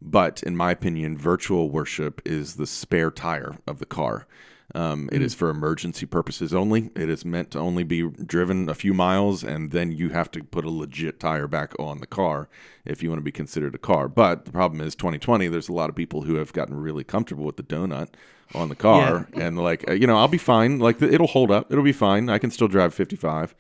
But 0.03 0.43
in 0.43 0.57
my 0.57 0.73
opinion, 0.73 1.17
virtual 1.17 1.71
worship 1.71 2.21
is 2.25 2.57
the 2.57 2.67
spare 2.67 3.11
tire 3.11 3.59
of 3.67 3.79
the 3.79 3.87
car. 3.87 4.27
Um, 4.75 5.09
it 5.11 5.23
is 5.23 5.35
for 5.35 5.49
emergency 5.49 6.05
purposes 6.05 6.53
only. 6.53 6.91
It 6.95 7.09
is 7.09 7.25
meant 7.25 7.53
to 7.53 7.59
only 7.59 7.85
be 7.85 8.03
driven 8.07 8.69
a 8.69 8.75
few 8.75 8.93
miles, 8.93 9.43
and 9.43 9.71
then 9.71 9.93
you 9.93 10.11
have 10.11 10.31
to 10.33 10.45
put 10.45 10.65
a 10.67 10.71
legit 10.71 11.19
tire 11.19 11.47
back 11.47 11.73
on 11.79 12.01
the 12.01 12.07
car 12.07 12.49
if 12.85 13.03
you 13.03 13.09
want 13.09 13.21
to 13.21 13.25
be 13.25 13.33
considered 13.33 13.75
a 13.75 13.79
car. 13.79 14.09
But 14.09 14.45
the 14.45 14.53
problem 14.53 14.83
is, 14.83 14.95
2020, 14.95 15.49
there's 15.49 15.71
a 15.71 15.73
lot 15.73 15.89
of 15.89 15.97
people 15.97 16.23
who 16.23 16.35
have 16.35 16.53
gotten 16.53 16.77
really 16.79 17.03
comfortable 17.05 17.45
with 17.45 17.57
the 17.57 17.63
donut 17.63 18.09
on 18.55 18.69
the 18.69 18.75
car, 18.77 19.27
and 19.35 19.59
like, 19.59 19.89
uh, 19.89 19.93
you 19.93 20.07
know, 20.07 20.19
I'll 20.19 20.29
be 20.29 20.39
fine. 20.39 20.79
Like, 20.79 21.01
it'll 21.01 21.27
hold 21.29 21.51
up. 21.51 21.73
It'll 21.73 21.85
be 21.85 21.93
fine. 21.93 22.29
I 22.29 22.39
can 22.39 22.51
still 22.51 22.69
drive 22.69 22.93
55. 22.93 23.55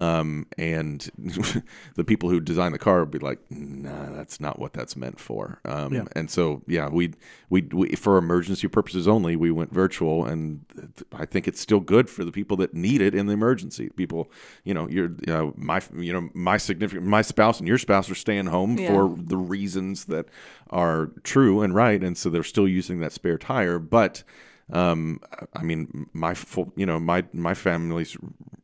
Um, 0.00 0.46
and 0.58 1.08
the 1.94 2.04
people 2.04 2.28
who 2.30 2.40
design 2.40 2.72
the 2.72 2.78
car 2.78 3.00
would 3.00 3.10
be 3.10 3.18
like, 3.18 3.38
"Nah, 3.50 4.10
that's 4.10 4.40
not 4.40 4.58
what 4.58 4.72
that's 4.72 4.96
meant 4.96 5.20
for." 5.20 5.60
Um, 5.64 5.92
Yeah. 5.94 6.04
And 6.16 6.30
so, 6.30 6.62
yeah, 6.66 6.88
we, 6.88 7.12
we 7.50 7.62
we 7.72 7.90
for 7.96 8.16
emergency 8.18 8.66
purposes 8.68 9.06
only, 9.06 9.36
we 9.36 9.50
went 9.50 9.72
virtual, 9.72 10.24
and 10.24 10.64
I 11.12 11.26
think 11.26 11.46
it's 11.46 11.60
still 11.60 11.80
good 11.80 12.08
for 12.10 12.24
the 12.24 12.32
people 12.32 12.56
that 12.58 12.74
need 12.74 13.00
it 13.00 13.14
in 13.14 13.26
the 13.26 13.32
emergency. 13.34 13.90
People, 13.90 14.30
you 14.64 14.74
know, 14.74 14.88
you're 14.88 15.12
uh, 15.28 15.50
my 15.56 15.80
you 15.96 16.12
know 16.12 16.28
my 16.34 16.56
significant 16.56 17.06
my 17.06 17.22
spouse 17.22 17.58
and 17.58 17.68
your 17.68 17.78
spouse 17.78 18.10
are 18.10 18.14
staying 18.16 18.46
home 18.46 18.78
Yeah. 18.78 18.88
for 18.88 19.14
the 19.16 19.36
reasons 19.36 20.06
that 20.06 20.26
are 20.70 21.10
true 21.22 21.62
and 21.62 21.74
right, 21.74 22.02
and 22.02 22.16
so 22.18 22.30
they're 22.30 22.42
still 22.42 22.66
using 22.68 23.00
that 23.00 23.12
spare 23.12 23.38
tire, 23.38 23.78
but. 23.78 24.24
Um, 24.72 25.20
I 25.54 25.62
mean, 25.62 26.08
my 26.12 26.32
full, 26.34 26.72
you 26.76 26.86
know, 26.86 26.98
my 26.98 27.24
my 27.32 27.52
family's 27.54 28.16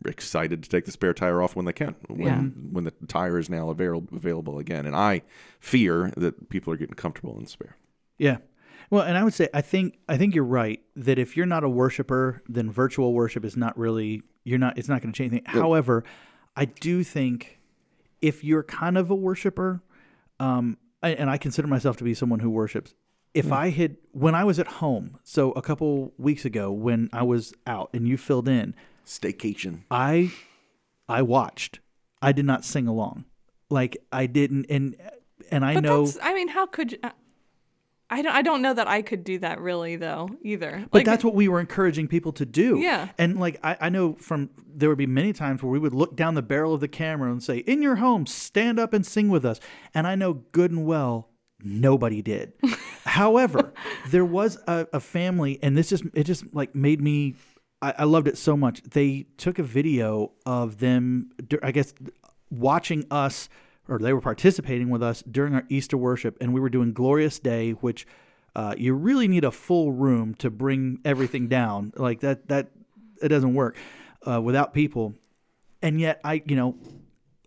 excited 0.07 0.63
to 0.63 0.69
take 0.69 0.87
the 0.87 0.93
spare 0.93 1.13
tire 1.13 1.43
off 1.43 1.55
when 1.55 1.67
they 1.67 1.73
can, 1.75 1.95
when 2.09 2.21
Yeah. 2.27 2.41
when 2.73 2.85
the 2.85 2.93
tire 3.07 3.39
is 3.39 3.51
now 3.51 3.69
available 3.71 4.17
available 4.17 4.59
again. 4.59 4.87
And 4.87 4.97
I 4.97 5.23
fear 5.61 6.13
that 6.17 6.49
people 6.49 6.73
are 6.73 6.77
getting 6.77 6.95
comfortable 6.95 7.39
in 7.39 7.47
spare. 7.47 7.77
Yeah. 8.19 8.39
Well, 8.89 9.03
and 9.03 9.17
I 9.19 9.25
would 9.25 9.35
say 9.35 9.49
I 9.53 9.61
think 9.61 9.99
I 10.09 10.17
think 10.17 10.35
you're 10.35 10.45
right 10.45 10.81
that 10.97 11.19
if 11.19 11.37
you're 11.37 11.47
not 11.47 11.65
a 11.65 11.69
worshiper, 11.69 12.43
then 12.49 12.71
virtual 12.71 13.13
worship 13.13 13.45
is 13.45 13.57
not 13.57 13.77
really 13.79 14.23
you're 14.45 14.59
not 14.59 14.79
it's 14.79 14.89
not 14.89 15.03
going 15.03 15.13
to 15.13 15.17
change 15.19 15.33
anything. 15.33 15.53
However, 15.53 16.03
I 16.57 16.65
do 16.65 17.05
think 17.05 17.61
if 18.23 18.43
you're 18.43 18.63
kind 18.63 18.97
of 18.99 19.11
a 19.11 19.15
worshiper, 19.15 19.83
um, 20.41 20.77
and 21.03 21.31
I 21.31 21.39
consider 21.39 21.69
myself 21.69 21.97
to 21.99 22.05
be 22.05 22.15
someone 22.15 22.41
who 22.41 22.51
worships. 22.51 22.95
If 23.33 23.53
I 23.53 23.71
had 23.71 23.97
when 24.13 24.35
I 24.35 24.45
was 24.45 24.59
at 24.59 24.67
home, 24.67 25.19
so 25.23 25.53
a 25.53 25.63
couple 25.63 26.13
weeks 26.19 26.45
ago 26.45 26.73
when 26.73 27.09
I 27.13 27.23
was 27.23 27.55
out 27.67 27.91
and 27.93 28.07
you 28.09 28.17
filled 28.17 28.49
in, 28.49 28.75
Staycation. 29.07 29.83
I 29.91 30.33
I 31.09 31.23
watched. 31.23 31.81
I 32.23 32.33
did 32.33 32.45
not 32.45 32.65
sing 32.65 32.87
along. 32.87 33.25
Like 33.69 33.97
I 34.13 34.27
didn't 34.27 34.67
and 34.69 34.97
and 35.51 35.65
I 35.65 35.75
But 35.75 35.83
know 35.85 36.05
that's, 36.07 36.19
I 36.23 36.35
mean, 36.35 36.49
how 36.49 36.67
could 36.67 36.93
you? 36.93 36.99
uh, 37.03 37.11
I 38.13 38.23
don't. 38.23 38.35
I 38.35 38.43
don't 38.43 38.61
know 38.63 38.75
that 38.75 38.89
I 38.89 39.03
could 39.03 39.23
do 39.23 39.39
that 39.39 39.61
really, 39.61 39.95
though. 39.95 40.29
Either. 40.43 40.85
But 40.91 40.99
Like, 40.99 41.07
that's 41.07 41.23
what 41.23 41.35
we 41.37 41.47
were 41.47 41.61
encouraging 41.61 42.09
people 42.09 42.33
to 42.33 42.45
do. 42.45 42.79
Yeah. 42.79 43.09
And 43.19 43.39
like 43.39 43.61
I, 43.63 43.77
I 43.83 43.89
know 43.89 44.15
from 44.15 44.51
there 44.67 44.89
would 44.89 44.99
be 44.99 45.07
many 45.07 45.33
times 45.33 45.63
where 45.63 45.71
we 45.71 45.79
would 45.79 45.95
look 45.95 46.17
down 46.17 46.35
the 46.35 46.43
barrel 46.43 46.75
of 46.75 46.81
the 46.81 46.89
camera 46.89 47.31
and 47.31 47.41
say, 47.41 47.59
In 47.59 47.81
your 47.83 47.97
home, 47.97 48.27
stand 48.27 48.81
up 48.81 48.93
and 48.93 49.07
sing 49.07 49.29
with 49.29 49.45
us. 49.45 49.61
And 49.95 50.09
I 50.09 50.17
know 50.17 50.35
good 50.51 50.73
and 50.73 50.85
well 50.85 51.29
nobody 51.63 52.21
did. 52.23 52.53
However, 53.11 53.73
there 54.09 54.25
was 54.25 54.59
a, 54.67 54.87
a 54.93 55.01
family 55.01 55.59
and 55.63 55.77
this 55.77 55.91
just 55.91 56.05
it 56.15 56.25
just 56.25 56.55
like 56.55 56.75
made 56.75 57.01
me 57.01 57.35
I, 57.83 57.95
I 57.99 58.05
loved 58.05 58.29
it 58.29 58.39
so 58.39 58.57
much. 58.57 58.83
They 58.83 59.27
took 59.37 59.59
a 59.59 59.63
video 59.63 60.33
of 60.47 60.79
them 60.79 61.31
I 61.63 61.73
guess 61.73 61.93
watching 62.51 63.07
us 63.11 63.49
or 63.91 63.99
they 63.99 64.13
were 64.13 64.21
participating 64.21 64.89
with 64.89 65.03
us 65.03 65.23
during 65.29 65.55
our 65.55 65.65
Easter 65.69 65.97
worship, 65.97 66.39
and 66.41 66.55
we 66.55 66.61
were 66.61 66.71
doing 66.71 66.93
Glorious 66.93 67.41
Day, 67.41 67.73
which 67.73 68.07
uh, 68.55 68.75
you 68.79 68.95
really 68.95 69.27
need 69.27 69.45
a 69.45 69.51
full 69.51 69.91
room 69.93 70.35
to 70.37 70.49
bring 70.49 71.01
everything 71.05 71.49
down. 71.49 71.93
Like 71.97 72.21
that, 72.21 72.49
that 72.49 72.71
it 73.21 73.29
doesn't 73.29 73.53
work 73.53 73.77
uh, 74.27 74.41
without 74.41 74.73
people. 74.73 75.15
And 75.83 76.01
yet, 76.01 76.21
I, 76.23 76.43
you 76.47 76.55
know, 76.55 76.77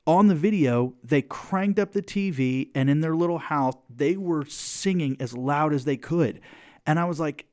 on 0.05 0.27
the 0.27 0.35
video, 0.35 0.93
they 1.03 1.21
cranked 1.21 1.79
up 1.79 1.93
the 1.93 2.01
TV, 2.01 2.69
and 2.75 2.89
in 2.89 3.01
their 3.01 3.15
little 3.15 3.37
house, 3.37 3.75
they 3.89 4.17
were 4.17 4.45
singing 4.45 5.15
as 5.19 5.35
loud 5.35 5.73
as 5.73 5.85
they 5.85 5.97
could. 5.97 6.41
And 6.85 6.99
I 6.99 7.05
was 7.05 7.19
like, 7.19 7.45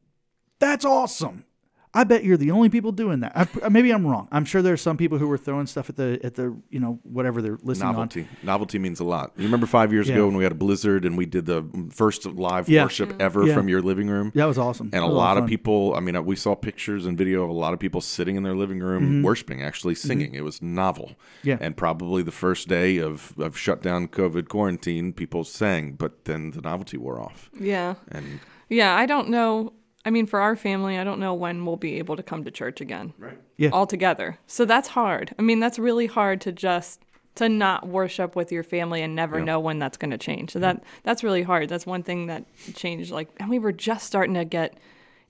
that's 0.59 0.84
awesome. 0.84 1.44
I 1.93 2.05
bet 2.05 2.22
you're 2.22 2.36
the 2.36 2.53
only 2.53 2.68
people 2.68 2.93
doing 2.93 3.18
that. 3.20 3.32
I, 3.64 3.68
maybe 3.68 3.91
I'm 3.91 4.07
wrong. 4.07 4.28
I'm 4.30 4.45
sure 4.45 4.62
there 4.62 4.72
are 4.74 4.76
some 4.76 4.97
people 4.97 5.18
who 5.18 5.26
were 5.26 5.36
throwing 5.38 5.66
stuff 5.66 5.91
at 5.91 5.97
the 5.97 6.20
at 6.22 6.34
the 6.36 6.57
you 6.70 6.78
know 6.78 7.01
whatever 7.03 7.43
they're 7.43 7.59
listening 7.62 7.88
on. 7.88 7.95
Novelty. 7.95 8.28
Novelty 8.45 8.78
means 8.78 9.01
a 9.01 9.05
lot. 9.05 9.32
You 9.36 9.43
remember 9.45 9.66
five 9.66 9.93
years 9.93 10.09
Yeah. 10.09 10.14
ago 10.14 10.26
when 10.26 10.36
we 10.36 10.45
had 10.45 10.53
a 10.53 10.57
blizzard 10.57 11.05
and 11.05 11.18
we 11.18 11.26
did 11.26 11.47
the 11.47 11.64
first 11.93 12.26
live 12.26 12.68
Yeah. 12.68 12.84
worship 12.84 13.09
mm-hmm. 13.09 13.20
ever 13.22 13.45
Yeah. 13.47 13.55
from 13.55 13.68
your 13.68 13.82
living 13.82 14.09
room? 14.09 14.30
That 14.36 14.45
was 14.45 14.57
awesome. 14.57 14.91
And 14.93 15.03
That 15.03 15.09
a 15.09 15.12
lot 15.12 15.36
of 15.36 15.43
fun. 15.43 15.49
people, 15.49 15.95
I 15.97 16.01
mean, 16.01 16.14
uh, 16.14 16.22
we 16.22 16.36
saw 16.36 16.55
pictures 16.55 17.07
and 17.07 17.18
video 17.18 17.43
of 17.43 17.51
a 17.51 17.55
lot 17.55 17.72
of 17.74 17.80
people 17.80 18.01
sitting 18.01 18.36
in 18.36 18.45
their 18.45 18.55
living 18.55 18.78
room 18.78 19.03
Mm-hmm. 19.03 19.22
worshiping, 19.22 19.61
actually 19.62 19.95
mm-hmm. 19.95 20.07
singing. 20.07 20.34
It 20.34 20.45
was 20.45 20.62
novel. 20.62 21.12
Yeah. 21.43 21.59
And 21.61 21.76
probably 21.76 22.22
the 22.22 22.30
first 22.30 22.68
day 22.68 22.99
of, 22.99 23.34
of 23.38 23.59
shutdown 23.59 24.07
COVID 24.07 24.49
quarantine, 24.49 25.12
people 25.12 25.43
sang, 25.43 25.93
but 25.93 26.24
then 26.24 26.53
the 26.53 26.61
novelty 26.61 26.99
wore 26.99 27.20
off. 27.20 27.51
Yeah. 27.59 27.95
And 28.12 28.38
Yeah. 28.68 28.95
I 28.95 29.07
don't 29.07 29.28
know. 29.28 29.72
I 30.05 30.11
mean, 30.11 30.26
for 30.26 30.40
our 30.40 30.57
family, 30.57 30.98
I 30.98 31.05
don't 31.05 31.20
know 31.20 31.34
when 31.34 31.64
we'll 31.66 31.76
be 31.76 31.98
able 31.98 32.16
to 32.16 32.22
come 32.22 32.44
to 32.44 32.51
church 32.51 32.80
again. 32.80 33.12
Right. 33.18 33.38
Yeah. 33.59 33.68
All 33.70 33.86
together. 33.86 34.38
So 34.46 34.64
that's 34.64 34.88
hard. 34.88 35.34
I 35.38 35.42
mean, 35.42 35.61
that's 35.61 35.78
really 35.78 36.07
hard 36.07 36.40
to 36.42 36.53
just 36.53 37.01
to 37.36 37.48
not 37.48 37.86
worship 37.86 38.34
with 38.34 38.51
your 38.51 38.62
family 38.62 39.03
and 39.03 39.14
never 39.14 39.38
Yeah. 39.38 39.44
know 39.44 39.61
when 39.61 39.78
that's 39.78 39.96
going 39.96 40.11
to 40.11 40.18
change. 40.18 40.51
So 40.53 40.59
that 40.61 40.82
that's 41.03 41.22
really 41.22 41.42
hard. 41.42 41.68
That's 41.68 41.86
one 41.86 42.03
thing 42.03 42.26
that 42.26 42.44
changed. 42.74 43.11
Like, 43.12 43.28
and 43.38 43.48
we 43.51 43.59
were 43.59 43.72
just 43.72 44.07
starting 44.07 44.34
to 44.34 44.44
get 44.44 44.78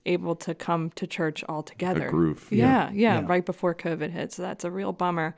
able 0.05 0.35
to 0.35 0.55
come 0.55 0.89
to 0.95 1.05
church 1.05 1.43
all 1.47 1.61
together. 1.63 2.09
groove. 2.09 2.47
Yeah, 2.49 2.89
yeah, 2.91 3.19
Yeah. 3.19 3.25
right 3.27 3.45
before 3.45 3.75
COVID 3.75 4.09
hit. 4.11 4.31
So 4.33 4.41
that's 4.41 4.63
a 4.63 4.71
real 4.71 4.93
bummer. 4.93 5.35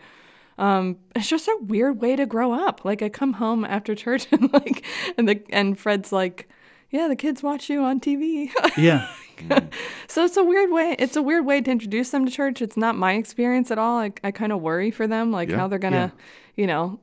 Um, 0.58 0.98
it's 1.16 1.28
just 1.28 1.48
a 1.48 1.58
weird 1.62 2.00
way 2.00 2.16
to 2.16 2.26
grow 2.26 2.54
up. 2.54 2.86
Like 2.86 3.02
I 3.02 3.10
come 3.10 3.34
home 3.34 3.66
after 3.66 3.94
church 3.96 4.28
and 4.32 4.54
like, 4.54 4.86
and 5.18 5.28
the 5.28 5.42
and 5.50 5.78
Fred's 5.78 6.12
like, 6.14 6.48
yeah, 6.94 7.08
the 7.10 7.16
kids 7.18 7.44
watch 7.44 7.70
you 7.70 7.82
on 7.84 8.00
TV. 8.00 8.50
Yeah. 8.78 9.08
so 10.08 10.24
it's 10.24 10.38
a 10.38 10.44
weird 10.44 10.72
way. 10.72 10.96
It's 11.00 11.16
a 11.16 11.22
weird 11.22 11.46
way 11.46 11.60
to 11.60 11.70
introduce 11.72 12.12
them 12.12 12.26
to 12.26 12.32
church. 12.32 12.62
It's 12.62 12.78
not 12.78 12.96
my 12.96 13.14
experience 13.14 13.72
at 13.72 13.78
all. 13.80 13.98
I, 14.00 14.14
I 14.24 14.32
kind 14.32 14.52
of 14.52 14.62
worry 14.62 14.92
for 14.92 15.08
them, 15.08 15.32
like 15.32 15.50
Yeah. 15.50 15.58
how 15.58 15.68
they're 15.68 15.80
gonna, 15.80 16.14
you 16.56 16.68
know, 16.68 17.00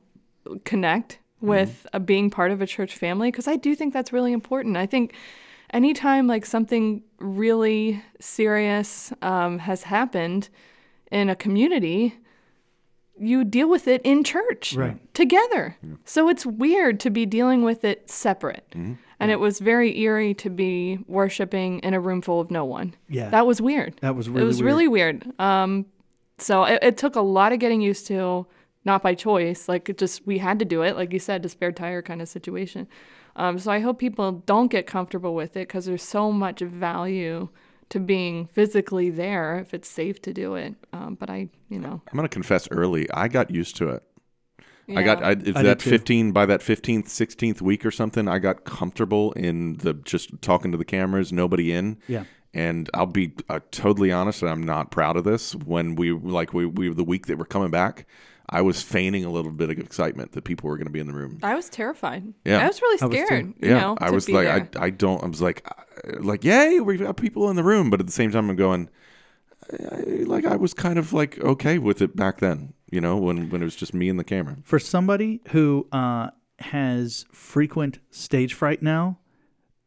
connect 0.63 1.19
with 1.41 1.85
uh, 1.93 1.99
being 1.99 2.29
part 2.29 2.51
of 2.51 2.61
a 2.61 2.65
church 2.67 2.95
family 2.95 3.29
because 3.31 3.47
I 3.47 3.57
do 3.57 3.75
think 3.75 3.93
that's 3.93 4.13
really 4.13 4.31
important. 4.31 4.77
I 4.77 4.85
think 4.85 5.13
anytime 5.73 6.25
like 6.25 6.45
something 6.45 7.03
really 7.19 8.01
serious 8.19 9.11
um, 9.21 9.59
has 9.59 9.83
happened 9.83 10.49
in 11.11 11.29
a 11.29 11.35
community, 11.35 12.15
you 13.19 13.43
deal 13.43 13.69
with 13.69 13.87
it 13.87 14.01
in 14.03 14.23
church 14.23 14.73
Right. 14.73 14.97
together. 15.13 15.75
So 16.05 16.29
it's 16.29 16.45
weird 16.45 16.99
to 17.01 17.09
be 17.09 17.25
dealing 17.25 17.63
with 17.63 17.83
it 17.83 18.09
separate. 18.09 18.73
And 19.21 19.31
it 19.31 19.39
was 19.39 19.59
very 19.59 19.99
eerie 19.99 20.33
to 20.35 20.49
be 20.49 20.99
worshiping 21.07 21.79
in 21.79 21.93
a 21.93 21.99
room 21.99 22.21
full 22.21 22.39
of 22.39 22.51
no 22.51 22.65
one. 22.65 22.95
Yeah. 23.07 23.29
That 23.29 23.45
was 23.45 23.61
weird. 23.61 23.97
That 24.01 24.15
was 24.15 24.29
really 24.29 24.41
it 24.41 24.45
was 24.45 24.57
weird. 24.57 24.65
really 24.65 24.87
weird. 24.87 25.39
Um, 25.39 25.85
so 26.37 26.63
it, 26.63 26.79
it 26.81 26.97
took 26.97 27.15
a 27.15 27.21
lot 27.21 27.53
of 27.53 27.59
getting 27.59 27.81
used 27.81 28.07
to, 28.07 28.47
not 28.83 29.03
by 29.03 29.13
choice. 29.13 29.69
Like 29.69 29.89
it 29.89 29.97
just 29.97 30.25
we 30.25 30.39
had 30.39 30.59
to 30.59 30.65
do 30.65 30.81
it, 30.81 30.95
like 30.95 31.13
you 31.13 31.19
said, 31.19 31.45
a 31.45 31.49
spare 31.49 31.71
tire 31.71 32.01
kind 32.01 32.21
of 32.21 32.27
situation. 32.27 32.87
Um, 33.35 33.59
so 33.59 33.71
I 33.71 33.79
hope 33.79 33.99
people 33.99 34.31
don't 34.31 34.69
get 34.69 34.87
comfortable 34.87 35.35
with 35.35 35.55
it 35.55 35.67
because 35.67 35.85
there's 35.85 36.03
so 36.03 36.31
much 36.31 36.59
value 36.59 37.49
to 37.89 37.99
being 37.99 38.47
physically 38.47 39.09
there 39.09 39.59
if 39.59 39.73
it's 39.73 39.87
safe 39.87 40.21
to 40.23 40.33
do 40.33 40.55
it. 40.55 40.75
Um, 40.93 41.15
but 41.15 41.29
I, 41.29 41.49
you 41.69 41.79
know, 41.79 42.01
I'm 42.07 42.17
going 42.17 42.27
to 42.27 42.29
confess 42.29 42.67
early. 42.71 43.09
I 43.11 43.27
got 43.27 43.51
used 43.51 43.75
to 43.77 43.89
it. 43.89 44.03
I 44.97 45.03
got. 45.03 45.23
I, 45.23 45.31
if 45.31 45.55
I 45.55 45.63
that 45.63 45.81
15 45.81 46.31
by 46.31 46.45
that 46.45 46.61
15th, 46.61 47.05
16th 47.05 47.61
week 47.61 47.85
or 47.85 47.91
something. 47.91 48.27
I 48.27 48.39
got 48.39 48.63
comfortable 48.65 49.31
in 49.33 49.77
the 49.77 49.93
just 49.93 50.41
talking 50.41 50.71
to 50.71 50.77
the 50.77 50.85
cameras, 50.85 51.31
nobody 51.31 51.71
in. 51.71 51.97
Yeah. 52.07 52.25
And 52.53 52.89
I'll 52.93 53.05
be 53.05 53.33
uh, 53.47 53.61
totally 53.71 54.11
honest, 54.11 54.41
and 54.41 54.51
I'm 54.51 54.63
not 54.63 54.91
proud 54.91 55.15
of 55.15 55.23
this. 55.23 55.55
When 55.55 55.95
we 55.95 56.11
like 56.11 56.53
we 56.53 56.65
we 56.65 56.89
the 56.93 57.03
week 57.03 57.27
that 57.27 57.37
we're 57.37 57.45
coming 57.45 57.71
back, 57.71 58.05
I 58.49 58.61
was 58.61 58.81
feigning 58.81 59.23
a 59.23 59.29
little 59.29 59.53
bit 59.53 59.69
of 59.69 59.79
excitement 59.79 60.33
that 60.33 60.43
people 60.43 60.69
were 60.69 60.75
going 60.75 60.87
to 60.87 60.91
be 60.91 60.99
in 60.99 61.07
the 61.07 61.13
room. 61.13 61.39
I 61.41 61.55
was 61.55 61.69
terrified. 61.69 62.33
Yeah. 62.43 62.57
I 62.59 62.67
was 62.67 62.81
really 62.81 63.01
I 63.01 63.05
was 63.05 63.15
too. 63.17 63.25
scared. 63.25 63.45
you 63.61 63.69
yeah, 63.69 63.79
know, 63.79 63.97
I 64.01 64.07
to 64.07 64.13
was 64.13 64.25
be 64.25 64.33
like, 64.33 64.71
there. 64.73 64.81
I, 64.81 64.87
I 64.87 64.89
don't. 64.89 65.23
I 65.23 65.27
was 65.27 65.41
like, 65.41 65.65
uh, 65.65 66.19
like, 66.19 66.43
yay, 66.43 66.81
we 66.81 66.97
got 66.97 67.15
people 67.15 67.49
in 67.49 67.55
the 67.55 67.63
room, 67.63 67.89
but 67.89 68.01
at 68.01 68.05
the 68.07 68.11
same 68.11 68.31
time, 68.31 68.49
I'm 68.49 68.57
going, 68.57 68.89
I, 69.71 69.95
I- 69.95 70.23
like, 70.25 70.45
I 70.45 70.57
was 70.57 70.73
kind 70.73 70.99
of 70.99 71.13
like 71.13 71.39
okay 71.39 71.77
with 71.77 72.01
it 72.01 72.17
back 72.17 72.39
then, 72.39 72.73
you 72.91 73.01
know, 73.01 73.17
when 73.17 73.49
when 73.49 73.61
it 73.61 73.65
was 73.65 73.75
just 73.75 73.93
me 73.93 74.09
and 74.09 74.19
the 74.19 74.23
camera. 74.23 74.57
For 74.63 74.77
somebody 74.79 75.41
who 75.49 75.87
uh, 75.91 76.29
has 76.59 77.25
frequent 77.31 77.99
stage 78.11 78.53
fright 78.53 78.81
now, 78.83 79.17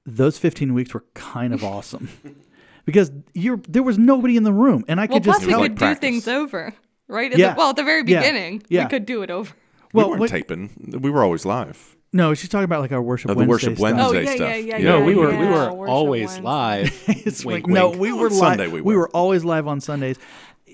those 0.06 0.38
15 0.38 0.74
weeks 0.74 0.92
were 0.94 1.04
kind 1.14 1.54
of 1.54 1.62
awesome 1.64 2.08
because 2.84 3.10
you're 3.34 3.60
there 3.68 3.82
was 3.82 3.98
nobody 3.98 4.36
in 4.36 4.42
the 4.42 4.52
room, 4.52 4.84
and 4.88 5.00
I 5.00 5.06
well, 5.06 5.18
could 5.18 5.24
just 5.24 5.38
plus 5.40 5.46
we 5.46 5.52
tell. 5.52 5.60
like 5.60 5.72
could 5.72 5.78
practice. 5.78 6.00
do 6.00 6.06
things 6.06 6.28
over, 6.28 6.74
right? 7.08 7.32
At 7.32 7.38
Yeah. 7.38 7.52
The, 7.54 7.58
well, 7.58 7.70
at 7.70 7.76
the 7.76 7.84
very 7.84 8.02
beginning, 8.02 8.62
Yeah. 8.68 8.84
we 8.84 8.88
could 8.90 9.06
do 9.06 9.22
it 9.22 9.30
over. 9.30 9.54
well, 9.92 10.06
we 10.06 10.10
weren't 10.10 10.20
what- 10.20 10.30
taping. 10.30 10.98
We 11.00 11.10
were 11.10 11.22
always 11.22 11.44
live. 11.46 11.96
no, 12.12 12.32
she's 12.34 12.48
talking 12.48 12.64
about 12.64 12.80
like 12.80 12.92
our 12.92 13.02
worship. 13.02 13.30
Oh, 13.30 13.34
the 13.34 13.38
Wednesday 13.46 13.68
worship 13.70 13.78
stuff. 13.78 13.92
Oh 13.98 14.12
Wednesday 14.12 14.24
yeah, 14.24 14.34
stuff. 14.36 14.48
yeah, 14.48 14.54
yeah, 14.56 14.76
Yeah. 14.78 14.98
No, 14.98 15.04
we 15.04 15.14
were 15.14 15.30
we 15.36 15.46
were 15.46 15.88
always 15.88 16.28
Wednesday. 16.28 16.42
live. 16.42 17.04
It's 17.26 17.44
wink, 17.44 17.66
like, 17.66 17.74
no, 17.74 17.88
wink. 17.90 18.00
we 18.02 18.10
On 18.12 18.18
were 18.18 18.28
live. 18.30 18.38
Sunday 18.38 18.66
we 18.68 18.80
we 18.82 18.94
were. 18.94 19.02
were 19.02 19.08
always 19.10 19.44
live 19.44 19.66
on 19.66 19.80
Sundays, 19.80 20.16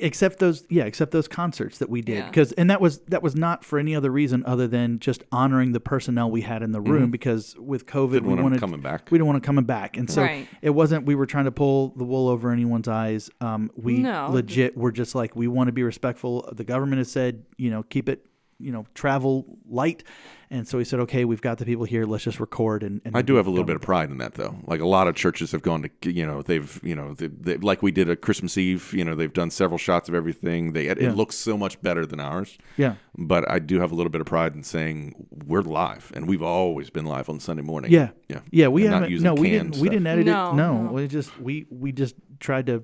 except 0.03 0.39
those 0.39 0.65
yeah, 0.69 0.85
except 0.85 1.13
those 1.13 1.29
concerts 1.29 1.79
that 1.79 1.89
we 1.89 2.01
did 2.01 2.17
Yeah. 2.19 2.27
because 2.29 2.53
and 2.53 2.69
that 2.71 2.81
was 2.81 2.99
that 3.09 3.23
was 3.23 3.35
not 3.37 3.65
for 3.65 3.79
any 3.79 3.95
other 3.95 4.11
reason 4.11 4.43
other 4.47 4.67
than 4.67 4.99
just 4.99 5.23
honoring 5.31 5.73
the 5.73 5.81
personnel 5.81 6.31
we 6.31 6.41
had 6.43 6.63
in 6.63 6.73
the 6.73 6.81
room 6.81 7.11
because 7.11 7.55
with 7.59 7.87
COVID 7.87 8.01
Mm-hmm. 8.01 8.13
Didn't 8.13 8.27
we 8.27 8.29
want 8.29 8.39
'em 8.41 8.45
wanted 8.45 8.61
coming 8.61 8.81
back. 8.81 9.09
We 9.11 9.19
didn't 9.19 9.27
want 9.29 9.43
to 9.43 9.47
coming 9.47 9.65
back, 9.65 9.97
and 9.97 10.11
so 10.11 10.23
Right. 10.23 10.49
it 10.63 10.71
wasn't 10.71 11.07
we 11.07 11.15
were 11.15 11.27
trying 11.27 11.45
to 11.47 11.53
pull 11.53 11.89
the 11.97 12.05
wool 12.05 12.29
over 12.29 12.51
anyone's 12.51 12.89
eyes. 12.89 13.31
Um, 13.41 13.71
we 13.77 13.99
No. 13.99 14.29
legit 14.31 14.77
were 14.77 14.93
just 14.93 15.15
like 15.15 15.37
we 15.37 15.47
want 15.49 15.69
to 15.69 15.73
be 15.73 15.83
respectful. 15.83 16.49
The 16.53 16.65
government 16.65 16.99
has 16.99 17.11
said 17.11 17.45
you 17.57 17.71
know 17.71 17.83
keep 17.85 18.09
it 18.09 18.27
you 18.61 18.71
know 18.73 18.85
travel 18.95 19.59
light, 19.69 20.05
and 20.51 20.69
so 20.69 20.79
he 20.79 20.85
said 20.85 21.01
okay 21.01 21.25
we've 21.25 21.41
got 21.41 21.59
the 21.59 21.65
people 21.65 21.85
here 21.85 22.05
let's 22.05 22.25
just 22.25 22.39
record 22.41 22.83
and, 22.83 23.01
and 23.05 23.17
I 23.17 23.23
do 23.23 23.35
have 23.37 23.47
a 23.47 23.51
little 23.51 23.65
bit 23.65 23.77
of 23.77 23.83
pride 23.83 24.11
in 24.11 24.19
that, 24.19 24.35
though. 24.35 24.57
Like 24.67 24.81
a 24.81 24.87
lot 24.87 25.09
of 25.09 25.15
churches 25.15 25.53
have 25.53 25.63
gone 25.63 25.89
to, 26.03 26.13
you 26.13 26.27
know, 26.27 26.43
they've, 26.43 26.81
you 26.83 26.95
know, 26.95 27.15
they, 27.15 27.27
they, 27.29 27.57
like 27.57 27.83
we 27.83 27.91
did 27.91 28.09
at 28.11 28.21
Christmas 28.21 28.57
Eve. 28.59 28.93
You 28.93 29.05
know, 29.05 29.15
they've 29.15 29.33
done 29.33 29.51
several 29.51 29.79
shots 29.79 30.09
of 30.09 30.15
everything. 30.15 30.73
They 30.73 30.87
it, 30.87 31.01
Yeah. 31.01 31.13
looks 31.13 31.37
so 31.37 31.57
much 31.57 31.81
better 31.83 32.05
than 32.07 32.21
ours. 32.21 32.59
yeah 32.77 32.95
But 33.17 33.51
I 33.51 33.59
do 33.61 33.81
have 33.81 33.93
a 33.93 33.95
little 33.95 34.11
bit 34.11 34.21
of 34.21 34.27
pride 34.27 34.55
in 34.55 34.63
saying 34.63 35.15
we're 35.47 35.63
live, 35.63 36.13
and 36.15 36.29
we've 36.29 36.43
always 36.43 36.91
been 36.91 37.07
live 37.07 37.29
on 37.29 37.41
Sunday 37.41 37.63
morning. 37.63 37.91
Yeah. 37.93 38.11
yeah, 38.29 38.41
Yeah, 38.51 38.69
we 38.69 38.85
And 38.85 38.95
haven't. 38.95 39.11
using 39.11 39.25
No, 39.25 39.35
we 39.35 39.51
didn't. 39.51 39.77
We 39.77 39.89
didn't 39.89 40.07
edit 40.07 40.27
No, 40.27 40.51
it. 40.51 40.55
No, 40.55 40.83
no. 40.83 40.93
we 40.93 41.09
just 41.09 41.39
we 41.41 41.67
we 41.71 41.93
just 41.93 42.15
tried 42.41 42.67
to. 42.67 42.83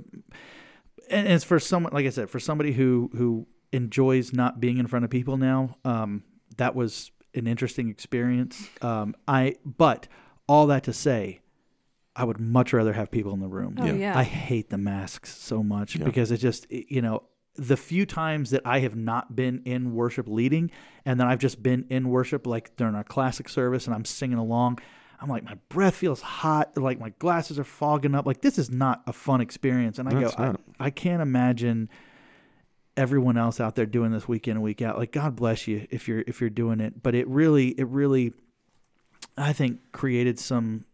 And 1.11 1.29
it's 1.29 1.45
for 1.45 1.59
someone 1.61 1.93
like 1.93 2.07
I 2.07 2.11
said, 2.11 2.31
for 2.31 2.41
somebody 2.41 2.73
who 2.73 3.11
who 3.17 3.47
enjoys 3.77 4.33
not 4.33 4.61
being 4.61 4.79
in 4.79 4.87
front 4.87 5.05
of 5.05 5.11
people 5.11 5.37
now. 5.37 5.77
Um, 5.85 6.25
that 6.57 6.75
was 6.75 7.11
an 7.35 7.47
interesting 7.47 7.89
experience. 7.91 8.69
Um, 8.83 9.15
I 9.29 9.57
but 9.65 10.09
all 10.49 10.67
that 10.69 10.85
to 10.85 10.93
say, 10.93 11.41
I 12.15 12.25
would 12.25 12.41
much 12.41 12.73
rather 12.73 12.93
have 12.95 13.11
people 13.11 13.33
in 13.35 13.41
the 13.41 13.49
room. 13.49 13.77
Oh 13.79 13.85
Yeah. 13.85 13.93
yeah. 13.93 14.19
I 14.19 14.23
hate 14.25 14.71
the 14.71 14.79
masks 14.79 15.37
so 15.37 15.63
much 15.63 15.97
Yeah. 15.97 16.05
because 16.05 16.31
it 16.31 16.39
just 16.39 16.67
you 16.71 17.03
know 17.03 17.25
the 17.57 17.77
few 17.77 18.05
times 18.07 18.51
that 18.51 18.63
I 18.67 18.81
have 18.81 18.97
not 18.97 19.35
been 19.35 19.63
in 19.65 19.95
worship 19.95 20.29
leading 20.29 20.71
and 21.07 21.19
then 21.19 21.27
I've 21.27 21.39
just 21.39 21.63
been 21.63 21.87
in 21.89 22.09
worship 22.11 22.47
like 22.47 22.77
during 22.77 22.95
our 22.95 23.05
classic 23.05 23.49
service 23.49 23.87
and 23.87 23.95
I'm 23.95 24.05
singing 24.05 24.37
along 24.39 24.79
I'm 25.23 25.31
like 25.31 25.43
my 25.43 25.55
breath 25.71 25.95
feels 25.95 26.21
hot 26.21 26.77
like 26.77 27.01
my 27.01 27.11
glasses 27.19 27.59
are 27.59 27.65
fogging 27.65 28.15
up 28.15 28.27
like 28.27 28.43
this 28.43 28.59
is 28.59 28.71
not 28.71 29.03
a 29.07 29.13
fun 29.15 29.41
experience 29.41 29.99
and 29.99 30.07
I 30.07 30.13
No, 30.13 30.21
go 30.29 30.57
I. 30.79 30.87
I 30.87 30.91
can't 30.91 31.23
imagine 31.23 31.89
everyone 32.97 33.37
else 33.37 33.61
out 33.61 33.75
there 33.75 33.87
doing 33.87 34.11
this 34.11 34.27
week 34.27 34.49
in 34.49 34.53
and 34.57 34.63
week 34.63 34.81
out 34.83 34.97
like 34.99 35.13
God 35.13 35.37
bless 35.37 35.67
you 35.69 35.87
if 35.91 36.09
you're 36.09 36.25
if 36.27 36.41
you're 36.41 36.51
doing 36.51 36.81
it 36.81 37.03
but 37.03 37.15
it 37.15 37.29
really 37.29 37.69
it 37.79 37.87
really 37.89 38.33
I 39.37 39.53
think 39.53 39.81
created 39.93 40.39
some 40.39 40.85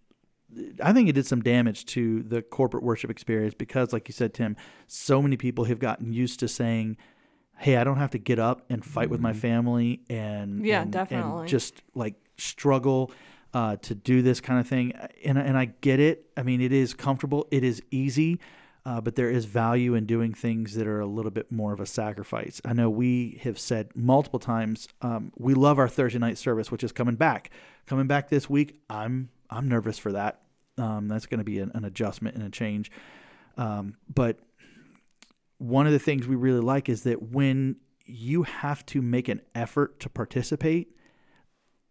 I 0.82 0.92
think 0.92 1.09
it 1.09 1.12
did 1.12 1.26
some 1.26 1.40
damage 1.42 1.86
to 1.86 2.22
the 2.24 2.42
corporate 2.42 2.82
worship 2.82 3.11
experience 3.11 3.55
because, 3.55 3.90
like 3.94 4.07
you 4.07 4.12
said, 4.12 4.34
Tim, 4.34 4.55
so 4.86 5.22
many 5.22 5.38
people 5.38 5.64
have 5.64 5.78
gotten 5.78 6.12
used 6.12 6.40
to 6.40 6.48
saying, 6.48 6.98
"Hey, 7.57 7.76
I 7.78 7.84
don't 7.84 7.96
have 7.96 8.11
to 8.11 8.18
get 8.18 8.38
up 8.38 8.66
and 8.68 8.84
fight 8.84 9.09
with 9.09 9.18
my 9.20 9.32
family 9.32 10.03
and 10.11 10.62
Yeah, 10.66 10.82
and- 10.82 10.82
and 10.84 10.92
definitely. 10.92 11.46
just 11.48 11.80
like 11.94 12.16
struggle 12.36 13.11
uh, 13.55 13.76
to 13.76 13.94
do 13.94 14.20
this 14.20 14.42
kind 14.42 14.61
of 14.61 14.68
thing." 14.68 14.92
And 15.24 15.38
and 15.38 15.57
I 15.57 15.66
get 15.80 16.00
it. 16.00 16.26
I 16.36 16.42
mean, 16.42 16.61
it 16.61 16.72
is 16.72 16.92
comfortable, 16.92 17.48
it 17.50 17.64
is 17.64 17.80
easy, 17.90 18.38
uh, 18.85 19.01
but 19.01 19.14
there 19.14 19.30
is 19.30 19.45
value 19.45 19.95
in 19.95 20.07
doing 20.07 20.35
things 20.35 20.74
that 20.74 20.87
are 20.87 21.01
a 21.01 21.07
little 21.07 21.30
bit 21.30 21.53
more 21.53 21.72
of 21.72 21.80
a 21.80 21.87
sacrifice. 21.87 22.61
I 22.64 22.72
know 22.72 22.91
we 22.91 23.39
have 23.43 23.59
said 23.59 23.91
multiple 23.95 24.41
times 24.41 24.89
um, 25.03 25.33
we 25.37 25.55
love 25.55 25.78
our 25.78 25.89
Thursday 25.89 26.18
night 26.18 26.39
service, 26.39 26.70
which 26.70 26.83
is 26.83 26.91
coming 26.91 27.14
back, 27.14 27.51
coming 27.87 28.07
back 28.07 28.28
this 28.28 28.51
week. 28.51 28.80
I'm 28.91 29.28
I'm 29.51 29.68
nervous 29.68 29.99
for 29.99 30.12
that. 30.12 30.41
Um, 30.78 31.07
that's 31.09 31.26
going 31.26 31.39
to 31.39 31.45
be 31.45 31.59
an, 31.59 31.70
an 31.74 31.85
adjustment 31.85 32.37
and 32.37 32.45
a 32.45 32.51
change. 32.51 32.91
Um, 33.57 33.97
but 34.12 34.39
one 35.59 35.87
of 35.87 35.93
the 35.93 35.99
things 35.99 36.26
we 36.26 36.35
really 36.35 36.61
like 36.61 36.89
is 36.89 37.03
that 37.03 37.30
when 37.30 37.76
you 38.05 38.43
have 38.43 38.85
to 38.87 39.01
make 39.03 39.28
an 39.28 39.43
effort 39.55 40.01
to 40.01 40.09
participate, 40.09 40.97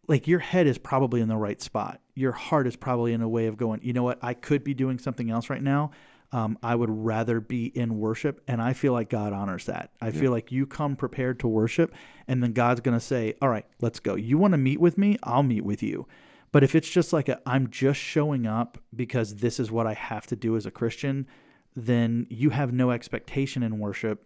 like 0.07 0.27
your 0.27 0.39
head 0.39 0.67
is 0.67 0.77
probably 0.77 1.21
in 1.21 1.29
the 1.29 1.37
right 1.37 1.61
spot. 1.61 2.01
Your 2.15 2.33
heart 2.33 2.67
is 2.67 2.75
probably 2.75 3.13
in 3.13 3.21
a 3.21 3.29
way 3.29 3.47
of 3.47 3.55
going, 3.55 3.79
you 3.83 3.93
know 3.93 4.03
what, 4.03 4.19
I 4.21 4.33
could 4.33 4.63
be 4.63 4.73
doing 4.73 4.99
something 4.99 5.29
else 5.29 5.49
right 5.49 5.61
now. 5.61 5.91
Um, 6.33 6.57
I 6.63 6.75
would 6.75 6.89
rather 6.89 7.41
be 7.41 7.65
in 7.65 7.99
worship. 7.99 8.41
And 8.47 8.61
I 8.61 8.71
feel 8.73 8.93
like 8.93 9.09
God 9.09 9.33
honors 9.33 9.65
that. 9.65 9.91
I 10.01 10.11
feel 10.11 10.31
like 10.31 10.51
you 10.51 10.65
come 10.65 10.95
prepared 10.95 11.39
to 11.41 11.47
worship, 11.47 11.93
and 12.27 12.41
then 12.41 12.53
God's 12.53 12.79
going 12.79 12.97
to 12.97 13.05
say, 13.05 13.35
All 13.41 13.49
right, 13.49 13.65
let's 13.81 13.99
go. 13.99 14.15
You 14.15 14.37
want 14.37 14.53
to 14.53 14.57
meet 14.57 14.79
with 14.79 14.97
me? 14.97 15.17
I'll 15.23 15.43
meet 15.43 15.65
with 15.65 15.83
you. 15.83 16.07
But 16.51 16.63
if 16.63 16.75
it's 16.75 16.89
just 16.89 17.13
like 17.13 17.29
a, 17.29 17.39
I'm 17.45 17.69
just 17.69 17.99
showing 17.99 18.45
up 18.45 18.77
because 18.95 19.35
this 19.35 19.59
is 19.59 19.71
what 19.71 19.87
I 19.87 19.93
have 19.93 20.27
to 20.27 20.35
do 20.35 20.55
as 20.55 20.65
a 20.65 20.71
Christian, 20.71 21.27
then 21.75 22.27
you 22.29 22.49
have 22.49 22.73
no 22.73 22.91
expectation 22.91 23.63
in 23.63 23.79
worship. 23.79 24.25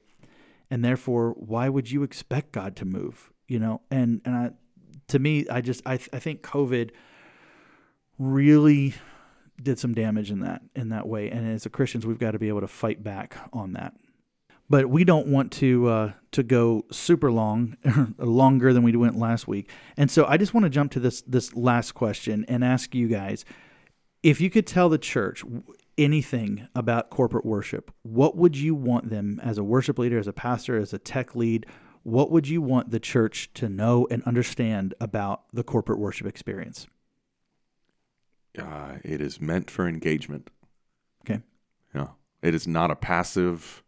And 0.71 0.83
therefore, 0.83 1.31
why 1.37 1.69
would 1.69 1.91
you 1.91 2.01
expect 2.01 2.51
God 2.51 2.75
to 2.77 2.85
move? 2.85 3.31
You 3.47 3.59
know, 3.59 3.81
and, 3.91 4.21
and 4.25 4.35
I, 4.35 4.49
to 5.09 5.19
me, 5.19 5.47
I 5.49 5.61
just, 5.61 5.83
I, 5.85 5.93
I 5.93 6.19
think 6.19 6.41
COVID 6.41 6.89
really 8.17 8.95
did 9.61 9.79
some 9.79 9.93
damage 9.93 10.31
in 10.31 10.39
that 10.41 10.61
in 10.75 10.89
that 10.89 11.07
way. 11.07 11.29
And 11.29 11.47
as 11.47 11.67
christians 11.71 12.05
we've 12.05 12.19
got 12.19 12.31
to 12.31 12.39
be 12.39 12.49
able 12.49 12.61
to 12.61 12.67
fight 12.67 13.03
back 13.03 13.37
on 13.53 13.73
that. 13.73 13.93
But 14.67 14.89
we 14.89 15.03
don't 15.03 15.27
want 15.27 15.51
to 15.53 15.87
uh, 15.87 16.11
to 16.31 16.41
go 16.41 16.85
super 16.91 17.31
long 17.31 17.77
longer 18.17 18.73
than 18.73 18.81
we 18.81 18.95
went 18.95 19.17
last 19.17 19.47
week. 19.47 19.69
And 19.97 20.09
so 20.09 20.25
i 20.25 20.37
just 20.37 20.53
want 20.53 20.63
to 20.65 20.69
jump 20.69 20.91
to 20.93 20.99
this 20.99 21.21
this 21.21 21.55
last 21.55 21.93
question 21.93 22.45
and 22.47 22.63
ask 22.63 22.93
you 22.93 23.07
guys 23.07 23.45
if 24.25 24.41
you 24.41 24.49
could 24.49 24.65
tell 24.65 24.89
the 24.89 24.97
church 24.97 25.43
anything 25.99 26.67
about 26.75 27.09
corporate 27.09 27.45
worship 27.45 27.91
what 28.01 28.35
would 28.35 28.57
you 28.57 28.73
want 28.75 29.09
them 29.09 29.39
as 29.43 29.57
a 29.57 29.63
worship 29.63 29.99
leader 29.99 30.17
as 30.17 30.27
a 30.27 30.33
pastor 30.33 30.77
as 30.77 30.93
a 30.93 30.97
tech 30.97 31.35
lead 31.35 31.65
what 32.01 32.31
would 32.31 32.47
you 32.47 32.61
want 32.61 32.89
the 32.89 32.99
church 32.99 33.49
to 33.53 33.69
know 33.69 34.07
and 34.11 34.21
understand 34.23 34.93
about 34.99 35.43
the 35.53 35.63
corporate 35.63 35.99
worship 35.99 36.27
experience 36.27 36.87
Uh, 38.59 38.97
it 39.03 39.21
is 39.21 39.39
meant 39.41 39.69
for 39.69 39.87
engagement. 39.87 40.49
Okay. 41.23 41.41
Yeah. 41.93 42.07
It 42.41 42.53
is 42.53 42.67
not 42.67 42.91
a 42.91 42.95
passive 42.95 43.83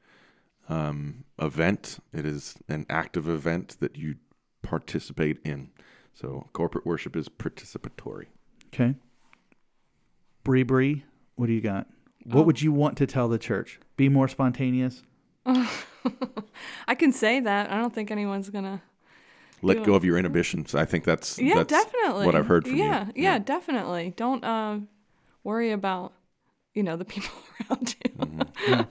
um, 0.70 1.24
event. 1.40 2.00
It 2.14 2.26
is 2.26 2.56
an 2.68 2.86
active 2.90 3.28
event 3.30 3.78
that 3.80 3.96
you 3.98 4.16
participate 4.64 5.40
in. 5.46 5.70
So 6.14 6.50
corporate 6.54 6.86
worship 6.86 7.16
is 7.16 7.30
participatory. 7.30 8.26
Okay. 8.74 8.96
Bree 10.44 10.64
Bree, 10.64 11.04
what 11.36 11.46
do 11.48 11.54
you 11.54 11.62
got? 11.62 11.88
What 12.26 12.42
Oh. 12.42 12.44
would 12.44 12.62
you 12.62 12.72
want 12.72 12.98
to 12.98 13.06
tell 13.08 13.28
the 13.30 13.38
church? 13.38 13.80
Be 13.96 14.10
more 14.10 14.28
spontaneous. 14.28 15.04
I 15.46 16.96
can 16.98 17.12
say 17.12 17.40
that. 17.40 17.72
I 17.72 17.78
don't 17.78 17.94
think 17.94 18.12
anyone's 18.12 18.50
gonna. 18.50 18.82
Let 19.62 19.84
go 19.84 19.96
of 19.96 20.04
your 20.06 20.18
inhibitions. 20.18 20.76
I 20.76 20.86
think 20.86 21.04
that's 21.04 21.40
Yeah, 21.40 21.56
that's 21.64 21.70
definitely. 21.70 22.26
what 22.26 22.36
I've 22.36 22.46
heard 22.48 22.68
from 22.68 22.76
yeah, 22.78 23.08
you. 23.08 23.14
Yeah, 23.16 23.34
yeah, 23.34 23.40
definitely. 23.40 24.14
Don't 24.16 24.44
uh, 24.44 24.80
worry 25.44 25.72
about 25.72 26.14
you 26.74 26.84
know 26.84 26.96
the 26.96 27.06
people 27.06 27.32
around 27.72 27.96
you. 28.04 28.12
Mm-hmm. 28.12 28.82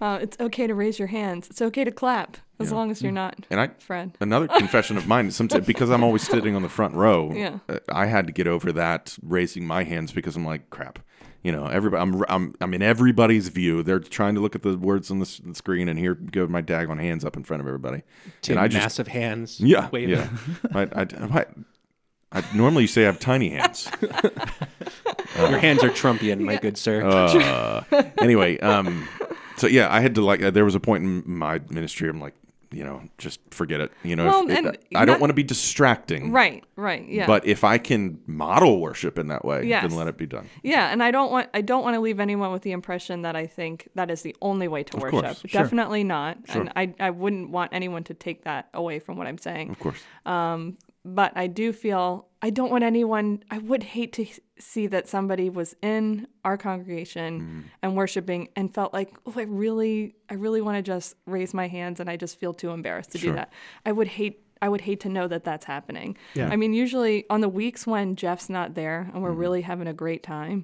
uh, 0.02 0.18
it's 0.20 0.36
okay 0.40 0.66
to 0.66 0.74
raise 0.74 0.98
your 0.98 1.08
hands. 1.08 1.48
It's 1.48 1.62
okay 1.62 1.84
to 1.84 1.92
clap 1.92 2.38
as 2.58 2.70
Yeah. 2.70 2.76
long 2.76 2.90
as 2.90 3.02
you're 3.02 3.12
not 3.12 3.36
And 3.50 3.60
I 3.60 3.68
Fred. 3.78 4.16
another 4.20 4.48
confession 4.48 4.96
of 4.96 5.06
mine. 5.06 5.30
Sometimes 5.30 5.66
because 5.72 5.90
I'm 5.90 6.02
always 6.02 6.26
sitting 6.26 6.56
on 6.56 6.62
the 6.62 6.68
front 6.68 6.94
row. 6.94 7.32
Yeah. 7.32 7.58
uh, 7.68 7.78
I 7.92 8.06
had 8.06 8.26
to 8.26 8.32
get 8.32 8.46
over 8.46 8.72
that 8.72 9.16
raising 9.22 9.64
my 9.66 9.84
hands 9.84 10.12
because 10.12 10.34
I'm 10.36 10.44
like 10.44 10.70
crap. 10.70 10.98
You 11.44 11.52
know, 11.52 11.66
everybody. 11.66 12.00
I'm 12.02 12.24
I'm 12.28 12.54
I'm 12.60 12.74
in 12.74 12.80
everybody's 12.82 13.48
view. 13.48 13.82
They're 13.82 14.00
trying 14.00 14.34
to 14.34 14.40
look 14.40 14.54
at 14.56 14.62
the 14.62 14.76
words 14.78 15.10
on 15.10 15.18
the, 15.20 15.26
s- 15.26 15.40
the 15.44 15.54
screen, 15.54 15.88
and 15.88 15.98
here 15.98 16.14
go 16.14 16.46
my 16.46 16.62
daggone 16.62 16.98
hands 17.00 17.24
up 17.24 17.36
in 17.36 17.44
front 17.44 17.60
of 17.60 17.66
everybody. 17.66 18.02
Two 18.40 18.52
and 18.54 18.60
I 18.60 18.66
just 18.66 18.82
massive 18.82 19.08
hands. 19.08 19.60
yeah 19.60 19.88
waving. 19.92 20.16
yeah. 20.16 20.28
I, 20.74 20.80
I, 20.82 21.06
I, 21.40 21.44
I 22.32 22.44
normally 22.56 22.84
you 22.84 22.88
say 22.88 23.02
I 23.02 23.06
have 23.06 23.20
tiny 23.20 23.50
hands. 23.50 23.90
Your 25.38 25.58
hands 25.58 25.82
are 25.84 25.90
Trumpian, 25.90 26.40
my 26.40 26.56
good 26.56 26.78
sir. 26.78 27.04
Uh, 27.04 27.82
anyway, 28.18 28.58
um, 28.60 29.06
so 29.56 29.66
yeah, 29.66 29.92
I 29.92 30.00
had 30.00 30.14
to 30.14 30.24
like. 30.24 30.42
Uh, 30.42 30.50
there 30.50 30.64
was 30.64 30.74
a 30.74 30.80
point 30.80 31.04
in 31.04 31.22
my 31.26 31.60
ministry. 31.68 32.08
I'm 32.08 32.20
like, 32.20 32.34
you 32.74 32.82
know, 32.84 33.02
just 33.18 33.40
forget 33.50 33.80
it. 33.80 33.92
You 34.02 34.16
know, 34.16 34.26
if 34.26 34.32
Well, 34.32 34.50
and 34.50 34.78
I 34.94 35.04
don't 35.04 35.14
not- 35.14 35.20
want 35.20 35.30
to 35.30 35.34
be 35.34 35.42
distracting. 35.42 36.32
Right, 36.32 36.64
right, 36.76 37.06
yeah. 37.08 37.26
But 37.26 37.46
if 37.46 37.64
I 37.64 37.78
can 37.78 38.18
model 38.26 38.80
worship 38.80 39.18
in 39.18 39.28
that 39.28 39.44
way, 39.44 39.64
Yes. 39.66 39.82
then 39.82 39.96
let 39.96 40.08
it 40.08 40.16
be 40.16 40.26
done. 40.26 40.48
Yeah, 40.62 40.90
and 40.90 41.02
I 41.02 41.10
don't 41.10 41.30
want 41.30 41.48
I 41.54 41.60
don't 41.60 41.82
want 41.84 41.94
to 41.94 42.00
leave 42.00 42.20
anyone 42.20 42.52
with 42.52 42.62
the 42.62 42.72
impression 42.72 43.22
that 43.22 43.36
I 43.36 43.46
think 43.46 43.88
that 43.94 44.10
is 44.10 44.22
the 44.22 44.34
only 44.42 44.68
way 44.68 44.82
to 44.82 44.96
Of 44.96 45.02
worship. 45.02 45.20
course, 45.24 45.40
sure. 45.46 45.62
Definitely 45.62 46.04
not. 46.04 46.38
Sure. 46.50 46.62
And 46.62 46.72
I 46.76 46.94
I 47.00 47.10
wouldn't 47.10 47.50
want 47.50 47.72
anyone 47.72 48.04
to 48.04 48.14
take 48.14 48.44
that 48.44 48.68
away 48.74 48.98
from 48.98 49.16
what 49.16 49.26
I'm 49.26 49.38
saying. 49.38 49.70
Of 49.70 49.78
course. 49.78 50.02
Um, 50.26 50.76
But 51.06 51.32
I 51.36 51.48
do 51.48 51.74
feel 51.74 52.26
I 52.46 52.50
don't 52.50 52.70
want 52.70 52.84
anyone 52.84 53.42
I 53.50 53.58
would 53.58 53.82
hate 53.82 54.12
to 54.18 54.26
see 54.58 54.86
that 54.88 55.08
somebody 55.08 55.48
was 55.60 55.74
in 55.82 56.26
our 56.44 56.56
congregation 56.58 57.40
Mm-hmm. 57.40 57.60
and 57.82 57.96
worshiping 57.96 58.48
and 58.56 58.72
felt 58.72 58.92
like, 58.98 59.10
"Oh, 59.26 59.32
I 59.36 59.42
really 59.64 60.14
I 60.32 60.34
really 60.34 60.60
want 60.60 60.76
to 60.76 60.82
just 60.82 61.14
raise 61.26 61.52
my 61.54 61.68
hands 61.68 62.00
and 62.00 62.08
I 62.10 62.16
just 62.24 62.38
feel 62.40 62.52
too 62.52 62.70
embarrassed 62.70 63.12
to 63.12 63.18
Sure. 63.18 63.30
do 63.32 63.36
that." 63.36 63.52
I 63.86 63.92
would 63.92 64.08
hate 64.08 64.40
I 64.62 64.68
would 64.68 64.80
hate 64.88 65.00
to 65.00 65.08
know 65.16 65.26
that 65.28 65.42
that's 65.44 65.66
happening. 65.66 66.16
Yeah. 66.34 66.48
I 66.52 66.56
mean, 66.56 66.72
usually 66.72 67.24
on 67.28 67.40
the 67.40 67.48
weeks 67.62 67.86
when 67.86 68.14
Jeff's 68.14 68.48
not 68.48 68.74
there 68.74 69.10
and 69.12 69.22
we're 69.22 69.30
Mm-hmm. 69.30 69.38
really 69.44 69.62
having 69.62 69.88
a 69.88 69.92
great 70.04 70.22
time, 70.22 70.58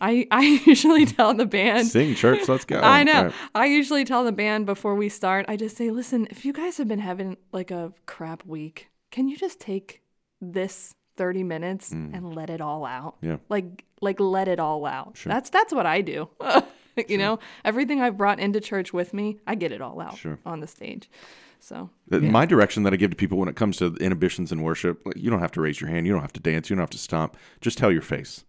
I, 0.00 0.26
I 0.30 0.42
usually 0.66 1.04
tell 1.06 1.32
the 1.34 1.46
band. 1.46 1.86
Sing, 1.88 2.14
church, 2.14 2.48
let's 2.48 2.64
go. 2.64 2.78
I 2.98 3.02
know. 3.02 3.22
Right. 3.24 3.32
I 3.54 3.66
usually 3.66 4.04
tell 4.04 4.22
the 4.24 4.36
band 4.44 4.66
before 4.66 4.94
we 4.94 5.08
start, 5.08 5.46
I 5.48 5.56
just 5.56 5.76
say, 5.76 5.90
listen, 5.90 6.28
if 6.30 6.44
you 6.44 6.52
guys 6.52 6.76
have 6.78 6.86
been 6.86 7.00
having 7.10 7.38
like 7.52 7.70
a 7.72 7.92
crap 8.06 8.44
week, 8.46 8.76
can 9.10 9.26
you 9.28 9.36
just 9.36 9.58
take 9.58 10.02
this 10.40 10.94
30 11.20 11.42
minutes 11.44 11.90
and 11.92 12.34
let 12.34 12.48
it 12.48 12.62
all 12.62 12.86
out? 12.86 13.20
Mm. 13.20 13.28
Yeah. 13.28 13.36
Like 13.50 13.84
like 14.00 14.18
let 14.18 14.48
it 14.48 14.58
all 14.58 14.86
out. 14.86 15.18
Sure. 15.18 15.30
That's 15.30 15.50
that's 15.50 15.72
what 15.74 15.84
I 15.84 16.00
do. 16.00 16.28
you 17.08 17.18
know, 17.18 17.38
everything 17.62 18.00
I've 18.00 18.16
brought 18.16 18.40
into 18.40 18.58
church 18.60 18.94
with 18.94 19.12
me, 19.12 19.38
I 19.46 19.54
get 19.54 19.70
it 19.70 19.82
all 19.82 20.00
out 20.00 20.16
Sure. 20.16 20.38
on 20.46 20.60
the 20.60 20.66
stage. 20.66 21.10
So, 21.58 21.90
Uh, 22.10 22.20
My 22.20 22.46
direction 22.46 22.84
that 22.84 22.94
I 22.94 22.96
give 22.96 23.10
to 23.10 23.16
people 23.16 23.36
when 23.36 23.48
it 23.50 23.54
comes 23.56 23.76
to 23.76 23.94
inhibitions 24.00 24.50
in 24.50 24.62
worship, 24.62 25.02
like, 25.04 25.18
you 25.18 25.28
don't 25.30 25.40
have 25.40 25.52
to 25.52 25.60
raise 25.60 25.78
your 25.78 25.90
hand, 25.90 26.06
you 26.06 26.12
don't 26.14 26.22
have 26.22 26.32
to 26.32 26.40
dance, 26.40 26.70
you 26.70 26.76
don't 26.76 26.82
have 26.82 26.96
to 26.98 26.98
stomp. 26.98 27.36
Just 27.60 27.76
tell 27.76 27.92
your 27.92 28.00
face. 28.02 28.44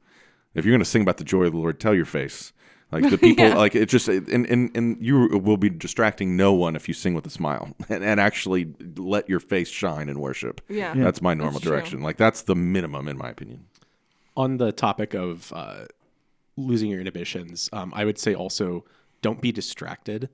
If 0.55 0.63
you're 0.63 0.71
going 0.71 0.79
to 0.87 0.89
sing 0.93 1.01
about 1.01 1.17
the 1.17 1.25
joy 1.25 1.43
of 1.43 1.51
the 1.51 1.57
Lord, 1.59 1.77
tell 1.77 1.93
your 1.93 2.05
face. 2.05 2.53
Like 2.91 3.09
the 3.09 3.17
people, 3.17 3.45
Yeah. 3.47 3.55
like 3.55 3.73
it 3.75 3.87
just, 3.87 4.07
and, 4.07 4.27
and 4.47 4.69
and 4.75 4.97
you 5.01 5.27
will 5.41 5.57
be 5.57 5.69
distracting 5.69 6.35
no 6.35 6.51
one 6.53 6.75
if 6.75 6.87
you 6.87 6.93
sing 6.93 7.13
with 7.13 7.25
a 7.25 7.29
smile 7.29 7.73
and, 7.89 8.03
and 8.03 8.19
actually 8.19 8.73
let 8.97 9.29
your 9.29 9.39
face 9.39 9.69
shine 9.69 10.09
in 10.09 10.19
worship. 10.19 10.61
yeah. 10.69 10.93
Yeah. 10.95 11.03
That's 11.05 11.21
my 11.21 11.33
normal 11.33 11.53
That's 11.53 11.63
true. 11.63 11.71
direction. 11.71 12.01
Like 12.01 12.17
that's 12.17 12.41
the 12.41 12.55
minimum 12.55 13.07
in 13.07 13.17
my 13.17 13.29
opinion. 13.29 13.65
on 14.35 14.57
the 14.57 14.71
topic 14.71 15.13
of 15.13 15.51
uh, 15.55 15.85
losing 16.57 16.89
your 16.89 16.99
inhibitions, 16.99 17.69
um, 17.73 17.93
I 17.95 18.03
would 18.05 18.17
say 18.19 18.33
also 18.35 18.83
don't 19.21 19.41
be 19.41 19.51
distracted. 19.51 20.29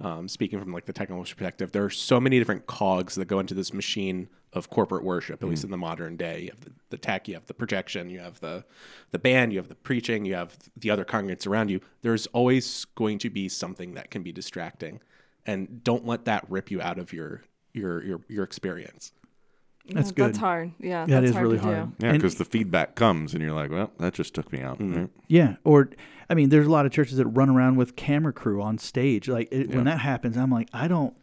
Um, 0.00 0.28
speaking 0.28 0.60
from 0.60 0.72
like 0.72 0.86
the 0.86 0.92
technical 0.92 1.22
perspective, 1.24 1.72
there 1.72 1.84
are 1.84 1.90
so 1.90 2.20
many 2.20 2.38
different 2.38 2.66
cogs 2.66 3.16
that 3.16 3.24
go 3.26 3.40
into 3.40 3.54
this 3.54 3.72
machine 3.74 4.28
of 4.52 4.70
corporate 4.70 5.04
worship. 5.04 5.42
At 5.42 5.48
least 5.48 5.62
hmm. 5.62 5.66
in 5.66 5.70
the 5.72 5.76
modern 5.76 6.16
day, 6.16 6.42
you 6.42 6.50
have 6.50 6.60
the, 6.60 6.72
the 6.90 6.98
tech, 6.98 7.28
you 7.28 7.34
have 7.34 7.46
the 7.46 7.54
projection, 7.54 8.08
you 8.10 8.20
have 8.20 8.40
the 8.40 8.64
the 9.10 9.18
band, 9.18 9.52
you 9.52 9.58
have 9.58 9.68
the 9.68 9.74
preaching, 9.74 10.24
you 10.24 10.34
have 10.34 10.56
the 10.76 10.90
other 10.90 11.04
congregants 11.04 11.46
around 11.46 11.70
you. 11.70 11.80
There's 12.02 12.26
always 12.28 12.84
going 12.94 13.18
to 13.18 13.30
be 13.30 13.48
something 13.48 13.94
that 13.94 14.10
can 14.10 14.22
be 14.22 14.32
distracting, 14.32 15.00
and 15.46 15.82
don't 15.84 16.06
let 16.06 16.24
that 16.24 16.44
rip 16.48 16.70
you 16.70 16.80
out 16.80 16.98
of 16.98 17.12
your 17.12 17.42
your 17.74 18.02
your 18.02 18.20
your 18.28 18.44
experience. 18.44 19.12
That's 19.90 20.10
Yeah, 20.10 20.14
good. 20.14 20.26
That's 20.28 20.38
hard. 20.38 20.72
Yeah. 20.78 21.06
That 21.06 21.20
that's 21.20 21.30
is 21.30 21.32
hard 21.32 21.42
really 21.42 21.58
to 21.58 21.62
hard. 21.62 21.98
Do. 21.98 22.06
Yeah, 22.06 22.12
because 22.12 22.34
the 22.34 22.44
feedback 22.44 22.94
comes 22.94 23.32
and 23.32 23.42
you're 23.42 23.54
like, 23.54 23.70
well, 23.70 23.90
that 23.98 24.12
just 24.14 24.34
took 24.34 24.52
me 24.52 24.60
out. 24.60 24.78
Hmm. 24.78 24.94
right? 24.94 25.10
Yeah, 25.28 25.56
or 25.64 25.90
I 26.28 26.34
mean, 26.34 26.50
there's 26.50 26.66
a 26.66 26.70
lot 26.70 26.84
of 26.84 26.92
churches 26.92 27.16
that 27.16 27.26
run 27.26 27.48
around 27.48 27.76
with 27.76 27.96
camera 27.96 28.32
crew 28.32 28.62
on 28.62 28.78
stage. 28.78 29.28
Like 29.28 29.48
it, 29.50 29.70
Yeah. 29.70 29.76
when 29.76 29.84
that 29.84 30.00
happens, 30.00 30.36
I'm 30.36 30.50
like, 30.50 30.68
I 30.72 30.88
don't 30.88 31.14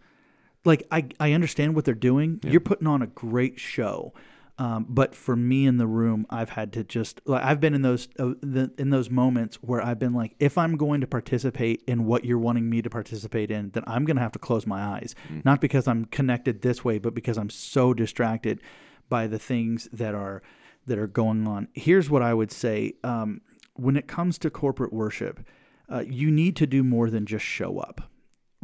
like. 0.66 0.86
I 0.92 1.08
I 1.20 1.32
understand 1.32 1.76
what 1.76 1.86
they're 1.86 1.94
doing. 1.94 2.40
You're 2.44 2.60
putting 2.60 2.88
on 2.88 3.02
a 3.02 3.08
great 3.08 3.60
show, 3.60 4.14
um, 4.58 4.86
but 4.88 5.16
for 5.16 5.36
me 5.36 5.66
in 5.66 5.78
the 5.78 5.88
room, 5.88 6.26
I've 6.30 6.50
had 6.50 6.72
to 6.74 6.84
just 6.84 7.20
like 7.26 7.44
I've 7.44 7.60
been 7.60 7.74
in 7.74 7.82
those 7.82 8.08
uh, 8.18 8.34
the, 8.42 8.72
in 8.78 8.90
those 8.90 9.10
moments 9.10 9.58
where 9.58 9.82
I've 9.82 10.00
been 10.00 10.14
like, 10.14 10.34
if 10.40 10.58
I'm 10.58 10.78
going 10.78 11.02
to 11.02 11.08
participate 11.08 11.84
in 11.88 12.06
what 12.06 12.24
you're 12.24 12.40
wanting 12.40 12.70
me 12.70 12.82
to 12.82 12.90
participate 12.90 13.52
in, 13.52 13.72
then 13.72 13.84
I'm 13.86 14.06
going 14.06 14.16
to 14.16 14.22
have 14.22 14.32
to 14.32 14.40
close 14.40 14.66
my 14.66 14.82
eyes, 14.82 15.14
not 15.44 15.60
because 15.60 15.88
I'm 15.88 16.06
connected 16.06 16.62
this 16.62 16.86
way, 16.86 17.00
but 17.00 17.14
because 17.14 17.38
I'm 17.38 17.50
so 17.50 17.94
distracted 17.94 18.62
by 19.10 19.28
the 19.28 19.40
things 19.40 19.90
that 19.92 20.16
are 20.16 20.42
that 20.88 20.98
are 20.98 21.08
going 21.08 21.48
on. 21.48 21.68
Here's 21.74 22.10
what 22.10 22.22
I 22.22 22.34
would 22.34 22.52
say: 22.52 22.94
um, 23.04 23.42
when 23.74 23.98
it 23.98 24.08
comes 24.08 24.38
to 24.38 24.50
corporate 24.50 24.94
worship, 24.94 25.46
uh, 25.92 26.04
you 26.08 26.32
need 26.32 26.56
to 26.56 26.66
do 26.66 26.82
more 26.82 27.10
than 27.10 27.26
just 27.26 27.44
show 27.44 27.80
up. 27.80 28.10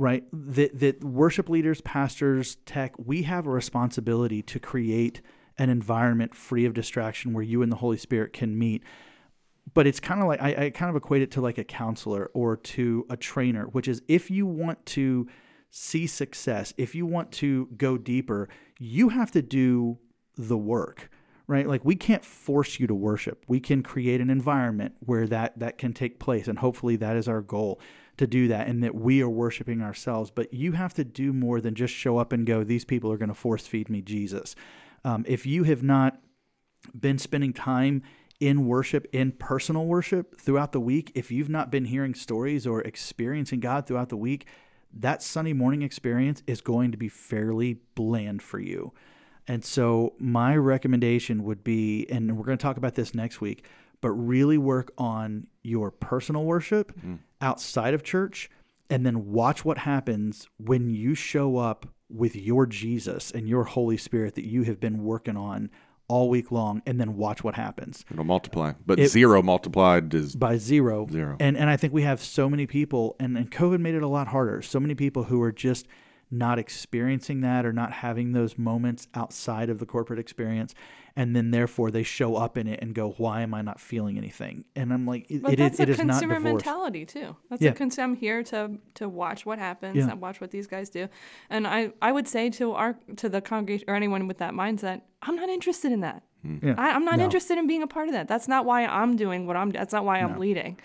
Right? 0.02 0.24
That 0.34 0.80
that 0.80 1.04
worship 1.04 1.48
leaders, 1.48 1.80
pastors, 1.82 2.56
tech, 2.66 2.96
we 2.98 3.22
have 3.22 3.46
a 3.46 3.52
responsibility 3.52 4.42
to 4.42 4.60
create 4.60 5.22
an 5.60 5.70
environment 5.70 6.34
free 6.34 6.66
of 6.66 6.74
distraction 6.74 7.34
where 7.34 7.44
you 7.44 7.62
and 7.62 7.72
the 7.72 7.76
Holy 7.76 7.98
Spirit 7.98 8.34
can 8.34 8.58
meet. 8.58 8.82
But 9.76 9.86
it's 9.86 10.00
kind 10.00 10.20
of 10.20 10.28
like 10.28 10.42
I, 10.42 10.66
I 10.66 10.70
kind 10.72 10.90
of 10.90 10.96
equate 10.96 11.22
it 11.22 11.30
to 11.32 11.42
like 11.42 11.60
a 11.60 11.64
counselor 11.64 12.32
or 12.34 12.58
to 12.58 13.06
a 13.12 13.16
trainer, 13.16 13.66
which 13.66 13.88
is 13.88 14.02
if 14.08 14.32
you 14.32 14.48
want 14.48 14.84
to 14.88 15.28
see 15.70 16.08
success, 16.08 16.74
if 16.78 16.96
you 16.96 17.06
want 17.06 17.32
to 17.34 17.68
go 17.78 17.96
deeper, 18.00 18.50
you 18.80 19.10
have 19.10 19.30
to 19.34 19.44
do 19.44 20.00
the 20.36 20.58
work 20.58 21.12
right 21.46 21.68
like 21.68 21.84
we 21.84 21.96
can't 21.96 22.24
force 22.24 22.80
you 22.80 22.88
to 22.88 22.96
worship 22.96 23.44
we 23.48 23.60
can 23.60 23.84
create 23.84 24.22
an 24.22 24.30
environment 24.30 24.96
where 25.02 25.28
that 25.28 25.58
that 25.60 25.78
can 25.78 25.92
take 25.94 26.20
place 26.20 26.48
and 26.48 26.60
hopefully 26.60 26.96
that 26.96 27.18
is 27.18 27.28
our 27.28 27.42
goal 27.42 27.80
to 28.22 28.28
do 28.28 28.48
that 28.48 28.68
and 28.68 28.84
that 28.84 28.96
we 28.96 29.22
are 29.22 29.30
worshiping 29.30 29.82
ourselves 29.82 30.32
but 30.32 30.54
you 30.54 30.72
have 30.72 30.94
to 30.94 31.04
do 31.04 31.34
more 31.34 31.60
than 31.60 31.76
just 31.76 31.94
show 31.94 32.18
up 32.18 32.32
and 32.32 32.46
go 32.46 32.64
these 32.64 32.86
people 32.86 33.12
are 33.12 33.18
going 33.18 33.30
to 33.30 33.36
force 33.36 33.68
feed 33.68 33.90
me 33.90 34.02
jesus 34.02 34.56
um, 35.04 35.26
if 35.28 35.46
you 35.46 35.64
have 35.64 35.84
not 35.84 36.20
been 37.00 37.18
spending 37.18 37.54
time 37.54 38.04
in 38.40 38.66
worship, 38.66 39.08
in 39.14 39.32
personal 39.32 39.86
worship 39.86 40.42
throughout 40.42 40.72
the 40.72 40.80
week, 40.80 41.12
if 41.14 41.32
you've 41.32 41.50
not 41.50 41.72
been 41.72 41.86
hearing 41.86 42.16
stories 42.16 42.66
or 42.66 42.82
experiencing 42.82 43.60
God 43.60 43.86
throughout 43.86 44.10
the 44.10 44.18
week, 44.18 44.48
that 44.94 45.22
Sunday 45.22 45.54
morning 45.54 45.84
experience 45.84 46.44
is 46.48 46.60
going 46.60 46.92
to 46.92 46.98
be 46.98 47.08
fairly 47.08 47.78
bland 47.96 48.42
for 48.42 48.60
you. 48.60 48.94
And 49.48 49.64
so, 49.64 50.14
my 50.20 50.56
recommendation 50.56 51.44
would 51.44 51.64
be, 51.64 52.08
and 52.10 52.38
we're 52.38 52.46
going 52.46 52.58
to 52.58 52.62
talk 52.62 52.78
about 52.78 52.96
this 52.96 53.14
next 53.14 53.42
week, 53.42 53.66
but 54.02 54.12
really 54.12 54.58
work 54.58 54.92
on 54.98 55.48
your 55.64 55.92
personal 55.92 56.44
worship 56.44 56.92
mm. 57.00 57.20
outside 57.40 57.94
of 57.94 58.04
church 58.04 58.50
and 58.90 59.06
then 59.06 59.32
watch 59.32 59.64
what 59.64 59.80
happens 59.80 60.50
when 60.58 60.90
you 60.90 61.16
show 61.16 61.58
up 61.58 61.88
with 62.10 62.36
your 62.36 62.66
Jesus 62.66 63.32
and 63.32 63.48
your 63.48 63.64
Holy 63.64 63.98
Spirit 63.98 64.36
that 64.36 64.46
you 64.46 64.64
have 64.64 64.80
been 64.80 65.04
working 65.04 65.38
on 65.38 65.70
all 66.08 66.30
week 66.30 66.52
long 66.52 66.82
and 66.86 67.00
then 67.00 67.16
watch 67.16 67.42
what 67.42 67.56
happens 67.56 68.04
It'll 68.12 68.26
multiply. 68.26 68.74
But 68.86 69.00
It- 69.00 69.08
zero 69.10 69.42
multiplied 69.42 70.14
is 70.14 70.36
by 70.36 70.58
zero. 70.58 71.08
Zero. 71.10 71.38
And 71.40 71.56
and 71.56 71.70
I 71.70 71.78
think 71.78 71.94
we 71.94 72.02
have 72.02 72.22
so 72.22 72.50
many 72.50 72.68
people 72.68 73.16
and, 73.18 73.38
and 73.38 73.50
COVID 73.50 73.80
made 73.80 73.96
it 73.96 74.04
a 74.04 74.08
lot 74.08 74.28
harder. 74.28 74.62
So 74.62 74.78
many 74.80 74.94
people 74.94 75.24
who 75.24 75.42
are 75.42 75.54
just 75.54 75.88
not 76.34 76.58
experiencing 76.58 77.42
that 77.42 77.66
or 77.66 77.74
not 77.74 77.92
having 77.92 78.32
those 78.32 78.58
moments 78.58 79.08
outside 79.14 79.70
of 79.70 79.80
the 79.80 79.86
corporate 79.86 80.18
experience 80.20 80.74
and 81.16 81.36
then 81.36 81.52
therefore 81.52 81.92
they 81.92 82.04
show 82.04 82.38
up 82.38 82.58
in 82.58 82.68
it 82.68 82.80
and 82.82 82.96
go 82.96 83.10
why 83.18 83.42
am 83.42 83.54
i 83.54 83.62
not 83.62 83.82
feeling 83.82 84.18
anything 84.18 84.64
and 84.76 84.94
i'm 84.94 85.06
like 85.06 85.30
it, 85.30 85.42
But 85.42 85.54
it 85.54 85.60
that's 85.60 85.74
is 85.74 85.80
a 85.82 85.84
it 85.84 85.90
is 85.90 85.98
consumer 85.98 86.36
divorced 86.36 86.66
mentality 86.66 87.06
too. 87.06 87.36
That's 87.50 87.62
Yeah. 87.62 87.72
a 87.72 87.74
cons- 87.74 88.00
I'm 88.00 88.16
here 88.16 88.44
to 88.44 88.78
to 88.96 89.10
watch 89.10 89.46
what 89.46 89.60
happens 89.60 89.98
Yeah. 89.98 90.10
and 90.10 90.22
watch 90.22 90.40
what 90.40 90.52
these 90.52 90.68
guys 90.68 90.90
do. 90.90 91.10
And 91.50 91.68
I 91.68 91.92
I 92.02 92.12
would 92.14 92.28
say 92.30 92.50
to 92.52 92.72
our 92.74 92.96
to 93.18 93.28
the 93.28 93.42
congregation 93.42 93.90
or 93.90 93.96
anyone 93.96 94.26
with 94.28 94.38
that 94.38 94.54
mindset, 94.54 95.02
I'm 95.22 95.36
not 95.36 95.50
interested 95.50 95.92
in 95.92 96.00
that. 96.00 96.24
Hmm. 96.44 96.58
yeah 96.64 96.76
I, 96.78 96.92
I'm 96.92 97.04
not 97.04 97.18
No. 97.18 97.26
interested 97.26 97.58
in 97.58 97.68
being 97.68 97.84
a 97.84 97.88
part 97.88 98.08
of 98.08 98.14
that. 98.14 98.28
That's 98.30 98.48
not 98.48 98.66
why 98.66 98.86
I'm 98.86 99.18
doing 99.18 99.46
what 99.48 99.58
I'm. 99.58 99.70
That's 99.72 99.92
not 99.94 100.06
why 100.06 100.20
I'm 100.20 100.40
leading. 100.40 100.78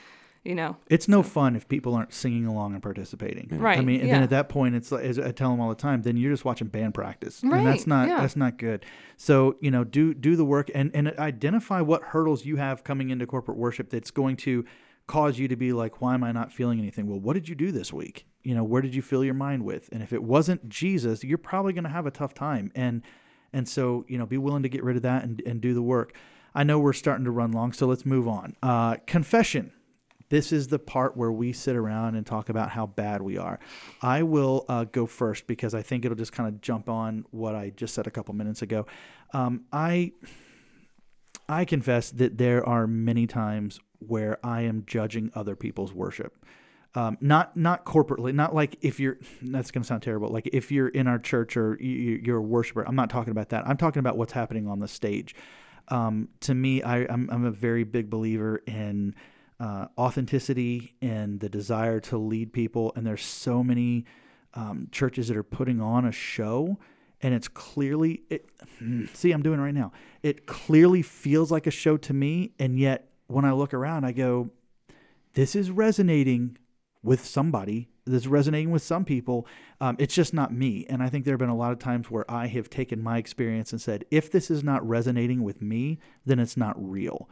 You 0.46 0.54
know. 0.54 0.76
It's 0.88 1.08
no 1.08 1.22
fun 1.22 1.56
if 1.56 1.68
people 1.68 1.94
aren't 1.94 2.14
singing 2.14 2.46
along 2.46 2.74
and 2.74 2.82
participating. 2.82 3.48
Right, 3.50 3.78
I 3.78 3.82
mean, 3.82 4.00
and 4.00 4.08
yeah. 4.08 4.14
then 4.14 4.22
at 4.22 4.30
that 4.30 4.48
point, 4.48 4.74
it's 4.74 4.92
like 4.92 5.04
as 5.04 5.18
I 5.18 5.32
tell 5.32 5.50
them 5.50 5.60
all 5.60 5.68
the 5.68 5.74
time. 5.74 6.02
Then 6.02 6.16
you're 6.16 6.32
just 6.32 6.44
watching 6.44 6.68
band 6.68 6.94
practice, 6.94 7.42
and 7.42 7.52
that's 7.66 7.86
not 7.86 8.08
yeah. 8.08 8.20
that's 8.20 8.36
not 8.36 8.58
good. 8.58 8.84
So 9.16 9.56
you 9.60 9.70
know, 9.70 9.84
do 9.84 10.14
do 10.14 10.36
the 10.36 10.44
work 10.44 10.70
and 10.74 10.90
and 10.94 11.08
identify 11.18 11.80
what 11.80 12.02
hurdles 12.02 12.44
you 12.44 12.56
have 12.56 12.84
coming 12.84 13.10
into 13.10 13.26
corporate 13.26 13.58
worship 13.58 13.90
that's 13.90 14.10
going 14.10 14.36
to 14.38 14.64
cause 15.06 15.38
you 15.38 15.48
to 15.48 15.56
be 15.56 15.72
like, 15.72 16.00
why 16.00 16.14
am 16.14 16.24
I 16.24 16.32
not 16.32 16.52
feeling 16.52 16.78
anything? 16.78 17.06
Well, 17.06 17.20
what 17.20 17.34
did 17.34 17.48
you 17.48 17.54
do 17.54 17.70
this 17.70 17.92
week? 17.92 18.26
You 18.42 18.54
know, 18.54 18.64
where 18.64 18.82
did 18.82 18.94
you 18.94 19.02
fill 19.02 19.24
your 19.24 19.34
mind 19.34 19.64
with? 19.64 19.88
And 19.92 20.02
if 20.02 20.12
it 20.12 20.22
wasn't 20.22 20.68
Jesus, 20.68 21.22
you're 21.22 21.38
probably 21.38 21.72
going 21.72 21.84
to 21.84 21.90
have 21.90 22.06
a 22.06 22.10
tough 22.10 22.34
time. 22.34 22.70
And 22.74 23.02
and 23.52 23.68
so 23.68 24.04
you 24.08 24.18
know, 24.18 24.26
be 24.26 24.38
willing 24.38 24.62
to 24.62 24.68
get 24.68 24.84
rid 24.84 24.96
of 24.96 25.02
that 25.02 25.24
and 25.24 25.42
and 25.46 25.60
do 25.60 25.74
the 25.74 25.82
work. 25.82 26.14
I 26.54 26.64
know 26.64 26.78
we're 26.78 26.94
starting 26.94 27.26
to 27.26 27.30
run 27.30 27.52
long, 27.52 27.72
so 27.72 27.86
let's 27.86 28.06
move 28.06 28.26
on. 28.26 28.56
Uh, 28.62 28.96
confession 29.06 29.72
this 30.28 30.52
is 30.52 30.68
the 30.68 30.78
part 30.78 31.16
where 31.16 31.32
we 31.32 31.52
sit 31.52 31.76
around 31.76 32.16
and 32.16 32.26
talk 32.26 32.48
about 32.48 32.70
how 32.70 32.86
bad 32.86 33.22
we 33.22 33.38
are. 33.38 33.58
I 34.02 34.22
will 34.22 34.64
uh, 34.68 34.84
go 34.84 35.06
first 35.06 35.46
because 35.46 35.74
I 35.74 35.82
think 35.82 36.04
it'll 36.04 36.16
just 36.16 36.32
kind 36.32 36.48
of 36.48 36.60
jump 36.60 36.88
on 36.88 37.24
what 37.30 37.54
I 37.54 37.70
just 37.70 37.94
said 37.94 38.06
a 38.06 38.10
couple 38.10 38.34
minutes 38.34 38.62
ago. 38.62 38.86
Um, 39.32 39.64
I 39.72 40.12
I 41.48 41.64
confess 41.64 42.10
that 42.12 42.38
there 42.38 42.66
are 42.66 42.86
many 42.86 43.26
times 43.26 43.78
where 44.00 44.38
I 44.44 44.62
am 44.62 44.84
judging 44.86 45.30
other 45.34 45.54
people's 45.54 45.92
worship. 45.92 46.44
Um, 46.94 47.18
not 47.20 47.56
not 47.56 47.84
corporately, 47.84 48.34
not 48.34 48.54
like 48.54 48.76
if 48.80 48.98
you're. 48.98 49.18
That's 49.42 49.70
going 49.70 49.82
to 49.82 49.86
sound 49.86 50.02
terrible. 50.02 50.28
Like 50.30 50.48
if 50.52 50.72
you're 50.72 50.88
in 50.88 51.06
our 51.06 51.18
church 51.18 51.56
or 51.56 51.76
you, 51.80 52.20
you're 52.24 52.38
a 52.38 52.42
worshiper. 52.42 52.86
I'm 52.86 52.96
not 52.96 53.10
talking 53.10 53.32
about 53.32 53.50
that. 53.50 53.66
I'm 53.68 53.76
talking 53.76 54.00
about 54.00 54.16
what's 54.16 54.32
happening 54.32 54.66
on 54.66 54.78
the 54.78 54.88
stage. 54.88 55.34
Um, 55.88 56.30
to 56.40 56.54
me, 56.54 56.82
I, 56.82 57.00
I'm 57.04 57.44
a 57.44 57.50
very 57.50 57.84
big 57.84 58.10
believer 58.10 58.62
in 58.66 59.14
uh, 59.58 59.86
authenticity 59.96 60.94
and 61.00 61.40
the 61.40 61.48
desire 61.48 62.00
to 62.00 62.18
lead 62.18 62.52
people. 62.52 62.92
And 62.94 63.06
there's 63.06 63.24
so 63.24 63.62
many 63.62 64.04
um, 64.54 64.88
churches 64.90 65.28
that 65.28 65.36
are 65.36 65.42
putting 65.42 65.80
on 65.80 66.04
a 66.04 66.12
show, 66.12 66.78
and 67.20 67.34
it's 67.34 67.48
clearly 67.48 68.22
it. 68.30 68.48
See, 69.14 69.32
I'm 69.32 69.42
doing 69.42 69.58
it 69.58 69.62
right 69.62 69.74
now. 69.74 69.92
It 70.22 70.46
clearly 70.46 71.02
feels 71.02 71.50
like 71.50 71.66
a 71.66 71.70
show 71.70 71.96
to 71.98 72.14
me, 72.14 72.52
and 72.58 72.78
yet 72.78 73.08
when 73.26 73.44
I 73.44 73.52
look 73.52 73.74
around, 73.74 74.04
I 74.04 74.12
go, 74.12 74.50
"This 75.34 75.54
is 75.54 75.70
resonating 75.70 76.58
with 77.02 77.24
somebody." 77.24 77.88
This 78.08 78.22
is 78.22 78.28
resonating 78.28 78.70
with 78.70 78.82
some 78.82 79.04
people. 79.04 79.48
Um, 79.80 79.96
it's 79.98 80.14
just 80.14 80.32
not 80.32 80.54
me. 80.54 80.86
And 80.88 81.02
I 81.02 81.08
think 81.08 81.24
there 81.24 81.32
have 81.32 81.40
been 81.40 81.48
a 81.48 81.56
lot 81.56 81.72
of 81.72 81.80
times 81.80 82.08
where 82.08 82.24
I 82.30 82.46
have 82.46 82.70
taken 82.70 83.02
my 83.02 83.18
experience 83.18 83.72
and 83.72 83.80
said, 83.80 84.04
if 84.12 84.30
this 84.30 84.48
is 84.48 84.62
not 84.62 84.86
resonating 84.88 85.42
with 85.42 85.60
me, 85.60 85.98
then 86.24 86.38
it's 86.38 86.56
not 86.56 86.76
real 86.78 87.28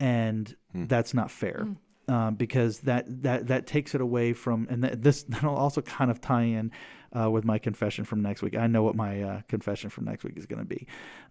and 0.00 0.54
that's 0.74 1.14
not 1.14 1.30
fair 1.30 1.68
um, 2.08 2.34
because 2.34 2.80
that 2.80 3.22
that 3.22 3.46
that 3.48 3.66
takes 3.66 3.94
it 3.94 4.00
away 4.00 4.32
from 4.32 4.66
and 4.70 4.82
th- 4.82 4.94
this 4.98 5.22
that'll 5.28 5.54
also 5.54 5.80
kind 5.80 6.10
of 6.10 6.20
tie 6.20 6.42
in 6.42 6.70
uh, 7.16 7.30
with 7.30 7.44
my 7.44 7.58
confession 7.58 8.04
from 8.04 8.22
next 8.22 8.42
week. 8.42 8.56
I 8.56 8.66
know 8.66 8.82
what 8.82 8.96
my 8.96 9.22
uh, 9.22 9.40
confession 9.48 9.90
from 9.90 10.04
next 10.04 10.24
week 10.24 10.36
is 10.36 10.46
going 10.46 10.58
to 10.60 10.64
be 10.64 10.86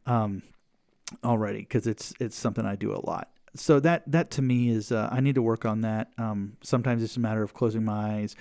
um, 0.05 0.43
already 1.23 1.59
because 1.59 1.87
it's 1.87 2.13
it's 2.19 2.37
something 2.37 2.65
I 2.65 2.75
do 2.75 2.93
a 2.93 3.01
lot. 3.05 3.29
So 3.55 3.79
that 3.81 4.03
that 4.11 4.31
to 4.31 4.41
me 4.41 4.69
is 4.69 4.91
uh, 4.91 5.09
I 5.11 5.19
need 5.19 5.35
to 5.35 5.41
work 5.41 5.65
on 5.65 5.81
that. 5.81 6.11
Um, 6.17 6.57
sometimes 6.63 7.03
it's 7.03 7.17
a 7.17 7.19
matter 7.19 7.43
of 7.43 7.53
closing 7.53 7.83
my 7.83 8.15
eyes. 8.15 8.35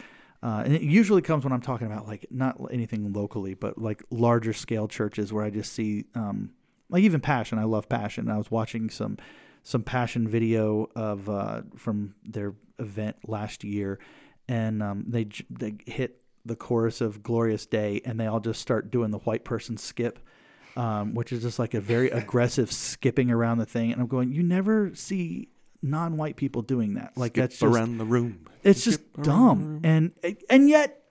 Uh, 0.45 0.63
and 0.65 0.75
it 0.75 0.83
usually 0.83 1.23
comes 1.23 1.45
when 1.45 1.53
I'm 1.53 1.61
talking 1.61 1.87
about 1.87 2.09
like 2.09 2.27
not 2.29 2.57
anything 2.73 3.13
locally, 3.13 3.55
but 3.55 3.79
like 3.79 4.03
larger 4.11 4.53
scale 4.53 4.89
churches 4.89 5.33
where 5.33 5.45
I 5.45 5.51
just 5.51 5.73
see 5.73 6.07
um, 6.17 6.51
like 6.89 7.05
even 7.05 7.21
passion. 7.21 7.59
I 7.59 7.65
love 7.65 7.89
passion. 7.89 8.29
I 8.29 8.39
was 8.39 8.51
watching 8.51 8.91
some 8.91 9.19
some 9.63 9.83
passion 9.83 10.29
video 10.29 10.89
of 10.95 11.29
uh, 11.29 11.63
from 11.77 12.15
their 12.25 12.55
event 12.79 13.17
last 13.27 13.65
year, 13.65 13.99
and 14.49 14.83
um, 14.83 15.05
they 15.09 15.29
they 15.51 15.75
hit 15.87 16.21
the 16.45 16.57
chorus 16.57 17.01
of 17.01 17.23
"Glorious 17.23 17.67
Day," 17.67 18.01
and 18.05 18.19
they 18.19 18.27
all 18.27 18.41
just 18.41 18.61
start 18.61 18.91
doing 18.91 19.11
the 19.11 19.19
white 19.19 19.45
person 19.45 19.77
skip, 19.77 20.19
um, 20.77 21.15
which 21.15 21.33
is 21.33 21.43
just 21.43 21.59
like 21.59 21.75
a 21.75 21.81
very 21.81 22.11
aggressive 22.23 22.73
skipping 22.73 23.31
around 23.31 23.59
the 23.59 23.67
thing. 23.67 23.93
And 23.93 24.01
I'm 24.01 24.09
going, 24.09 24.33
you 24.33 24.43
never 24.43 24.95
see 24.95 25.49
non-white 25.83 26.37
people 26.37 26.63
doing 26.63 26.95
that. 26.95 27.13
Like 27.17 27.35
that's 27.35 27.59
just 27.59 27.63
around 27.63 27.99
the 27.99 28.05
room. 28.05 28.47
it's 28.63 28.85
just 28.85 29.01
Skip 29.01 29.17
the 29.17 29.23
dumb, 29.23 29.81
and 29.85 30.13
and 30.51 30.69
yet 30.69 31.03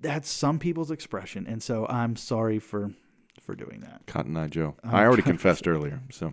that's 0.00 0.30
some 0.30 0.58
people's 0.58 0.90
expression. 0.90 1.46
And 1.46 1.62
so 1.62 1.86
I'm 1.86 2.16
sorry 2.16 2.58
for 2.58 2.92
for 3.42 3.54
doing 3.54 3.80
that. 3.80 4.06
Cotton 4.06 4.36
Eye 4.36 4.48
Joe. 4.48 4.76
I'm 4.82 4.94
I 4.94 5.04
already 5.04 5.22
confessed 5.22 5.66
earlier, 5.68 6.00
so 6.10 6.32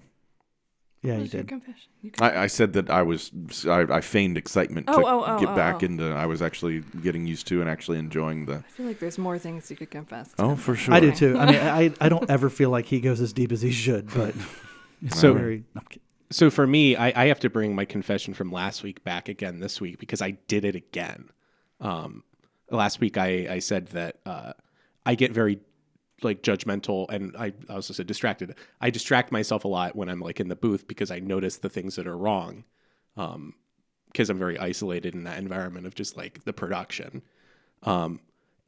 Yeah, 1.03 1.11
What 1.11 1.17
you 1.17 1.21
was 1.23 1.33
your 1.33 1.41
did. 1.43 1.49
confession? 1.49 1.89
You 2.01 2.11
can- 2.11 2.23
I, 2.25 2.43
I 2.43 2.47
said 2.47 2.73
that 2.73 2.89
I 2.89 3.01
was 3.03 3.31
I, 3.67 3.81
I 3.81 4.01
feigned 4.01 4.37
excitement 4.37 4.87
to 4.87 4.93
Oh, 4.93 5.03
oh, 5.05 5.23
oh, 5.27 5.39
get 5.39 5.49
oh, 5.49 5.55
back 5.55 5.75
oh. 5.81 5.85
into. 5.85 6.05
I 6.11 6.25
was 6.25 6.41
actually 6.41 6.83
getting 7.03 7.27
used 7.27 7.47
to 7.47 7.61
and 7.61 7.69
actually 7.69 7.99
enjoying 7.99 8.45
the. 8.45 8.55
I 8.67 8.71
feel 8.71 8.85
like 8.87 8.99
there's 8.99 9.17
more 9.17 9.37
things 9.37 9.69
you 9.69 9.77
could 9.77 9.91
confess. 9.91 10.33
Oh, 10.39 10.55
to. 10.55 10.61
for 10.61 10.75
sure. 10.75 10.93
I 10.93 10.99
do 10.99 11.11
too. 11.11 11.37
I 11.37 11.45
mean, 11.45 11.61
I 11.61 11.93
I 12.01 12.09
don't 12.09 12.29
ever 12.35 12.49
feel 12.49 12.69
like 12.71 12.85
he 12.85 12.99
goes 12.99 13.21
as 13.21 13.31
deep 13.33 13.51
as 13.51 13.61
he 13.61 13.71
should, 13.71 14.11
but 14.13 14.33
it's 15.05 15.19
So- 15.19 15.33
very. 15.33 15.63
I'm 15.75 15.83
kidding. 15.83 16.01
So 16.29 16.49
for 16.49 16.67
me, 16.67 16.97
I, 16.97 17.23
I 17.23 17.27
have 17.27 17.39
to 17.39 17.49
bring 17.49 17.73
my 17.73 17.85
confession 17.85 18.33
from 18.33 18.51
last 18.51 18.83
week 18.83 19.01
back 19.05 19.29
again 19.29 19.59
this 19.61 19.79
week 19.79 19.97
because 19.97 20.21
I 20.21 20.31
did 20.49 20.65
it 20.65 20.75
again. 20.75 21.29
Um, 21.79 22.23
last 22.69 22.99
week 22.99 23.17
I, 23.17 23.47
I 23.49 23.59
said 23.59 23.87
that 23.89 24.17
uh, 24.25 24.51
I 25.05 25.15
get 25.15 25.31
very 25.31 25.59
like 26.23 26.41
judgmental 26.41 27.09
and 27.09 27.35
I 27.37 27.53
also 27.69 27.93
said 27.93 28.07
distracted. 28.07 28.55
I 28.81 28.89
distract 28.89 29.31
myself 29.31 29.65
a 29.65 29.67
lot 29.67 29.95
when 29.95 30.09
I'm 30.09 30.19
like 30.19 30.39
in 30.39 30.47
the 30.47 30.55
booth 30.55 30.87
because 30.87 31.11
I 31.11 31.19
notice 31.19 31.57
the 31.57 31.69
things 31.69 31.95
that 31.95 32.07
are 32.07 32.17
wrong. 32.17 32.63
Um, 33.15 33.55
because 34.17 34.29
I'm 34.29 34.39
very 34.39 34.57
isolated 34.57 35.13
in 35.13 35.25
that 35.25 35.37
environment 35.37 35.85
of 35.85 35.93
just 35.93 36.17
like 36.17 36.43
the 36.43 36.53
production. 36.53 37.21
Um, 37.83 38.19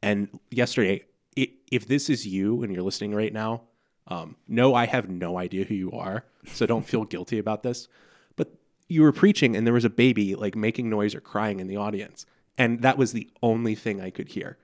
and 0.02 0.38
yesterday, 0.50 1.04
i 1.36 1.50
if 1.70 1.86
this 1.88 2.08
is 2.08 2.26
you 2.26 2.62
and 2.62 2.72
you're 2.72 2.82
listening 2.82 3.14
right 3.14 3.32
now, 3.32 3.62
um, 4.08 4.36
no, 4.48 4.74
I 4.74 4.86
have 4.86 5.08
no 5.08 5.38
idea 5.38 5.64
who 5.64 5.74
you 5.74 5.92
are, 5.92 6.24
so 6.46 6.66
don't 6.66 6.86
feel 6.86 7.04
guilty 7.14 7.38
about 7.38 7.62
this. 7.62 7.88
But 8.36 8.52
you 8.88 9.02
were 9.02 9.12
preaching, 9.12 9.56
and 9.56 9.66
there 9.66 9.74
was 9.74 9.84
a 9.84 9.90
baby 9.90 10.34
like 10.34 10.56
making 10.56 10.88
noise 10.88 11.14
or 11.14 11.20
crying 11.20 11.60
in 11.60 11.66
the 11.66 11.76
audience, 11.76 12.26
and 12.58 12.82
that 12.82 12.98
was 12.98 13.12
the 13.12 13.28
only 13.42 13.74
thing 13.74 14.00
I 14.00 14.10
could 14.10 14.28
hear 14.28 14.58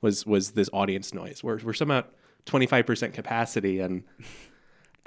was 0.00 0.26
was 0.26 0.52
this 0.52 0.70
audience 0.72 1.14
noise. 1.14 1.42
We're 1.42 1.58
we're 1.62 1.72
somehow 1.72 2.04
twenty 2.44 2.66
five 2.66 2.86
percent 2.86 3.14
capacity, 3.14 3.80
and 3.80 4.04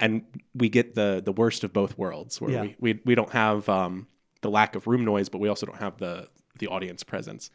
and 0.00 0.22
we 0.54 0.68
get 0.68 0.94
the 0.94 1.22
the 1.24 1.32
worst 1.32 1.64
of 1.64 1.72
both 1.72 1.96
worlds, 1.98 2.40
where 2.40 2.50
Yeah. 2.50 2.62
we, 2.62 2.76
we 2.80 3.00
we 3.04 3.14
don't 3.14 3.30
have 3.32 3.68
um, 3.68 4.06
the 4.40 4.50
lack 4.50 4.74
of 4.74 4.86
room 4.86 5.04
noise, 5.04 5.28
but 5.28 5.38
we 5.38 5.48
also 5.48 5.66
don't 5.66 5.78
have 5.78 5.98
the 5.98 6.28
the 6.58 6.68
audience 6.68 7.02
presence. 7.02 7.50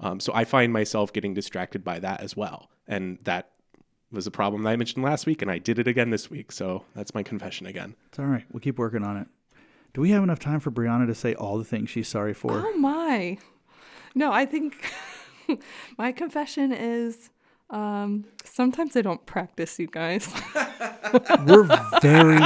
Um, 0.00 0.20
so 0.20 0.32
I 0.34 0.44
find 0.44 0.72
myself 0.72 1.12
getting 1.12 1.34
distracted 1.34 1.82
by 1.82 1.98
that 1.98 2.20
as 2.20 2.36
well, 2.36 2.70
and 2.86 3.18
that 3.24 3.50
was 4.10 4.26
a 4.26 4.30
problem 4.30 4.62
that 4.62 4.70
I 4.70 4.76
mentioned 4.76 5.04
last 5.04 5.26
week, 5.26 5.42
and 5.42 5.50
I 5.50 5.58
did 5.58 5.78
it 5.78 5.86
again 5.86 6.10
this 6.10 6.30
week. 6.30 6.50
So 6.52 6.84
that's 6.94 7.14
my 7.14 7.22
confession 7.22 7.66
again. 7.66 7.94
It's 8.06 8.18
all 8.18 8.24
right. 8.26 8.44
We'll 8.52 8.60
keep 8.60 8.78
working 8.78 9.02
on 9.04 9.16
it. 9.18 9.26
Do 9.92 10.00
we 10.00 10.10
have 10.10 10.22
enough 10.22 10.38
time 10.38 10.60
for 10.60 10.70
Brianna 10.70 11.06
to 11.08 11.14
say 11.14 11.34
all 11.34 11.58
the 11.58 11.64
things 11.64 11.90
she's 11.90 12.08
sorry 12.08 12.32
for? 12.32 12.52
Oh 12.66 12.76
my. 12.78 13.38
No, 14.14 14.32
I 14.32 14.46
think 14.46 14.82
my 15.98 16.12
confession 16.12 16.72
is 16.72 17.28
um, 17.70 18.24
sometimes 18.44 18.96
I 18.96 19.02
don't 19.02 19.24
practice, 19.26 19.78
you 19.78 19.86
guys. 19.88 20.32
We're 21.46 21.64
very, 22.00 22.38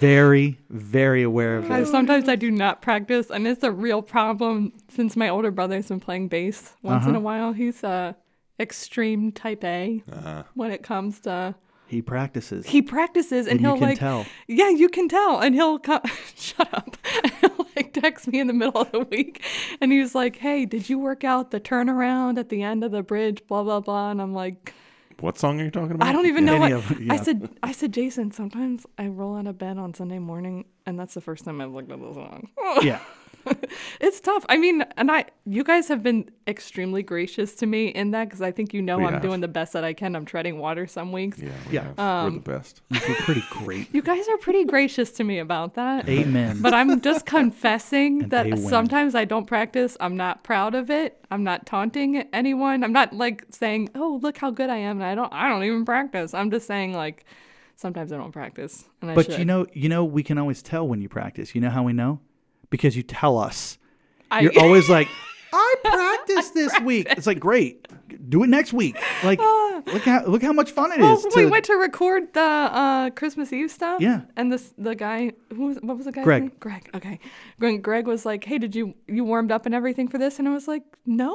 very, 0.00 0.58
very 0.70 1.22
aware 1.22 1.56
of 1.58 1.70
I- 1.70 1.80
this. 1.80 1.90
sometimes 1.90 2.28
I 2.28 2.36
do 2.36 2.50
not 2.50 2.82
practice, 2.82 3.30
and 3.30 3.46
it's 3.46 3.62
a 3.64 3.72
real 3.72 4.02
problem 4.02 4.72
since 4.88 5.16
my 5.16 5.28
older 5.28 5.50
brother's 5.50 5.88
been 5.88 6.00
playing 6.00 6.28
bass 6.28 6.72
once 6.82 7.04
in 7.04 7.10
Uh-huh. 7.10 7.18
a 7.18 7.22
while. 7.22 7.52
He's 7.52 7.82
a 7.82 8.16
extreme 8.60 9.32
type 9.32 9.64
A 9.64 10.02
Uh, 10.12 10.42
when 10.54 10.70
it 10.70 10.82
comes 10.84 11.20
to 11.20 11.54
He 11.86 12.02
practices. 12.02 12.66
he 12.66 12.82
practices 12.82 13.46
and, 13.46 13.58
And 13.58 13.60
he'll 13.60 13.74
can 13.78 13.88
like 13.88 13.98
tell. 13.98 14.26
yeah 14.48 14.68
you 14.70 14.88
can 14.88 15.08
tell 15.08 15.38
and 15.40 15.54
he'll 15.54 15.78
come 15.78 16.00
shut 16.36 16.72
up 16.74 16.96
he'll 17.40 17.66
like 17.76 17.92
text 17.92 18.26
me 18.26 18.40
in 18.40 18.46
the 18.46 18.52
middle 18.52 18.80
of 18.82 18.90
the 18.92 19.00
week 19.00 19.44
and 19.80 19.92
he 19.92 20.00
was 20.00 20.14
like 20.14 20.36
hey 20.36 20.64
did 20.66 20.88
you 20.88 20.98
work 20.98 21.24
out 21.24 21.50
the 21.50 21.60
turnaround 21.60 22.38
at 22.38 22.48
the 22.48 22.62
end 22.62 22.82
of 22.82 22.90
the 22.90 23.02
bridge 23.02 23.42
blah 23.46 23.62
blah 23.62 23.80
blah 23.80 24.10
and 24.10 24.20
i'm 24.20 24.32
like 24.34 24.72
what 25.20 25.38
song 25.38 25.60
are 25.60 25.64
you 25.64 25.70
talking 25.70 25.92
about? 25.92 26.08
i 26.08 26.12
don't 26.12 26.26
even 26.26 26.44
know 26.48 26.54
Any 26.54 26.74
what 26.74 26.90
of- 26.90 27.00
yeah. 27.00 27.12
i 27.12 27.16
said 27.16 27.48
i 27.62 27.70
said 27.70 27.92
jason 27.92 28.32
sometimes 28.32 28.86
i 28.98 29.06
roll 29.06 29.36
out 29.36 29.46
of 29.46 29.58
bed 29.58 29.78
on 29.78 29.94
sunday 29.94 30.18
morning 30.18 30.64
and 30.86 30.98
that's 30.98 31.14
the 31.14 31.20
first 31.20 31.44
time 31.44 31.60
i've 31.60 31.70
looked 31.72 31.92
at 31.92 32.00
the 32.00 32.12
song 32.12 32.48
yeah. 32.82 33.00
it's 34.00 34.20
tough. 34.20 34.44
I 34.48 34.56
mean, 34.56 34.84
and 34.96 35.10
I, 35.10 35.24
you 35.46 35.64
guys 35.64 35.88
have 35.88 36.02
been 36.02 36.30
extremely 36.46 37.02
gracious 37.02 37.54
to 37.56 37.66
me 37.66 37.88
in 37.88 38.10
that 38.12 38.24
because 38.24 38.42
I 38.42 38.50
think 38.52 38.72
you 38.74 38.82
know 38.82 38.98
We 38.98 39.04
I'm 39.06 39.14
have. 39.14 39.22
doing 39.22 39.40
the 39.40 39.48
best 39.48 39.72
that 39.72 39.84
I 39.84 39.92
can. 39.92 40.14
I'm 40.16 40.24
treading 40.24 40.58
water 40.58 40.86
some 40.86 41.12
weeks. 41.12 41.38
Yeah, 41.38 41.50
we 41.68 41.74
yeah. 41.74 41.92
Um, 41.98 42.24
we're 42.24 42.30
the 42.40 42.50
best. 42.50 42.82
You're 42.90 43.16
pretty 43.16 43.44
great. 43.50 43.94
You 43.94 44.02
guys 44.02 44.26
are 44.28 44.38
pretty 44.38 44.64
gracious 44.64 45.10
to 45.12 45.24
me 45.24 45.38
about 45.38 45.74
that. 45.74 46.08
Amen. 46.08 46.60
But 46.62 46.74
I'm 46.74 47.00
just 47.00 47.26
confessing 47.38 48.28
that 48.30 48.58
sometimes 48.58 49.14
I 49.14 49.24
don't 49.24 49.46
practice. 49.46 49.96
I'm 50.00 50.16
not 50.16 50.44
proud 50.44 50.74
of 50.74 50.90
it. 50.90 51.18
I'm 51.30 51.44
not 51.44 51.66
taunting 51.66 52.16
anyone. 52.32 52.84
I'm 52.84 52.92
not 52.92 53.12
like 53.12 53.44
saying, 53.50 53.90
"Oh, 53.94 54.18
look 54.22 54.38
how 54.38 54.50
good 54.50 54.70
I 54.70 54.76
am." 54.76 54.96
And 55.00 55.04
I 55.04 55.14
don't. 55.14 55.32
I 55.32 55.48
don't 55.48 55.64
even 55.64 55.84
practice. 55.84 56.34
I'm 56.34 56.50
just 56.50 56.66
saying 56.66 56.92
like, 56.92 57.24
sometimes 57.76 58.12
I 58.12 58.16
don't 58.16 58.32
practice. 58.32 58.84
And 59.02 59.10
I 59.10 59.14
But 59.14 59.26
should. 59.26 59.38
you 59.38 59.44
know, 59.44 59.66
you 59.72 59.88
know, 59.88 60.04
we 60.04 60.22
can 60.22 60.38
always 60.38 60.62
tell 60.62 60.86
when 60.86 61.00
you 61.00 61.08
practice. 61.08 61.54
You 61.54 61.60
know 61.60 61.70
how 61.70 61.82
we 61.82 61.92
know? 61.92 62.20
Because 62.74 62.96
you 62.96 63.04
tell 63.04 63.38
us. 63.38 63.78
I, 64.32 64.40
You're 64.40 64.58
always 64.58 64.88
like, 64.88 65.06
I 65.52 65.74
practiced 65.84 66.54
this 66.54 66.72
week. 66.80 67.06
It's 67.08 67.24
like 67.28 67.38
great. 67.38 67.86
Do 68.28 68.42
it 68.42 68.48
next 68.48 68.72
week. 68.72 68.96
Like 69.22 69.38
look 69.38 70.02
how 70.02 70.24
look 70.26 70.42
how 70.42 70.52
much 70.52 70.72
fun 70.72 70.90
it 70.90 70.98
Well, 70.98 71.16
is. 71.16 71.24
we 71.36 71.42
to- 71.44 71.48
went 71.50 71.64
to 71.66 71.74
record 71.74 72.32
the 72.34 72.40
uh, 72.40 73.10
Christmas 73.10 73.52
Eve 73.52 73.70
stuff. 73.70 74.00
Yeah. 74.00 74.22
And 74.36 74.50
this 74.50 74.74
the 74.76 74.96
guy 74.96 75.30
who 75.54 75.66
was 75.66 75.76
what 75.82 75.96
was 75.96 76.06
the 76.06 76.10
guy? 76.12 76.24
Greg. 76.24 76.42
name? 76.42 76.52
Greg. 76.58 76.90
Okay. 76.96 77.20
When 77.58 77.80
Greg 77.80 78.08
was 78.08 78.26
like, 78.26 78.42
"Hey, 78.42 78.58
did 78.58 78.74
you 78.74 78.94
you 79.06 79.22
warmed 79.22 79.52
up 79.52 79.66
and 79.66 79.74
everything 79.74 80.08
for 80.08 80.18
this?" 80.18 80.40
And 80.40 80.48
I 80.48 80.52
was 80.52 80.66
like, 80.66 80.82
"No. 81.06 81.30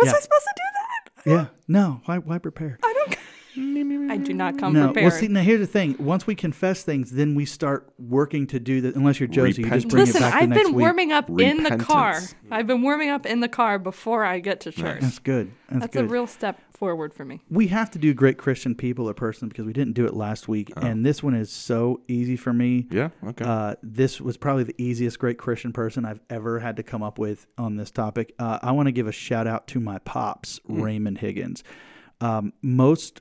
Was 0.00 0.06
Yeah. 0.08 0.14
I 0.16 0.20
supposed 0.20 0.46
to 0.50 0.54
do 0.56 0.68
that? 0.80 1.30
yeah. 1.30 1.46
No. 1.68 2.00
Why 2.06 2.18
why 2.18 2.38
prepare? 2.38 2.78
I 2.82 2.92
don't. 2.98 3.16
I 3.56 4.16
do 4.16 4.32
not 4.32 4.58
come 4.58 4.72
No. 4.72 4.86
prepared. 4.86 5.10
Well, 5.12 5.20
see, 5.20 5.28
now 5.28 5.42
here's 5.42 5.60
the 5.60 5.66
thing. 5.66 5.96
Once 5.98 6.26
we 6.26 6.34
confess 6.34 6.82
things, 6.82 7.10
then 7.12 7.34
we 7.34 7.44
start 7.44 7.92
working 7.98 8.46
to 8.48 8.58
do 8.60 8.80
that. 8.82 8.94
Unless 8.96 9.20
you're 9.20 9.28
Josie, 9.28 9.62
you 9.62 9.70
just 9.70 9.88
bring 9.88 10.04
Listen, 10.06 10.22
it 10.22 10.26
back 10.26 10.32
the 10.34 10.42
I've 10.42 10.48
next 10.48 10.62
been 10.64 10.74
week. 10.74 10.82
warming 10.82 11.12
up 11.12 11.28
in 11.28 11.62
the 11.62 11.76
car. 11.76 12.08
Repentance. 12.14 12.34
I've 12.50 12.66
been 12.66 12.82
warming 12.82 13.10
up 13.10 13.26
in 13.26 13.40
the 13.40 13.48
car 13.48 13.78
before 13.78 14.24
I 14.24 14.40
get 14.40 14.60
to 14.62 14.72
church. 14.72 15.00
That's 15.00 15.18
good. 15.18 15.52
That's, 15.68 15.80
That's 15.82 15.94
good. 15.96 16.04
a 16.04 16.08
real 16.08 16.26
step 16.26 16.60
forward 16.72 17.14
for 17.14 17.24
me. 17.24 17.40
we 17.48 17.68
have 17.68 17.90
to 17.92 17.98
do 17.98 18.12
great 18.12 18.38
Christian 18.38 18.74
people 18.74 19.08
a 19.08 19.14
person 19.14 19.48
because 19.48 19.64
we 19.64 19.72
didn't 19.72 19.92
do 19.92 20.04
it 20.04 20.14
last 20.14 20.48
week, 20.48 20.72
and 20.76 21.06
this 21.06 21.22
one 21.22 21.34
is 21.34 21.50
so 21.50 22.00
easy 22.08 22.34
for 22.36 22.52
me. 22.52 22.88
Yeah. 22.90 23.10
Okay. 23.24 23.44
Uh, 23.44 23.76
this 23.82 24.20
was 24.20 24.36
probably 24.36 24.64
the 24.64 24.74
easiest 24.82 25.18
great 25.20 25.38
Christian 25.38 25.72
person 25.72 26.04
I've 26.04 26.20
ever 26.28 26.58
had 26.58 26.76
to 26.78 26.82
come 26.82 27.02
up 27.02 27.18
with 27.18 27.46
on 27.56 27.76
this 27.76 27.90
topic. 27.90 28.34
Uh, 28.38 28.58
I 28.62 28.72
want 28.72 28.86
to 28.88 28.92
give 28.92 29.06
a 29.06 29.12
shout 29.12 29.46
out 29.46 29.68
to 29.68 29.80
my 29.80 29.98
pops, 30.00 30.58
Raymond 30.68 31.18
Higgins. 31.18 31.62
Um, 32.20 32.52
most 32.62 33.20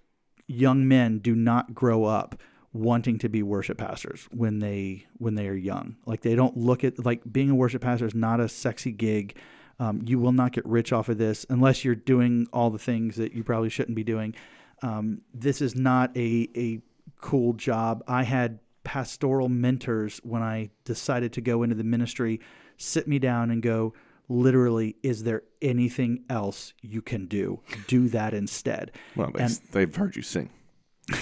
young 0.51 0.87
men 0.87 1.19
do 1.19 1.35
not 1.35 1.73
grow 1.73 2.05
up 2.05 2.39
wanting 2.73 3.17
to 3.19 3.27
be 3.27 3.43
worship 3.43 3.77
pastors 3.77 4.27
when 4.31 4.59
they 4.59 5.05
when 5.17 5.35
they 5.35 5.47
are 5.47 5.55
young. 5.55 5.95
Like 6.05 6.21
they 6.21 6.35
don't 6.35 6.55
look 6.55 6.83
at 6.83 7.03
like 7.03 7.21
being 7.31 7.49
a 7.49 7.55
worship 7.55 7.81
pastor 7.81 8.05
is 8.05 8.15
not 8.15 8.39
a 8.39 8.47
sexy 8.47 8.91
gig. 8.91 9.37
Um, 9.79 10.01
you 10.05 10.19
will 10.19 10.31
not 10.31 10.51
get 10.51 10.65
rich 10.65 10.93
off 10.93 11.09
of 11.09 11.17
this 11.17 11.45
unless 11.49 11.83
you're 11.83 11.95
doing 11.95 12.47
all 12.53 12.69
the 12.69 12.79
things 12.79 13.15
that 13.15 13.33
you 13.33 13.43
probably 13.43 13.69
shouldn't 13.69 13.95
be 13.95 14.03
doing. 14.03 14.35
Um, 14.83 15.21
this 15.33 15.61
is 15.61 15.75
not 15.75 16.15
a 16.15 16.47
a 16.55 16.79
cool 17.19 17.53
job. 17.53 18.03
I 18.07 18.23
had 18.23 18.59
pastoral 18.83 19.49
mentors 19.49 20.19
when 20.23 20.41
I 20.41 20.71
decided 20.85 21.33
to 21.33 21.41
go 21.41 21.63
into 21.63 21.75
the 21.75 21.83
ministry 21.83 22.39
sit 22.81 23.07
me 23.07 23.19
down 23.19 23.51
and 23.51 23.61
go, 23.61 23.93
literally, 24.31 24.95
is 25.03 25.23
there 25.23 25.43
anything 25.61 26.23
else 26.29 26.73
you 26.81 27.01
can 27.01 27.25
do? 27.25 27.59
Do 27.87 28.07
that 28.09 28.33
instead. 28.33 28.91
well, 29.15 29.29
they, 29.33 29.43
and- 29.43 29.59
they've 29.71 29.95
heard 29.95 30.15
you 30.15 30.21
sing. 30.21 30.49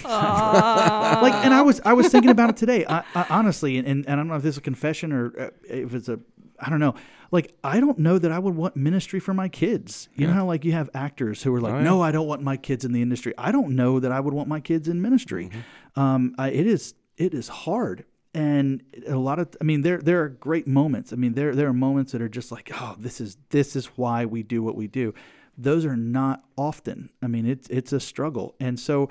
like 0.05 1.33
and 1.45 1.53
i 1.53 1.61
was 1.61 1.81
i 1.85 1.93
was 1.93 2.09
thinking 2.09 2.29
about 2.29 2.49
it 2.49 2.57
today 2.57 2.85
I, 2.87 3.03
I 3.15 3.25
honestly 3.29 3.77
and, 3.77 3.87
and 3.87 4.07
i 4.07 4.15
don't 4.15 4.27
know 4.27 4.35
if 4.35 4.43
this 4.43 4.53
is 4.55 4.57
a 4.59 4.61
confession 4.61 5.11
or 5.11 5.33
uh, 5.39 5.49
if 5.63 5.93
it's 5.95 6.09
a 6.09 6.19
i 6.59 6.69
don't 6.69 6.79
know 6.79 6.93
like 7.31 7.55
i 7.63 7.79
don't 7.79 7.97
know 7.97 8.19
that 8.19 8.31
i 8.31 8.37
would 8.37 8.55
want 8.55 8.75
ministry 8.75 9.19
for 9.19 9.33
my 9.33 9.47
kids 9.47 10.07
you 10.15 10.27
know 10.27 10.33
how 10.33 10.45
like 10.45 10.63
you 10.65 10.73
have 10.73 10.89
actors 10.93 11.41
who 11.41 11.55
are 11.55 11.61
like 11.61 11.73
Oh, 11.73 11.77
yeah. 11.77 11.83
no 11.83 12.01
i 12.01 12.11
don't 12.11 12.27
want 12.27 12.43
my 12.43 12.57
kids 12.57 12.85
in 12.85 12.91
the 12.91 13.01
industry 13.01 13.33
i 13.37 13.51
don't 13.51 13.75
know 13.75 13.99
that 13.99 14.11
i 14.11 14.19
would 14.19 14.33
want 14.33 14.47
my 14.47 14.59
kids 14.59 14.87
in 14.87 15.01
ministry 15.01 15.49
Mm-hmm. 15.49 15.99
um 15.99 16.35
I, 16.37 16.49
it 16.49 16.67
is 16.67 16.93
it 17.17 17.33
is 17.33 17.47
hard 17.47 18.05
and 18.33 18.83
a 19.07 19.17
lot 19.17 19.39
of 19.39 19.55
i 19.59 19.63
mean 19.63 19.81
there 19.81 19.99
there 19.99 20.21
are 20.21 20.29
great 20.29 20.67
moments. 20.67 21.11
I 21.13 21.15
mean 21.15 21.33
there 21.33 21.55
there 21.55 21.67
are 21.67 21.73
moments 21.73 22.11
that 22.11 22.21
are 22.21 22.29
just 22.29 22.51
like 22.51 22.71
oh 22.73 22.95
this 22.97 23.19
is 23.19 23.37
this 23.49 23.75
is 23.75 23.87
why 23.95 24.25
we 24.25 24.43
do 24.43 24.61
what 24.61 24.75
we 24.75 24.87
do. 24.87 25.13
Those 25.57 25.85
are 25.85 25.97
not 25.97 26.43
often. 26.57 27.09
I 27.21 27.27
mean 27.27 27.45
it's 27.45 27.67
it's 27.69 27.93
a 27.93 27.99
struggle. 27.99 28.55
And 28.59 28.79
so 28.79 29.09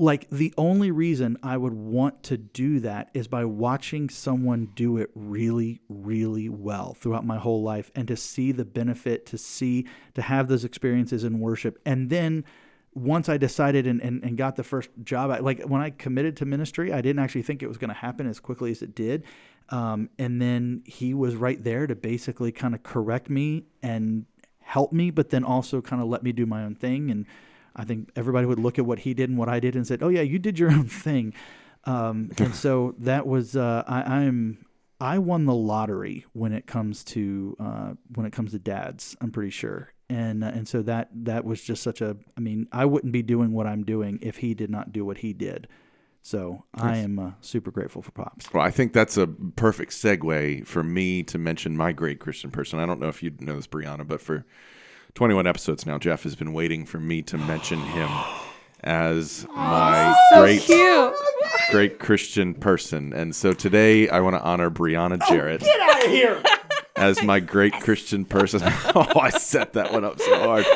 like 0.00 0.28
the 0.30 0.54
only 0.56 0.90
reason 0.90 1.36
I 1.42 1.58
would 1.58 1.74
want 1.74 2.22
to 2.24 2.38
do 2.38 2.80
that 2.80 3.10
is 3.12 3.28
by 3.28 3.44
watching 3.44 4.08
someone 4.08 4.70
do 4.74 4.96
it 4.96 5.10
really, 5.14 5.82
really 5.90 6.48
well 6.48 6.94
throughout 6.94 7.26
my 7.26 7.36
whole 7.36 7.62
life 7.62 7.90
and 7.94 8.08
to 8.08 8.16
see 8.16 8.50
the 8.50 8.64
benefit, 8.64 9.26
to 9.26 9.36
see, 9.36 9.86
to 10.14 10.22
have 10.22 10.48
those 10.48 10.64
experiences 10.64 11.22
in 11.22 11.38
worship. 11.38 11.78
And 11.84 12.08
then 12.08 12.46
once 12.94 13.28
I 13.28 13.36
decided 13.36 13.86
and, 13.86 14.00
and, 14.00 14.22
and 14.24 14.36
got 14.36 14.56
the 14.56 14.64
first 14.64 14.90
job, 15.02 15.30
I, 15.30 15.38
like 15.38 15.62
when 15.62 15.80
I 15.80 15.90
committed 15.90 16.36
to 16.38 16.44
ministry, 16.44 16.92
I 16.92 17.00
didn't 17.00 17.22
actually 17.22 17.42
think 17.42 17.62
it 17.62 17.68
was 17.68 17.78
going 17.78 17.90
to 17.90 17.94
happen 17.94 18.26
as 18.28 18.40
quickly 18.40 18.70
as 18.70 18.82
it 18.82 18.94
did. 18.94 19.24
Um, 19.68 20.10
and 20.18 20.42
then 20.42 20.82
he 20.84 21.14
was 21.14 21.36
right 21.36 21.62
there 21.62 21.86
to 21.86 21.94
basically 21.94 22.50
kind 22.50 22.74
of 22.74 22.82
correct 22.82 23.30
me 23.30 23.64
and 23.82 24.26
help 24.60 24.92
me, 24.92 25.10
but 25.10 25.30
then 25.30 25.44
also 25.44 25.80
kind 25.80 26.02
of 26.02 26.08
let 26.08 26.22
me 26.22 26.32
do 26.32 26.46
my 26.46 26.64
own 26.64 26.74
thing. 26.74 27.10
And 27.10 27.26
I 27.76 27.84
think 27.84 28.10
everybody 28.16 28.46
would 28.46 28.58
look 28.58 28.78
at 28.78 28.86
what 28.86 29.00
he 29.00 29.14
did 29.14 29.30
and 29.30 29.38
what 29.38 29.48
I 29.48 29.60
did 29.60 29.76
and 29.76 29.86
said, 29.86 30.02
"Oh 30.02 30.08
yeah, 30.08 30.22
you 30.22 30.38
did 30.38 30.58
your 30.58 30.70
own 30.78 30.88
thing." 30.88 31.34
Um, 31.84 32.30
and 32.38 32.54
so 32.54 32.94
that 32.98 33.26
was 33.26 33.56
uh, 33.56 33.84
I, 33.86 34.02
I'm 34.02 34.66
I 35.00 35.18
won 35.18 35.46
the 35.46 35.54
lottery 35.54 36.26
when 36.32 36.52
it 36.52 36.66
comes 36.66 37.04
to 37.04 37.56
uh, 37.58 37.92
when 38.14 38.26
it 38.26 38.32
comes 38.32 38.52
to 38.52 38.58
dads. 38.58 39.16
I'm 39.20 39.30
pretty 39.30 39.50
sure, 39.50 39.92
and 40.10 40.44
uh, 40.44 40.48
and 40.48 40.68
so 40.68 40.82
that 40.82 41.08
that 41.14 41.44
was 41.46 41.62
just 41.62 41.82
such 41.82 42.00
a. 42.02 42.16
I 42.36 42.40
mean, 42.40 42.68
I 42.72 42.84
wouldn't 42.84 43.12
be 43.12 43.22
doing 43.22 43.52
what 43.52 43.66
I'm 43.66 43.84
doing 43.84 44.18
if 44.20 44.38
he 44.38 44.52
did 44.52 44.68
not 44.68 44.92
do 44.92 45.04
what 45.04 45.18
he 45.18 45.32
did. 45.32 45.68
So 46.22 46.64
I 46.74 46.98
am 46.98 47.18
uh, 47.18 47.30
super 47.40 47.70
grateful 47.70 48.02
for 48.02 48.10
pops. 48.10 48.52
Well, 48.52 48.62
I 48.62 48.70
think 48.70 48.92
that's 48.92 49.16
a 49.16 49.26
perfect 49.26 49.92
segue 49.92 50.66
for 50.66 50.82
me 50.82 51.22
to 51.22 51.38
mention 51.38 51.78
my 51.78 51.92
great 51.92 52.18
Christian 52.20 52.50
person. 52.50 52.78
I 52.78 52.84
don't 52.84 53.00
know 53.00 53.08
if 53.08 53.22
you 53.22 53.32
know 53.40 53.56
this, 53.56 53.66
Brianna, 53.66 54.06
but 54.06 54.20
for 54.20 54.44
21 55.14 55.46
episodes 55.46 55.86
now, 55.86 55.96
Jeff 55.98 56.24
has 56.24 56.36
been 56.36 56.52
waiting 56.52 56.84
for 56.84 57.00
me 57.00 57.22
to 57.22 57.38
mention 57.38 57.78
him 57.78 58.10
as 58.84 59.46
my 59.54 60.14
So 60.34 60.42
great 60.42 60.60
cute. 60.60 61.14
great 61.70 61.98
Christian 61.98 62.52
person. 62.54 63.14
And 63.14 63.34
so 63.34 63.54
today 63.54 64.08
I 64.10 64.20
want 64.20 64.36
to 64.36 64.42
honor 64.42 64.70
Brianna 64.70 65.26
Jarrett 65.26 65.60
Get 65.62 65.80
out 65.80 66.04
of 66.04 66.10
here! 66.10 66.42
As 67.00 67.22
my 67.22 67.40
great 67.40 67.72
Christian 67.74 68.24
person. 68.24 68.60
oh, 68.94 69.20
I 69.20 69.30
set 69.30 69.72
that 69.74 69.92
one 69.92 70.04
up 70.04 70.20
so 70.20 70.38
hard. 70.38 70.66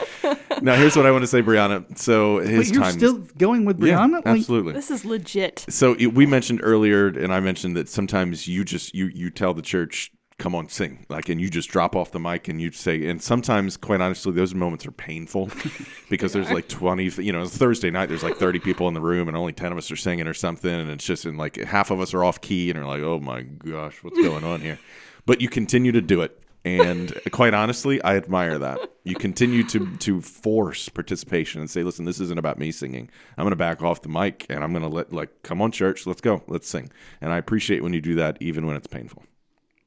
Now, 0.63 0.75
here's 0.77 0.97
what 0.97 1.07
I 1.07 1.11
want 1.11 1.23
to 1.23 1.29
say, 1.29 1.43
Brianna. 1.43 1.99
So 1.99 2.39
his 2.39 2.69
Wait, 2.69 2.75
you're 2.75 2.83
time. 2.83 2.93
still 2.93 3.19
going 3.39 3.65
with 3.65 3.83
yeah, 3.83 3.99
Brianna? 3.99 4.25
Like, 4.25 4.27
absolutely. 4.27 4.73
This 4.73 4.91
is 4.91 5.05
legit. 5.05 5.65
So 5.69 5.97
y- 5.99 6.07
we 6.07 6.27
mentioned 6.27 6.61
earlier, 6.63 7.09
and 7.09 7.33
I 7.33 7.41
mentioned 7.41 7.77
that 7.77 7.89
sometimes 7.89 8.49
you 8.49 8.65
just 8.65 8.95
you 8.95 9.07
you 9.07 9.31
tell 9.31 9.53
the 9.53 9.63
church, 9.63 10.13
"Come 10.39 10.55
on, 10.55 10.69
sing," 10.69 11.05
like, 11.09 11.29
and 11.29 11.41
you 11.41 11.51
just 11.51 11.69
drop 11.69 11.95
off 11.97 12.13
the 12.13 12.21
mic 12.21 12.49
and 12.49 12.61
you 12.61 12.71
say, 12.73 13.07
and 13.07 13.21
sometimes, 13.23 13.77
quite 13.77 14.01
honestly, 14.01 14.33
those 14.33 14.55
moments 14.55 14.87
are 14.87 14.93
painful 14.93 15.51
because 16.09 16.33
there's 16.33 16.51
like 16.51 16.69
twenty, 16.69 17.11
you 17.23 17.33
know, 17.33 17.43
it's 17.43 17.57
Thursday 17.57 17.91
night. 17.91 18.09
There's 18.09 18.23
like 18.23 18.37
thirty 18.37 18.59
people 18.59 18.89
in 18.89 18.95
the 18.95 19.01
room, 19.03 19.29
and 19.29 19.37
only 19.37 19.53
ten 19.53 19.73
of 19.73 19.79
us 19.79 19.91
are 19.91 19.97
singing 19.97 20.27
or 20.27 20.35
something, 20.35 20.73
and 20.73 20.91
it's 20.91 21.05
just 21.05 21.25
and 21.25 21.37
like 21.37 21.57
half 21.57 21.91
of 21.91 22.01
us 22.01 22.15
are 22.15 22.25
off 22.25 22.41
key, 22.41 22.71
and 22.71 22.79
are 22.79 22.87
like, 22.87 23.03
"Oh 23.03 23.19
my 23.19 23.43
gosh, 23.43 24.03
what's 24.03 24.19
going 24.19 24.45
on 24.45 24.61
here?" 24.61 24.79
But 25.27 25.41
you 25.41 25.49
continue 25.49 25.93
to 25.93 26.03
do 26.03 26.23
it. 26.23 26.41
And 26.65 27.13
quite 27.31 27.53
honestly, 27.53 28.03
I 28.03 28.17
admire 28.17 28.59
that. 28.59 28.79
You 29.05 29.17
continue 29.17 29.65
to 29.65 29.97
to 29.99 30.23
force 30.23 30.89
participation 30.89 31.61
and 31.61 31.69
say, 31.69 31.83
"Listen, 31.83 32.07
this 32.07 32.21
isn't 32.21 32.39
about 32.39 32.59
me 32.59 32.73
singing. 32.73 33.11
I'm 33.37 33.45
going 33.45 33.51
to 33.53 33.57
back 33.57 33.83
off 33.83 34.01
the 34.01 34.09
mic 34.09 34.47
and 34.49 34.65
I'm 34.65 34.73
going 34.73 34.83
to 34.83 34.89
let 34.89 35.13
like, 35.13 35.43
come 35.43 35.61
on, 35.61 35.73
church, 35.73 36.07
let's 36.07 36.23
go, 36.23 36.43
let's 36.49 36.67
sing." 36.67 36.91
And 37.21 37.33
I 37.33 37.37
appreciate 37.37 37.83
when 37.83 37.93
you 37.93 38.01
do 38.01 38.15
that, 38.15 38.39
even 38.41 38.67
when 38.67 38.77
it's 38.77 38.87
painful. 38.87 39.25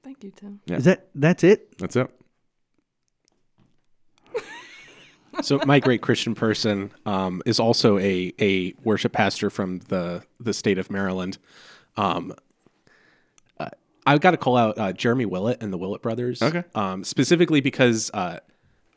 Thank 0.03 0.23
you, 0.23 0.31
Tim. 0.31 0.59
Yeah. 0.67 0.77
Is 0.77 0.83
that 0.83 1.09
that's 1.15 1.43
it? 1.43 1.77
That's 1.79 1.95
it. 1.95 2.11
so 5.41 5.59
my 5.65 5.79
great 5.79 6.01
Christian 6.01 6.35
person 6.35 6.91
um, 7.07 7.41
is 7.47 7.59
also 7.59 7.97
a 7.97 8.33
a 8.39 8.73
worship 8.83 9.13
pastor 9.13 9.49
from 9.49 9.79
the 9.87 10.23
the 10.39 10.53
state 10.53 10.77
of 10.77 10.91
Maryland. 10.91 11.39
Um, 11.95 12.33
I've 14.07 14.21
got 14.21 14.31
to 14.31 14.37
call 14.37 14.57
out 14.57 14.77
uh, 14.79 14.93
Jeremy 14.93 15.25
Willett 15.25 15.61
and 15.61 15.71
the 15.71 15.77
Willett 15.77 16.01
brothers. 16.01 16.41
Okay. 16.41 16.63
Um, 16.73 17.03
specifically 17.03 17.61
because 17.61 18.09
uh, 18.13 18.39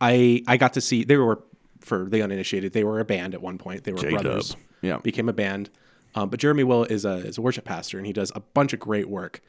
I 0.00 0.42
I 0.46 0.56
got 0.56 0.72
to 0.74 0.80
see 0.80 1.04
they 1.04 1.16
were 1.16 1.42
for 1.80 2.06
the 2.08 2.22
uninitiated 2.22 2.72
they 2.72 2.84
were 2.84 3.00
a 3.00 3.04
band 3.04 3.34
at 3.34 3.42
one 3.42 3.58
point 3.58 3.84
they 3.84 3.92
were 3.92 3.98
J-Dub. 3.98 4.22
brothers 4.22 4.56
Yeah. 4.82 4.98
became 4.98 5.28
a 5.28 5.32
band. 5.32 5.70
Um, 6.14 6.28
but 6.28 6.40
Jeremy 6.40 6.64
Willett 6.64 6.90
is 6.90 7.04
a 7.04 7.14
is 7.26 7.38
a 7.38 7.42
worship 7.42 7.64
pastor 7.64 7.98
and 7.98 8.06
he 8.06 8.12
does 8.12 8.32
a 8.34 8.40
bunch 8.40 8.72
of 8.72 8.80
great 8.80 9.08
work. 9.08 9.40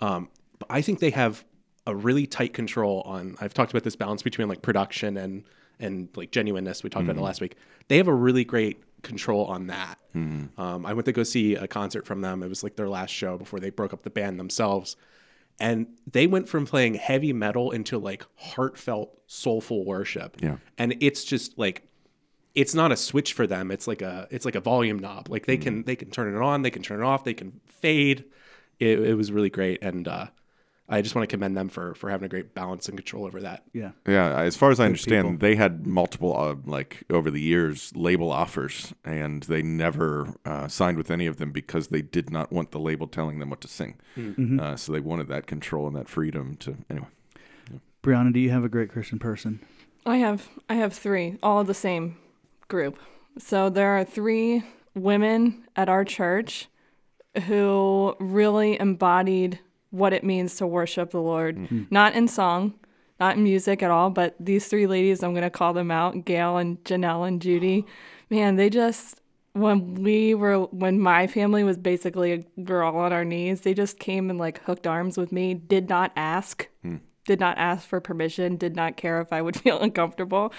Um, 0.00 0.28
but 0.58 0.66
I 0.70 0.80
think 0.82 0.98
they 1.00 1.10
have 1.10 1.44
a 1.86 1.94
really 1.94 2.26
tight 2.26 2.52
control 2.54 3.02
on. 3.04 3.36
I've 3.40 3.54
talked 3.54 3.72
about 3.72 3.82
this 3.82 3.96
balance 3.96 4.22
between 4.22 4.48
like 4.48 4.62
production 4.62 5.16
and 5.16 5.44
and 5.80 6.08
like 6.14 6.30
genuineness. 6.30 6.82
We 6.84 6.90
talked 6.90 7.04
about 7.04 7.16
it 7.16 7.22
last 7.22 7.40
week. 7.40 7.56
They 7.88 7.96
have 7.96 8.08
a 8.08 8.14
really 8.14 8.44
great 8.44 8.82
control 9.02 9.44
on 9.46 9.66
that. 9.68 9.98
Um, 10.14 10.86
I 10.86 10.92
went 10.92 11.06
to 11.06 11.12
go 11.12 11.22
see 11.22 11.54
a 11.54 11.66
concert 11.66 12.06
from 12.06 12.20
them. 12.20 12.42
It 12.42 12.48
was 12.48 12.62
like 12.62 12.76
their 12.76 12.88
last 12.88 13.10
show 13.10 13.36
before 13.38 13.60
they 13.60 13.70
broke 13.70 13.92
up 13.92 14.02
the 14.02 14.10
band 14.10 14.38
themselves. 14.38 14.96
and 15.60 15.86
they 16.10 16.26
went 16.26 16.48
from 16.48 16.66
playing 16.66 16.94
heavy 16.94 17.32
metal 17.32 17.70
into 17.70 17.98
like 17.98 18.24
heartfelt, 18.36 19.18
soulful 19.26 19.84
worship. 19.84 20.36
Yeah. 20.40 20.56
and 20.78 20.94
it's 21.00 21.24
just 21.24 21.58
like 21.58 21.82
it's 22.54 22.74
not 22.74 22.92
a 22.92 22.96
switch 22.96 23.32
for 23.32 23.46
them. 23.46 23.70
It's 23.70 23.86
like 23.86 24.02
a 24.02 24.26
it's 24.30 24.44
like 24.44 24.54
a 24.54 24.60
volume 24.60 24.98
knob. 24.98 25.28
Like 25.30 25.46
they 25.46 25.56
can 25.56 25.84
they 25.84 25.96
can 25.96 26.10
turn 26.10 26.34
it 26.34 26.40
on, 26.42 26.62
they 26.62 26.70
can 26.70 26.82
turn 26.82 27.00
it 27.00 27.04
off, 27.04 27.24
they 27.24 27.34
can 27.34 27.60
fade. 27.66 28.24
It, 28.78 28.98
it 29.00 29.14
was 29.14 29.30
really 29.30 29.50
great, 29.50 29.82
and 29.82 30.06
uh, 30.08 30.26
I 30.88 31.00
just 31.00 31.14
want 31.14 31.28
to 31.28 31.32
commend 31.34 31.56
them 31.56 31.68
for 31.68 31.94
for 31.94 32.10
having 32.10 32.26
a 32.26 32.28
great 32.28 32.54
balance 32.54 32.88
and 32.88 32.98
control 32.98 33.24
over 33.24 33.40
that. 33.40 33.64
Yeah. 33.72 33.92
Yeah, 34.06 34.40
as 34.40 34.56
far 34.56 34.70
as 34.70 34.80
I 34.80 34.86
understand, 34.86 35.26
people. 35.26 35.38
they 35.38 35.54
had 35.54 35.86
multiple, 35.86 36.36
uh, 36.36 36.56
like 36.64 37.04
over 37.08 37.30
the 37.30 37.40
years, 37.40 37.92
label 37.94 38.30
offers, 38.30 38.92
and 39.04 39.42
they 39.44 39.62
never 39.62 40.34
uh, 40.44 40.68
signed 40.68 40.98
with 40.98 41.10
any 41.10 41.26
of 41.26 41.36
them 41.36 41.50
because 41.52 41.88
they 41.88 42.02
did 42.02 42.30
not 42.30 42.52
want 42.52 42.72
the 42.72 42.80
label 42.80 43.06
telling 43.06 43.38
them 43.38 43.50
what 43.50 43.60
to 43.62 43.68
sing. 43.68 43.94
Uh, 44.60 44.76
so 44.76 44.92
they 44.92 45.00
wanted 45.00 45.28
that 45.28 45.46
control 45.46 45.86
and 45.86 45.96
that 45.96 46.08
freedom 46.08 46.56
to. 46.56 46.76
Anyway, 46.90 47.06
Brianna, 48.02 48.32
do 48.32 48.40
you 48.40 48.50
have 48.50 48.64
a 48.64 48.68
great 48.68 48.90
Christian 48.90 49.18
person? 49.18 49.60
I 50.04 50.16
have 50.16 50.48
I 50.68 50.74
have 50.74 50.92
three, 50.92 51.38
all 51.42 51.60
of 51.60 51.66
the 51.68 51.74
same 51.74 52.16
group. 52.68 52.98
So 53.38 53.70
there 53.70 53.96
are 53.96 54.04
three 54.04 54.64
women 54.94 55.64
at 55.76 55.88
our 55.88 56.04
church 56.04 56.66
who 57.46 58.14
really 58.18 58.78
embodied 58.78 59.60
what 59.92 60.12
it 60.12 60.24
means 60.24 60.56
to 60.56 60.66
worship 60.66 61.12
the 61.12 61.20
Lord, 61.20 61.68
not 61.90 62.14
in 62.14 62.26
song, 62.26 62.74
not 63.20 63.36
in 63.36 63.44
music 63.44 63.82
at 63.82 63.90
all, 63.90 64.10
but 64.10 64.34
these 64.40 64.66
three 64.66 64.88
ladies, 64.88 65.22
I'm 65.22 65.32
going 65.32 65.42
to 65.44 65.50
call 65.50 65.72
them 65.72 65.92
out, 65.92 66.24
Gail 66.24 66.56
and 66.56 66.82
Janelle 66.82 67.28
and 67.28 67.40
Judy. 67.40 67.86
Man, 68.30 68.56
they 68.56 68.68
just 68.68 69.20
when 69.52 69.94
we 69.94 70.34
were 70.34 70.60
when 70.64 70.98
my 70.98 71.26
family 71.26 71.62
was 71.62 71.76
basically 71.76 72.46
we're 72.56 72.82
all 72.82 72.98
on 72.98 73.12
our 73.12 73.24
knees, 73.24 73.60
they 73.60 73.74
just 73.74 73.98
came 73.98 74.30
and 74.30 74.38
like 74.38 74.62
hooked 74.64 74.86
arms 74.86 75.16
with 75.16 75.30
me, 75.30 75.54
did 75.54 75.88
not 75.88 76.10
ask. 76.16 76.68
Did 77.24 77.38
not 77.38 77.56
ask 77.56 77.86
for 77.86 78.00
permission, 78.00 78.56
did 78.56 78.74
not 78.74 78.96
care 78.96 79.20
if 79.20 79.32
I 79.32 79.42
would 79.42 79.56
feel 79.60 79.78
uncomfortable. 79.78 80.52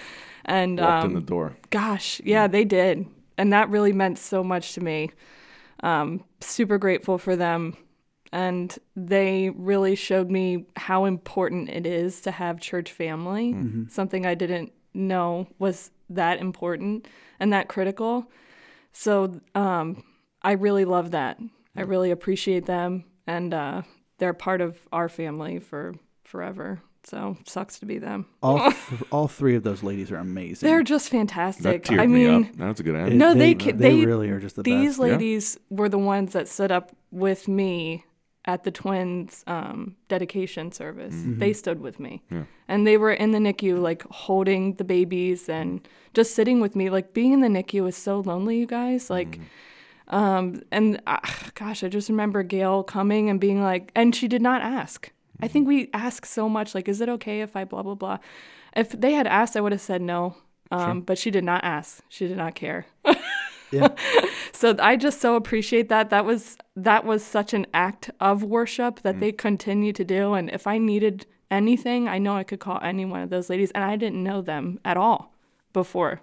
And 0.46 0.80
walked 0.80 1.04
um, 1.04 1.10
in 1.10 1.16
the 1.16 1.26
door. 1.26 1.58
Gosh, 1.72 2.22
yeah, 2.24 2.48
they 2.48 2.64
did. 2.64 3.06
And 3.38 3.52
that 3.52 3.70
really 3.70 3.92
meant 3.92 4.20
so 4.20 4.44
much 4.44 4.74
to 4.76 4.82
me. 4.82 5.12
Um, 5.82 6.24
super 6.40 6.78
grateful 6.78 7.18
for 7.18 7.36
them. 7.36 7.76
And 8.34 8.76
they 8.96 9.52
really 9.52 9.94
showed 9.96 10.32
me 10.32 10.66
how 10.76 11.06
important 11.06 11.70
it 11.70 11.86
is 11.86 12.20
to 12.22 12.32
have 12.32 12.60
church 12.60 12.92
family, 12.92 13.56
something 13.90 14.26
I 14.26 14.34
didn't 14.34 14.74
know 14.96 15.48
was 15.60 15.92
that 16.10 16.40
important 16.42 17.08
and 17.40 17.54
that 17.54 17.68
critical. 17.68 18.26
So 18.92 19.40
um, 19.54 20.04
I 20.42 20.54
really 20.54 20.84
love 20.84 21.12
that. 21.12 21.38
I 21.76 21.82
really 21.82 22.10
appreciate 22.10 22.66
them. 22.66 23.06
And 23.28 23.54
uh, 23.54 23.84
they're 24.18 24.34
part 24.34 24.62
of 24.62 24.80
our 24.92 25.10
family 25.10 25.60
for 25.60 25.94
forever. 26.24 26.82
So 27.04 27.38
sucks 27.46 27.78
to 27.80 27.86
be 27.86 28.00
them. 28.00 28.26
All 28.42 28.72
th- 28.72 29.02
all 29.12 29.28
three 29.28 29.56
of 29.56 29.62
those 29.64 29.84
ladies 29.84 30.12
are 30.12 30.18
amazing. 30.18 30.68
They're 30.68 30.82
just 30.84 31.10
fantastic. 31.10 31.84
teared 31.84 32.00
I 32.00 32.08
me 32.08 32.28
mean, 32.28 32.46
up. 32.46 32.56
That 32.56 32.68
was 32.70 32.80
a 32.80 32.84
good 32.84 32.96
It- 32.96 33.00
answer. 33.00 33.16
No, 33.16 33.34
they 33.36 33.54
they, 33.54 33.66
ca- 33.72 33.78
they 33.78 34.00
they- 34.00 34.06
really 34.08 34.30
are 34.32 34.40
just 34.40 34.56
the 34.56 34.64
best. 34.64 34.70
these 34.72 34.90
best. 34.92 35.00
ladies 35.00 35.58
were 35.70 35.90
the 35.90 36.00
ones 36.00 36.34
that 36.34 36.48
stood 36.48 36.72
up 36.72 36.96
with 37.12 37.48
me 37.48 38.06
at 38.46 38.64
the 38.64 38.72
twins 38.72 39.44
um, 39.48 39.96
dedication 40.10 40.72
service. 40.72 41.16
Mm-hmm. 41.16 41.40
They 41.40 41.54
stood 41.54 41.80
with 41.82 42.00
me, 42.00 42.22
and 42.68 42.86
they 42.86 42.98
were 42.98 43.14
in 43.14 43.32
the 43.32 43.40
NICU, 43.40 43.80
like 43.82 44.04
holding 44.12 44.74
the 44.76 44.84
babies 44.84 45.48
and 45.50 45.88
just 46.14 46.36
sitting 46.36 46.60
with 46.60 46.76
me. 46.76 46.90
Like 46.90 47.14
being 47.14 47.32
in 47.34 47.40
the 47.42 47.48
NICU 47.48 47.88
is 47.88 47.96
so 47.98 48.20
lonely, 48.20 48.58
you 48.60 48.66
guys. 48.66 49.10
Like, 49.10 49.40
um, 50.10 50.62
and 50.72 51.02
uh, 51.08 51.20
gosh, 51.56 51.84
I 51.84 51.88
just 51.90 52.10
remember 52.10 52.44
Gail 52.44 52.84
coming 52.84 53.30
and 53.30 53.40
being 53.40 53.62
like, 53.64 53.92
and 53.96 54.16
she 54.16 54.28
did 54.28 54.42
not 54.42 54.62
ask. 54.62 55.12
I 55.42 55.48
think 55.48 55.68
we 55.68 55.90
ask 55.94 56.26
so 56.26 56.48
much, 56.50 56.76
like, 56.76 56.88
is 56.88 57.02
it 57.02 57.10
okay 57.10 57.42
if 57.42 57.56
I 57.56 57.64
blah 57.64 57.84
blah 57.84 57.96
blah? 57.96 58.18
If 58.76 58.92
they 58.92 59.14
had 59.14 59.28
asked, 59.28 59.56
I 59.56 59.62
would 59.62 59.72
have 59.72 59.82
said 59.82 60.02
no. 60.02 60.36
Um, 60.72 61.02
But 61.02 61.18
she 61.18 61.30
did 61.32 61.44
not 61.44 61.64
ask. 61.64 62.02
She 62.10 62.28
did 62.28 62.38
not 62.38 62.56
care. 62.56 62.86
Yeah. 63.72 63.90
so 64.54 64.76
I 64.80 64.96
just 64.96 65.20
so 65.22 65.36
appreciate 65.36 65.90
that. 65.90 66.10
That 66.10 66.26
was 66.26 66.58
that 66.76 67.06
was 67.06 67.24
such 67.24 67.54
an 67.54 67.66
act 67.74 68.10
of 68.20 68.44
worship 68.44 69.02
that 69.02 69.20
they 69.20 69.32
continue 69.32 69.94
to 69.94 70.04
do. 70.04 70.34
And 70.34 70.50
if 70.50 70.66
I 70.68 70.78
needed 70.80 71.26
anything, 71.52 72.08
I 72.08 72.18
know 72.18 72.36
I 72.36 72.44
could 72.44 72.60
call 72.60 72.80
any 72.82 73.06
one 73.06 73.22
of 73.22 73.30
those 73.30 73.50
ladies, 73.50 73.70
and 73.72 73.84
I 73.84 73.96
didn't 73.96 74.24
know 74.24 74.42
them 74.42 74.80
at 74.84 74.98
all 74.98 75.36
before 75.72 76.22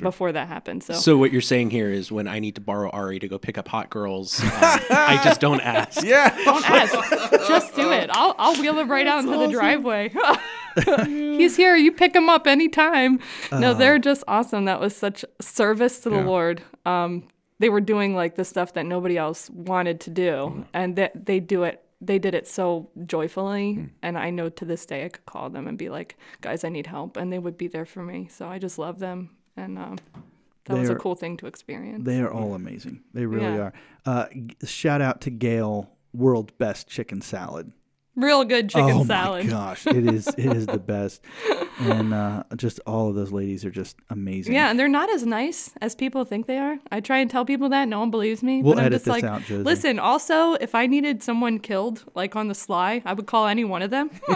before 0.00 0.30
that 0.30 0.46
happened. 0.46 0.84
So, 0.84 0.94
So 0.94 1.18
what 1.18 1.32
you're 1.32 1.40
saying 1.40 1.70
here 1.70 1.90
is 1.90 2.12
when 2.12 2.28
I 2.28 2.38
need 2.38 2.54
to 2.54 2.60
borrow 2.60 2.90
Ari 2.90 3.18
to 3.18 3.28
go 3.28 3.38
pick 3.38 3.58
up 3.58 3.66
hot 3.66 3.90
girls, 3.90 4.40
um, 4.40 4.48
I 4.52 5.20
just 5.24 5.40
don't 5.46 5.60
ask. 5.60 6.04
Yeah. 6.04 6.32
don't 6.44 6.70
ask, 6.70 6.92
just 7.48 7.74
do 7.74 7.90
it. 7.90 8.08
I'll 8.12 8.36
I'll 8.38 8.54
wheel 8.54 8.78
him 8.78 8.88
right 8.88 9.06
out 9.06 9.24
into 9.24 9.36
the 9.36 9.48
driveway. 9.48 10.12
He's 11.06 11.56
here. 11.56 11.74
You 11.76 11.90
pick 11.92 12.14
him 12.14 12.28
up 12.28 12.46
anytime. 12.46 13.18
No, 13.50 13.74
they're 13.74 13.98
just 13.98 14.22
awesome. 14.28 14.66
That 14.66 14.80
was 14.80 14.94
such 14.94 15.24
service 15.40 15.98
to 16.00 16.10
the 16.10 16.16
Yeah. 16.18 16.24
Lord. 16.24 16.62
Um, 16.86 17.24
they 17.60 17.68
were 17.68 17.80
doing 17.80 18.16
like 18.16 18.34
the 18.34 18.44
stuff 18.44 18.72
that 18.72 18.84
nobody 18.86 19.16
else 19.16 19.48
wanted 19.50 20.00
to 20.00 20.10
do, 20.10 20.64
and 20.74 20.96
that 20.96 21.26
they 21.26 21.38
do 21.38 21.62
it. 21.62 21.84
They 22.00 22.18
did 22.18 22.34
it 22.34 22.48
so 22.48 22.88
joyfully, 23.06 23.90
and 24.02 24.16
I 24.18 24.30
know 24.30 24.48
to 24.48 24.64
this 24.64 24.84
day 24.86 25.04
I 25.04 25.10
could 25.10 25.26
call 25.26 25.50
them 25.50 25.68
and 25.68 25.76
be 25.78 25.88
like, 25.90 26.16
"Guys, 26.40 26.64
I 26.64 26.70
need 26.70 26.86
help," 26.86 27.16
and 27.16 27.30
they 27.32 27.38
would 27.38 27.56
be 27.58 27.68
there 27.68 27.84
for 27.84 28.02
me. 28.02 28.26
So 28.30 28.48
I 28.48 28.58
just 28.58 28.78
love 28.78 28.98
them, 28.98 29.36
and 29.56 29.78
um, 29.78 29.98
that 30.64 30.78
was 30.78 30.88
a 30.88 30.94
cool 30.94 31.14
thing 31.14 31.36
to 31.36 31.46
experience. 31.46 32.04
They 32.04 32.20
are 32.20 32.32
all 32.32 32.54
amazing. 32.54 33.02
They 33.12 33.26
really 33.26 33.44
Yeah. 33.54 33.70
are. 33.70 33.72
Uh, 34.06 34.26
shout 34.64 35.02
out 35.02 35.20
to 35.22 35.30
Gail, 35.30 35.90
world's 36.14 36.52
best 36.52 36.88
chicken 36.88 37.20
salad. 37.20 37.72
Real 38.20 38.44
good 38.44 38.68
chicken 38.68 38.90
oh 38.90 39.04
salad. 39.04 39.46
my 39.46 39.50
gosh, 39.50 39.86
it 39.86 40.06
is 40.06 40.28
it 40.28 40.56
is 40.56 40.66
the 40.66 40.78
best, 40.94 41.22
and 41.80 42.12
uh, 42.12 42.44
just 42.56 42.80
all 42.86 43.08
of 43.08 43.14
those 43.14 43.32
ladies 43.32 43.64
are 43.64 43.70
just 43.70 43.96
amazing. 44.10 44.54
Yeah, 44.54 44.70
and 44.70 44.78
they're 44.78 44.88
not 44.88 45.10
as 45.10 45.24
nice 45.24 45.70
as 45.80 45.94
people 45.94 46.24
think 46.24 46.46
they 46.46 46.58
are. 46.58 46.78
I 46.90 47.00
try 47.00 47.18
and 47.18 47.30
tell 47.30 47.44
people 47.44 47.68
that, 47.70 47.88
no 47.88 48.00
one 48.00 48.10
believes 48.10 48.42
me. 48.42 48.62
We'll 48.62 48.74
but 48.74 48.80
I'm 48.80 48.86
edit 48.86 48.96
just 48.96 49.04
this 49.06 49.12
like, 49.12 49.24
out, 49.24 49.42
Josie. 49.42 49.62
listen. 49.62 49.98
Also, 49.98 50.54
if 50.54 50.74
I 50.74 50.86
needed 50.86 51.22
someone 51.22 51.58
killed, 51.58 52.04
like 52.14 52.36
on 52.36 52.48
the 52.48 52.54
sly, 52.54 53.02
I 53.04 53.14
would 53.14 53.26
call 53.26 53.46
any 53.46 53.64
one 53.64 53.82
of 53.82 53.90
them. 53.90 54.10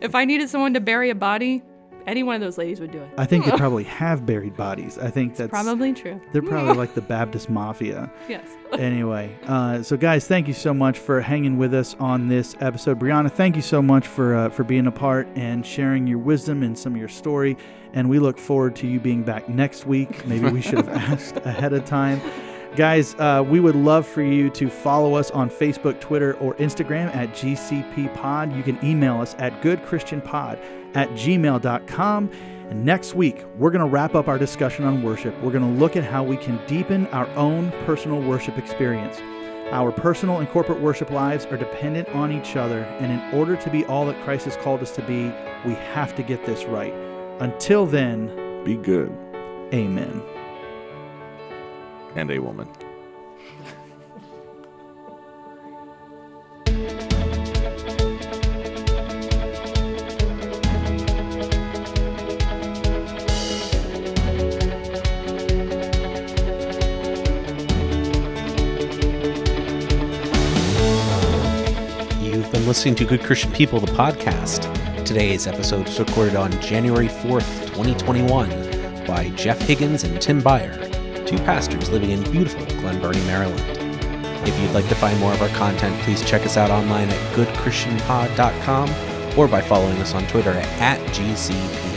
if 0.00 0.14
I 0.14 0.24
needed 0.24 0.48
someone 0.48 0.74
to 0.74 0.80
bury 0.80 1.10
a 1.10 1.14
body, 1.14 1.62
any 2.08 2.22
one 2.22 2.34
of 2.34 2.40
those 2.40 2.58
ladies 2.58 2.80
would 2.80 2.90
do 2.90 2.98
it. 3.00 3.08
I 3.16 3.26
think 3.26 3.44
they 3.44 3.50
probably 3.56 3.84
have 3.84 4.26
buried 4.26 4.56
bodies. 4.56 4.98
I 4.98 5.10
think 5.10 5.36
that's 5.36 5.50
Probably 5.50 5.92
true. 5.92 6.20
they're 6.32 6.42
probably 6.42 6.74
like 6.82 6.94
the 6.94 7.00
Baptist 7.02 7.48
mafia. 7.50 8.10
Yes. 8.28 8.48
anyway, 8.78 9.36
uh, 9.46 9.82
so 9.82 9.96
guys, 9.96 10.26
thank 10.26 10.48
you 10.48 10.54
so 10.54 10.74
much 10.74 10.98
for 10.98 11.20
hanging 11.20 11.58
with 11.58 11.74
us 11.74 11.94
on 12.00 12.28
this 12.28 12.56
episode. 12.60 12.98
Brianna, 12.98 13.30
thank 13.30 13.54
you 13.56 13.62
so 13.62 13.80
much 13.80 14.06
for 14.06 14.34
uh, 14.34 14.48
for 14.48 14.64
being 14.64 14.86
a 14.86 14.92
part 14.92 15.28
and 15.36 15.64
sharing 15.64 16.06
your 16.06 16.18
wisdom 16.18 16.62
and 16.62 16.76
some 16.78 16.94
of 16.94 16.98
your 16.98 17.08
story. 17.08 17.56
And 17.92 18.08
we 18.10 18.18
look 18.18 18.38
forward 18.38 18.76
to 18.76 18.86
you 18.86 19.00
being 19.00 19.22
back 19.22 19.48
next 19.48 19.86
week. 19.86 20.26
Maybe 20.26 20.48
we 20.50 20.60
should 20.60 20.74
have 20.76 20.88
asked 20.88 21.36
ahead 21.44 21.72
of 21.72 21.84
time. 21.84 22.20
Guys, 22.76 23.14
uh, 23.14 23.42
we 23.48 23.60
would 23.60 23.74
love 23.74 24.06
for 24.06 24.22
you 24.22 24.50
to 24.50 24.68
follow 24.68 25.14
us 25.14 25.30
on 25.30 25.48
Facebook, 25.48 25.98
Twitter, 26.00 26.34
or 26.34 26.54
Instagram 26.56 27.14
at 27.16 27.30
GCP 27.30 28.14
Pod. 28.14 28.54
You 28.54 28.62
can 28.62 28.78
email 28.84 29.20
us 29.20 29.34
at 29.38 29.62
goodchristianpod 29.62 30.58
at 30.94 31.08
gmail.com. 31.10 32.30
And 32.70 32.84
next 32.84 33.14
week, 33.14 33.44
we're 33.56 33.70
going 33.70 33.84
to 33.84 33.90
wrap 33.90 34.14
up 34.14 34.28
our 34.28 34.38
discussion 34.38 34.84
on 34.84 35.02
worship. 35.02 35.34
We're 35.40 35.52
going 35.52 35.74
to 35.74 35.80
look 35.80 35.96
at 35.96 36.04
how 36.04 36.22
we 36.22 36.36
can 36.36 36.60
deepen 36.66 37.06
our 37.08 37.26
own 37.28 37.72
personal 37.86 38.20
worship 38.20 38.58
experience. 38.58 39.18
Our 39.70 39.92
personal 39.92 40.38
and 40.38 40.48
corporate 40.48 40.80
worship 40.80 41.10
lives 41.10 41.44
are 41.46 41.56
dependent 41.58 42.08
on 42.10 42.32
each 42.32 42.56
other, 42.56 42.80
and 43.00 43.12
in 43.12 43.38
order 43.38 43.54
to 43.56 43.70
be 43.70 43.84
all 43.84 44.06
that 44.06 44.22
Christ 44.24 44.46
has 44.46 44.56
called 44.56 44.80
us 44.80 44.90
to 44.96 45.02
be, 45.02 45.24
we 45.66 45.74
have 45.92 46.14
to 46.16 46.22
get 46.22 46.44
this 46.46 46.64
right. 46.64 46.94
Until 47.40 47.84
then, 47.84 48.28
Be 48.64 48.76
good. 48.76 49.10
amen. 49.74 50.22
And 52.16 52.30
a 52.30 52.38
woman. 52.38 52.66
Listening 72.68 72.94
to 72.94 73.06
Good 73.06 73.22
Christian 73.22 73.50
People, 73.50 73.80
the 73.80 73.90
podcast. 73.92 74.62
Today's 75.06 75.46
episode 75.46 75.86
was 75.86 75.98
recorded 75.98 76.36
on 76.36 76.50
January 76.60 77.08
4th, 77.08 77.64
2021, 77.68 79.06
by 79.06 79.30
Jeff 79.30 79.58
Higgins 79.62 80.04
and 80.04 80.20
Tim 80.20 80.42
Byer, 80.42 80.76
two 81.26 81.38
pastors 81.38 81.88
living 81.88 82.10
in 82.10 82.22
beautiful 82.30 82.66
Glen 82.66 83.00
Burnie, 83.00 83.22
Maryland. 83.22 83.58
If 84.46 84.60
you'd 84.60 84.72
like 84.72 84.86
to 84.88 84.94
find 84.94 85.18
more 85.18 85.32
of 85.32 85.40
our 85.40 85.48
content, 85.56 85.98
please 86.02 86.22
check 86.28 86.42
us 86.42 86.58
out 86.58 86.70
online 86.70 87.08
at 87.08 87.34
goodchristianpod.com 87.34 89.38
or 89.38 89.48
by 89.48 89.62
following 89.62 89.96
us 90.02 90.14
on 90.14 90.26
Twitter 90.26 90.50
at, 90.50 90.66
at 90.78 91.00
GCPpod. 91.14 91.87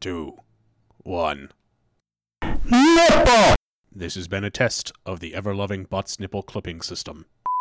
Two, 0.00 0.38
one. 0.98 1.50
Nipple! 2.42 3.54
This 3.92 4.14
has 4.14 4.28
been 4.28 4.44
a 4.44 4.50
test 4.50 4.92
of 5.04 5.20
the 5.20 5.34
ever 5.34 5.54
loving 5.54 5.84
Butts 5.84 6.18
Nipple 6.18 6.42
Clipping 6.42 6.80
System. 6.80 7.26